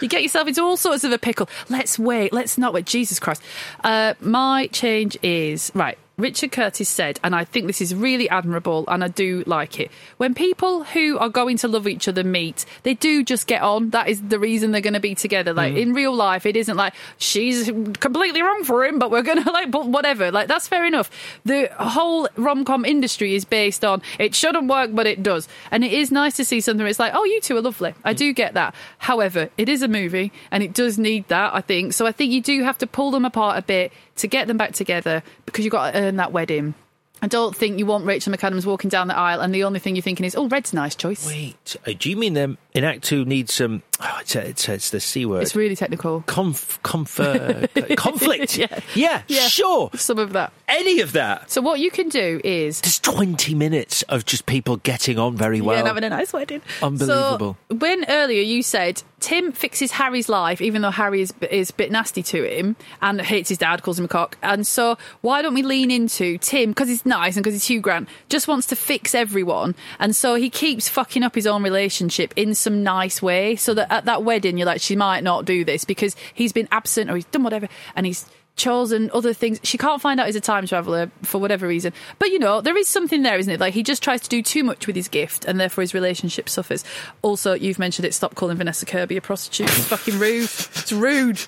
you 0.00 0.08
get 0.08 0.22
yourself 0.22 0.48
into 0.48 0.62
all 0.62 0.76
sorts 0.76 1.04
of 1.04 1.12
a 1.12 1.18
pickle. 1.18 1.48
Let's 1.68 1.98
wait. 1.98 2.32
Let's 2.32 2.58
not 2.58 2.72
wait. 2.72 2.86
Jesus 2.86 3.18
Christ. 3.18 3.42
Uh, 3.82 4.14
my 4.20 4.68
change 4.68 5.18
is 5.22 5.70
right. 5.74 5.98
Richard 6.18 6.50
Curtis 6.50 6.88
said, 6.88 7.20
and 7.22 7.34
I 7.34 7.44
think 7.44 7.66
this 7.66 7.82
is 7.82 7.94
really 7.94 8.26
admirable, 8.30 8.86
and 8.88 9.04
I 9.04 9.08
do 9.08 9.44
like 9.46 9.78
it. 9.78 9.90
When 10.16 10.32
people 10.32 10.82
who 10.84 11.18
are 11.18 11.28
going 11.28 11.58
to 11.58 11.68
love 11.68 11.86
each 11.86 12.08
other 12.08 12.24
meet, 12.24 12.64
they 12.84 12.94
do 12.94 13.22
just 13.22 13.46
get 13.46 13.60
on. 13.60 13.90
That 13.90 14.08
is 14.08 14.22
the 14.22 14.38
reason 14.38 14.70
they're 14.70 14.80
going 14.80 14.94
to 14.94 15.00
be 15.00 15.14
together. 15.14 15.52
Like 15.52 15.74
mm. 15.74 15.78
in 15.78 15.92
real 15.92 16.14
life, 16.14 16.46
it 16.46 16.56
isn't 16.56 16.76
like 16.76 16.94
she's 17.18 17.66
completely 17.66 18.40
wrong 18.40 18.64
for 18.64 18.86
him, 18.86 18.98
but 18.98 19.10
we're 19.10 19.22
going 19.22 19.44
to 19.44 19.50
like, 19.50 19.70
but 19.70 19.88
whatever. 19.88 20.30
Like 20.30 20.48
that's 20.48 20.66
fair 20.66 20.86
enough. 20.86 21.10
The 21.44 21.68
whole 21.78 22.28
rom 22.36 22.64
com 22.64 22.86
industry 22.86 23.34
is 23.34 23.44
based 23.44 23.84
on 23.84 24.00
it 24.18 24.34
shouldn't 24.34 24.68
work, 24.68 24.94
but 24.94 25.06
it 25.06 25.22
does, 25.22 25.48
and 25.70 25.84
it 25.84 25.92
is 25.92 26.10
nice 26.10 26.34
to 26.36 26.46
see 26.46 26.62
something. 26.62 26.82
Where 26.82 26.88
it's 26.88 26.98
like, 26.98 27.12
oh, 27.14 27.24
you 27.24 27.42
two 27.42 27.58
are 27.58 27.62
lovely. 27.62 27.94
I 28.04 28.14
mm. 28.14 28.16
do 28.16 28.32
get 28.32 28.54
that. 28.54 28.74
However, 28.96 29.50
it 29.58 29.68
is 29.68 29.82
a 29.82 29.88
movie, 29.88 30.32
and 30.50 30.62
it 30.62 30.72
does 30.72 30.98
need 30.98 31.28
that. 31.28 31.54
I 31.54 31.60
think 31.60 31.92
so. 31.92 32.06
I 32.06 32.12
think 32.12 32.32
you 32.32 32.40
do 32.40 32.62
have 32.62 32.78
to 32.78 32.86
pull 32.86 33.10
them 33.10 33.26
apart 33.26 33.58
a 33.58 33.62
bit 33.62 33.92
to 34.16 34.26
get 34.26 34.48
them 34.48 34.56
back 34.56 34.72
together 34.72 35.22
because 35.44 35.64
you've 35.64 35.72
got 35.72 35.92
to 35.92 36.00
earn 36.00 36.16
that 36.16 36.32
wedding. 36.32 36.74
I 37.22 37.28
don't 37.28 37.56
think 37.56 37.78
you 37.78 37.86
want 37.86 38.04
Rachel 38.04 38.32
McAdams 38.32 38.66
walking 38.66 38.90
down 38.90 39.08
the 39.08 39.16
aisle 39.16 39.40
and 39.40 39.54
the 39.54 39.64
only 39.64 39.78
thing 39.78 39.96
you're 39.96 40.02
thinking 40.02 40.26
is, 40.26 40.36
oh, 40.36 40.48
red's 40.48 40.72
a 40.72 40.76
nice 40.76 40.94
choice. 40.94 41.26
Wait, 41.26 41.76
uh, 41.86 41.92
do 41.98 42.10
you 42.10 42.16
mean 42.16 42.34
them 42.34 42.58
in 42.76 42.84
Act 42.84 43.02
Two 43.02 43.24
needs 43.24 43.54
some. 43.54 43.82
Oh, 43.98 44.18
it's, 44.20 44.36
it's, 44.36 44.68
it's 44.68 44.90
the 44.90 45.00
c 45.00 45.24
word. 45.24 45.42
It's 45.42 45.56
really 45.56 45.74
technical. 45.74 46.22
Conf, 46.26 46.78
comfort, 46.82 47.70
conflict. 47.96 48.58
yeah. 48.58 48.80
yeah, 48.94 49.22
Yeah. 49.26 49.48
sure. 49.48 49.88
Some 49.94 50.18
of 50.18 50.34
that. 50.34 50.52
Any 50.68 51.00
of 51.00 51.12
that. 51.12 51.50
So 51.50 51.62
what 51.62 51.80
you 51.80 51.90
can 51.90 52.10
do 52.10 52.38
is 52.44 52.82
Just 52.82 53.02
twenty 53.02 53.54
minutes 53.54 54.02
of 54.02 54.26
just 54.26 54.44
people 54.44 54.76
getting 54.76 55.18
on 55.18 55.34
very 55.36 55.62
well. 55.62 55.76
yeah, 55.76 55.80
and 55.80 55.88
having 55.88 56.04
a 56.04 56.10
nice 56.10 56.32
wedding. 56.34 56.60
Unbelievable. 56.82 57.56
So 57.70 57.76
when 57.76 58.04
earlier 58.10 58.42
you 58.42 58.62
said 58.62 59.02
Tim 59.20 59.52
fixes 59.52 59.92
Harry's 59.92 60.28
life, 60.28 60.60
even 60.60 60.82
though 60.82 60.90
Harry 60.90 61.22
is, 61.22 61.32
is 61.50 61.70
a 61.70 61.74
bit 61.74 61.90
nasty 61.90 62.22
to 62.24 62.44
him 62.44 62.76
and 63.00 63.18
hates 63.18 63.48
his 63.48 63.56
dad, 63.56 63.82
calls 63.82 63.98
him 63.98 64.04
a 64.04 64.08
cock. 64.08 64.36
And 64.42 64.66
so 64.66 64.98
why 65.22 65.40
don't 65.40 65.54
we 65.54 65.62
lean 65.62 65.90
into 65.90 66.36
Tim 66.38 66.70
because 66.70 66.88
he's 66.90 67.06
nice 67.06 67.36
and 67.36 67.42
because 67.42 67.54
he's 67.54 67.66
Hugh 67.66 67.80
Grant, 67.80 68.10
just 68.28 68.46
wants 68.46 68.66
to 68.66 68.76
fix 68.76 69.14
everyone, 69.14 69.74
and 69.98 70.14
so 70.14 70.34
he 70.34 70.50
keeps 70.50 70.86
fucking 70.90 71.22
up 71.22 71.34
his 71.34 71.46
own 71.46 71.62
relationship 71.62 72.34
in 72.36 72.54
some 72.66 72.82
nice 72.82 73.22
way, 73.22 73.54
so 73.54 73.74
that 73.74 73.92
at 73.92 74.06
that 74.06 74.24
wedding 74.24 74.58
you're 74.58 74.66
like, 74.66 74.80
she 74.80 74.96
might 74.96 75.22
not 75.22 75.44
do 75.44 75.64
this 75.64 75.84
because 75.84 76.16
he's 76.34 76.52
been 76.52 76.66
absent 76.72 77.08
or 77.08 77.14
he's 77.14 77.24
done 77.26 77.44
whatever, 77.44 77.68
and 77.94 78.06
he's 78.06 78.26
chosen 78.56 79.08
other 79.14 79.32
things. 79.32 79.60
She 79.62 79.78
can't 79.78 80.02
find 80.02 80.18
out 80.18 80.26
he's 80.26 80.34
a 80.34 80.40
time 80.40 80.66
traveller 80.66 81.10
for 81.22 81.38
whatever 81.38 81.68
reason. 81.68 81.92
But 82.18 82.30
you 82.30 82.40
know, 82.40 82.60
there 82.60 82.76
is 82.76 82.88
something 82.88 83.22
there, 83.22 83.38
isn't 83.38 83.52
it? 83.52 83.60
Like 83.60 83.74
he 83.74 83.84
just 83.84 84.02
tries 84.02 84.20
to 84.22 84.28
do 84.28 84.42
too 84.42 84.64
much 84.64 84.88
with 84.88 84.96
his 84.96 85.06
gift 85.08 85.44
and 85.44 85.60
therefore 85.60 85.82
his 85.82 85.94
relationship 85.94 86.48
suffers. 86.48 86.84
Also, 87.22 87.52
you've 87.52 87.78
mentioned 87.78 88.06
it, 88.06 88.14
stop 88.14 88.34
calling 88.34 88.56
Vanessa 88.56 88.84
Kirby 88.84 89.16
a 89.16 89.20
prostitute. 89.20 89.68
It's 89.68 89.84
fucking 89.84 90.18
rude. 90.18 90.42
It's 90.44 90.92
rude. 90.92 91.40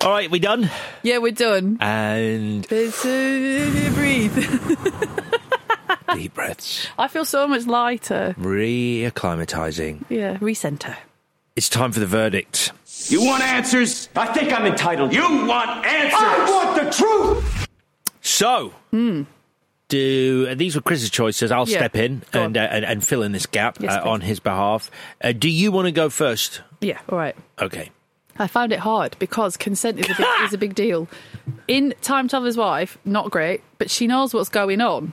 All 0.02 0.10
right, 0.12 0.30
we 0.30 0.38
done? 0.38 0.70
yeah, 1.02 1.18
we're 1.18 1.32
done. 1.32 1.78
And 1.80 2.66
breathe. 2.68 2.92
deep 6.14 6.34
breaths. 6.34 6.88
I 6.98 7.08
feel 7.08 7.24
so 7.24 7.46
much 7.46 7.66
lighter. 7.66 8.34
Reacclimatizing. 8.38 10.04
Yeah, 10.08 10.36
recenter. 10.38 10.96
It's 11.54 11.68
time 11.68 11.92
for 11.92 12.00
the 12.00 12.06
verdict. 12.06 12.72
You 13.08 13.24
want 13.24 13.42
answers? 13.42 14.08
I 14.14 14.26
think 14.26 14.52
I'm 14.52 14.66
entitled. 14.66 15.12
You 15.12 15.22
want 15.46 15.86
answers? 15.86 16.20
I 16.20 16.50
want 16.50 16.84
the 16.84 16.90
truth! 16.90 17.66
So, 18.20 18.74
do 19.88 20.48
uh, 20.50 20.54
these 20.54 20.74
were 20.74 20.80
Chris's 20.82 21.10
choices? 21.10 21.52
I'll. 21.52 21.68
Yeah, 21.68 21.78
step 21.78 21.96
in 21.96 22.22
and, 22.32 22.56
uh, 22.56 22.60
and 22.60 22.84
and 22.84 23.06
fill 23.06 23.22
in 23.22 23.32
this 23.32 23.46
gap 23.46 23.78
Yes, 23.80 23.96
uh, 23.96 24.08
on 24.08 24.20
his 24.20 24.40
behalf. 24.40 24.90
Uh, 25.22 25.32
do 25.32 25.48
you 25.48 25.70
want 25.70 25.86
to 25.86 25.92
go 25.92 26.10
first? 26.10 26.62
Yeah, 26.80 26.98
all 27.08 27.18
right. 27.18 27.36
Okay. 27.60 27.90
I 28.38 28.48
found 28.48 28.72
it 28.72 28.80
hard 28.80 29.16
because 29.18 29.56
consent 29.56 29.98
is 29.98 30.10
a 30.10 30.14
big, 30.14 30.26
is 30.44 30.52
a 30.52 30.58
big 30.58 30.74
deal. 30.74 31.08
In 31.68 31.94
Time 32.02 32.28
Traveler's 32.28 32.56
Wife, 32.56 32.98
not 33.04 33.30
great, 33.30 33.62
but 33.78 33.90
she 33.90 34.06
knows 34.06 34.34
what's 34.34 34.50
going 34.50 34.80
on. 34.80 35.12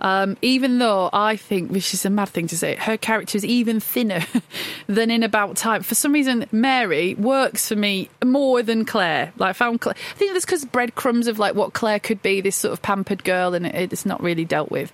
Um, 0.00 0.36
even 0.42 0.78
though 0.78 1.10
I 1.12 1.36
think, 1.36 1.72
which 1.72 1.92
is 1.92 2.04
a 2.04 2.10
mad 2.10 2.28
thing 2.28 2.46
to 2.48 2.56
say, 2.56 2.76
her 2.76 2.96
character 2.96 3.36
is 3.36 3.44
even 3.44 3.80
thinner 3.80 4.24
than 4.86 5.10
in 5.10 5.22
About 5.22 5.56
Time. 5.56 5.82
For 5.82 5.94
some 5.94 6.12
reason, 6.12 6.46
Mary 6.52 7.14
works 7.14 7.68
for 7.68 7.76
me 7.76 8.08
more 8.24 8.62
than 8.62 8.84
Claire. 8.84 9.32
Like, 9.36 9.50
I 9.50 9.52
found 9.54 9.80
Claire. 9.80 9.96
I 9.96 10.14
think 10.14 10.32
that's 10.32 10.44
because 10.44 10.64
breadcrumbs 10.64 11.26
of 11.26 11.38
like 11.38 11.54
what 11.54 11.72
Claire 11.72 11.98
could 11.98 12.22
be, 12.22 12.40
this 12.40 12.56
sort 12.56 12.72
of 12.72 12.82
pampered 12.82 13.24
girl, 13.24 13.54
and 13.54 13.66
it, 13.66 13.92
it's 13.92 14.06
not 14.06 14.22
really 14.22 14.44
dealt 14.44 14.70
with. 14.70 14.92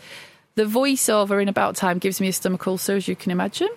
The 0.56 0.64
voiceover 0.64 1.42
in 1.42 1.48
About 1.48 1.74
Time 1.74 1.98
gives 1.98 2.20
me 2.20 2.28
a 2.28 2.32
stomach 2.32 2.64
ulcer, 2.68 2.94
as 2.94 3.08
you 3.08 3.16
can 3.16 3.32
imagine. 3.32 3.68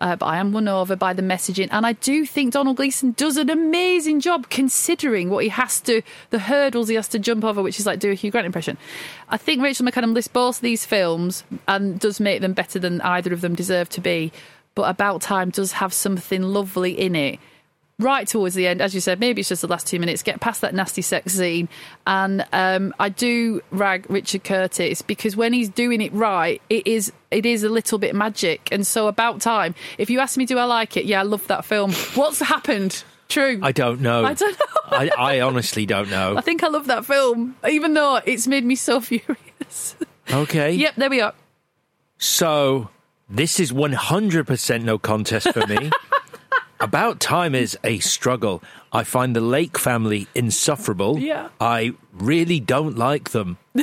Uh, 0.00 0.14
but 0.14 0.26
I 0.26 0.38
am 0.38 0.52
won 0.52 0.68
over 0.68 0.94
by 0.94 1.12
the 1.12 1.22
messaging. 1.22 1.66
And 1.72 1.84
I 1.84 1.94
do 1.94 2.24
think 2.24 2.52
Domhnall 2.52 2.74
Gleeson 2.74 3.12
does 3.12 3.36
an 3.36 3.50
amazing 3.50 4.20
job 4.20 4.48
considering 4.48 5.28
what 5.28 5.42
he 5.42 5.50
has 5.50 5.80
to, 5.80 6.02
the 6.30 6.38
hurdles 6.38 6.86
he 6.86 6.94
has 6.94 7.08
to 7.08 7.18
jump 7.18 7.42
over, 7.42 7.60
which 7.62 7.80
is 7.80 7.86
like 7.86 7.98
do 7.98 8.12
a 8.12 8.14
Hugh 8.14 8.30
Grant 8.30 8.46
impression. 8.46 8.78
I 9.28 9.38
think 9.38 9.60
Rachel 9.60 9.84
McAdam 9.84 10.14
lists 10.14 10.28
both 10.28 10.60
these 10.60 10.86
films 10.86 11.42
and 11.66 11.98
does 11.98 12.20
make 12.20 12.42
them 12.42 12.52
better 12.52 12.78
than 12.78 13.00
either 13.00 13.32
of 13.32 13.40
them 13.40 13.56
deserve 13.56 13.88
to 13.88 14.00
be. 14.00 14.32
But 14.76 14.88
About 14.88 15.22
Time 15.22 15.50
does 15.50 15.72
have 15.72 15.92
something 15.92 16.42
lovely 16.42 16.92
in 16.92 17.16
it 17.16 17.40
right 18.00 18.26
towards 18.26 18.54
the 18.54 18.66
end, 18.66 18.80
as 18.80 18.94
you 18.94 19.00
said, 19.00 19.20
maybe 19.20 19.40
it's 19.40 19.48
just 19.48 19.62
the 19.62 19.68
last 19.68 19.86
two 19.86 19.98
minutes, 20.00 20.22
get 20.22 20.40
past 20.40 20.60
that 20.62 20.74
nasty 20.74 21.02
sex 21.02 21.34
scene. 21.34 21.68
And 22.06 22.44
um, 22.52 22.94
I 22.98 23.08
do 23.08 23.60
rag 23.70 24.06
Richard 24.08 24.44
Curtis 24.44 25.02
because 25.02 25.36
when 25.36 25.52
he's 25.52 25.68
doing 25.68 26.00
it 26.00 26.12
right, 26.12 26.60
it 26.68 26.86
is 26.86 27.12
it 27.30 27.46
is 27.46 27.62
a 27.62 27.68
little 27.68 27.98
bit 27.98 28.14
magic. 28.14 28.68
And 28.72 28.86
so 28.86 29.06
about 29.06 29.40
time. 29.40 29.74
If 29.98 30.10
you 30.10 30.18
ask 30.18 30.36
me, 30.36 30.46
do 30.46 30.58
I 30.58 30.64
like 30.64 30.96
it? 30.96 31.04
Yeah, 31.04 31.20
I 31.20 31.24
love 31.24 31.46
that 31.46 31.64
film. 31.64 31.92
What's 32.14 32.40
happened? 32.40 33.04
True. 33.28 33.60
I 33.62 33.70
don't 33.70 34.00
know. 34.00 34.24
I 34.24 34.34
don't 34.34 34.58
know. 34.58 34.66
I, 34.90 35.10
I 35.16 35.40
honestly 35.40 35.86
don't 35.86 36.10
know. 36.10 36.36
I 36.36 36.40
think 36.40 36.64
I 36.64 36.68
love 36.68 36.88
that 36.88 37.04
film, 37.04 37.54
even 37.68 37.94
though 37.94 38.20
it's 38.24 38.48
made 38.48 38.64
me 38.64 38.74
so 38.74 39.00
furious. 39.00 39.94
Okay. 40.32 40.72
yep, 40.72 40.96
there 40.96 41.10
we 41.10 41.20
are. 41.20 41.34
So 42.18 42.90
this 43.28 43.60
is 43.60 43.70
100% 43.70 44.82
no 44.82 44.98
contest 44.98 45.52
for 45.52 45.64
me. 45.66 45.90
About 46.82 47.20
Time 47.20 47.54
is 47.54 47.76
a 47.84 47.98
struggle. 47.98 48.62
I 48.92 49.04
find 49.04 49.36
the 49.36 49.40
Lake 49.40 49.78
family 49.78 50.26
insufferable. 50.34 51.18
Yeah. 51.18 51.48
I 51.60 51.92
really 52.12 52.58
don't 52.60 52.98
like 52.98 53.30
them. 53.30 53.56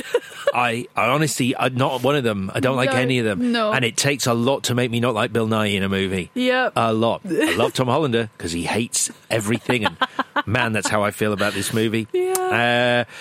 I, 0.52 0.86
I 0.94 1.08
honestly, 1.08 1.56
I'm 1.56 1.74
not 1.76 2.02
one 2.02 2.14
of 2.14 2.24
them. 2.24 2.50
I 2.54 2.60
don't 2.60 2.76
like 2.76 2.90
No, 2.90 2.96
any 2.98 3.18
of 3.20 3.24
them. 3.24 3.52
no. 3.52 3.72
And 3.72 3.84
it 3.86 3.96
takes 3.96 4.26
a 4.26 4.34
lot 4.34 4.64
to 4.64 4.74
make 4.74 4.90
me 4.90 5.00
not 5.00 5.14
like 5.14 5.32
Bill 5.32 5.46
Nighy 5.46 5.66
in 5.68 5.82
a 5.82 5.88
movie. 5.88 6.30
Yep. 6.34 6.72
A 6.76 6.92
lot. 6.92 7.22
I 7.26 7.54
love 7.56 7.72
Tom 7.72 7.86
Hollander 7.88 8.28
because 8.36 8.52
he 8.52 8.64
hates 8.64 9.10
everything. 9.30 9.86
And 9.86 9.96
man, 10.44 10.72
that's 10.72 10.88
how 10.88 11.02
I 11.02 11.10
feel 11.10 11.32
about 11.32 11.54
this 11.54 11.72
movie. 11.72 12.06
Yeah. 12.12 13.06
Uh, 13.08 13.12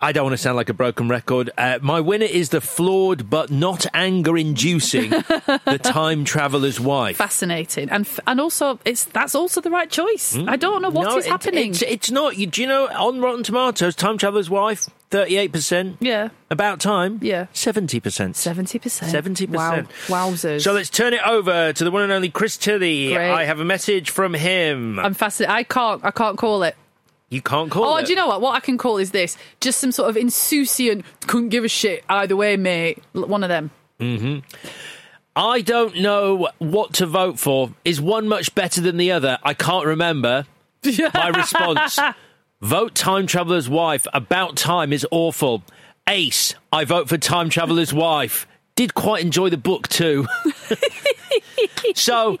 I 0.00 0.10
don't 0.12 0.24
want 0.24 0.34
to 0.34 0.38
sound 0.38 0.56
like 0.56 0.68
a 0.68 0.74
broken 0.74 1.08
record. 1.08 1.50
Uh, 1.56 1.78
my 1.80 2.00
winner 2.00 2.26
is 2.26 2.48
the 2.50 2.60
flawed 2.60 3.30
but 3.30 3.50
not 3.52 3.86
anger 3.94 4.36
inducing 4.36 5.10
The 5.10 5.80
Time 5.82 6.24
Traveler's 6.24 6.78
Wife. 6.80 7.16
Fascinating, 7.16 7.88
and 7.90 8.04
f- 8.04 8.20
and 8.26 8.40
also 8.40 8.78
it's 8.84 9.04
that's 9.04 9.34
also 9.34 9.60
the 9.60 9.70
right 9.70 9.88
choice. 9.90 10.36
I 10.46 10.56
don't 10.56 10.82
know 10.82 10.90
what 10.90 11.06
is 11.18 11.24
Hmm? 11.24 11.30
No, 11.30 11.34
it- 11.35 11.35
happening. 11.44 11.70
It's, 11.70 11.82
it's 11.82 12.10
not. 12.10 12.36
You, 12.36 12.46
do 12.46 12.60
you 12.62 12.66
know 12.68 12.86
on 12.88 13.20
Rotten 13.20 13.42
Tomatoes, 13.42 13.94
Time 13.94 14.18
Traveler's 14.18 14.48
Wife, 14.50 14.88
38%. 15.10 15.96
yeah, 16.00 16.28
About 16.50 16.80
Time, 16.80 17.18
Yeah. 17.22 17.46
70%. 17.54 18.34
seventy 18.34 18.78
percent. 18.78 19.12
70%. 19.12 19.48
Wow, 19.50 19.82
wowzers! 20.06 20.62
So 20.62 20.72
let's 20.72 20.90
turn 20.90 21.14
it 21.14 21.20
over 21.26 21.72
to 21.72 21.84
the 21.84 21.90
one 21.90 22.02
and 22.02 22.12
only 22.12 22.28
Chris 22.30 22.56
Tilly. 22.56 23.12
Great. 23.12 23.30
I 23.30 23.44
have 23.44 23.60
a 23.60 23.64
message 23.64 24.10
from 24.10 24.34
him. 24.34 24.98
I'm 24.98 25.14
fascinated. 25.14 25.54
I 25.54 25.62
can't. 25.62 26.04
I 26.04 26.10
can't 26.10 26.36
call 26.38 26.62
it. 26.62 26.76
you 27.28 27.42
can't 27.42 27.70
call 27.70 27.84
Oh, 27.84 27.96
it. 27.96 28.06
do 28.06 28.12
you 28.12 28.16
know 28.16 28.28
what? 28.28 28.40
What 28.40 28.54
I 28.54 28.60
can 28.60 28.78
call 28.78 28.98
is 28.98 29.10
this: 29.12 29.36
just 29.60 29.78
some 29.80 29.92
sort 29.92 30.08
of 30.10 30.16
insouciant. 30.16 31.04
Couldn't 31.26 31.48
give 31.50 31.64
a 31.64 31.68
shit 31.68 32.04
either 32.08 32.36
way, 32.36 32.56
mate. 32.56 33.02
One 33.12 33.42
of 33.42 33.48
them. 33.48 33.70
Mm-hmm. 34.00 34.38
I 35.34 35.60
don't 35.60 35.96
know 36.00 36.48
what 36.58 36.94
to 36.94 37.06
vote 37.06 37.38
for. 37.38 37.70
Is 37.84 38.00
one 38.00 38.26
much 38.26 38.54
better 38.54 38.80
than 38.80 38.96
the 38.96 39.12
other? 39.12 39.38
I 39.42 39.54
can't 39.54 39.84
remember. 39.86 40.46
My 40.84 41.28
response 41.28 41.98
vote 42.60 42.94
Time 42.94 43.26
Traveler's 43.26 43.68
Wife. 43.68 44.06
About 44.12 44.56
Time 44.56 44.92
is 44.92 45.06
awful. 45.10 45.62
Ace, 46.08 46.54
I 46.72 46.84
vote 46.84 47.08
for 47.08 47.18
Time 47.18 47.48
Traveler's 47.48 47.92
Wife. 47.92 48.46
Did 48.76 48.94
quite 48.94 49.24
enjoy 49.24 49.48
the 49.48 49.56
book 49.56 49.88
too. 49.88 50.26
so, 51.94 52.38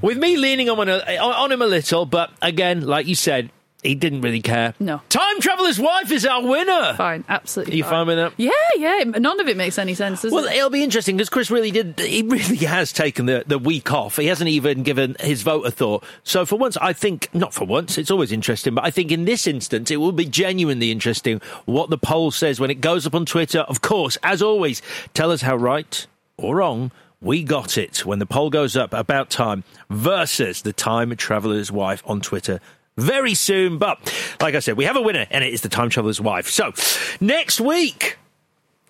with 0.00 0.16
me 0.16 0.36
leaning 0.36 0.70
on, 0.70 0.88
uh, 0.88 1.02
on 1.20 1.50
him 1.50 1.62
a 1.62 1.66
little, 1.66 2.06
but 2.06 2.30
again, 2.40 2.82
like 2.82 3.06
you 3.06 3.14
said, 3.14 3.50
he 3.84 3.94
didn't 3.94 4.22
really 4.22 4.40
care. 4.40 4.74
No. 4.80 5.02
Time 5.10 5.40
Traveler's 5.40 5.78
Wife 5.78 6.10
is 6.10 6.24
our 6.26 6.42
winner. 6.44 6.94
Fine, 6.94 7.24
absolutely. 7.28 7.74
Are 7.74 7.76
you 7.76 7.84
fine 7.84 8.06
with 8.06 8.16
that? 8.16 8.32
Yeah, 8.36 8.50
yeah. 8.76 9.04
None 9.04 9.38
of 9.38 9.46
it 9.46 9.56
makes 9.56 9.78
any 9.78 9.94
sense, 9.94 10.22
does 10.22 10.32
Well, 10.32 10.46
it? 10.46 10.56
it'll 10.56 10.70
be 10.70 10.82
interesting 10.82 11.16
because 11.16 11.28
Chris 11.28 11.50
really 11.50 11.70
did. 11.70 12.00
He 12.00 12.22
really 12.22 12.56
has 12.56 12.92
taken 12.92 13.26
the, 13.26 13.44
the 13.46 13.58
week 13.58 13.92
off. 13.92 14.16
He 14.16 14.26
hasn't 14.26 14.48
even 14.48 14.82
given 14.82 15.16
his 15.20 15.42
vote 15.42 15.66
a 15.66 15.70
thought. 15.70 16.02
So 16.24 16.44
for 16.46 16.56
once, 16.56 16.76
I 16.78 16.92
think 16.92 17.28
not 17.34 17.52
for 17.54 17.64
once. 17.66 17.98
It's 17.98 18.10
always 18.10 18.32
interesting, 18.32 18.74
but 18.74 18.84
I 18.84 18.90
think 18.90 19.12
in 19.12 19.26
this 19.26 19.46
instance, 19.46 19.90
it 19.90 19.96
will 19.96 20.12
be 20.12 20.24
genuinely 20.24 20.90
interesting 20.90 21.40
what 21.66 21.90
the 21.90 21.98
poll 21.98 22.30
says 22.30 22.58
when 22.58 22.70
it 22.70 22.80
goes 22.80 23.06
up 23.06 23.14
on 23.14 23.26
Twitter. 23.26 23.60
Of 23.60 23.82
course, 23.82 24.16
as 24.22 24.40
always, 24.42 24.80
tell 25.12 25.30
us 25.30 25.42
how 25.42 25.56
right 25.56 26.06
or 26.38 26.56
wrong. 26.56 26.90
We 27.20 27.42
got 27.42 27.78
it 27.78 28.04
when 28.04 28.18
the 28.18 28.26
poll 28.26 28.50
goes 28.50 28.76
up 28.76 28.92
about 28.92 29.30
time 29.30 29.64
versus 29.88 30.60
the 30.62 30.72
time 30.74 31.14
traveler's 31.16 31.72
wife 31.72 32.02
on 32.06 32.20
Twitter 32.20 32.60
very 32.96 33.34
soon. 33.34 33.78
But 33.78 33.98
like 34.40 34.54
I 34.54 34.60
said, 34.60 34.76
we 34.76 34.84
have 34.84 34.96
a 34.96 35.00
winner, 35.02 35.26
and 35.30 35.42
it 35.44 35.52
is 35.52 35.60
the 35.62 35.68
time 35.68 35.90
traveler's 35.90 36.20
wife. 36.20 36.48
So 36.48 36.72
next 37.20 37.60
week, 37.60 38.18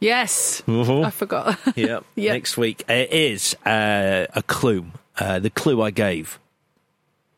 yes. 0.01 0.63
Mhm. 0.67 1.05
I 1.05 1.11
forgot. 1.11 1.59
yeah, 1.77 2.01
Yeah. 2.15 2.33
next 2.33 2.57
week 2.57 2.85
it 2.89 3.13
is 3.13 3.55
uh, 3.67 4.27
a 4.35 4.43
clue. 4.43 4.87
Uh, 5.19 5.39
the 5.39 5.51
clue 5.51 5.81
I 5.81 5.91
gave. 5.91 6.39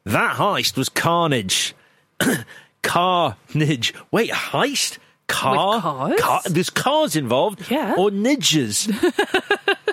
That 0.05 0.37
heist 0.37 0.77
was 0.77 0.89
carnage. 0.89 1.75
carnage. 2.83 3.93
Wait, 4.11 4.31
heist? 4.31 4.99
Car? 5.29 5.75
With 5.75 5.83
cars? 5.83 6.21
Car- 6.21 6.43
There's 6.47 6.71
cars 6.71 7.17
involved? 7.17 7.69
Yeah. 7.71 7.97
Or 7.99 8.11
ninjas? 8.11 8.87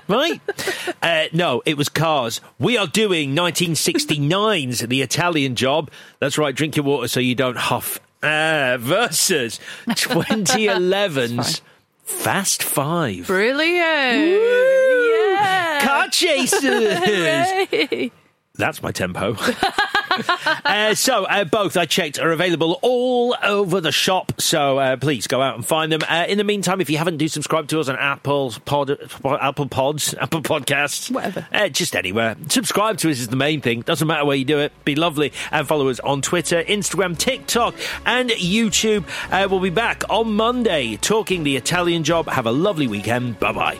right? 0.08 0.42
Uh, 1.02 1.26
no, 1.34 1.62
it 1.66 1.78
was 1.78 1.90
cars. 1.90 2.42
We 2.60 2.78
are 2.78 2.88
doing 2.88 3.36
1969's 3.36 4.80
The 4.80 5.02
Italian 5.02 5.56
Job. 5.56 5.92
That's 6.20 6.38
right, 6.38 6.56
drink 6.56 6.76
your 6.76 6.86
water 6.86 7.08
so 7.08 7.20
you 7.20 7.36
don't 7.36 7.58
huff. 7.58 8.00
Uh, 8.22 8.78
versus 8.80 9.60
2011's 9.88 11.62
Fast 12.04 12.64
Five. 12.64 13.28
Brilliant. 13.28 14.42
Yeah. 14.42 15.80
car 15.84 16.08
chasers. 16.10 18.12
That's 18.56 18.84
my 18.84 18.92
tempo. 18.92 19.36
uh, 20.66 20.94
so, 20.94 21.26
uh, 21.26 21.44
both 21.44 21.76
I 21.76 21.86
checked 21.88 22.20
are 22.20 22.30
available 22.32 22.78
all 22.84 23.36
over 23.44 23.82
the 23.82 23.92
shop. 23.92 24.34
So, 24.40 24.78
uh, 24.78 24.96
please 24.98 25.26
go 25.26 25.42
out 25.42 25.56
and 25.56 25.66
find 25.66 25.92
them. 25.92 26.02
Uh, 26.08 26.26
in 26.30 26.38
the 26.38 26.44
meantime, 26.44 26.80
if 26.80 26.88
you 26.88 27.00
haven't, 27.00 27.18
do 27.18 27.28
subscribe 27.28 27.68
to 27.70 27.80
us 27.80 27.90
on 27.90 27.96
Apple 27.96 28.54
Pod, 28.66 28.96
Apple 29.26 29.68
Pods, 29.68 30.14
Apple 30.22 30.44
Podcasts, 30.44 31.10
Whatever. 31.10 31.48
uh, 31.52 31.68
just 31.68 31.96
anywhere. 31.96 32.36
Subscribe 32.50 32.98
to 33.00 33.10
us 33.10 33.20
is 33.20 33.30
the 33.30 33.36
main 33.36 33.60
thing. 33.60 33.82
Doesn't 33.82 34.08
matter 34.08 34.24
where 34.26 34.38
you 34.38 34.46
do 34.46 34.60
it. 34.60 34.72
Be 34.86 34.94
lovely 34.94 35.34
and 35.52 35.68
follow 35.68 35.88
us 35.90 36.00
on 36.02 36.22
Twitter, 36.22 36.64
Instagram, 36.64 37.18
TikTok, 37.18 37.74
and 38.06 38.30
YouTube. 38.30 39.04
Uh, 39.32 39.48
we'll 39.50 39.62
be 39.62 39.72
back 39.72 40.04
on 40.12 40.34
Monday 40.36 40.96
talking 40.98 41.44
the 41.44 41.56
Italian 41.56 42.04
job. 42.04 42.28
Have 42.28 42.46
a 42.46 42.52
lovely 42.52 42.86
weekend. 42.86 43.40
Bye 43.40 43.52
bye. 43.52 43.80